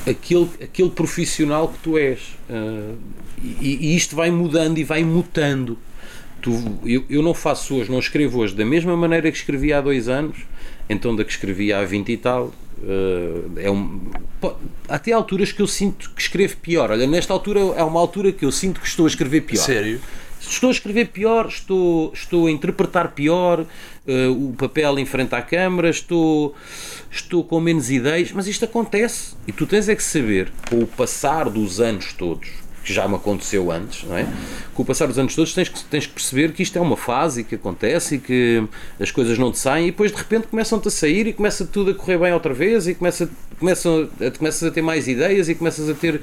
aquele, 0.08 0.48
aquele 0.62 0.90
profissional 0.90 1.68
que 1.68 1.78
tu 1.80 1.98
és. 1.98 2.20
Uh, 2.48 2.96
e, 3.60 3.88
e, 3.88 3.96
isto 3.96 4.14
vai 4.14 4.30
mudando 4.30 4.78
e 4.78 4.84
vai 4.84 5.02
mutando. 5.02 5.76
Tu, 6.40 6.52
eu, 6.84 7.04
eu 7.10 7.22
não 7.22 7.34
faço 7.34 7.74
hoje, 7.74 7.90
não 7.90 7.98
escrevo 7.98 8.38
hoje 8.38 8.54
da 8.54 8.64
mesma 8.64 8.96
maneira 8.96 9.30
que 9.32 9.36
escrevi 9.36 9.72
há 9.72 9.80
dois 9.80 10.08
anos, 10.08 10.38
então 10.88 11.14
da 11.14 11.24
que 11.24 11.32
escrevi 11.32 11.72
há 11.72 11.84
20 11.84 12.12
e 12.12 12.16
tal. 12.16 12.52
Uh, 12.78 13.58
é 13.58 13.68
um, 13.68 14.00
até 14.88 15.10
alturas 15.10 15.50
que 15.50 15.60
eu 15.60 15.66
sinto 15.66 16.12
que 16.14 16.22
escrevo 16.22 16.56
pior. 16.58 16.92
Olha, 16.92 17.06
nesta 17.08 17.32
altura 17.32 17.58
é 17.76 17.82
uma 17.82 17.98
altura 17.98 18.30
que 18.30 18.44
eu 18.44 18.52
sinto 18.52 18.80
que 18.80 18.86
estou 18.86 19.06
a 19.06 19.08
escrever 19.08 19.40
pior. 19.40 19.60
Sério? 19.60 20.00
Estou 20.40 20.68
a 20.68 20.72
escrever 20.72 21.08
pior, 21.08 21.46
estou, 21.48 22.12
estou 22.14 22.46
a 22.46 22.50
interpretar 22.50 23.12
pior 23.12 23.66
uh, 24.08 24.48
o 24.48 24.54
papel 24.54 24.98
em 24.98 25.06
frente 25.06 25.34
à 25.34 25.42
câmara, 25.42 25.90
estou, 25.90 26.54
estou 27.10 27.44
com 27.44 27.60
menos 27.60 27.90
ideias, 27.90 28.32
mas 28.32 28.46
isto 28.46 28.64
acontece. 28.64 29.34
E 29.46 29.52
tu 29.52 29.66
tens 29.66 29.88
é 29.88 29.94
que 29.94 30.02
saber, 30.02 30.52
com 30.68 30.80
o 30.80 30.86
passar 30.86 31.48
dos 31.50 31.80
anos 31.80 32.12
todos, 32.12 32.48
que 32.86 32.92
já 32.92 33.08
me 33.08 33.16
aconteceu 33.16 33.72
antes, 33.72 34.04
não 34.04 34.16
é? 34.16 34.26
Com 34.72 34.82
o 34.82 34.86
passar 34.86 35.06
dos 35.06 35.18
anos 35.18 35.34
todos 35.34 35.52
tens 35.52 35.68
que, 35.68 35.82
tens 35.84 36.06
que 36.06 36.12
perceber 36.12 36.52
que 36.52 36.62
isto 36.62 36.78
é 36.78 36.80
uma 36.80 36.96
fase 36.96 37.42
que 37.42 37.56
acontece 37.56 38.14
e 38.14 38.18
que 38.18 38.64
as 39.00 39.10
coisas 39.10 39.36
não 39.36 39.50
te 39.50 39.58
saem 39.58 39.88
e 39.88 39.90
depois 39.90 40.12
de 40.12 40.16
repente 40.16 40.46
começam-te 40.46 40.86
a 40.86 40.90
sair 40.90 41.26
e 41.26 41.32
começa 41.32 41.66
tudo 41.66 41.90
a 41.90 41.94
correr 41.94 42.16
bem 42.16 42.32
outra 42.32 42.54
vez 42.54 42.86
e 42.86 42.94
começa, 42.94 43.28
começam, 43.58 44.08
começas 44.38 44.62
a 44.62 44.70
ter 44.70 44.82
mais 44.82 45.08
ideias 45.08 45.48
e 45.48 45.54
começas 45.56 45.90
a 45.90 45.94
ter 45.94 46.22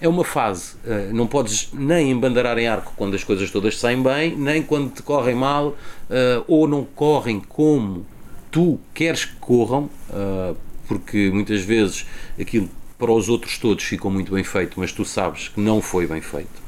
é 0.00 0.08
uma 0.08 0.24
fase. 0.24 0.74
Uh, 0.84 1.14
não 1.14 1.26
podes 1.26 1.70
nem 1.72 2.10
embandeirar 2.10 2.58
em 2.58 2.66
arco 2.66 2.92
quando 2.96 3.14
as 3.14 3.24
coisas 3.24 3.50
todas 3.50 3.78
saem 3.78 4.02
bem, 4.02 4.36
nem 4.36 4.62
quando 4.62 4.90
te 4.90 5.02
correm 5.02 5.34
mal 5.34 5.68
uh, 5.68 6.44
ou 6.46 6.66
não 6.68 6.84
correm 6.84 7.40
como 7.40 8.06
tu 8.50 8.78
queres 8.94 9.24
que 9.24 9.36
corram, 9.36 9.90
uh, 10.10 10.56
porque 10.86 11.30
muitas 11.32 11.62
vezes 11.62 12.06
aquilo 12.38 12.68
para 12.98 13.12
os 13.12 13.28
outros 13.28 13.58
todos 13.58 13.84
ficou 13.84 14.10
muito 14.10 14.32
bem 14.32 14.44
feito, 14.44 14.80
mas 14.80 14.92
tu 14.92 15.04
sabes 15.04 15.48
que 15.48 15.60
não 15.60 15.82
foi 15.82 16.06
bem 16.06 16.20
feito 16.20 16.66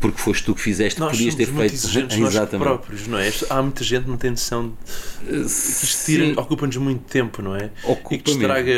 porque 0.00 0.18
foste 0.18 0.44
tu 0.44 0.54
que 0.54 0.60
fizeste, 0.60 1.00
nós 1.00 1.12
podias 1.12 1.34
ter 1.34 1.46
feito 1.46 1.74
exatamente 1.74 2.18
nós 2.20 2.48
próprios, 2.48 3.06
não 3.06 3.18
é? 3.18 3.32
Há 3.50 3.62
muita 3.62 3.82
gente 3.82 4.04
que 4.04 4.10
não 4.10 4.16
tem 4.16 4.30
noção 4.30 4.72
de 5.22 6.34
ocupa-nos 6.36 6.76
muito 6.76 7.02
tempo, 7.04 7.42
não 7.42 7.56
é? 7.56 7.70
Ocupa 7.84 8.14
e 8.14 8.18
que 8.18 8.30
estraga, 8.30 8.72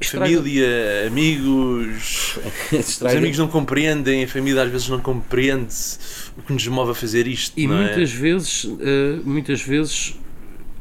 estraga 0.00 0.34
família, 0.34 1.06
amigos. 1.08 2.38
estraga. 2.72 3.14
Os 3.14 3.18
amigos 3.18 3.38
não 3.38 3.48
compreendem, 3.48 4.24
a 4.24 4.28
família 4.28 4.62
às 4.62 4.70
vezes 4.70 4.88
não 4.88 5.00
compreende 5.00 5.74
o 6.38 6.42
que 6.42 6.52
nos 6.52 6.66
move 6.68 6.92
a 6.92 6.94
fazer 6.94 7.26
isto. 7.26 7.58
E 7.58 7.66
muitas 7.66 8.10
é? 8.10 8.16
vezes, 8.16 8.64
uh, 8.64 8.78
muitas 9.24 9.60
vezes 9.60 10.16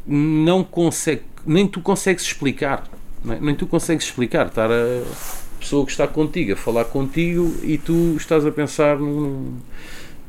não 0.06 0.64
consegue, 0.64 1.24
nem 1.46 1.68
tu 1.68 1.82
consegues 1.82 2.24
explicar, 2.24 2.88
é? 3.28 3.40
nem 3.40 3.56
tu 3.56 3.66
consegues 3.66 4.06
explicar, 4.06 4.48
estar 4.48 4.70
a 4.72 5.41
pessoa 5.62 5.86
que 5.86 5.92
está 5.92 6.08
contigo 6.08 6.54
a 6.54 6.56
falar 6.58 6.86
contigo 6.86 7.54
e 7.62 7.78
tu 7.78 8.16
estás 8.18 8.46
a 8.46 8.52
pensar 8.52 8.98
num, 8.98 9.54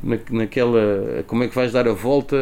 na, 0.03 0.17
naquela 0.31 1.23
como 1.27 1.43
é 1.43 1.47
que 1.47 1.55
vais 1.55 1.71
dar 1.71 1.87
a 1.87 1.93
volta 1.93 2.35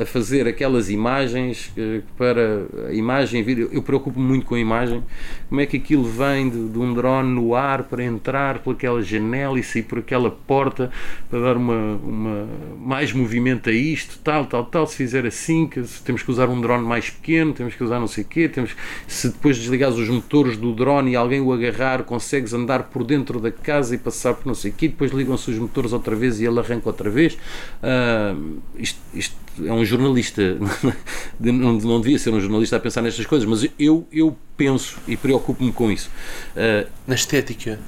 a, 0.00 0.04
fazer 0.04 0.46
aquelas 0.46 0.90
imagens 0.90 1.72
para 2.16 2.66
a 2.88 2.92
imagem 2.92 3.42
vídeo? 3.42 3.68
Eu 3.72 3.82
preocupo-me 3.82 4.26
muito 4.26 4.46
com 4.46 4.54
a 4.54 4.58
imagem. 4.58 5.02
Como 5.48 5.60
é 5.60 5.66
que 5.66 5.76
aquilo 5.76 6.04
vem 6.04 6.50
de, 6.50 6.68
de, 6.68 6.78
um 6.78 6.92
drone 6.92 7.34
no 7.34 7.54
ar 7.54 7.84
para 7.84 8.04
entrar 8.04 8.58
por 8.58 8.74
aquela 8.74 9.02
janela 9.02 9.58
e 9.58 9.62
sair 9.62 9.82
por 9.82 9.98
aquela 9.98 10.30
porta 10.30 10.90
para 11.30 11.40
dar 11.40 11.56
uma, 11.56 11.96
uma 11.96 12.48
mais 12.78 13.12
movimento 13.12 13.70
a 13.70 13.72
isto 13.72 14.18
tal 14.22 14.44
tal 14.46 14.64
tal? 14.64 14.86
Se 14.86 14.96
fizer 14.96 15.26
assim 15.26 15.66
que 15.66 15.82
temos 16.04 16.22
que 16.22 16.30
usar 16.30 16.48
um 16.48 16.60
drone 16.60 16.86
mais 16.86 17.08
pequeno 17.08 17.52
temos 17.52 17.74
que 17.74 17.82
usar 17.82 17.98
não 17.98 18.06
sei 18.06 18.24
quê 18.24 18.48
temos 18.48 18.76
se 19.06 19.28
depois 19.28 19.56
desligares 19.56 19.96
os 19.96 20.08
motores 20.08 20.56
do 20.56 20.72
drone 20.72 21.12
e 21.12 21.16
alguém 21.16 21.40
o 21.40 21.52
agarrar 21.52 22.02
consegues 22.02 22.52
andar 22.52 22.84
por 22.84 23.04
dentro 23.04 23.40
da 23.40 23.50
casa 23.50 23.94
e 23.94 23.98
passar 23.98 24.34
por 24.34 24.46
não 24.46 24.54
sei 24.54 24.70
quê 24.70 24.88
depois 24.88 25.12
ligam-se 25.12 25.50
os 25.50 25.58
motores 25.58 25.92
outra 25.92 26.14
vez 26.14 26.40
e 26.40 26.44
ele 26.44 26.58
arranca 26.58 26.73
arranca 26.74 26.88
outra 26.88 27.08
vez. 27.10 27.34
Uh, 27.82 28.60
isto, 28.76 28.98
isto, 29.14 29.36
é 29.64 29.72
um 29.72 29.84
jornalista, 29.84 30.58
não, 31.38 31.72
não 31.74 32.00
devia 32.00 32.18
ser 32.18 32.30
um 32.30 32.40
jornalista 32.40 32.76
a 32.76 32.80
pensar 32.80 33.02
nestas 33.02 33.24
coisas, 33.26 33.48
mas 33.48 33.68
eu, 33.78 34.06
eu 34.12 34.36
penso 34.56 34.98
e 35.06 35.16
preocupo-me 35.16 35.72
com 35.72 35.90
isso. 35.90 36.10
Uh, 36.56 36.88
na 37.06 37.14
estética? 37.14 37.78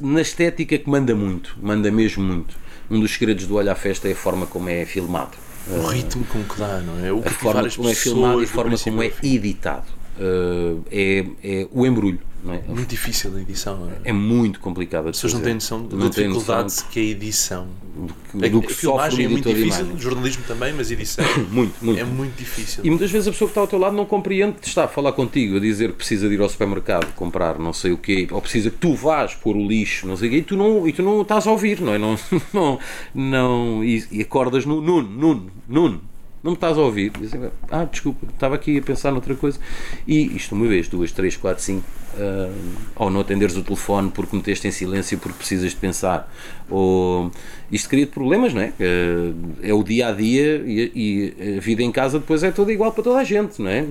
Na 0.00 0.20
estética 0.20 0.78
que 0.78 0.88
manda 0.88 1.14
muito, 1.14 1.56
manda 1.60 1.90
mesmo 1.90 2.22
muito. 2.22 2.56
Um 2.90 3.00
dos 3.00 3.12
segredos 3.12 3.46
do 3.46 3.56
Olho 3.56 3.70
à 3.70 3.74
Festa 3.74 4.08
é 4.08 4.12
a 4.12 4.16
forma 4.16 4.46
como 4.46 4.68
é 4.68 4.84
filmado. 4.84 5.32
O 5.66 5.86
ritmo 5.86 6.24
com 6.26 6.44
que 6.44 6.58
dá, 6.58 6.78
não 6.80 7.04
é? 7.04 7.10
O 7.10 7.20
a 7.20 7.30
forma 7.30 7.68
como 7.70 7.88
é 7.88 7.94
filmado 7.94 8.42
e 8.42 8.44
a 8.44 8.48
forma 8.48 8.78
como 8.78 9.02
é 9.02 9.10
editado. 9.22 9.86
Uh, 10.18 10.84
é, 10.90 11.24
é 11.42 11.68
o 11.72 11.86
embrulho. 11.86 12.20
Não 12.44 12.52
é? 12.52 12.60
Muito 12.68 12.90
difícil 12.90 13.34
a 13.34 13.40
edição. 13.40 13.78
não 13.78 13.92
É 14.04 14.12
muito 14.12 14.60
complicado. 14.60 15.08
As 15.08 15.16
pessoas 15.16 15.32
não 15.32 15.40
têm 15.40 15.54
noção 15.54 15.86
da 15.86 16.08
dificuldade 16.08 16.84
que 16.90 17.00
é 17.00 17.02
a 17.02 17.06
edição. 17.06 17.66
Do, 17.94 18.50
do 18.50 18.60
que 18.60 18.72
a 18.72 18.76
filmagem 18.76 19.24
é 19.24 19.28
muito 19.28 19.48
difícil, 19.48 19.98
jornalismo 19.98 20.44
também, 20.46 20.72
mas 20.74 20.90
edição 20.90 21.24
muito, 21.50 21.74
muito. 21.82 21.98
é 21.98 22.04
muito 22.04 22.36
difícil. 22.36 22.84
E 22.84 22.90
muitas 22.90 23.10
vezes 23.10 23.28
a 23.28 23.30
pessoa 23.30 23.48
que 23.48 23.52
está 23.52 23.60
ao 23.62 23.66
teu 23.66 23.78
lado 23.78 23.96
não 23.96 24.04
compreende 24.04 24.56
está 24.62 24.84
a 24.84 24.88
falar 24.88 25.12
contigo, 25.12 25.56
a 25.56 25.60
dizer 25.60 25.92
que 25.92 25.96
precisa 25.96 26.28
de 26.28 26.34
ir 26.34 26.40
ao 26.40 26.48
supermercado 26.48 27.14
comprar 27.14 27.58
não 27.58 27.72
sei 27.72 27.92
o 27.92 27.96
quê, 27.96 28.28
ou 28.30 28.42
precisa 28.42 28.70
que 28.70 28.76
tu 28.76 28.94
vás 28.94 29.34
pôr 29.34 29.56
o 29.56 29.66
lixo, 29.66 30.06
não 30.06 30.16
sei 30.16 30.28
o 30.28 30.30
quê, 30.32 30.38
e 30.38 30.42
tu 30.42 30.56
não, 30.56 30.86
e 30.86 30.92
tu 30.92 31.02
não 31.02 31.22
estás 31.22 31.46
a 31.46 31.50
ouvir, 31.50 31.80
não 31.80 31.94
é? 31.94 31.98
Não, 31.98 32.18
não, 32.52 32.78
não, 33.14 33.84
e, 33.84 34.04
e 34.10 34.20
acordas 34.20 34.66
no 34.66 34.82
Nuno, 34.82 35.08
Nuno, 35.08 35.52
Nuno 35.66 36.13
não 36.44 36.50
me 36.50 36.56
estás 36.56 36.76
a 36.76 36.80
ouvir? 36.82 37.10
Dizem, 37.18 37.50
ah, 37.70 37.84
desculpa, 37.86 38.26
estava 38.26 38.54
aqui 38.54 38.76
a 38.76 38.82
pensar 38.82 39.10
noutra 39.10 39.34
coisa. 39.34 39.58
E 40.06 40.36
isto 40.36 40.54
uma 40.54 40.66
vez, 40.68 40.86
duas, 40.88 41.10
três, 41.10 41.38
quatro, 41.38 41.62
cinco, 41.62 41.86
uh, 42.18 42.52
ou 42.96 43.10
não 43.10 43.20
atenderes 43.20 43.56
o 43.56 43.62
telefone 43.62 44.10
porque 44.10 44.36
meteste 44.36 44.66
em 44.66 44.70
silêncio 44.70 45.18
porque 45.18 45.38
precisas 45.38 45.70
de 45.70 45.76
pensar, 45.76 46.32
ou 46.70 47.30
isto 47.70 47.88
cria 47.88 48.06
problemas, 48.06 48.54
não 48.54 48.60
é? 48.60 48.72
Uh, 48.78 49.34
é 49.62 49.74
o 49.74 49.82
dia 49.82 50.08
a 50.08 50.12
dia 50.12 50.62
e, 50.64 51.34
e, 51.36 51.56
a 51.56 51.60
vida 51.60 51.82
em 51.82 51.90
casa 51.90 52.18
depois 52.18 52.42
é 52.42 52.50
toda 52.50 52.72
igual 52.72 52.92
para 52.92 53.02
toda 53.02 53.18
a 53.18 53.24
gente, 53.24 53.60
não 53.60 53.70
é? 53.70 53.84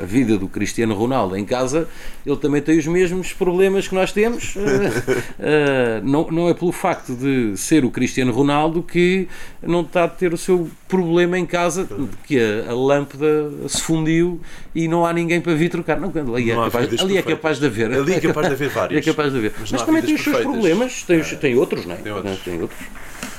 A 0.00 0.04
vida 0.04 0.38
do 0.38 0.48
Cristiano 0.48 0.94
Ronaldo 0.94 1.36
em 1.36 1.44
casa, 1.44 1.88
ele 2.24 2.36
também 2.36 2.62
tem 2.62 2.78
os 2.78 2.86
mesmos 2.86 3.32
problemas 3.32 3.88
que 3.88 3.94
nós 3.94 4.12
temos. 4.12 4.56
Uh, 4.56 6.02
não, 6.02 6.30
não 6.30 6.48
é 6.48 6.54
pelo 6.54 6.72
facto 6.72 7.14
de 7.14 7.56
ser 7.56 7.84
o 7.84 7.90
Cristiano 7.90 8.32
Ronaldo 8.32 8.82
que 8.82 9.28
não 9.62 9.82
está 9.82 10.04
a 10.04 10.08
ter 10.08 10.32
o 10.32 10.38
seu 10.38 10.68
problema 10.88 11.38
em 11.38 11.46
casa, 11.46 11.88
que 12.24 12.38
a, 12.38 12.70
a 12.70 12.74
lâmpada 12.74 13.50
se 13.68 13.82
fundiu 13.82 14.40
e 14.74 14.88
não 14.88 15.04
há 15.04 15.12
ninguém 15.12 15.40
para 15.40 15.54
vir 15.54 15.68
trocar. 15.68 16.00
Não, 16.00 16.12
ali, 16.34 16.50
é 16.50 16.54
capaz, 16.54 17.00
ali 17.00 17.16
é 17.16 17.22
capaz 17.26 17.58
de 17.58 17.66
haver. 17.66 17.92
Ali 17.92 18.14
é 18.14 18.20
capaz 18.20 18.48
de 18.48 18.54
haver 18.54 18.68
vários. 18.68 19.06
É 19.06 19.10
capaz 19.10 19.32
de 19.32 19.38
haver. 19.38 19.54
Mas, 19.58 19.72
Mas 19.72 19.82
também 19.82 20.02
tem 20.02 20.14
os 20.14 20.22
seus 20.22 20.38
problemas, 20.38 21.02
tem, 21.02 21.22
tem 21.22 21.54
outros, 21.56 21.86
não 21.86 21.94
é? 21.94 21.98
Tem 21.98 22.12
outros. 22.12 22.38
Tem 22.40 22.62
outros. 22.62 22.80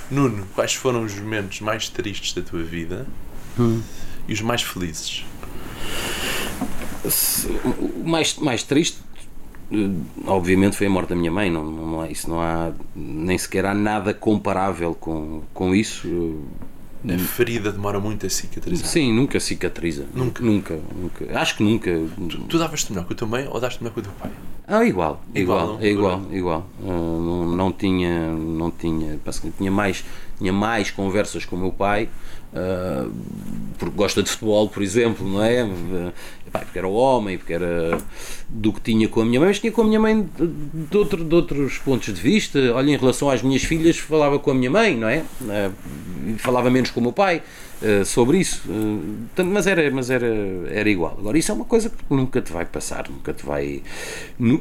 Nuno, 0.09 0.47
quais 0.55 0.73
foram 0.73 1.03
os 1.03 1.15
momentos 1.19 1.59
mais 1.59 1.89
tristes 1.89 2.33
da 2.33 2.41
tua 2.41 2.63
vida 2.63 3.05
hum. 3.59 3.81
e 4.27 4.33
os 4.33 4.41
mais 4.41 4.61
felizes? 4.61 5.25
O 7.79 8.07
mais, 8.07 8.35
mais 8.35 8.63
triste, 8.63 8.99
eh, 9.71 9.89
obviamente, 10.25 10.75
foi 10.75 10.87
a 10.87 10.89
morte 10.89 11.09
da 11.09 11.15
minha 11.15 11.31
mãe. 11.31 11.49
Não, 11.49 11.63
não 11.63 12.03
é, 12.03 12.11
isso 12.11 12.29
não 12.29 12.41
há, 12.41 12.71
nem 12.95 13.37
sequer 13.37 13.65
há 13.65 13.73
nada 13.73 14.13
comparável 14.13 14.95
com, 14.95 15.41
com 15.53 15.75
isso. 15.75 16.41
A 17.15 17.19
ferida 17.19 17.71
demora 17.71 17.99
muito 17.99 18.25
a 18.25 18.29
cicatrizar. 18.29 18.87
Sim, 18.87 19.13
nunca 19.13 19.39
cicatriza. 19.39 20.05
Nunca. 20.13 20.43
Nunca, 20.43 20.79
nunca. 20.95 21.39
Acho 21.39 21.57
que 21.57 21.63
nunca. 21.63 21.91
Tu, 22.29 22.39
tu 22.41 22.59
davas-te 22.59 22.91
melhor 22.91 23.05
com 23.05 23.13
a 23.13 23.15
tua 23.15 23.27
mãe 23.27 23.47
ou 23.49 23.59
daste 23.59 23.81
melhor 23.81 23.93
com 23.93 23.99
o 23.99 24.03
teu 24.03 24.11
pai? 24.13 24.31
Ah, 24.69 24.83
igual, 24.83 25.23
igual, 25.33 25.77
igual, 25.81 25.81
é 25.81 25.87
igual, 25.87 26.21
igual. 26.29 26.69
Uh, 26.81 27.21
não, 27.21 27.55
não 27.55 27.71
tinha, 27.71 28.33
não 28.33 28.69
tinha, 28.69 29.17
tinha 29.57 29.71
mais, 29.71 30.03
tinha 30.37 30.51
mais 30.51 30.91
conversas 30.91 31.45
com 31.45 31.55
o 31.55 31.59
meu 31.59 31.71
pai, 31.71 32.09
uh, 32.51 33.09
porque 33.79 33.95
gosta 33.95 34.21
de 34.21 34.29
futebol, 34.29 34.67
por 34.67 34.83
exemplo, 34.83 35.25
não 35.25 35.41
é? 35.41 35.63
Uh, 36.47 36.59
porque 36.59 36.79
era 36.79 36.87
homem, 36.87 37.37
porque 37.37 37.53
era 37.53 37.97
do 38.49 38.71
que 38.73 38.81
tinha 38.81 39.07
com 39.07 39.21
a 39.21 39.25
minha 39.25 39.39
mãe, 39.39 39.49
mas 39.49 39.59
tinha 39.59 39.71
com 39.71 39.81
a 39.81 39.85
minha 39.85 39.99
mãe 39.99 40.27
de, 40.89 40.97
outro, 40.97 41.23
de 41.23 41.35
outros 41.35 41.77
pontos 41.77 42.13
de 42.13 42.21
vista. 42.21 42.59
Olha, 42.73 42.91
em 42.91 42.97
relação 42.97 43.29
às 43.29 43.41
minhas 43.41 43.63
filhas, 43.63 43.97
falava 43.97 44.39
com 44.39 44.51
a 44.51 44.53
minha 44.53 44.71
mãe, 44.71 44.95
não 44.95 45.09
é? 45.09 45.23
falava 46.37 46.69
menos 46.69 46.91
com 46.91 46.99
o 46.99 47.03
meu 47.03 47.13
pai. 47.13 47.41
Uh, 47.79 48.03
sobre 48.03 48.39
isso, 48.39 48.63
uh, 48.71 49.43
mas, 49.43 49.67
era, 49.67 49.91
mas 49.91 50.09
era, 50.09 50.25
era 50.67 50.89
igual. 50.89 51.15
Agora, 51.19 51.37
isso 51.37 51.51
é 51.51 51.53
uma 51.53 51.65
coisa 51.65 51.91
que 51.91 51.95
nunca 52.09 52.41
te 52.41 52.51
vai 52.51 52.65
passar, 52.65 53.07
nunca 53.07 53.31
te 53.33 53.45
vai. 53.45 53.83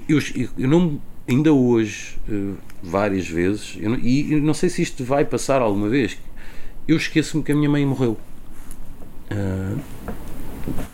Eu, 0.07 0.19
eu 0.59 0.69
não, 0.69 1.01
ainda 1.27 1.51
hoje, 1.51 2.19
uh, 2.29 2.55
várias 2.83 3.27
vezes, 3.27 3.79
eu 3.81 3.89
não, 3.89 3.99
e 3.99 4.39
não 4.39 4.53
sei 4.53 4.69
se 4.69 4.83
isto 4.83 5.03
vai 5.03 5.25
passar 5.25 5.63
alguma 5.63 5.89
vez, 5.89 6.19
eu 6.87 6.95
esqueço-me 6.95 7.43
que 7.43 7.53
a 7.53 7.57
minha 7.57 7.71
mãe 7.71 7.87
morreu. 7.87 8.19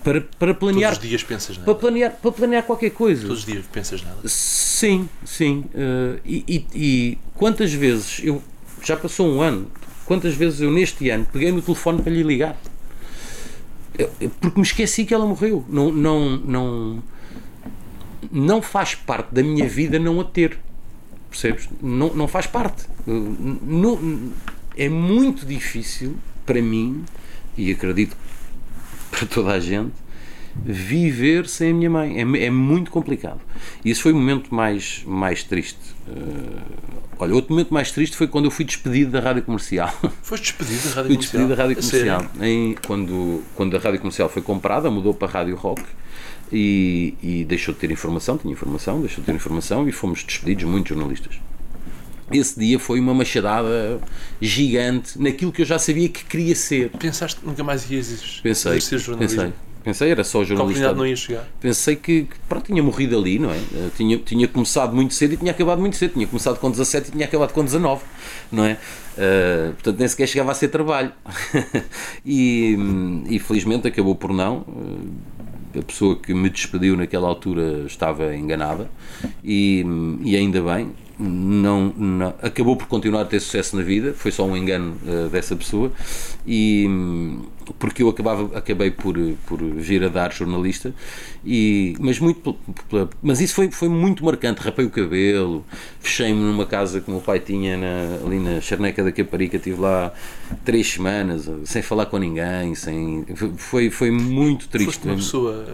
Para, 0.03 0.21
para 0.21 0.55
planear. 0.55 0.93
Todos 0.93 1.05
os 1.05 1.09
dias 1.09 1.23
pensas 1.23 1.57
nela. 1.57 1.65
Para 1.65 1.75
planear, 1.75 2.13
para 2.21 2.33
planear 2.33 2.63
qualquer 2.65 2.91
coisa. 2.91 3.23
Todos 3.23 3.41
os 3.41 3.45
dias 3.45 3.65
pensas 3.73 4.03
nela. 4.03 4.21
Sim, 4.25 5.09
sim. 5.25 5.65
E, 6.25 6.45
e, 6.49 6.67
e 6.75 7.19
quantas 7.35 7.73
vezes 7.73 8.21
eu. 8.23 8.43
Já 8.85 8.97
passou 8.97 9.29
um 9.29 9.41
ano, 9.41 9.71
Quantas 10.05 10.35
vezes 10.35 10.61
eu 10.61 10.71
neste 10.71 11.09
ano 11.11 11.27
peguei 11.33 11.53
no 11.53 11.63
telefone 11.63 12.03
para 12.03 12.13
lhe 12.13 12.23
ligar? 12.23 12.57
Porque 14.41 14.59
me 14.59 14.67
esqueci 14.67 15.05
que 15.05 15.15
ela 15.15 15.25
morreu. 15.25 15.65
Não, 15.69 15.93
não, 15.93 16.37
não, 16.37 17.03
não 18.31 18.63
faz 18.63 18.95
parte 18.95 19.33
da 19.33 19.43
minha 19.43 19.69
vida 19.69 19.99
não 19.99 20.21
a 20.21 20.25
ter. 20.25 20.59
Percebes? 21.31 21.69
Não, 21.81 22.13
não 22.15 22.29
faz 22.29 22.47
parte. 22.47 22.85
Não, 23.07 24.33
é 24.77 24.89
muito 24.89 25.47
difícil 25.47 26.17
para 26.45 26.61
mim, 26.61 27.05
e 27.57 27.71
acredito 27.71 28.17
para 29.13 29.27
toda 29.27 29.53
a 29.53 29.61
gente, 29.61 29.93
viver 30.65 31.47
sem 31.47 31.71
a 31.71 31.75
minha 31.75 31.91
mãe. 31.91 32.19
É, 32.19 32.47
é 32.47 32.51
muito 32.51 32.91
complicado. 32.91 33.41
E 33.85 33.91
esse 33.91 34.03
foi 34.03 34.13
o 34.13 34.17
momento 34.17 34.55
mais, 34.55 35.03
mais 35.07 35.45
triste. 35.45 35.79
Uh, 36.09 36.61
olha, 37.19 37.35
outro 37.35 37.53
momento 37.53 37.73
mais 37.73 37.93
triste 37.93 38.17
foi 38.17 38.27
quando 38.27 38.47
eu 38.47 38.51
fui 38.51 38.65
despedido 38.65 39.11
da 39.11 39.21
rádio 39.21 39.43
comercial. 39.43 39.95
Foste 40.23 40.45
despedido 40.45 40.89
da 40.89 40.95
rádio 40.95 40.95
fui 40.95 41.17
comercial? 41.17 41.19
despedido 41.21 41.49
da 41.49 41.63
rádio 41.63 41.77
comercial. 41.77 42.27
Em, 42.41 42.75
quando, 42.87 43.43
quando 43.55 43.77
a 43.77 43.81
rádio 43.81 44.01
comercial 44.01 44.29
foi 44.29 44.43
comprada, 44.43 44.91
mudou 44.91 45.15
para 45.15 45.29
a 45.29 45.31
rádio 45.31 45.57
rock. 45.57 45.83
E, 46.55 47.15
e 47.23 47.45
deixou 47.47 47.73
de 47.73 47.81
ter 47.81 47.91
informação, 47.91 48.37
tinha 48.37 48.53
informação, 48.53 49.01
deixou 49.01 49.21
de 49.21 49.27
ter 49.27 49.35
informação 49.35 49.89
e 49.89 49.93
fomos 49.93 50.23
despedidos, 50.23 50.65
muitos 50.65 50.91
jornalistas 50.91 51.41
esse 52.31 52.59
dia 52.59 52.79
foi 52.79 53.01
uma 53.01 53.15
machadada 53.15 54.01
gigante 54.41 55.21
naquilo 55.21 55.53
que 55.53 55.63
eu 55.63 55.67
já 55.67 55.79
sabia 55.79 56.09
que 56.09 56.25
queria 56.25 56.55
ser. 56.55 56.91
Pensaste 56.91 57.41
que 57.41 57.47
nunca 57.47 57.65
mais 57.65 57.91
ias 57.91 58.41
pensei, 58.43 58.81
ser 58.81 58.99
jornalista? 58.99 59.43
Pensei, 59.45 59.53
Pensei, 59.83 60.11
era 60.13 60.23
só 60.23 60.45
jornalista. 60.45 60.93
não 60.93 61.07
ia 61.07 61.17
chegar. 61.17 61.45
Pensei 61.61 61.97
que, 61.97 62.23
que 62.23 62.39
pronto, 62.49 62.67
tinha 62.67 62.83
morrido 62.83 63.19
ali, 63.19 63.39
não 63.39 63.51
é? 63.51 63.57
Eh, 63.57 63.91
tinha, 63.97 64.17
tinha 64.19 64.47
começado 64.47 64.95
muito 64.95 65.13
cedo 65.13 65.35
e 65.35 65.37
tinha 65.37 65.51
acabado 65.51 65.81
muito 65.81 65.97
cedo. 65.97 66.13
Tinha 66.13 66.27
começado 66.27 66.59
com 66.59 66.71
17 66.71 67.09
e 67.09 67.13
tinha 67.13 67.25
acabado 67.25 67.53
com 67.53 67.65
19, 67.65 68.03
não 68.51 68.65
é? 68.65 68.79
Uh, 69.13 69.73
portanto, 69.75 69.99
nem 69.99 70.09
sequer 70.09 70.29
chegava 70.29 70.53
a 70.53 70.55
ser 70.55 70.69
trabalho. 70.69 71.13
e, 72.25 72.77
e 73.29 73.39
felizmente 73.41 73.89
acabou 73.89 74.15
por 74.15 74.33
não. 74.33 74.59
Uh, 74.59 75.11
a 75.79 75.83
pessoa 75.83 76.17
que 76.17 76.33
me 76.35 76.49
despediu 76.51 76.97
naquela 76.97 77.27
altura 77.27 77.85
estava 77.87 78.37
enganada 78.37 78.91
e, 79.43 79.85
e 80.23 80.37
ainda 80.37 80.61
bem, 80.61 80.93
não, 81.19 81.93
não, 81.97 82.35
acabou 82.43 82.77
por 82.77 82.87
continuar 82.87 83.23
a 83.23 83.25
ter 83.25 83.41
sucesso 83.41 83.77
na 83.77 83.83
vida, 83.83 84.15
foi 84.15 84.31
só 84.31 84.45
um 84.45 84.57
engano 84.57 84.97
uh, 85.07 85.29
dessa 85.29 85.55
pessoa, 85.55 85.93
e 86.47 86.89
porque 87.79 88.03
eu 88.03 88.09
acabava, 88.09 88.57
acabei 88.57 88.91
por, 88.91 89.17
por 89.47 89.59
vir 89.63 90.03
a 90.05 90.09
dar 90.09 90.33
jornalista, 90.33 90.95
e, 91.45 91.95
mas, 92.01 92.19
muito, 92.19 92.57
mas 93.23 93.41
isso 93.41 93.55
foi, 93.55 93.71
foi 93.71 93.89
muito 93.89 94.25
marcante. 94.25 94.61
Rapei 94.61 94.85
o 94.85 94.91
cabelo, 94.91 95.65
fechei-me 96.01 96.41
numa 96.41 96.67
casa 96.67 97.01
que 97.01 97.09
o 97.09 97.13
meu 97.13 97.21
pai 97.21 97.41
tinha 97.41 97.77
na, 97.77 98.27
ali 98.27 98.39
na 98.39 98.61
Charneca 98.61 99.03
da 99.03 99.13
Caparica, 99.13 99.57
estive 99.57 99.81
lá 99.81 100.13
três 100.65 100.91
semanas 100.91 101.49
sem 101.65 101.83
falar 101.83 102.07
com 102.07 102.19
ninguém, 102.19 102.75
sem, 102.75 103.25
foi, 103.57 103.91
foi 103.91 104.11
muito 104.11 104.69
triste. 104.69 104.87
Foste 104.87 105.07
uma 105.07 105.17
pessoa 105.17 105.67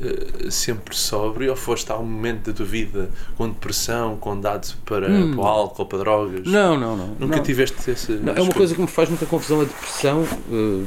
eh, 0.00 0.50
sempre 0.50 0.96
sóbrio 0.96 1.50
ou 1.50 1.56
foste 1.56 1.90
a 1.92 1.96
um 1.96 2.04
momento 2.04 2.50
da 2.50 2.52
tua 2.52 2.66
vida 2.66 3.10
com 3.36 3.48
depressão, 3.48 4.16
com 4.16 4.38
dados 4.38 4.76
para, 4.84 5.08
hum. 5.08 5.32
para 5.32 5.40
o 5.40 5.46
álcool, 5.46 5.86
para 5.86 5.98
drogas? 5.98 6.46
Não, 6.46 6.78
não, 6.78 6.96
não. 6.96 7.08
Nunca 7.18 7.36
não. 7.36 7.42
tiveste 7.42 7.90
esse. 7.90 8.12
Não, 8.12 8.34
é 8.34 8.40
uma 8.40 8.52
coisa 8.52 8.74
que 8.74 8.80
me 8.80 8.88
faz 8.88 9.08
muita 9.08 9.24
confusão 9.26 9.60
a 9.60 9.64
depressão. 9.64 10.22
Uh, 10.50 10.84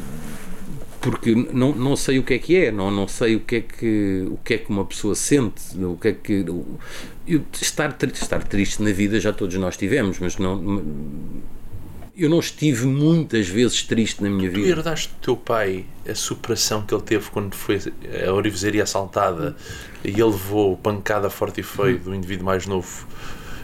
porque 1.00 1.34
não, 1.54 1.74
não 1.74 1.96
sei 1.96 2.20
o 2.20 2.24
que 2.24 2.34
é 2.34 2.40
que 2.40 2.58
é, 2.58 2.72
não, 2.72 2.92
não 2.92 3.08
sei 3.08 3.38
o 3.38 3.40
que 3.40 3.56
é 3.56 3.62
que, 3.62 4.28
o 4.30 4.38
que 4.44 4.56
é 4.56 4.58
que 4.58 4.70
uma 4.70 4.84
pessoa 4.84 5.16
sente, 5.16 5.62
o 5.78 5.96
que 5.96 6.08
é 6.10 6.12
que. 6.12 6.46
Eu, 7.26 7.44
estar, 7.62 7.96
estar 8.14 8.44
triste 8.44 8.82
na 8.82 8.92
vida 8.92 9.20
já 9.20 9.32
todos 9.32 9.56
nós 9.56 9.78
tivemos, 9.78 10.20
mas 10.20 10.38
não 10.38 10.82
eu 12.18 12.30
não 12.30 12.40
estive 12.40 12.86
muitas 12.86 13.48
vezes 13.48 13.84
triste 13.84 14.24
na 14.24 14.30
minha 14.30 14.50
vida. 14.50 14.62
Tu 14.62 14.70
herdaste 14.70 15.10
do 15.10 15.16
teu 15.22 15.38
pai 15.38 15.86
a 16.08 16.16
superação 16.16 16.82
que 16.82 16.94
ele 16.94 17.04
teve 17.04 17.30
quando 17.30 17.56
foi 17.56 17.80
a 18.26 18.34
orivesaria 18.34 18.84
assaltada 18.84 19.56
e 20.04 20.10
ele 20.10 20.24
levou 20.24 20.76
pancada 20.78 21.30
forte 21.30 21.62
e 21.62 21.64
feio 21.64 22.00
do 22.00 22.16
indivíduo 22.16 22.46
mais 22.46 22.66
novo 22.66 23.08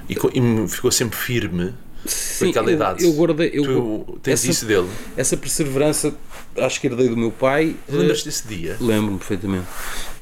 e, 0.09 0.13
e 0.13 0.67
ficou 0.67 0.91
sempre 0.91 1.17
firme 1.17 1.73
Sim, 2.05 2.49
aquela 2.49 2.69
eu, 2.69 2.75
idade. 2.75 3.03
Eu 3.03 3.13
guardei. 3.13 3.51
Eu, 3.53 4.03
tu 4.05 4.19
tens 4.21 4.41
essa, 4.41 4.51
isso 4.51 4.65
dele? 4.65 4.89
Essa 5.15 5.37
perseverança, 5.37 6.13
acho 6.57 6.81
que 6.81 6.87
herdei 6.87 7.07
do 7.07 7.15
meu 7.15 7.31
pai. 7.31 7.75
Lembras-te 7.87 8.25
desse 8.25 8.47
dia? 8.47 8.75
Lembro-me 8.79 9.17
perfeitamente. 9.17 9.65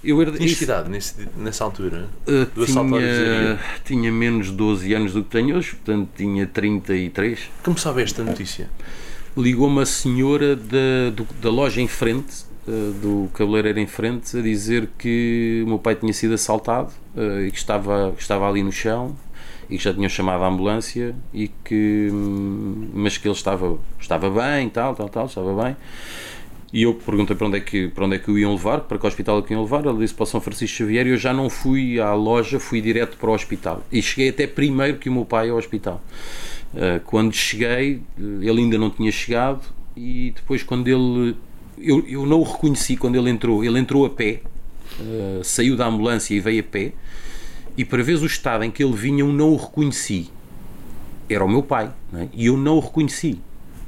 Eu 0.04 0.20
herdei, 0.22 0.40
Tinhas 0.40 0.58
que 0.58 0.64
idade 0.64 0.90
nesse, 0.90 1.28
nessa 1.38 1.64
altura? 1.64 2.08
Uh, 2.28 2.46
do 2.56 2.66
tinha, 2.66 3.60
tinha 3.86 4.12
menos 4.12 4.48
de 4.48 4.54
12 4.54 4.94
anos 4.94 5.14
do 5.14 5.24
que 5.24 5.30
tenho 5.30 5.56
hoje, 5.56 5.72
portanto 5.72 6.10
tinha 6.16 6.48
33. 6.48 7.40
Como 7.64 7.78
sabe 7.78 8.02
esta 8.02 8.24
notícia? 8.24 8.70
Ligou-me 9.38 9.82
a 9.82 9.86
senhora 9.86 10.56
da, 10.56 11.12
do, 11.14 11.28
da 11.40 11.50
loja 11.50 11.80
em 11.80 11.88
frente 11.88 12.44
uh, 12.68 12.94
do 12.94 13.30
cabeleireiro 13.34 13.80
em 13.80 13.88
frente 13.88 14.38
a 14.38 14.42
dizer 14.42 14.90
que 14.98 15.62
o 15.66 15.70
meu 15.70 15.80
pai 15.80 15.96
tinha 15.96 16.14
sido 16.14 16.34
assaltado 16.34 16.92
uh, 17.16 17.42
e 17.42 17.52
que 17.52 17.58
estava, 17.58 18.12
que 18.16 18.22
estava 18.22 18.50
ali 18.50 18.64
no 18.64 18.72
chão 18.72 19.16
e 19.70 19.78
que 19.78 19.84
já 19.84 19.94
tinham 19.94 20.10
chamado 20.10 20.44
a 20.44 20.48
ambulância 20.48 21.16
e 21.34 21.48
que 21.48 22.10
hum, 22.12 22.90
mas 22.94 23.18
que 23.18 23.28
ele 23.28 23.36
estava 23.36 23.80
estava 24.00 24.30
bem 24.30 24.68
tal 24.70 24.94
tal 24.94 25.08
tal 25.08 25.26
estava 25.28 25.64
bem 25.64 25.78
e 26.74 26.84
eu 26.84 26.94
perguntei 26.94 27.36
para 27.36 27.48
onde 27.48 27.58
é 27.58 27.60
que 27.60 27.90
para 27.90 28.06
onde 28.06 28.16
é 28.16 28.20
que 28.20 28.32
o 28.32 28.38
iam 28.38 28.54
levar 28.54 28.82
para 28.82 28.98
que 28.98 29.06
hospital 29.06 29.40
é 29.40 29.42
que 29.42 29.54
iam 29.54 29.62
levar? 29.62 29.86
Ele 29.86 29.98
disse 29.98 30.14
para 30.14 30.24
o 30.24 30.26
São 30.26 30.40
Francisco 30.40 30.78
Xavier 30.78 31.06
e 31.06 31.10
eu 31.10 31.18
já 31.18 31.34
não 31.34 31.50
fui 31.50 32.00
à 32.00 32.14
loja 32.14 32.60
fui 32.60 32.80
direto 32.80 33.18
para 33.18 33.30
o 33.30 33.34
hospital. 33.34 33.84
E 33.92 34.02
cheguei 34.02 34.30
até 34.30 34.48
primeiro 34.48 34.98
que 34.98 35.10
o 35.10 35.12
meu 35.12 35.26
pai 35.26 35.50
ao 35.50 35.58
hospital. 35.58 36.02
Uh, 36.74 37.02
quando 37.06 37.34
cheguei 37.34 38.02
ele 38.18 38.62
ainda 38.62 38.78
não 38.78 38.90
tinha 38.90 39.12
chegado 39.12 39.62
e 39.98 40.32
depois 40.34 40.64
quando 40.64 40.88
ele 40.88 41.36
eu, 41.78 42.06
eu 42.08 42.26
não 42.26 42.40
o 42.40 42.44
reconheci 42.44 42.96
quando 42.96 43.18
ele 43.18 43.30
entrou. 43.30 43.66
Ele 43.66 43.78
entrou 43.78 44.06
a 44.06 44.10
pé 44.10 44.42
uh, 45.00 45.44
saiu 45.44 45.76
da 45.76 45.88
ambulância 45.88 46.34
e 46.34 46.40
veio 46.40 46.62
a 46.62 46.64
pé. 46.64 46.94
E 47.78 47.84
para 47.84 48.02
ver 48.02 48.18
o 48.18 48.26
estado 48.26 48.64
em 48.64 48.72
que 48.72 48.82
ele 48.82 48.94
vinha 48.94 49.22
eu 49.22 49.28
não 49.28 49.50
o 49.50 49.58
reconheci. 49.58 50.30
Era 51.30 51.44
o 51.44 51.50
meu 51.50 51.64
pai 51.64 51.92
é? 52.14 52.28
e 52.34 52.46
eu 52.46 52.56
não 52.56 52.78
o 52.78 52.80
reconheci 52.80 53.40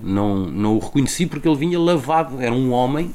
não, 0.03 0.45
não 0.45 0.75
o 0.75 0.79
reconheci 0.79 1.25
porque 1.25 1.47
ele 1.47 1.57
vinha 1.57 1.79
lavado 1.79 2.41
era 2.41 2.53
um 2.53 2.71
homem 2.71 3.13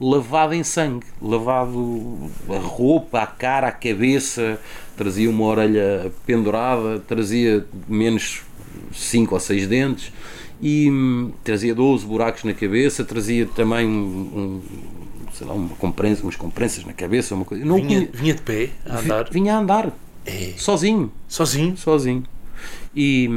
lavado 0.00 0.54
em 0.54 0.64
sangue 0.64 1.06
lavado 1.20 2.30
a 2.48 2.58
roupa, 2.58 3.20
a 3.20 3.26
cara, 3.26 3.68
a 3.68 3.72
cabeça 3.72 4.58
trazia 4.96 5.30
uma 5.30 5.44
orelha 5.44 6.12
pendurada 6.26 6.98
trazia 7.00 7.64
menos 7.88 8.42
5 8.92 9.34
ou 9.34 9.40
6 9.40 9.66
dentes 9.66 10.12
e 10.60 10.90
hum, 10.90 11.32
trazia 11.44 11.74
12 11.74 12.04
buracos 12.06 12.44
na 12.44 12.54
cabeça 12.54 13.04
trazia 13.04 13.46
também 13.46 13.86
um, 13.86 13.90
um 13.90 14.62
sei 15.32 15.46
lá, 15.46 15.54
uma 15.54 15.74
comprensa, 15.76 16.22
umas 16.22 16.36
comprensas 16.36 16.84
na 16.84 16.92
cabeça, 16.92 17.34
uma 17.34 17.44
coisa. 17.44 17.64
Não 17.64 17.76
vinha, 17.76 18.08
vinha 18.12 18.34
de 18.34 18.42
pé 18.42 18.70
a 18.84 18.98
andar? 18.98 19.30
Vinha 19.30 19.54
a 19.54 19.58
andar. 19.58 19.92
É. 20.26 20.52
Sozinho. 20.56 21.10
Sozinho? 21.26 21.76
Sozinho. 21.76 22.24
E, 22.94 23.28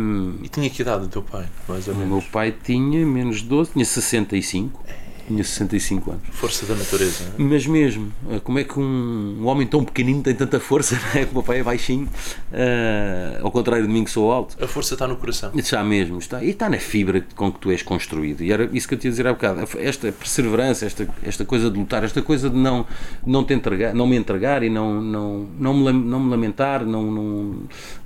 e 0.41 0.49
tinha 0.49 0.69
que 0.69 0.81
idade 0.81 1.05
o 1.05 1.07
teu 1.07 1.21
pai, 1.21 1.47
mais 1.67 1.87
ou 1.87 1.93
menos? 1.93 2.09
O 2.09 2.13
meu 2.15 2.31
pai 2.31 2.51
tinha 2.51 3.05
menos 3.05 3.41
de 3.41 3.45
12, 3.45 3.73
tinha 3.73 3.85
65. 3.85 4.83
É 4.87 5.02
tinha 5.27 5.43
65 5.43 6.11
anos. 6.11 6.23
Força 6.31 6.65
da 6.65 6.75
natureza. 6.75 7.33
Não 7.37 7.45
é? 7.45 7.49
Mas 7.49 7.65
mesmo, 7.65 8.11
eh, 8.29 8.39
como 8.43 8.59
é 8.59 8.63
que 8.63 8.79
um, 8.79 9.37
um, 9.41 9.45
homem 9.45 9.65
tão 9.65 9.83
pequenino 9.83 10.21
tem 10.21 10.35
tanta 10.35 10.59
força, 10.59 10.95
não 11.13 11.21
é? 11.21 11.25
Que 11.25 11.31
o 11.31 11.33
meu 11.33 11.43
pai 11.43 11.59
é 11.59 11.63
baixinho, 11.63 12.05
uh, 12.05 13.43
ao 13.43 13.51
contrário 13.51 13.85
de 13.87 13.91
mim 13.91 14.03
que 14.03 14.11
sou 14.11 14.31
alto. 14.31 14.61
A 14.63 14.67
força 14.67 14.95
está 14.95 15.07
no 15.07 15.15
coração. 15.15 15.51
Está 15.55 15.83
mesmo, 15.83 16.17
está. 16.17 16.43
E 16.43 16.49
está 16.49 16.69
na 16.69 16.77
fibra 16.77 17.25
com 17.35 17.51
que 17.51 17.59
tu 17.59 17.71
és 17.71 17.81
construído. 17.81 18.41
E 18.41 18.51
era 18.51 18.69
isso 18.73 18.87
que 18.87 18.93
eu 18.93 18.97
te 18.97 19.05
ia 19.05 19.11
dizer 19.11 19.27
há 19.27 19.33
bocado. 19.33 19.61
Esta 19.77 20.11
perseverança, 20.11 20.85
esta, 20.85 21.07
esta 21.23 21.45
coisa 21.45 21.69
de 21.69 21.77
lutar, 21.77 22.03
esta 22.03 22.21
coisa 22.21 22.49
de 22.49 22.57
não, 22.57 22.85
não, 23.25 23.43
te 23.43 23.53
entregar, 23.53 23.93
não 23.93 24.05
me 24.05 24.15
entregar 24.15 24.63
e 24.63 24.69
não, 24.69 25.01
não, 25.01 25.47
não, 25.57 25.73
me, 25.73 25.91
não 25.91 26.19
me 26.19 26.29
lamentar, 26.29 26.85
não, 26.85 27.03
não, 27.09 27.55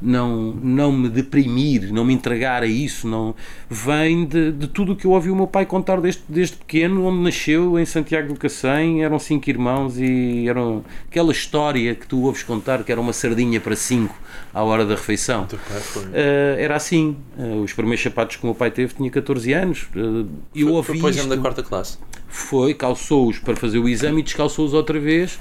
não, 0.02 0.54
não 0.62 0.92
me 0.92 1.10
deprimir, 1.10 1.92
não 1.92 2.06
me 2.06 2.14
entregar 2.14 2.64
a 2.64 2.68
isso, 2.68 3.08
não 3.08 3.36
vem 3.70 4.26
de, 4.26 4.52
de 4.52 4.68
tudo 4.68 4.94
o 4.94 4.96
que 4.96 5.06
eu 5.06 5.12
ouvi 5.12 5.30
o 5.30 5.36
meu 5.36 5.48
pai 5.48 5.66
contar 5.66 6.00
desde, 6.00 6.22
desde 6.30 6.56
pequeno 6.58 7.07
onde 7.08 7.24
nasceu, 7.24 7.80
em 7.80 7.86
Santiago 7.86 8.34
do 8.34 8.40
Cacém, 8.40 9.04
eram 9.04 9.18
cinco 9.20 9.50
irmãos 9.50 9.98
e 9.98 10.48
eram 10.48 10.84
aquela 11.10 11.32
história 11.32 11.96
que 11.96 12.06
tu 12.06 12.22
ouves 12.24 12.44
contar 12.44 12.84
que 12.84 12.92
era 12.92 13.00
uma 13.00 13.14
sardinha 13.14 13.60
para 13.60 13.76
cinco 13.76 14.16
à 14.54 14.64
hora 14.64 14.86
da 14.86 14.96
refeição. 14.96 15.44
Uh, 15.44 16.10
era 16.58 16.76
assim. 16.76 17.18
Uh, 17.38 17.62
os 17.62 17.74
primeiros 17.74 18.02
sapatos 18.04 18.36
que 18.36 18.44
o 18.44 18.48
meu 18.48 18.56
pai 18.56 18.72
teve 18.72 18.94
tinha 18.94 19.10
14 19.10 19.54
anos. 19.54 19.88
Uh, 19.96 20.28
eu 20.56 20.68
foi, 20.84 20.98
ouvi 20.98 21.00
foi 21.00 21.28
da 21.28 21.38
quarta 21.38 21.64
classe. 21.64 21.98
Foi, 22.28 22.74
calçou-os 22.74 23.40
para 23.40 23.56
fazer 23.56 23.80
o 23.80 23.88
exame 23.88 24.20
e 24.20 24.24
descalçou-os 24.24 24.74
outra 24.74 25.00
vez 25.00 25.40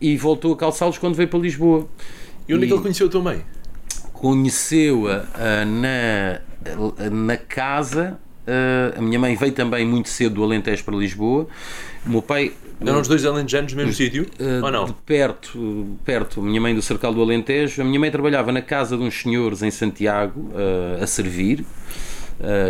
e 0.00 0.16
voltou 0.16 0.52
a 0.52 0.56
calçá-los 0.56 0.98
quando 0.98 1.14
veio 1.14 1.28
para 1.28 1.40
Lisboa. 1.40 1.88
E 2.48 2.54
onde 2.54 2.64
é 2.64 2.66
que 2.68 2.72
ele 2.72 2.82
conheceu 2.82 3.08
a 3.08 3.10
tua 3.10 3.22
mãe? 3.22 3.44
Conheceu-a 4.12 5.26
na, 5.64 7.10
na 7.10 7.36
casa 7.36 8.18
Uh, 8.46 8.98
a 8.98 9.00
minha 9.00 9.18
mãe 9.18 9.34
veio 9.34 9.52
também 9.52 9.86
muito 9.86 10.08
cedo 10.08 10.34
do 10.36 10.44
Alentejo 10.44 10.84
para 10.84 10.94
Lisboa. 10.96 11.46
O 12.06 12.10
meu 12.10 12.22
pai. 12.22 12.52
Eram 12.80 13.00
os 13.00 13.08
dois 13.08 13.24
alentejanos 13.24 13.72
no 13.72 13.78
mesmo 13.78 13.92
uh, 13.92 13.94
sítio? 13.94 14.26
Uh, 14.38 14.64
ou 14.64 14.70
não? 14.70 14.84
De 14.84 14.92
perto, 14.92 15.96
perto. 16.04 16.40
A 16.40 16.44
minha 16.44 16.60
mãe 16.60 16.74
do 16.74 16.82
Cercal 16.82 17.14
do 17.14 17.22
Alentejo. 17.22 17.80
A 17.80 17.84
minha 17.84 17.98
mãe 17.98 18.10
trabalhava 18.10 18.52
na 18.52 18.60
casa 18.60 18.96
de 18.96 19.02
uns 19.02 19.14
senhores 19.14 19.62
em 19.62 19.70
Santiago 19.70 20.50
a 21.00 21.06
servir, 21.06 21.64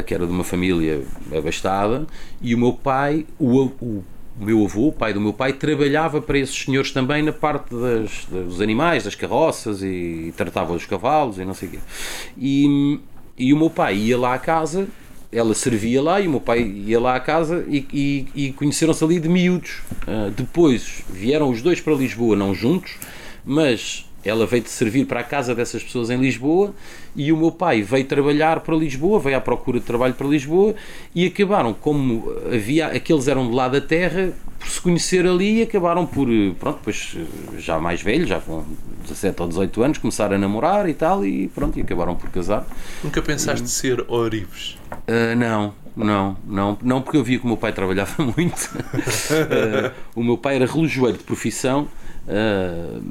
que 0.07 0.15
era 0.15 0.27
de 0.27 0.33
uma 0.33 0.45
família 0.45 1.03
abastada. 1.37 2.07
E 2.41 2.55
o 2.55 2.59
meu 2.59 2.73
pai, 2.73 3.27
o, 3.39 3.65
o 3.81 4.05
o 4.41 4.45
meu 4.45 4.65
avô, 4.65 4.89
o 4.89 4.93
pai 4.93 5.13
do 5.13 5.21
meu 5.21 5.33
pai, 5.33 5.53
trabalhava 5.53 6.21
para 6.21 6.39
esses 6.39 6.65
senhores 6.65 6.91
também 6.91 7.23
na 7.23 7.33
parte 7.33 7.73
das, 7.73 8.25
dos 8.25 8.61
animais, 8.61 9.05
das 9.05 9.15
carroças 9.15 9.81
e, 9.81 9.87
e 9.87 10.35
tratava 10.37 10.73
os 10.73 10.85
cavalos 10.85 11.39
e 11.39 11.45
não 11.45 11.55
sei 11.55 11.69
o 11.69 11.71
quê. 11.71 11.79
E, 12.37 13.01
e 13.39 13.53
o 13.53 13.57
meu 13.57 13.71
pai 13.71 13.95
ia 13.95 14.19
lá 14.19 14.35
à 14.35 14.39
casa 14.39 14.89
ela 15.35 15.53
servia 15.53 16.01
lá 16.01 16.21
e 16.21 16.29
o 16.29 16.31
meu 16.31 16.41
pai 16.41 16.63
ia 16.63 17.01
lá 17.01 17.17
à 17.17 17.21
casa 17.21 17.65
e, 17.69 17.85
e, 17.93 18.47
e 18.47 18.53
conheceram-se 18.53 19.03
ali 19.03 19.19
de 19.19 19.29
miúdos. 19.29 19.83
Uh, 20.07 20.31
depois 20.31 21.03
vieram 21.11 21.51
os 21.51 21.61
dois 21.61 21.81
para 21.81 21.93
Lisboa, 21.95 22.37
não 22.37 22.55
juntos, 22.55 22.97
mas 23.45 24.07
ela 24.25 24.47
veio 24.47 24.63
de 24.63 24.71
servir 24.71 25.07
para 25.07 25.21
a 25.21 25.25
casa 25.25 25.55
dessas 25.55 25.83
pessoas 25.83 26.09
em 26.09 26.17
Lisboa 26.17 26.73
e 27.17 27.33
o 27.33 27.37
meu 27.37 27.51
pai 27.51 27.83
veio 27.83 28.05
trabalhar 28.05 28.61
para 28.61 28.75
Lisboa, 28.75 29.21
veio 29.21 29.37
à 29.37 29.41
procura 29.41 29.79
de 29.79 29.87
trabalho 29.87 30.15
para 30.15 30.27
Lisboa 30.27 30.75
e 31.15 31.27
acabaram, 31.27 31.73
como 31.73 32.33
havia, 32.53 32.89
aqueles 32.89 33.29
eram 33.29 33.49
de 33.49 33.55
lá 33.55 33.69
da 33.69 33.81
terra, 33.81 34.33
por 34.59 34.69
se 34.69 34.81
conhecer 34.81 35.27
ali 35.27 35.61
e 35.61 35.63
acabaram 35.63 36.07
por, 36.07 36.27
pronto, 36.59 36.79
depois 36.79 37.17
já 37.59 37.79
mais 37.79 38.03
velhos, 38.03 38.29
já 38.29 38.41
com 38.41 38.65
17 39.03 39.43
ou 39.43 39.49
18 39.49 39.83
anos, 39.83 39.99
começaram 39.99 40.37
a 40.37 40.39
namorar 40.39 40.89
e 40.89 40.95
tal 40.95 41.25
e 41.25 41.49
pronto, 41.49 41.79
e 41.79 41.83
acabaram 41.83 42.17
por 42.17 42.31
casar. 42.31 42.67
Nunca 43.03 43.21
pensaste 43.23 43.69
ser 43.69 44.05
Orives? 44.09 44.77
Uh, 44.91 45.37
não, 45.37 45.75
não, 45.97 46.37
não, 46.47 46.79
não 46.83 47.03
porque 47.03 47.19
eu 47.19 47.25
via 47.25 47.39
que 47.39 47.45
o 47.45 47.49
meu 47.49 47.57
pai 47.57 47.73
trabalhava 47.73 48.15
muito. 48.37 48.71
uh, 48.75 49.93
o 50.15 50.23
meu 50.23 50.39
pai 50.39 50.57
era 50.57 50.67
relojoeiro 50.67 51.19
de 51.19 51.25
profissão 51.25 51.89
Uh, 52.27 53.03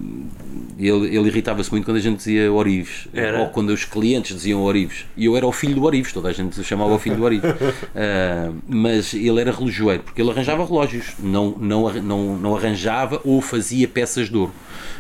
ele, 0.78 1.16
ele 1.16 1.28
irritava-se 1.28 1.70
muito 1.72 1.86
quando 1.86 1.98
a 1.98 2.00
gente 2.00 2.18
dizia 2.18 2.52
Orives, 2.52 3.08
era? 3.14 3.42
ou 3.42 3.50
quando 3.50 3.70
os 3.70 3.86
clientes 3.86 4.36
diziam 4.36 4.64
Orives. 4.64 5.06
E 5.16 5.26
eu 5.26 5.38
era 5.38 5.46
o 5.46 5.52
filho 5.52 5.76
do 5.76 5.84
Orives, 5.84 6.12
toda 6.12 6.30
a 6.30 6.34
gente 6.34 6.56
se 6.56 6.64
chamava 6.64 6.94
o 6.94 7.00
filho 7.00 7.18
do 7.18 7.24
Orives. 7.24 7.50
Uh, 7.50 8.56
mas 8.68 9.14
ele 9.14 9.40
era 9.40 9.52
relojoeiro, 9.52 10.04
porque 10.04 10.22
ele 10.22 10.32
arranjava 10.32 10.66
relógios, 10.66 11.14
não, 11.20 11.52
não, 11.52 11.94
não, 11.94 12.38
não 12.38 12.56
arranjava 12.56 13.22
ou 13.24 13.42
fazia 13.42 13.88
peças 13.88 14.30
de 14.30 14.38
ouro. 14.38 14.54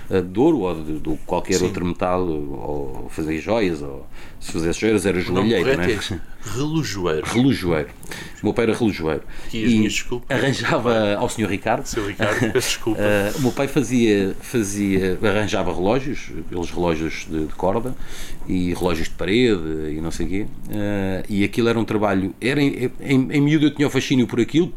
Uh, 0.10 0.22
de 0.22 0.40
ouro 0.40 0.60
ou 0.60 0.76
de, 0.76 1.00
de 1.00 1.18
qualquer 1.26 1.56
Sim. 1.56 1.66
outro 1.66 1.86
metal, 1.86 2.26
ou 2.28 3.08
fazia 3.10 3.42
joias, 3.42 3.82
ou 3.82 4.06
se 4.44 4.52
fizesse 4.52 4.82
joias 4.82 5.06
era 5.06 5.22
joalheiro, 5.22 5.78
não, 5.78 5.84
é? 5.86 5.98
Relojoeiro. 6.54 7.26
Relojoeiro. 7.26 7.90
O 8.42 8.46
meu 8.48 8.54
pai 8.54 8.66
era 8.66 8.74
relojoeiro. 8.74 9.24
E, 9.54 9.88
arranjava 10.30 11.16
ao 11.16 11.30
Sr. 11.30 11.48
Ricardo. 11.48 11.86
Seu 11.86 12.06
Ricardo, 12.06 12.52
desculpa. 12.52 13.00
Uh, 13.00 13.38
o 13.38 13.42
meu 13.42 13.52
pai 13.54 13.70
fazia, 13.70 14.36
fazia, 14.42 15.18
arranjava 15.24 15.74
relógios, 15.74 16.30
aqueles 16.46 16.70
relógios 16.70 17.26
de, 17.30 17.46
de 17.46 17.54
corda 17.54 17.96
e 18.46 18.74
relógios 18.74 19.08
de 19.08 19.14
parede 19.14 19.94
e 19.96 20.02
não 20.02 20.12
sei 20.12 20.26
o 20.26 20.30
quê. 20.30 20.46
Uh, 20.68 21.24
e 21.30 21.46
aquilo 21.46 21.70
era 21.70 21.80
um 21.80 21.86
trabalho. 21.86 22.36
Era, 22.42 22.62
em, 22.62 22.92
em, 23.00 23.32
em 23.32 23.42
miúdo 23.42 23.68
eu 23.68 23.74
tinha 23.74 23.88
o 23.88 23.90
fascínio 23.90 24.28
por 24.28 24.42
aquilo, 24.42 24.74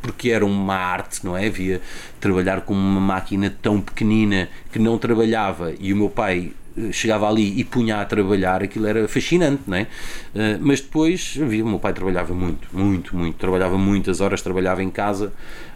porque 0.00 0.30
era 0.30 0.46
uma 0.46 0.76
arte, 0.76 1.26
não 1.26 1.36
é? 1.36 1.46
Havia 1.46 1.82
trabalhar 2.18 2.62
com 2.62 2.72
uma 2.72 3.00
máquina 3.00 3.54
tão 3.60 3.82
pequenina 3.82 4.48
que 4.72 4.78
não 4.78 4.96
trabalhava 4.96 5.74
e 5.78 5.92
o 5.92 5.96
meu 5.96 6.08
pai 6.08 6.52
chegava 6.92 7.28
ali 7.28 7.58
e 7.58 7.64
punha 7.64 8.00
a 8.00 8.04
trabalhar, 8.04 8.62
aquilo 8.62 8.86
era 8.86 9.06
fascinante, 9.08 9.62
não 9.66 9.76
é? 9.76 9.82
Uh, 9.82 10.58
mas 10.60 10.80
depois, 10.80 11.36
vi, 11.36 11.62
o 11.62 11.66
meu 11.66 11.78
pai 11.78 11.92
trabalhava 11.92 12.32
muito, 12.32 12.68
muito, 12.72 13.16
muito, 13.16 13.36
trabalhava 13.36 13.76
muitas 13.76 14.20
horas, 14.20 14.40
trabalhava 14.40 14.82
em 14.82 14.90
casa, 14.90 15.32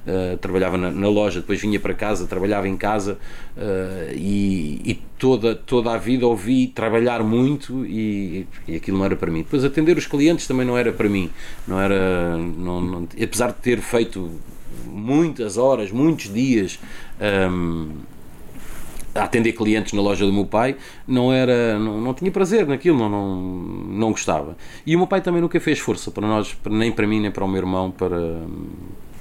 uh, 0.06 0.36
trabalhava 0.38 0.78
na, 0.78 0.90
na, 0.90 1.08
loja, 1.08 1.40
depois 1.40 1.60
vinha 1.60 1.80
para 1.80 1.94
casa, 1.94 2.26
trabalhava 2.26 2.68
em 2.68 2.76
casa 2.76 3.18
e, 4.12 4.80
e, 4.84 4.94
toda, 5.18 5.54
toda 5.54 5.92
a 5.92 5.98
vida 5.98 6.26
ouvi 6.26 6.66
trabalhar 6.68 7.22
muito 7.22 7.84
e, 7.86 8.46
e, 8.66 8.76
aquilo 8.76 8.98
não 8.98 9.04
era 9.04 9.16
para 9.16 9.30
mim. 9.30 9.42
Depois 9.42 9.64
atender 9.64 9.96
os 9.96 10.06
clientes 10.06 10.46
também 10.46 10.66
não 10.66 10.76
era 10.76 10.92
para 10.92 11.08
mim, 11.08 11.30
não 11.66 11.80
era, 11.80 12.36
não, 12.36 12.80
não 12.80 13.08
apesar 13.20 13.48
de 13.48 13.58
ter 13.60 13.80
feito 13.80 14.30
muitas 14.86 15.56
horas, 15.56 15.90
muitos 15.90 16.32
dias. 16.32 16.78
Um, 17.50 17.90
a 18.13 18.13
atender 19.14 19.52
clientes 19.52 19.92
na 19.92 20.02
loja 20.02 20.26
do 20.26 20.32
meu 20.32 20.44
pai, 20.44 20.76
não 21.06 21.32
era, 21.32 21.78
não, 21.78 22.00
não 22.00 22.14
tinha 22.14 22.30
prazer 22.30 22.66
naquilo, 22.66 22.98
não, 22.98 23.08
não, 23.08 23.40
não 23.40 24.10
gostava. 24.10 24.56
E 24.84 24.94
o 24.94 24.98
meu 24.98 25.06
pai 25.06 25.20
também 25.20 25.40
nunca 25.40 25.58
fez 25.60 25.78
força 25.78 26.10
para 26.10 26.26
nós, 26.26 26.56
nem 26.68 26.90
para 26.90 27.06
mim, 27.06 27.20
nem 27.20 27.30
para 27.30 27.44
o 27.44 27.48
meu 27.48 27.58
irmão, 27.58 27.90
para, 27.90 28.42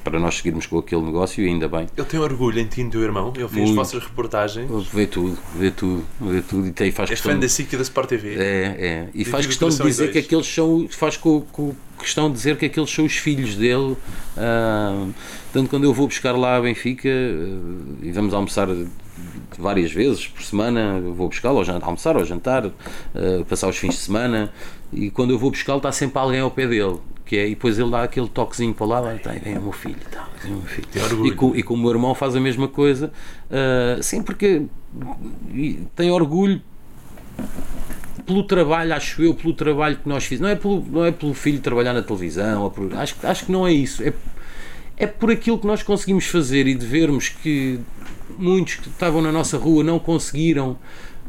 para 0.03 0.19
nós 0.19 0.35
seguirmos 0.37 0.65
com 0.65 0.79
aquele 0.79 1.01
negócio 1.01 1.43
e 1.43 1.47
ainda 1.47 1.67
bem. 1.67 1.87
Ele 1.95 2.07
tem 2.07 2.19
orgulho 2.19 2.59
em 2.59 2.65
ti 2.65 2.81
e 2.81 2.83
no 2.83 2.89
teu 2.89 3.01
irmão, 3.01 3.33
ele 3.35 3.47
fez 3.47 3.65
Muito. 3.65 3.75
vossas 3.75 4.03
reportagens. 4.03 4.69
Vê 4.91 5.05
tudo, 5.05 5.37
vê 5.55 5.71
tudo, 5.71 6.03
vê 6.19 6.41
tudo 6.41 6.67
e 6.67 6.71
tem, 6.71 6.91
faz 6.91 7.09
questão, 7.09 7.31
fã 7.31 7.39
da 7.39 7.47
SIC 7.47 7.73
e 7.73 7.77
da 7.77 7.83
Sport 7.83 8.09
TV. 8.09 8.35
é, 8.35 8.39
é, 8.39 9.09
e 9.13 9.23
faz 9.23 9.45
questão 9.45 9.69
de 9.69 9.81
dizer 9.81 10.11
que 10.11 10.17
aqueles 10.17 10.47
são, 10.47 10.87
faz 10.89 11.17
com, 11.17 11.41
com 11.51 11.73
questão 11.99 12.29
de 12.29 12.35
dizer 12.35 12.57
que 12.57 12.65
aqueles 12.65 12.89
são 12.89 13.05
os 13.05 13.15
filhos 13.15 13.55
dele. 13.55 13.95
ah, 14.37 15.07
tanto 15.53 15.69
quando 15.69 15.83
eu 15.83 15.93
vou 15.93 16.07
buscar 16.07 16.33
lá 16.33 16.57
a 16.57 16.61
Benfica 16.61 17.09
ah, 17.09 17.99
e 18.01 18.11
vamos 18.11 18.33
almoçar 18.33 18.67
várias 19.57 19.91
vezes 19.91 20.27
por 20.27 20.41
semana, 20.41 20.99
vou 20.99 21.27
buscá-lo 21.29 21.59
ao 21.59 21.63
jantar, 21.65 21.85
almoçar 21.85 22.17
ou 22.17 22.25
jantar, 22.25 22.65
ah, 22.65 22.71
passar 23.47 23.67
os 23.69 23.77
fins 23.77 23.93
de 23.95 23.99
semana 24.01 24.51
e 24.91 25.09
quando 25.11 25.31
eu 25.31 25.37
vou 25.39 25.51
buscá-lo 25.51 25.77
está 25.77 25.91
sempre 25.91 26.19
alguém 26.19 26.39
ao 26.39 26.51
pé 26.51 26.67
dele. 26.67 26.97
Que 27.25 27.37
é, 27.37 27.45
e 27.47 27.51
depois 27.51 27.79
ele 27.79 27.89
dá 27.89 28.03
aquele 28.03 28.27
toquezinho 28.27 28.73
para 28.73 28.85
lá, 28.85 29.01
"Olha, 29.01 29.17
tá, 29.17 29.33
é 29.33 29.57
o 29.57 29.61
meu 29.61 29.71
filho, 29.71 29.95
tá, 30.11 30.27
é 30.43 30.47
meu 30.49 30.61
filho. 30.63 30.87
E 31.25 31.31
com, 31.31 31.55
e 31.55 31.63
com 31.63 31.73
o 31.73 31.77
meu 31.77 31.89
irmão 31.91 32.13
faz 32.13 32.35
a 32.35 32.39
mesma 32.39 32.67
coisa, 32.67 33.13
ah, 33.49 33.97
sim, 34.01 34.21
porque 34.21 34.63
tem 35.95 36.11
orgulho 36.11 36.61
pelo 38.25 38.43
trabalho, 38.43 38.93
acho 38.93 39.21
eu, 39.23 39.33
pelo 39.33 39.53
trabalho 39.53 39.97
que 39.97 40.07
nós 40.07 40.23
fizemos. 40.25 40.41
Não 40.41 40.49
é 40.49 40.55
pelo, 40.55 40.85
não 40.89 41.05
é 41.05 41.11
pelo 41.11 41.33
filho 41.33 41.59
trabalhar 41.59 41.93
na 41.93 42.01
televisão, 42.01 42.69
por- 42.69 42.93
acho, 42.95 43.15
que- 43.15 43.25
acho 43.25 43.45
que 43.45 43.51
não 43.51 43.65
é 43.67 43.71
isso. 43.71 44.03
É, 44.03 44.13
é 44.97 45.07
por 45.07 45.31
aquilo 45.31 45.57
que 45.57 45.67
nós 45.67 45.83
conseguimos 45.83 46.25
fazer 46.25 46.67
e 46.67 46.75
de 46.75 46.85
vermos 46.85 47.29
que 47.29 47.79
muitos 48.37 48.75
que 48.75 48.89
estavam 48.89 49.21
na 49.21 49.31
nossa 49.31 49.57
rua 49.57 49.83
não 49.83 49.99
conseguiram 49.99 50.77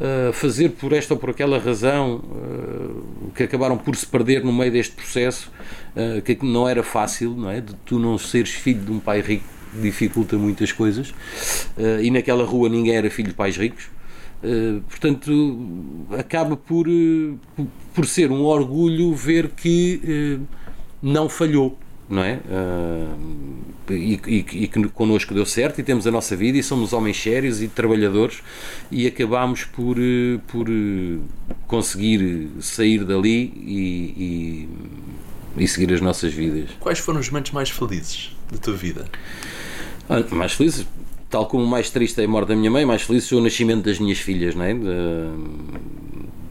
ah, 0.01 0.33
fazer 0.33 0.71
por 0.71 0.93
esta 0.93 1.15
ou 1.15 1.21
por 1.21 1.31
aquela 1.31 1.59
razão, 1.59 2.23
ah, 2.25 3.31
que 3.35 3.43
acabaram 3.45 3.77
por 3.77 3.95
se 3.97 4.07
perder 4.07 4.45
no 4.45 4.53
meio 4.53 4.73
deste 4.73 4.95
processo, 4.95 5.51
ah, 5.97 6.21
que 6.21 6.39
não 6.45 6.69
era 6.69 6.83
fácil, 6.83 7.31
não 7.37 7.51
é? 7.51 7.61
De 7.61 7.75
tu 7.87 7.99
não 7.99 8.19
seres 8.19 8.51
filho 8.51 8.81
de 8.81 8.91
um 8.91 8.99
pai 8.99 9.21
rico 9.21 9.45
dificulta 9.81 10.37
muitas 10.37 10.71
coisas 10.71 11.13
e 12.01 12.09
naquela 12.09 12.45
rua 12.45 12.69
ninguém 12.69 12.95
era 12.95 13.11
filho 13.11 13.31
de 13.31 13.35
pais 13.35 13.57
ricos. 13.57 13.89
Uh, 14.45 14.83
portanto, 14.83 16.07
acaba 16.17 16.55
por, 16.55 16.87
uh, 16.87 17.39
por- 17.95 18.07
ser 18.07 18.31
um 18.31 18.43
orgulho 18.43 19.15
ver 19.15 19.49
que 19.49 20.39
uh, 20.39 20.47
não 21.03 21.31
falhou, 21.31 21.79
não 22.09 22.23
é? 22.23 22.41
Uh, 22.47 23.93
e, 23.93 24.21
e, 24.27 24.37
e 24.37 24.69
que 24.69 24.89
connosco 24.89 25.35
deu 25.35 25.45
certo 25.45 25.81
e 25.81 25.83
temos 25.83 26.07
a 26.07 26.11
nossa 26.11 26.35
vida 26.37 26.59
e 26.59 26.63
somos 26.63 26.93
homens 26.93 27.21
sérios 27.21 27.63
e 27.63 27.69
trabalhadores 27.69 28.43
e 28.91 29.07
acabamos 29.07 29.65
por, 29.65 29.99
uh, 29.99 30.39
por 30.47 30.69
uh, 30.69 31.21
conseguir 31.67 32.49
sair 32.61 33.05
dali 33.05 33.53
e, 33.57 34.69
e, 35.59 35.63
e 35.65 35.69
seguir 35.69 35.93
as 35.93 36.01
nossas 36.01 36.33
vidas. 36.33 36.71
Quais 36.81 36.99
foram 36.99 37.21
os 37.21 37.29
momentos 37.29 37.53
mais 37.53 37.71
felizes 37.71 38.37
da 38.51 38.59
tua 38.59 38.75
vida? 38.75 39.07
Ah, 40.09 40.23
mais 40.35 40.53
feliz, 40.53 40.87
tal 41.31 41.47
como 41.47 41.65
o 41.65 41.67
mais 41.67 41.91
triste 41.91 42.21
é 42.21 42.25
a 42.25 42.29
morte 42.29 42.49
da 42.49 42.57
minha 42.57 42.71
mãe, 42.71 42.85
mais 42.85 43.03
feliz 43.03 43.29
foi 43.29 43.39
o 43.39 43.43
nascimento 43.43 43.85
das 43.85 43.99
minhas 43.99 44.19
filhas, 44.19 44.55
não 44.55 44.65
é? 44.65 44.75
De- 44.75 45.95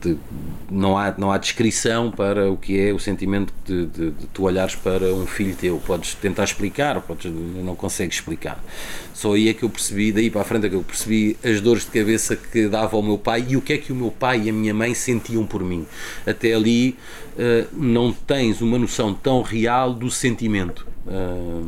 de- 0.03 0.17
não, 0.69 0.97
há, 0.97 1.13
não 1.17 1.31
há 1.31 1.37
descrição 1.37 2.11
para 2.11 2.51
o 2.51 2.57
que 2.57 2.79
é 2.79 2.91
o 2.93 2.99
sentimento 2.99 3.53
de, 3.65 3.85
de- 3.87 4.11
de 4.11 4.27
tu 4.33 4.43
olhares 4.43 4.75
para 4.75 5.05
um 5.13 5.25
filho 5.25 5.55
teu. 5.55 5.81
Podes 5.85 6.13
tentar 6.15 6.43
explicar, 6.43 6.99
podes, 7.01 7.31
não 7.31 7.75
consegues 7.75 8.17
explicar. 8.17 8.63
Só 9.13 9.33
aí 9.33 9.49
é 9.49 9.53
que 9.53 9.63
eu 9.63 9.69
percebi, 9.69 10.11
daí 10.11 10.29
para 10.29 10.41
a 10.41 10.43
frente 10.43 10.65
é 10.65 10.69
que 10.69 10.75
eu 10.75 10.83
percebi 10.83 11.37
as 11.43 11.61
dores 11.61 11.85
de 11.85 11.91
cabeça 11.91 12.35
que 12.35 12.67
dava 12.67 12.95
ao 12.95 13.03
meu 13.03 13.17
pai 13.17 13.45
e 13.47 13.55
o 13.57 13.61
que 13.61 13.73
é 13.73 13.77
que 13.77 13.91
o 13.91 13.95
meu 13.95 14.11
pai 14.11 14.41
e 14.45 14.49
a 14.49 14.53
minha 14.53 14.73
mãe 14.73 14.93
sentiam 14.93 15.45
por 15.45 15.63
mim. 15.63 15.85
Até 16.25 16.53
ali 16.53 16.95
eh, 17.37 17.65
não 17.73 18.11
tens 18.11 18.61
uma 18.61 18.77
noção 18.77 19.13
tão 19.13 19.41
real 19.41 19.93
do 19.93 20.09
sentimento. 20.11 20.85
Ah, 21.07 21.61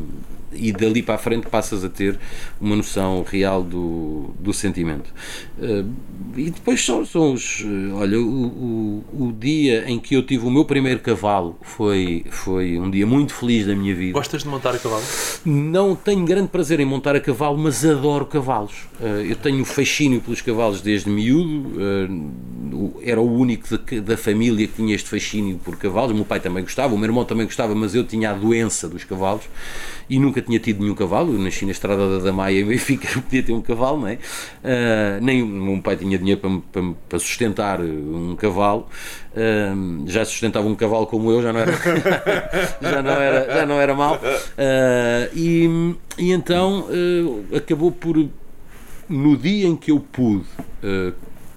e 0.55 0.71
dali 0.71 1.01
para 1.03 1.15
a 1.15 1.17
frente 1.17 1.47
passas 1.47 1.83
a 1.83 1.89
ter 1.89 2.17
uma 2.59 2.75
noção 2.75 3.23
real 3.27 3.61
do, 3.63 4.31
do 4.39 4.53
sentimento. 4.53 5.13
Eh, 5.61 5.83
e 6.37 6.49
depois 6.49 6.83
são, 6.83 7.05
são 7.05 7.33
os. 7.33 7.63
eh, 7.65 7.93
Olha, 7.93 8.19
o, 8.19 8.23
o, 9.13 9.25
o 9.27 9.31
dia 9.33 9.83
em 9.87 9.99
que 9.99 10.15
eu 10.15 10.23
tive 10.23 10.45
o 10.45 10.51
meu 10.51 10.65
primeiro 10.65 10.99
cavalo 10.99 11.57
foi, 11.61 12.25
foi 12.29 12.77
um 12.79 12.89
dia 12.89 13.05
muito 13.05 13.33
feliz 13.33 13.65
da 13.67 13.75
minha 13.75 13.93
vida. 13.95 14.13
Gostas 14.13 14.43
de 14.43 14.49
montar 14.49 14.75
a 14.75 14.79
cavalo? 14.79 15.03
Não 15.45 15.95
tenho 15.95 16.25
grande 16.25 16.47
prazer 16.49 16.79
em 16.79 16.85
montar 16.85 17.15
a 17.15 17.19
cavalo, 17.19 17.57
mas 17.57 17.85
adoro 17.85 18.25
cavalos. 18.25 18.73
Eh, 19.01 19.25
Eu 19.29 19.35
tenho 19.35 19.63
fascínio 19.65 20.21
pelos 20.21 20.41
cavalos 20.41 20.81
desde 20.81 21.09
miúdo, 21.09 21.71
o- 22.73 22.99
era 23.03 23.19
o 23.21 23.31
único 23.37 23.67
da, 23.69 23.99
da 24.01 24.17
família 24.17 24.67
que 24.67 24.73
tinha 24.73 24.95
este 24.95 25.09
fascínio 25.09 25.59
por 25.63 25.75
cavalos. 25.77 26.11
O 26.11 26.15
meu 26.15 26.25
pai 26.25 26.39
também 26.39 26.63
gostava, 26.63 26.93
o 26.93 26.97
meu 26.97 27.07
irmão 27.07 27.23
também 27.25 27.45
gostava, 27.45 27.73
mas 27.75 27.95
eu 27.95 28.03
tinha 28.03 28.31
a 28.31 28.33
doença 28.33 28.87
dos 28.89 29.03
cavalos 29.03 29.43
e 30.09 30.19
nunca 30.19 30.41
tinha 30.45 30.59
tido 30.59 30.81
nenhum 30.81 30.95
cavalo. 30.95 31.33
Eu 31.33 31.39
nasci 31.39 31.65
na 31.65 31.71
estrada 31.71 32.17
da 32.17 32.23
Damaia 32.23 32.61
em 32.61 32.65
Benfica, 32.65 33.07
eu 33.15 33.21
podia 33.23 33.43
ter 33.43 33.53
um 33.53 33.61
cavalo, 33.61 34.01
não 34.01 34.07
é? 34.07 34.17
Eh, 34.63 35.19
nem 35.21 35.41
o 35.41 35.47
meu 35.47 35.81
pai 35.81 35.97
tinha 35.97 36.17
dinheiro 36.17 36.39
para, 36.39 36.49
para, 36.71 36.93
para 37.09 37.19
sustentar 37.19 37.81
um 37.81 38.35
cavalo. 38.35 38.87
Eh, 39.35 39.73
já 40.05 40.23
sustentava 40.23 40.67
um 40.67 40.75
cavalo 40.75 41.07
como 41.07 41.31
eu, 41.31 41.41
já 41.41 41.51
não 41.51 41.59
era, 41.59 41.71
já 42.81 43.01
não 43.01 43.11
era, 43.11 43.53
já 43.53 43.65
não 43.65 43.81
era 43.81 43.93
mal. 43.93 44.19
Eh, 44.57 45.29
e, 45.33 45.95
e 46.17 46.31
então 46.31 46.87
eh, 46.89 47.57
acabou 47.57 47.91
por, 47.91 48.15
no 49.09 49.37
dia 49.37 49.67
em 49.67 49.75
que 49.75 49.91
eu 49.91 49.99
pude 49.99 50.45
eh, 50.83 51.13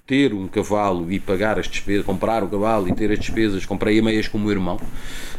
ter 0.09 0.32
um 0.32 0.48
cavalo 0.48 1.12
e 1.12 1.20
pagar 1.20 1.59
as 1.59 1.69
despesas, 1.69 2.05
comprar 2.05 2.43
o 2.43 2.48
cavalo 2.48 2.89
e 2.89 2.94
ter 2.94 3.12
as 3.12 3.19
despesas, 3.19 3.66
comprei 3.66 3.98
a 3.98 4.02
meias 4.02 4.27
com 4.27 4.39
o 4.39 4.40
meu 4.40 4.51
irmão. 4.51 4.81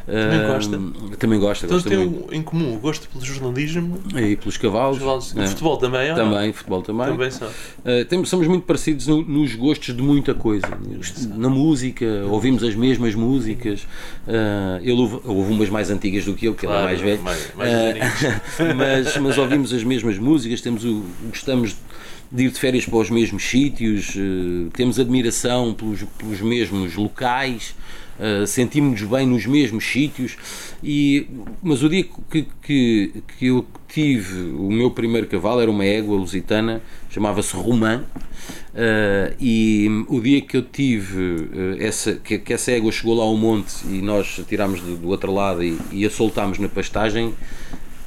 Também 0.10 0.40
Eh, 0.42 0.48
gosta? 0.48 0.80
Também 1.20 1.40
gosta, 1.40 1.66
Então 1.66 1.78
gosta 1.78 1.90
tem 1.90 1.98
muito. 2.00 2.34
em 2.34 2.42
comum 2.42 2.74
o 2.76 2.80
gosto 2.80 3.08
pelo 3.10 3.24
jornalismo, 3.24 4.00
E 4.16 4.36
pelos 4.36 4.58
cavalos. 4.58 4.98
cavalos- 4.98 5.34
o 5.34 5.40
eh, 5.42 5.48
futebol 5.48 5.78
também, 5.78 6.16
também, 6.16 6.52
futebol 6.54 6.82
também. 6.82 7.08
Também 7.08 7.30
são. 7.32 7.48
Uh, 7.48 8.06
temos, 8.10 8.28
somos 8.30 8.48
muito 8.48 8.64
parecidos 8.66 9.06
no- 9.08 9.22
nos 9.22 9.54
gostos 9.56 9.96
de 9.96 10.02
muita 10.02 10.34
coisa. 10.34 10.66
Na 11.36 11.50
música, 11.50 12.06
ouvimos 12.30 12.64
as 12.64 12.74
mesmas 12.76 13.14
músicas. 13.14 13.82
Uh, 14.28 14.80
ele 14.82 14.92
ouve, 14.94 15.20
ouve 15.26 15.52
umas 15.54 15.70
mais 15.70 15.90
antigas 15.92 16.26
do 16.26 16.34
que 16.34 16.46
eu, 16.48 16.56
que 16.56 16.66
ele 16.66 16.74
é 16.74 16.76
Claro, 16.76 16.86
mais 16.88 17.02
velho. 17.02 17.22
mais- 17.22 17.54
mais 17.56 17.72
Uh, 17.72 18.74
mas, 18.76 19.18
mas 19.18 19.38
ouvimos 19.38 19.72
as 19.74 19.84
mesmas 19.84 20.18
músicas, 20.18 20.62
temos 20.62 20.84
o, 20.84 21.04
gostamos 21.30 21.76
de 22.32 22.44
ir 22.46 22.52
de 22.52 22.60
férias 22.60 22.86
para 22.86 22.98
os 22.98 23.10
mesmos 23.10 23.44
sítios, 23.44 24.16
temos 24.74 25.00
admiração 25.00 25.74
pelos, 25.74 26.04
pelos 26.18 26.42
mesmos 26.42 26.96
locais. 26.96 27.76
Uh, 28.20 28.46
sentimos-nos 28.46 29.10
bem 29.10 29.26
nos 29.26 29.46
mesmos 29.46 29.86
sítios. 29.86 30.38
E 30.84 31.28
mas 31.64 31.82
o 31.84 31.90
dia 31.90 32.06
que, 32.30 32.46
que, 32.62 33.24
que 33.38 33.48
eu 33.48 33.66
tive 33.88 34.52
o 34.52 34.70
meu 34.70 34.92
primeiro 34.92 35.28
cavalo 35.28 35.62
era 35.62 35.72
uma 35.72 35.86
égua 35.86 36.18
lusitana 36.18 36.82
chamava-se 37.10 37.56
Romã. 37.56 38.04
Uh, 38.70 39.36
e 39.40 39.88
o 40.08 40.20
dia 40.22 40.42
que 40.42 40.56
eu 40.56 40.62
tive 40.62 41.22
uh, 41.22 41.76
essa, 41.80 42.14
que, 42.14 42.38
que 42.38 42.54
essa 42.54 42.72
égua 42.72 42.92
chegou 42.92 43.16
lá 43.16 43.24
ao 43.24 43.36
monte 43.36 43.86
e 43.86 44.02
nós 44.02 44.42
tirámos 44.48 44.80
do, 44.82 44.96
do 44.96 45.08
outro 45.10 45.34
lado 45.34 45.64
e, 45.64 45.78
e 45.92 46.06
a 46.06 46.10
soltámos 46.10 46.60
na 46.60 46.70
pastagem 46.70 47.34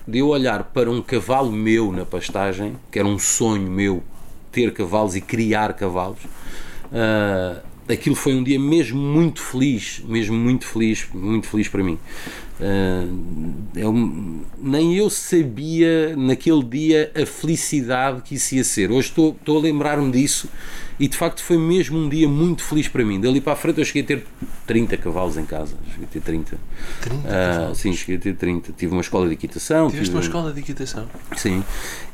de 0.06 0.18
eu 0.18 0.28
olhar 0.28 0.64
para 0.64 0.90
um 0.90 1.02
cavalo 1.02 1.50
meu 1.50 1.92
na 1.92 2.04
pastagem 2.04 2.76
que 2.90 2.98
era 2.98 3.06
um 3.06 3.18
sonho 3.18 3.70
meu 3.70 4.02
ter 4.50 4.72
cavalos 4.72 5.16
e 5.16 5.20
criar 5.20 5.74
cavalos 5.74 6.20
uh, 6.24 7.60
aquilo 7.92 8.16
foi 8.16 8.34
um 8.34 8.42
dia 8.42 8.58
mesmo 8.58 9.00
muito 9.00 9.40
feliz, 9.40 10.02
mesmo 10.06 10.36
muito 10.36 10.66
feliz, 10.66 11.06
muito 11.12 11.46
feliz 11.46 11.68
para 11.68 11.82
mim. 11.82 11.98
Uh, 12.60 13.54
eu, 13.74 13.92
nem 14.62 14.96
eu 14.96 15.10
sabia 15.10 16.14
naquele 16.16 16.62
dia 16.62 17.10
a 17.14 17.26
felicidade 17.26 18.22
que 18.22 18.36
isso 18.36 18.54
ia 18.54 18.64
ser. 18.64 18.90
Hoje 18.90 19.08
estou, 19.08 19.36
estou 19.38 19.58
a 19.58 19.60
lembrar-me 19.60 20.10
disso 20.12 20.48
e 20.98 21.08
de 21.08 21.16
facto 21.16 21.42
foi 21.42 21.56
mesmo 21.58 21.98
um 21.98 22.08
dia 22.08 22.28
muito 22.28 22.62
feliz 22.62 22.88
para 22.88 23.04
mim. 23.04 23.20
Dali 23.20 23.40
para 23.40 23.52
a 23.54 23.56
frente 23.56 23.78
eu 23.80 23.84
cheguei 23.84 24.02
a 24.02 24.06
ter 24.06 24.24
30 24.66 24.96
cavalos 24.96 25.36
em 25.36 25.44
casa. 25.44 25.74
Cheguei 25.90 26.04
a 26.06 26.08
ter 26.12 26.20
30. 26.20 26.58
30 27.00 27.22
Ah, 27.28 27.72
sim, 27.74 27.92
cheguei 27.92 28.16
a 28.16 28.18
ter 28.20 28.34
30. 28.36 28.72
Tive 28.76 28.92
uma 28.92 29.00
escola 29.00 29.26
de 29.26 29.34
equitação. 29.34 29.88
Tiveste 29.88 30.06
tive- 30.06 30.16
uma 30.16 30.22
escola 30.22 30.52
de 30.52 30.60
equitação. 30.60 31.06
Sim, 31.36 31.62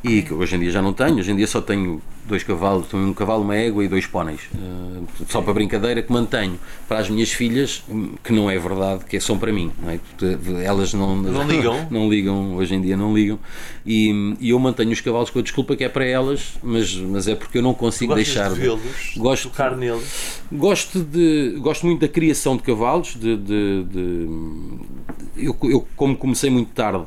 e 0.05 0.23
que 0.23 0.33
hoje 0.35 0.57
em 0.57 0.61
dia 0.61 0.71
já 0.71 0.83
não 0.83 0.93
tenho, 0.93 1.17
hoje 1.19 1.31
em 1.33 1.37
dia 1.37 1.47
só 1.47 1.61
tenho 1.61 2.01
dois 2.27 2.43
cavalos, 2.43 2.87
tenho 2.89 3.05
um 3.09 3.15
cavalo, 3.15 3.43
uma 3.43 3.57
égua 3.57 3.83
e 3.83 3.89
dois 3.89 4.07
póneis, 4.07 4.41
Uh, 4.55 5.07
só 5.31 5.41
para 5.41 5.55
brincadeira 5.55 6.03
que 6.03 6.13
mantenho 6.13 6.59
para 6.87 6.99
as 6.99 7.09
minhas 7.09 7.33
filhas, 7.33 7.83
hum, 7.89 8.17
que 8.23 8.35
não 8.35 8.51
é 8.51 8.59
verdade, 8.59 9.05
que 9.07 9.19
são 9.19 9.39
para 9.39 9.51
mim, 9.51 9.73
não 9.83 9.89
é? 9.91 9.99
Elas 10.63 10.93
não, 10.93 11.17
Não 11.17 11.49
ligam? 11.49 11.87
não 11.91 12.07
ligam, 12.11 12.55
hoje 12.57 12.75
em 12.75 12.83
dia 12.83 12.99
não 12.99 13.15
ligam, 13.15 13.39
e, 13.87 14.37
e 14.41 14.51
eu 14.51 14.59
mantenho 14.59 14.91
os 14.93 15.01
cavalos 15.01 15.31
com 15.31 15.39
a 15.39 15.43
desculpa 15.43 15.75
que 15.75 15.85
é 15.85 15.89
para 15.89 16.05
elas, 16.05 16.59
mas, 16.63 16.95
mas 16.97 17.29
é 17.29 17.35
porque 17.35 17.57
eu 17.57 17.63
não 17.63 17.73
consigo 17.73 18.15
deixar 18.15 18.53
de 18.53 18.61
vê-los, 18.77 19.15
Gosto- 19.16 19.49
tocar 19.51 19.77
neles. 19.77 20.40
Gosto, 20.53 21.01
de, 21.03 21.57
gosto 21.61 21.86
muito 21.86 22.01
da 22.01 22.09
criação 22.09 22.57
de 22.57 22.62
cavalos. 22.62 23.15
De, 23.16 23.36
de- 23.36 23.85
de- 23.85 24.28
eu, 25.36 25.57
eu, 25.62 25.86
como 25.97 26.16
comecei 26.16 26.51
muito 26.51 26.70
tarde 26.73 27.05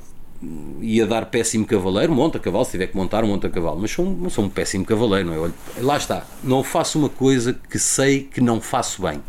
ia 0.81 1.05
dar 1.05 1.27
péssimo 1.27 1.65
cavaleiro, 1.65 2.13
monta 2.13 2.39
cavalo, 2.39 2.65
se 2.65 2.71
tiver 2.71 2.87
que 2.87 2.97
montar, 2.97 3.23
monta 3.23 3.49
cavalo, 3.49 3.79
mas 3.79 3.91
sou, 3.91 4.05
não 4.05 4.29
sou 4.29 4.45
um 4.45 4.49
péssimo 4.49 4.83
cavaleiro, 4.83 5.29
não 5.29 5.35
é? 5.35 5.37
Olho, 5.37 5.53
lá 5.79 5.97
está, 5.97 6.25
não 6.43 6.63
faço 6.63 6.97
uma 6.97 7.09
coisa 7.09 7.53
que 7.69 7.77
sei 7.77 8.23
que 8.23 8.41
não 8.41 8.59
faço 8.59 9.01
bem. 9.01 9.21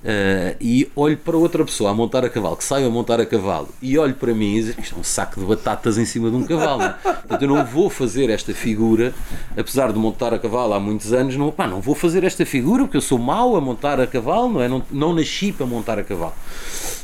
Uh, 0.00 0.56
e 0.58 0.90
olho 0.96 1.16
para 1.18 1.36
outra 1.36 1.62
pessoa 1.62 1.90
a 1.90 1.94
montar 1.94 2.24
a 2.24 2.30
cavalo, 2.30 2.56
que 2.56 2.64
saiba 2.64 2.88
montar 2.88 3.20
a 3.20 3.26
cavalo, 3.26 3.68
e 3.82 3.98
olho 3.98 4.14
para 4.14 4.32
mim 4.32 4.56
e 4.56 4.62
diz 4.62 4.78
isto 4.78 4.96
é 4.96 4.98
um 4.98 5.04
saco 5.04 5.38
de 5.38 5.44
batatas 5.44 5.98
em 5.98 6.06
cima 6.06 6.30
de 6.30 6.36
um 6.36 6.42
cavalo. 6.42 6.82
É? 6.82 6.88
Portanto, 7.04 7.42
eu 7.42 7.48
não 7.48 7.64
vou 7.66 7.90
fazer 7.90 8.30
esta 8.30 8.54
figura, 8.54 9.12
apesar 9.56 9.92
de 9.92 9.98
montar 9.98 10.32
a 10.32 10.38
cavalo 10.38 10.72
há 10.72 10.80
muitos 10.80 11.12
anos, 11.12 11.36
não, 11.36 11.52
pá, 11.52 11.66
não 11.66 11.82
vou 11.82 11.94
fazer 11.94 12.24
esta 12.24 12.46
figura 12.46 12.84
porque 12.84 12.96
eu 12.96 13.02
sou 13.02 13.18
mau 13.18 13.56
a 13.56 13.60
montar 13.60 14.00
a 14.00 14.06
cavalo, 14.06 14.48
não 14.54 14.62
é? 14.62 14.68
Não, 14.68 14.82
não 14.90 15.14
nasci 15.14 15.52
para 15.52 15.66
montar 15.66 15.98
a 15.98 16.02
cavalo. 16.02 16.34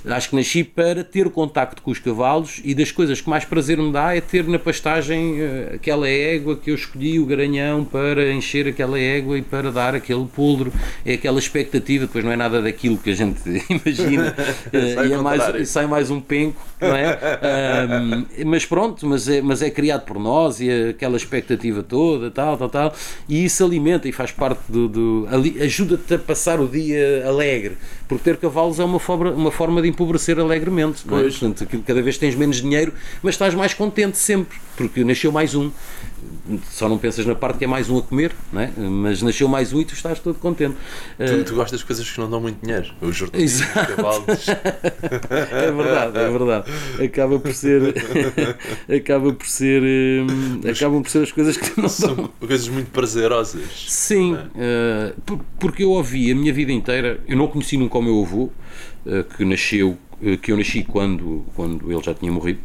Acho 0.06 0.30
que 0.30 0.36
nasci 0.36 0.64
para 0.64 1.04
ter 1.04 1.28
contacto 1.30 1.82
com 1.82 1.90
os 1.90 1.98
cavalos 1.98 2.60
e 2.64 2.74
das 2.74 2.90
coisas 2.92 3.20
que 3.20 3.28
mais 3.28 3.35
prazer 3.44 3.78
me 3.78 3.92
dá 3.92 4.16
é 4.16 4.20
ter 4.20 4.46
na 4.46 4.58
pastagem 4.58 5.40
uh, 5.40 5.74
aquela 5.74 6.08
égua 6.08 6.56
que 6.56 6.70
eu 6.70 6.74
escolhi, 6.74 7.18
o 7.18 7.26
garanhão, 7.26 7.84
para 7.84 8.32
encher 8.32 8.66
aquela 8.68 8.98
égua 8.98 9.38
e 9.38 9.42
para 9.42 9.70
dar 9.70 9.94
aquele 9.94 10.26
poldro. 10.26 10.72
É 11.04 11.14
aquela 11.14 11.38
expectativa, 11.38 12.06
depois 12.06 12.24
não 12.24 12.32
é 12.32 12.36
nada 12.36 12.62
daquilo 12.62 12.86
aquilo 12.86 12.98
que 12.98 13.10
a 13.10 13.14
gente 13.14 13.40
imagina 13.68 14.34
uh, 14.72 15.06
e, 15.06 15.12
é 15.12 15.16
mais, 15.18 15.54
e 15.56 15.66
sai 15.66 15.86
mais 15.86 16.10
um 16.10 16.20
penco, 16.20 16.60
não 16.80 16.94
é? 16.94 17.16
Um, 17.46 18.26
mas 18.46 18.64
pronto, 18.64 19.06
mas 19.06 19.28
é, 19.28 19.40
mas 19.40 19.62
é 19.62 19.70
criado 19.70 20.04
por 20.04 20.18
nós 20.18 20.60
e 20.60 20.90
aquela 20.90 21.16
expectativa 21.16 21.82
toda, 21.82 22.30
tal, 22.30 22.56
tal, 22.56 22.68
tal, 22.68 22.94
e 23.28 23.44
isso 23.44 23.64
alimenta 23.64 24.08
e 24.08 24.12
faz 24.12 24.32
parte 24.32 24.60
do. 24.68 24.88
do 24.88 25.28
ajuda-te 25.60 26.14
a 26.14 26.18
passar 26.18 26.60
o 26.60 26.66
dia 26.66 27.24
alegre, 27.26 27.76
porque 28.08 28.24
ter 28.24 28.36
cavalos 28.36 28.78
é 28.80 28.84
uma 28.84 28.98
forma, 28.98 29.30
uma 29.30 29.50
forma 29.50 29.80
de 29.80 29.88
empobrecer 29.88 30.38
alegremente, 30.38 31.06
não 31.06 31.18
é? 31.18 31.22
Portanto, 31.22 31.66
cada 31.86 32.02
vez 32.02 32.18
tens 32.18 32.34
menos 32.34 32.60
dinheiro, 32.60 32.92
mas 33.26 33.34
estás 33.34 33.54
mais 33.54 33.74
contente 33.74 34.16
sempre, 34.18 34.56
porque 34.76 35.02
nasceu 35.02 35.32
mais 35.32 35.52
um 35.52 35.72
só 36.70 36.88
não 36.88 36.96
pensas 36.96 37.26
na 37.26 37.34
parte 37.34 37.58
que 37.58 37.64
é 37.64 37.66
mais 37.66 37.90
um 37.90 37.98
a 37.98 38.02
comer, 38.02 38.32
não 38.52 38.60
é? 38.60 38.70
mas 38.76 39.20
nasceu 39.20 39.48
mais 39.48 39.72
um 39.72 39.80
e 39.80 39.84
tu 39.84 39.94
estás 39.94 40.20
todo 40.20 40.38
contente. 40.38 40.76
Tu, 41.18 41.44
tu 41.44 41.54
gostas 41.56 41.80
de 41.80 41.86
coisas 41.86 42.08
que 42.08 42.20
não 42.20 42.30
dão 42.30 42.40
muito 42.40 42.64
dinheiro, 42.64 42.86
os 43.00 43.16
jornalistas, 43.16 43.66
cavalos. 43.66 44.46
é 44.48 45.72
verdade, 45.72 46.18
é 46.18 46.30
verdade. 46.30 46.72
Acaba 47.04 47.40
por 47.40 47.52
ser, 47.52 47.94
acaba 48.96 49.32
por 49.32 49.46
ser, 49.46 49.82
hum, 49.82 50.60
acabam 50.70 51.02
por 51.02 51.10
ser 51.10 51.22
as 51.22 51.32
coisas 51.32 51.56
que 51.56 51.80
não 51.80 51.88
São 51.88 52.14
dão. 52.14 52.30
coisas 52.38 52.68
muito 52.68 52.90
prazerosas. 52.92 53.86
Sim, 53.88 54.38
é? 54.54 55.12
uh, 55.12 55.38
porque 55.58 55.82
eu 55.82 55.90
ouvi 55.90 56.30
a 56.30 56.34
minha 56.34 56.52
vida 56.52 56.70
inteira, 56.70 57.18
eu 57.26 57.36
não 57.36 57.48
conheci 57.48 57.76
nunca 57.76 57.98
o 57.98 58.02
meu 58.02 58.22
avô, 58.22 58.44
uh, 59.04 59.24
que 59.36 59.44
nasceu 59.44 59.90
eh, 59.90 60.05
que 60.42 60.50
eu 60.50 60.56
nasci 60.56 60.82
quando, 60.82 61.44
quando 61.54 61.90
ele 61.92 62.02
já 62.02 62.14
tinha 62.14 62.32
morrido, 62.32 62.60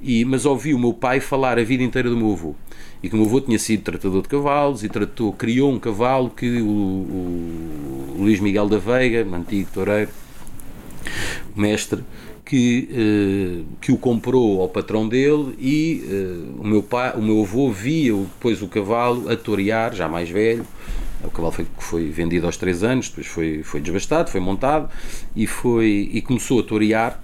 e, 0.00 0.24
mas 0.24 0.46
ouvi 0.46 0.72
o 0.72 0.78
meu 0.78 0.92
pai 0.92 1.20
falar 1.20 1.58
a 1.58 1.62
vida 1.62 1.82
inteira 1.82 2.08
do 2.08 2.16
meu 2.16 2.32
avô. 2.32 2.54
E 3.02 3.08
que 3.08 3.14
o 3.14 3.18
meu 3.18 3.26
avô 3.26 3.40
tinha 3.40 3.58
sido 3.58 3.82
tratador 3.82 4.22
de 4.22 4.28
cavalos 4.28 4.82
e 4.82 4.88
tratou, 4.88 5.32
criou 5.32 5.70
um 5.70 5.78
cavalo 5.78 6.30
que 6.30 6.62
o, 6.62 6.66
o 6.66 8.16
Luís 8.18 8.40
Miguel 8.40 8.68
da 8.68 8.78
Veiga, 8.78 9.26
antigo 9.36 9.68
toureiro, 9.72 10.10
mestre, 11.54 12.02
que, 12.44 12.88
uh, 12.90 13.64
que 13.80 13.92
o 13.92 13.96
comprou 13.96 14.60
ao 14.60 14.68
patrão 14.68 15.08
dele 15.08 15.54
e 15.58 16.04
uh, 16.06 16.62
o, 16.62 16.66
meu 16.66 16.82
pai, 16.82 17.14
o 17.16 17.22
meu 17.22 17.42
avô 17.42 17.70
via 17.70 18.14
depois 18.14 18.62
o 18.62 18.68
cavalo 18.68 19.30
a 19.30 19.36
torear, 19.36 19.94
já 19.94 20.08
mais 20.08 20.28
velho, 20.28 20.66
o 21.26 21.30
cavalo 21.30 21.52
foi, 21.52 21.66
foi 21.78 22.10
vendido 22.10 22.46
aos 22.46 22.56
3 22.56 22.82
anos, 22.82 23.08
depois 23.08 23.26
foi, 23.26 23.62
foi 23.62 23.80
desbastado, 23.80 24.30
foi 24.30 24.40
montado 24.40 24.88
e, 25.34 25.46
foi, 25.46 26.10
e 26.12 26.22
começou 26.22 26.60
a 26.60 26.62
torear. 26.62 27.20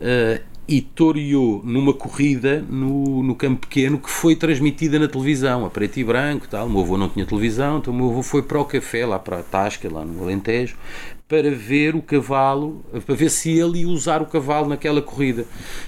Uh, 0.00 0.54
e 0.66 0.80
toreou 0.80 1.60
numa 1.62 1.92
corrida 1.92 2.64
no, 2.68 3.22
no 3.22 3.34
campo 3.34 3.66
pequeno 3.66 3.98
que 3.98 4.08
foi 4.08 4.34
transmitida 4.34 4.98
na 4.98 5.06
televisão, 5.06 5.64
a 5.64 5.70
preto 5.70 5.98
e 5.98 6.04
branco. 6.04 6.48
Tal. 6.48 6.66
O 6.66 6.70
meu 6.70 6.80
avô 6.80 6.96
não 6.96 7.08
tinha 7.08 7.26
televisão, 7.26 7.78
então 7.78 7.92
o 7.92 7.96
meu 7.96 8.10
avô 8.10 8.22
foi 8.22 8.42
para 8.42 8.58
o 8.58 8.64
café, 8.64 9.04
lá 9.04 9.18
para 9.18 9.40
a 9.40 9.42
Tasca, 9.42 9.92
lá 9.92 10.04
no 10.04 10.22
Alentejo, 10.22 10.76
para 11.28 11.50
ver 11.50 11.94
o 11.94 12.00
cavalo, 12.00 12.82
para 13.04 13.14
ver 13.14 13.30
se 13.30 13.50
ele 13.50 13.80
ia 13.80 13.88
usar 13.88 14.22
o 14.22 14.26
cavalo 14.26 14.68
naquela 14.68 15.02
corrida. 15.02 15.44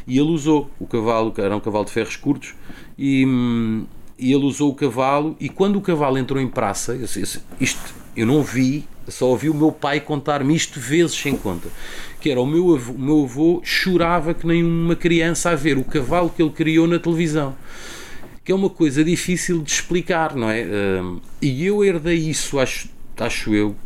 E 0.06 0.18
ele 0.18 0.30
usou 0.30 0.70
o 0.78 0.86
cavalo, 0.86 1.32
era 1.38 1.56
um 1.56 1.60
cavalo 1.60 1.84
de 1.86 1.92
ferros 1.92 2.16
curtos, 2.16 2.54
e, 2.98 3.24
hum, 3.26 3.86
e 4.18 4.32
ele 4.32 4.44
usou 4.44 4.70
o 4.70 4.74
cavalo 4.74 5.36
e 5.38 5.48
quando 5.48 5.76
o 5.76 5.80
cavalo 5.80 6.18
entrou 6.18 6.40
em 6.40 6.48
praça, 6.48 6.94
eu, 6.94 7.06
isto 7.60 7.94
eu 8.16 8.26
não 8.26 8.43
vi, 8.43 8.88
só 9.06 9.26
ouvi 9.26 9.51
o 9.51 9.55
meu 9.55 9.70
pai 9.70 10.01
contar-me 10.01 10.56
isto 10.56 10.80
vezes 10.80 11.14
sem 11.14 11.36
conta, 11.36 11.68
que 12.18 12.30
era 12.30 12.40
o 12.40 12.47
meu 12.47 12.74
avô, 12.74 12.93
o 12.93 12.98
meu 12.98 13.24
avô 13.24 13.60
chorava 13.62 14.32
que 14.32 14.47
nem 14.47 14.64
uma 14.64 14.97
criança 14.97 15.51
a 15.51 15.55
ver 15.55 15.76
o 15.76 15.84
cavalo 15.84 16.32
que 16.34 16.43
ele 16.43 16.51
criou 16.51 16.86
na 16.86 16.98
televisão. 16.98 17.55
Que 18.43 18.52
é 18.52 18.55
uma 18.55 18.70
coisa 18.70 19.05
difícil 19.05 19.60
de 19.60 19.70
explicar, 19.70 20.34
não 20.34 20.48
é? 20.48 20.64
E 21.43 21.66
eu 21.66 21.84
herdei 21.84 22.16
isso, 22.16 22.59
acho, 22.59 22.88
acho 23.18 23.55
eu, 23.55 23.76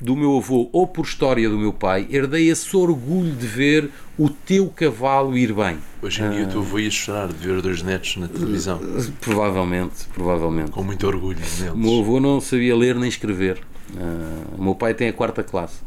do 0.00 0.16
meu 0.16 0.36
avô 0.36 0.68
ou 0.72 0.86
por 0.86 1.04
história 1.04 1.48
do 1.48 1.58
meu 1.58 1.72
pai, 1.72 2.06
herdei 2.10 2.50
esse 2.50 2.76
orgulho 2.76 3.34
de 3.34 3.46
ver 3.46 3.90
o 4.18 4.28
teu 4.28 4.68
cavalo 4.68 5.36
ir 5.36 5.52
bem. 5.52 5.78
Hoje 6.02 6.22
em 6.22 6.30
dia 6.30 6.44
ah. 6.44 6.48
tu 6.48 6.58
avô 6.58 6.78
ia 6.78 6.90
chorar 6.90 7.28
de 7.28 7.46
ver 7.46 7.60
dois 7.62 7.82
netos 7.82 8.16
na 8.16 8.28
televisão. 8.28 8.80
Provavelmente, 9.20 10.06
provavelmente. 10.14 10.70
Com 10.70 10.82
muito 10.82 11.06
orgulho 11.06 11.38
neles. 11.38 11.72
O 11.72 11.76
meu 11.76 12.00
avô 12.00 12.20
não 12.20 12.40
sabia 12.40 12.76
ler 12.76 12.94
nem 12.94 13.08
escrever. 13.08 13.58
Uh, 13.94 14.56
o 14.58 14.62
meu 14.62 14.74
pai 14.74 14.94
tem 14.94 15.08
a 15.08 15.12
quarta 15.12 15.42
classe. 15.42 15.78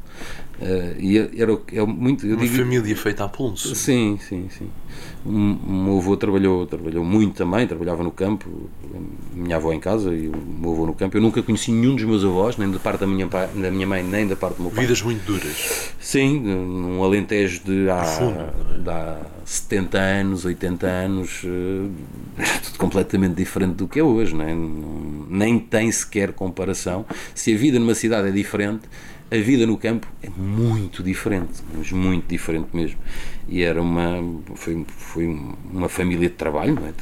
Uh, 0.62 1.00
e 1.00 1.18
era, 1.18 1.58
era 1.72 1.86
muito. 1.86 2.28
Uma 2.28 2.36
digo, 2.36 2.56
família 2.58 2.96
feita 2.96 3.24
a 3.24 3.30
pulso. 3.30 3.74
Sim, 3.74 4.20
sim, 4.22 4.50
sim. 4.50 4.70
O 5.26 5.32
meu 5.32 5.98
avô 5.98 6.18
trabalhou, 6.18 6.66
trabalhou 6.66 7.04
muito 7.04 7.36
também, 7.36 7.66
trabalhava 7.66 8.04
no 8.04 8.12
campo, 8.12 8.70
minha 9.34 9.56
avó 9.56 9.72
em 9.72 9.80
casa 9.80 10.14
e 10.14 10.28
o 10.28 10.36
meu 10.36 10.72
avô 10.72 10.86
no 10.86 10.94
campo. 10.94 11.16
Eu 11.16 11.22
nunca 11.22 11.42
conheci 11.42 11.72
nenhum 11.72 11.96
dos 11.96 12.04
meus 12.04 12.26
avós, 12.26 12.58
nem 12.58 12.70
da 12.70 12.80
parte 12.80 13.02
da 13.02 13.08
minha, 13.08 13.28
da 13.28 13.72
minha 13.72 13.88
mãe, 13.88 14.04
nem 14.04 14.28
da 14.28 14.36
parte 14.36 14.58
do 14.58 14.64
meu 14.64 14.72
pai. 14.72 14.86
Vidas 14.86 15.02
muito 15.02 15.26
duras. 15.26 15.94
Sim, 16.00 16.40
num 16.40 17.04
Alentejo 17.04 17.62
de 17.64 17.90
há, 17.90 18.04
Fundo, 18.04 18.40
é? 18.40 18.78
de 18.82 18.90
há 18.90 19.18
70 19.46 19.98
anos, 19.98 20.46
80 20.46 20.88
anos, 20.88 21.42
eh, 21.46 22.50
tudo 22.64 22.78
completamente 22.78 23.36
diferente 23.36 23.76
do 23.76 23.88
que 23.88 24.00
é 24.00 24.04
hoje, 24.04 24.36
não 24.36 24.46
é? 24.46 24.54
nem 25.30 25.60
tem 25.60 25.92
sequer 25.92 26.34
comparação. 26.34 27.06
Se 27.36 27.54
a 27.54 27.58
vida 27.58 27.80
numa 27.80 27.96
cidade 27.96 28.28
é 28.28 28.32
diferente, 28.32 28.82
a 29.32 29.38
vida 29.38 29.66
no 29.66 29.78
campo 29.78 30.08
é 30.24 30.30
muito 30.30 31.04
diferente, 31.04 31.62
mas 31.74 31.92
muito 31.92 32.28
diferente 32.28 32.70
mesmo. 32.74 32.98
E 33.48 33.62
era 33.62 33.82
uma 33.82 34.24
foi, 34.56 34.86
foi 34.88 35.26
uma 35.72 35.88
família 35.88 36.28
de 36.28 36.36
trabalho, 36.36 36.78
é? 36.84 36.94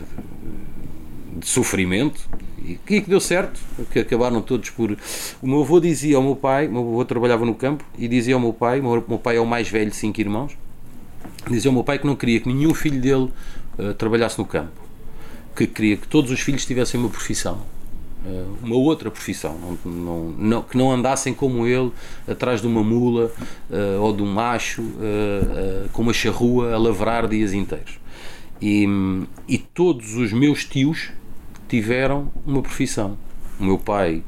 de 1.40 1.48
sofrimento, 1.48 2.20
e 2.60 2.76
que 2.76 3.02
deu 3.02 3.20
certo, 3.20 3.60
que 3.92 4.00
acabaram 4.00 4.42
todos 4.42 4.70
por. 4.72 4.98
O 5.42 5.48
meu 5.48 5.62
avô 5.62 5.80
dizia 5.80 6.18
ao 6.18 6.24
meu 6.24 6.36
pai, 6.36 6.68
o 6.68 6.72
meu 6.72 6.82
avô 6.82 7.06
trabalhava 7.06 7.46
no 7.46 7.56
campo, 7.56 7.86
e 7.98 8.08
dizia 8.08 8.34
ao 8.34 8.42
meu 8.42 8.54
pai, 8.54 8.80
o 8.82 8.84
meu 8.84 9.20
pai 9.20 9.38
é 9.38 9.40
o 9.40 9.46
mais 9.46 9.70
velho 9.70 9.90
de 9.90 9.96
cinco 9.96 10.20
irmãos, 10.20 10.58
dizia 11.50 11.70
ao 11.70 11.74
meu 11.74 11.84
pai 11.84 12.00
que 12.00 12.06
não 12.06 12.16
queria 12.16 12.42
que 12.42 12.52
nenhum 12.52 12.74
filho 12.74 13.00
dele 13.00 13.32
uh, 13.78 13.94
trabalhasse 13.94 14.38
no 14.38 14.46
campo, 14.46 14.82
que 15.56 15.68
queria 15.68 15.96
que 15.96 16.08
todos 16.08 16.32
os 16.32 16.40
filhos 16.40 16.66
tivessem 16.66 17.00
uma 17.00 17.10
profissão 17.10 17.77
uma 18.62 18.76
outra 18.76 19.10
profissão, 19.10 19.58
não, 19.60 19.92
não, 19.92 20.24
não, 20.38 20.62
que 20.62 20.78
não 20.78 20.92
andassem 20.92 21.34
como 21.34 21.66
ele 21.66 21.92
atrás 22.28 22.62
de 22.62 22.68
uma 22.68 22.84
mula 22.84 23.32
uh, 23.70 24.02
ou 24.02 24.16
de 24.16 24.22
um 24.22 24.32
macho 24.32 24.82
uh, 24.82 24.86
uh, 25.86 25.90
com 25.94 26.02
uma 26.02 26.14
charrua 26.14 26.74
a 26.74 26.78
lavrar 26.78 27.28
dias 27.28 27.54
inteiros. 27.54 28.00
E, 28.62 28.88
e 29.48 29.58
todos 29.58 30.16
os 30.16 30.34
meus 30.34 30.66
tios 30.66 31.12
tiveram 31.70 32.32
uma 32.46 32.62
profissão. 32.62 33.18
O 33.60 33.64
meu 33.64 33.78
pai, 33.78 34.24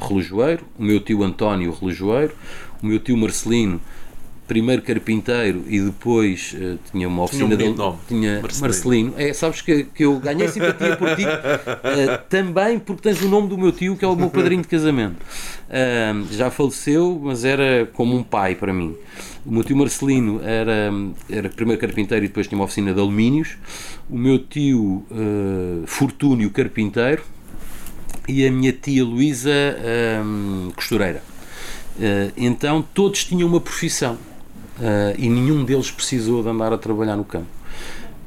relojoeiro, 0.00 0.64
o 0.76 0.82
meu 0.82 0.98
tio 0.98 1.22
António, 1.22 1.72
relojoeiro, 1.72 2.34
o 2.82 2.86
meu 2.86 2.98
tio 2.98 3.16
Marcelino, 3.16 3.80
primeiro 4.46 4.80
carpinteiro 4.82 5.64
e 5.66 5.80
depois 5.80 6.54
uh, 6.54 6.78
tinha 6.90 7.08
uma 7.08 7.24
oficina 7.24 7.56
tinha, 7.56 7.70
um 7.70 7.74
nome, 7.74 7.98
tinha 8.06 8.40
Marcelino. 8.40 8.60
Marcelino. 8.60 9.14
É, 9.16 9.32
sabes 9.32 9.60
que, 9.60 9.84
que 9.84 10.04
eu 10.04 10.18
ganhei 10.18 10.48
simpatia 10.48 10.96
por 10.96 11.14
ti 11.16 11.24
uh, 11.24 12.18
também 12.30 12.78
porque 12.78 13.02
tens 13.02 13.20
o 13.22 13.28
nome 13.28 13.48
do 13.48 13.58
meu 13.58 13.72
tio 13.72 13.96
que 13.96 14.04
é 14.04 14.08
o 14.08 14.14
meu 14.14 14.30
padrinho 14.30 14.62
de 14.62 14.68
casamento. 14.68 15.16
Uh, 15.16 16.32
já 16.32 16.50
faleceu, 16.50 17.20
mas 17.22 17.44
era 17.44 17.86
como 17.92 18.16
um 18.16 18.22
pai 18.22 18.54
para 18.54 18.72
mim. 18.72 18.94
O 19.44 19.52
meu 19.52 19.64
tio 19.64 19.76
Marcelino 19.76 20.40
era, 20.42 20.92
era 21.30 21.48
primeiro 21.48 21.80
carpinteiro 21.80 22.24
e 22.24 22.28
depois 22.28 22.46
tinha 22.46 22.58
uma 22.58 22.64
oficina 22.64 22.92
de 22.92 23.00
alumínios. 23.00 23.56
O 24.10 24.18
meu 24.18 24.40
tio 24.40 25.04
Fortúnio, 25.86 26.50
carpinteiro. 26.50 27.22
E 28.26 28.44
a 28.44 28.50
minha 28.50 28.72
tia 28.72 29.04
Luísa, 29.04 29.52
costureira. 30.74 31.22
então 32.36 32.84
todos 32.92 33.24
tinham 33.24 33.48
uma 33.48 33.60
profissão 33.60 34.18
e 35.18 35.28
nenhum 35.28 35.64
deles 35.64 35.90
precisou 35.90 36.42
de 36.42 36.48
andar 36.48 36.72
a 36.72 36.78
trabalhar 36.78 37.16
no 37.16 37.24
campo. 37.24 37.46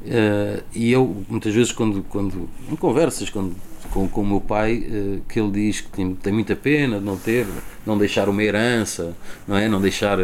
Uh, 0.02 0.62
e 0.74 0.90
eu, 0.90 1.24
muitas 1.28 1.54
vezes, 1.54 1.72
quando, 1.72 2.02
quando 2.08 2.48
em 2.70 2.76
conversas 2.76 3.28
quando, 3.28 3.54
com, 3.90 4.08
com 4.08 4.22
o 4.22 4.26
meu 4.26 4.40
pai, 4.40 4.78
uh, 4.78 5.20
que 5.28 5.38
ele 5.38 5.50
diz 5.50 5.82
que 5.82 5.88
tem, 5.90 6.14
tem 6.14 6.32
muita 6.32 6.56
pena 6.56 6.98
de 6.98 7.04
não 7.04 7.18
ter, 7.18 7.46
não 7.86 7.98
deixar 7.98 8.28
uma 8.28 8.42
herança, 8.42 9.14
não 9.46 9.56
é? 9.56 9.68
Não 9.68 9.80
deixar 9.80 10.16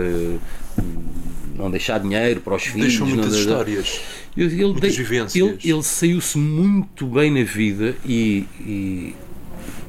não 1.57 1.71
deixar 1.71 1.99
dinheiro 2.01 2.41
para 2.41 2.55
os 2.55 2.63
filhos. 2.63 2.89
Deixou 2.89 3.07
muitas 3.07 3.33
não, 3.33 3.39
histórias. 3.39 4.01
Ele, 4.37 4.55
ele, 4.55 4.65
muitas 4.65 4.93
de- 4.95 5.03
vivências. 5.03 5.35
ele, 5.35 5.59
ele 5.63 5.83
saiu-se 5.83 6.39
muito 6.39 7.07
bem 7.07 7.31
na 7.31 7.43
vida 7.43 7.95
e, 8.05 8.47
e- 8.61 9.15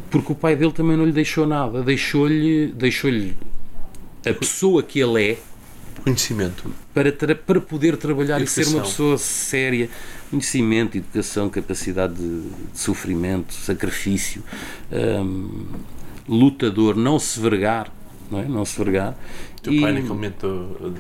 porque 0.09 0.31
o 0.31 0.35
pai 0.35 0.55
dele 0.55 0.72
também 0.72 0.95
não 0.95 1.05
lhe 1.05 1.11
deixou 1.11 1.45
nada, 1.45 1.84
deixou-lhe 1.84 2.68
deixou-lhe 2.68 3.35
a 4.26 4.34
pessoa 4.34 4.81
que 4.84 4.99
ele 4.99 5.31
é 5.31 5.38
Conhecimento. 6.07 6.71
para, 6.93 7.11
para 7.35 7.59
poder 7.61 7.97
trabalhar 7.97 8.41
e 8.41 8.47
ser 8.47 8.61
uma 8.61 8.69
Educação. 8.69 8.89
pessoa 8.91 9.17
séria, 9.17 9.89
conhecimento, 10.29 10.97
educação, 10.97 11.49
capacidade 11.49 12.13
de, 12.15 12.41
de 12.41 12.79
sofrimento, 12.79 13.53
sacrifício, 13.53 14.43
hum, 14.91 15.65
lutador, 16.27 16.95
não 16.95 17.19
se 17.19 17.39
vergar, 17.39 17.91
não 18.31 18.39
é? 18.39 18.45
Não 18.47 18.63
se 18.65 18.77
vergar. 18.77 19.17
Teu 19.61 19.73
E- 19.73 19.81
pai, 19.81 19.91
naquele 19.91 20.09
momento, 20.09 20.45
uh, 20.47 20.93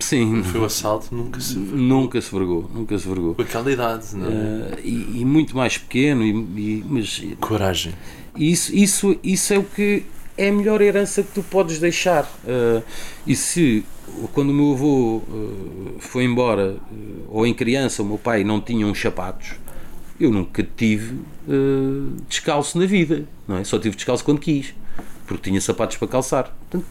sim, 0.00 0.42
foi 0.42 0.60
o 0.60 0.64
assalto, 0.64 1.14
nunca 1.14 1.40
se. 1.40 1.56
nunca 1.58 2.20
se 2.20 2.30
vergou, 2.30 2.70
nunca 2.72 2.98
se 2.98 3.08
vergou. 3.08 3.34
Com 3.34 3.42
aquela 3.42 3.70
idade, 3.72 4.14
não 4.14 4.26
é? 4.26 4.30
Uh, 4.30 4.80
e, 4.84 5.20
e 5.20 5.24
muito 5.24 5.56
mais 5.56 5.78
pequeno, 5.78 6.22
e, 6.22 6.30
e- 6.30 6.84
mas 6.88 7.22
Coragem. 7.40 7.92
isso, 8.36 8.74
isso, 8.74 9.16
isso 9.22 9.52
é 9.54 9.58
o 9.58 9.64
que 9.64 10.04
é 10.36 10.48
a 10.48 10.52
melhor 10.52 10.80
herança 10.82 11.22
que 11.22 11.32
tu 11.32 11.42
podes 11.42 11.78
deixar. 11.78 12.24
Uh, 12.44 12.82
e 13.26 13.34
se 13.36 13.84
quando 14.32 14.50
o 14.50 14.54
meu 14.54 14.72
avô 14.72 15.16
uh, 15.16 15.96
foi 15.98 16.24
embora, 16.24 16.76
uh, 16.90 17.24
ou 17.28 17.46
em 17.46 17.54
criança, 17.54 18.02
o 18.02 18.06
meu 18.06 18.18
pai 18.18 18.44
não 18.44 18.60
tinha 18.60 18.86
uns 18.86 19.00
sapatos, 19.00 19.52
eu 20.18 20.30
nunca 20.30 20.66
tive 20.76 21.14
uh, 21.48 22.12
descalço 22.28 22.78
na 22.78 22.86
vida, 22.86 23.24
não 23.48 23.58
é? 23.58 23.64
Só 23.64 23.78
tive 23.78 23.96
descalço 23.96 24.24
quando 24.24 24.38
quis, 24.38 24.74
porque 25.26 25.50
tinha 25.50 25.60
sapatos 25.60 25.96
para 25.96 26.08
calçar. 26.08 26.54
Portanto, 26.70 26.86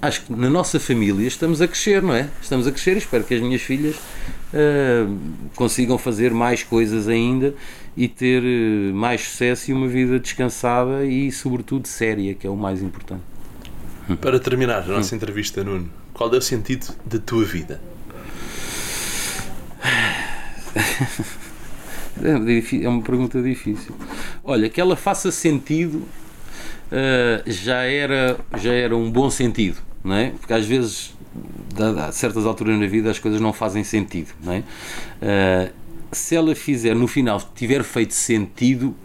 acho 0.00 0.24
que 0.24 0.32
na 0.32 0.50
nossa 0.50 0.80
família 0.80 1.26
estamos 1.26 1.60
a 1.60 1.68
crescer, 1.68 2.02
não 2.02 2.14
é? 2.14 2.28
Estamos 2.40 2.66
a 2.66 2.72
crescer 2.72 2.94
e 2.94 2.98
espero 2.98 3.24
que 3.24 3.34
as 3.34 3.40
minhas 3.40 3.62
filhas 3.62 3.96
uh, 3.96 5.18
consigam 5.54 5.98
fazer 5.98 6.32
mais 6.32 6.62
coisas 6.62 7.08
ainda 7.08 7.54
e 7.96 8.08
ter 8.08 8.42
uh, 8.42 8.94
mais 8.94 9.22
sucesso 9.22 9.70
e 9.70 9.74
uma 9.74 9.86
vida 9.86 10.18
descansada 10.18 11.04
e, 11.04 11.30
sobretudo, 11.30 11.86
séria, 11.86 12.34
que 12.34 12.46
é 12.46 12.50
o 12.50 12.56
mais 12.56 12.82
importante. 12.82 13.22
Para 14.20 14.40
terminar 14.40 14.82
a 14.84 14.86
nossa 14.86 15.14
entrevista, 15.14 15.62
Nuno, 15.62 15.90
qual 16.18 16.34
é 16.34 16.36
o 16.36 16.42
sentido 16.42 16.92
da 17.06 17.18
tua 17.20 17.44
vida? 17.44 17.80
É, 22.20 22.38
difi- 22.40 22.84
é 22.84 22.88
uma 22.88 23.02
pergunta 23.02 23.40
difícil. 23.40 23.94
Olha, 24.42 24.68
que 24.68 24.80
ela 24.80 24.96
faça 24.96 25.30
sentido 25.30 25.98
uh, 25.98 27.42
já, 27.46 27.82
era, 27.84 28.36
já 28.60 28.72
era 28.72 28.96
um 28.96 29.08
bom 29.08 29.30
sentido, 29.30 29.78
não 30.02 30.16
é? 30.16 30.30
Porque 30.30 30.52
às 30.52 30.66
vezes, 30.66 31.14
a 31.78 32.10
certas 32.10 32.44
alturas 32.44 32.76
na 32.78 32.86
vida, 32.88 33.08
as 33.10 33.20
coisas 33.20 33.40
não 33.40 33.52
fazem 33.52 33.84
sentido, 33.84 34.30
não 34.42 34.52
é? 34.54 34.58
Uh, 34.58 35.72
se 36.10 36.34
ela 36.34 36.52
fizer, 36.56 36.94
no 36.96 37.06
final, 37.06 37.40
tiver 37.54 37.84
feito 37.84 38.14
sentido, 38.14 38.96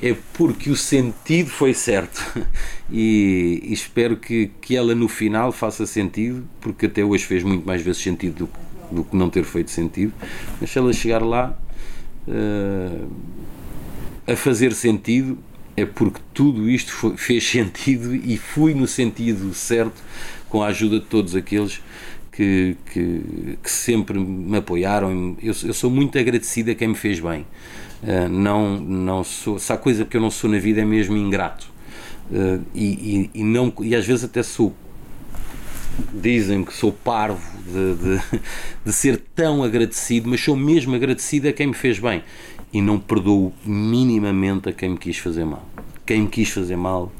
é 0.00 0.14
porque 0.34 0.70
o 0.70 0.76
sentido 0.76 1.50
foi 1.50 1.74
certo. 1.74 2.20
E, 2.88 3.62
e 3.64 3.72
espero 3.72 4.16
que, 4.16 4.48
que 4.60 4.76
ela 4.76 4.94
no 4.94 5.08
final 5.08 5.50
faça 5.50 5.84
sentido, 5.86 6.48
porque 6.60 6.86
até 6.86 7.04
hoje 7.04 7.24
fez 7.24 7.42
muito 7.42 7.66
mais 7.66 7.82
vezes 7.82 8.00
sentido 8.00 8.46
do, 8.46 8.94
do 8.94 9.04
que 9.04 9.16
não 9.16 9.28
ter 9.28 9.42
feito 9.42 9.72
sentido. 9.72 10.12
Mas 10.60 10.70
se 10.70 10.78
ela 10.78 10.92
chegar 10.92 11.20
lá, 11.20 11.58
uh, 12.28 13.08
a 14.26 14.36
fazer 14.36 14.72
sentido 14.72 15.36
é 15.76 15.84
porque 15.84 16.20
tudo 16.32 16.68
isto 16.70 16.92
foi- 16.92 17.16
fez 17.16 17.44
sentido 17.44 18.14
e 18.14 18.36
fui 18.36 18.72
no 18.74 18.86
sentido 18.86 19.52
certo 19.52 20.00
com 20.48 20.62
a 20.62 20.68
ajuda 20.68 21.00
de 21.00 21.06
todos 21.06 21.34
aqueles 21.34 21.82
que, 22.32 22.76
que, 22.92 23.58
que 23.62 23.70
sempre 23.70 24.18
me 24.18 24.56
apoiaram. 24.58 25.36
Eu, 25.42 25.54
eu 25.64 25.74
sou 25.74 25.90
muito 25.90 26.18
agradecido 26.18 26.70
a 26.70 26.74
quem 26.74 26.88
me 26.88 26.94
fez 26.94 27.18
bem. 27.20 27.44
Uh, 28.02 28.28
não, 28.28 28.78
não 28.78 29.24
sou, 29.24 29.58
se 29.58 29.72
há 29.72 29.76
coisa 29.76 30.04
que 30.04 30.16
eu 30.16 30.20
não 30.20 30.30
sou 30.30 30.50
na 30.50 30.58
vida 30.58 30.80
é 30.80 30.84
mesmo 30.84 31.16
ingrato. 31.16 31.66
Uh, 32.30 32.62
e, 32.74 33.30
e, 33.34 33.40
e 33.40 33.44
não, 33.44 33.72
e 33.80 33.94
às 33.94 34.06
vezes 34.06 34.24
até 34.24 34.42
sou 34.42 34.74
dizem 36.12 36.62
que 36.62 36.74
sou 36.74 36.92
parvo 36.92 37.40
de, 37.64 37.94
de, 37.94 38.40
de 38.84 38.92
ser 38.92 39.16
tão 39.34 39.62
agradecido, 39.62 40.28
mas 40.28 40.40
sou 40.40 40.56
mesmo 40.56 40.94
agradecido 40.94 41.48
a 41.48 41.52
quem 41.52 41.68
me 41.68 41.74
fez 41.74 41.98
bem 41.98 42.22
e 42.72 42.82
não 42.82 42.98
perdoo 42.98 43.52
minimamente 43.64 44.68
a 44.68 44.72
quem 44.72 44.90
me 44.90 44.98
quis 44.98 45.18
fazer 45.18 45.44
mal. 45.44 45.66
Quem 46.04 46.22
me 46.22 46.28
quis 46.28 46.50
fazer 46.50 46.76
mal 46.76 47.12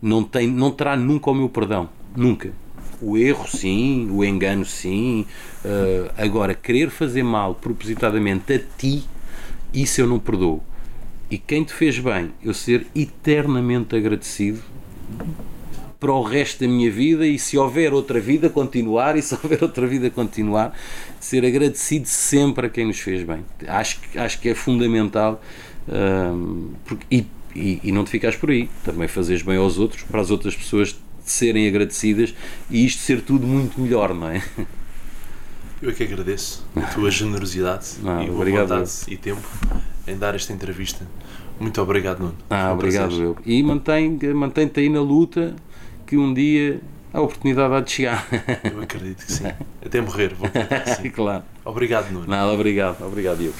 não, 0.00 0.22
tem, 0.22 0.46
não 0.46 0.70
terá 0.70 0.96
nunca 0.96 1.30
o 1.30 1.34
meu 1.34 1.48
perdão, 1.48 1.88
nunca. 2.16 2.52
O 3.00 3.16
erro, 3.16 3.46
sim, 3.48 4.08
o 4.10 4.24
engano, 4.24 4.64
sim. 4.64 5.24
Uh, 5.64 6.10
agora, 6.16 6.52
querer 6.52 6.90
fazer 6.90 7.22
mal 7.22 7.54
propositadamente 7.54 8.52
a 8.52 8.58
ti, 8.58 9.04
isso 9.72 10.00
eu 10.00 10.06
não 10.06 10.18
perdoo. 10.18 10.62
E 11.30 11.36
quem 11.36 11.62
te 11.64 11.72
fez 11.74 11.98
bem, 11.98 12.30
eu 12.42 12.54
ser 12.54 12.86
eternamente 12.94 13.94
agradecido 13.94 14.60
para 16.00 16.12
o 16.12 16.22
resto 16.22 16.60
da 16.60 16.68
minha 16.68 16.90
vida 16.90 17.26
e 17.26 17.38
se 17.38 17.58
houver 17.58 17.92
outra 17.92 18.20
vida 18.20 18.48
continuar 18.48 19.16
e 19.16 19.22
se 19.22 19.34
houver 19.42 19.62
outra 19.62 19.86
vida 19.86 20.08
continuar 20.08 20.72
ser 21.18 21.44
agradecido 21.44 22.06
sempre 22.06 22.66
a 22.66 22.70
quem 22.70 22.86
nos 22.86 23.00
fez 23.00 23.24
bem 23.24 23.44
acho, 23.66 23.98
que- 24.00 24.16
acho 24.18 24.40
que 24.40 24.48
é 24.48 24.54
fundamental 24.54 25.42
hum, 25.88 26.70
porque- 26.84 27.04
e, 27.10 27.26
e, 27.54 27.80
e 27.82 27.90
não 27.92 28.04
te 28.04 28.10
ficares 28.10 28.36
por 28.36 28.48
aí 28.50 28.70
também 28.84 29.08
fazeres 29.08 29.42
bem 29.42 29.56
aos 29.56 29.76
outros 29.78 30.04
para 30.04 30.20
as 30.20 30.30
outras 30.30 30.54
pessoas 30.54 30.96
serem 31.24 31.66
agradecidas 31.66 32.32
e 32.70 32.86
isto 32.86 33.00
ser 33.02 33.20
tudo 33.20 33.44
muito 33.46 33.80
melhor 33.80 34.14
não 34.14 34.28
é? 34.30 34.40
Eu 35.80 35.90
é 35.90 35.92
que 35.92 36.02
agradeço 36.02 36.64
a 36.76 36.80
tua 36.92 37.10
generosidade 37.10 37.86
Ah, 38.04 38.22
e 38.24 38.30
obrigado. 38.30 38.68
vontade 38.68 38.90
e 39.08 39.16
tempo 39.16 39.46
em 40.06 40.16
dar 40.16 40.34
esta 40.34 40.52
entrevista. 40.52 41.06
Muito 41.60 41.80
obrigado, 41.80 42.20
Nuno. 42.20 42.34
Ah, 42.50 42.70
um 42.70 42.74
obrigado 42.74 43.08
prazer. 43.08 43.24
eu. 43.24 43.36
E 43.44 43.62
mantém, 43.62 44.18
mantém-te 44.34 44.80
aí 44.80 44.88
na 44.88 45.00
luta 45.00 45.54
que 46.06 46.16
um 46.16 46.32
dia 46.32 46.80
a 47.12 47.20
oportunidade 47.20 47.74
há 47.74 47.80
de 47.80 47.90
chegar. 47.90 48.26
Eu 48.72 48.80
acredito 48.82 49.24
que 49.24 49.32
sim. 49.32 49.44
Até 49.84 50.00
morrer, 50.00 50.34
vou 50.34 50.48
claro. 51.14 51.44
Obrigado, 51.64 52.10
Nuno. 52.10 52.26
Nada, 52.26 52.50
obrigado. 52.52 53.04
Obrigado, 53.04 53.40
eu. 53.42 53.52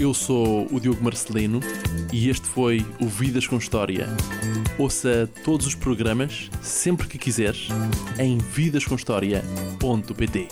Eu 0.00 0.14
sou 0.14 0.66
o 0.72 0.78
Diogo 0.80 1.02
Marcelino 1.02 1.60
e 2.12 2.28
este 2.28 2.46
foi 2.46 2.84
o 3.00 3.06
Vidas 3.06 3.46
com 3.46 3.56
História. 3.56 4.08
Ouça 4.78 5.30
todos 5.44 5.66
os 5.66 5.74
programas 5.74 6.50
sempre 6.62 7.06
que 7.06 7.18
quiseres 7.18 7.68
em 8.18 8.38
vidascomhistoria.pt. 8.38 10.48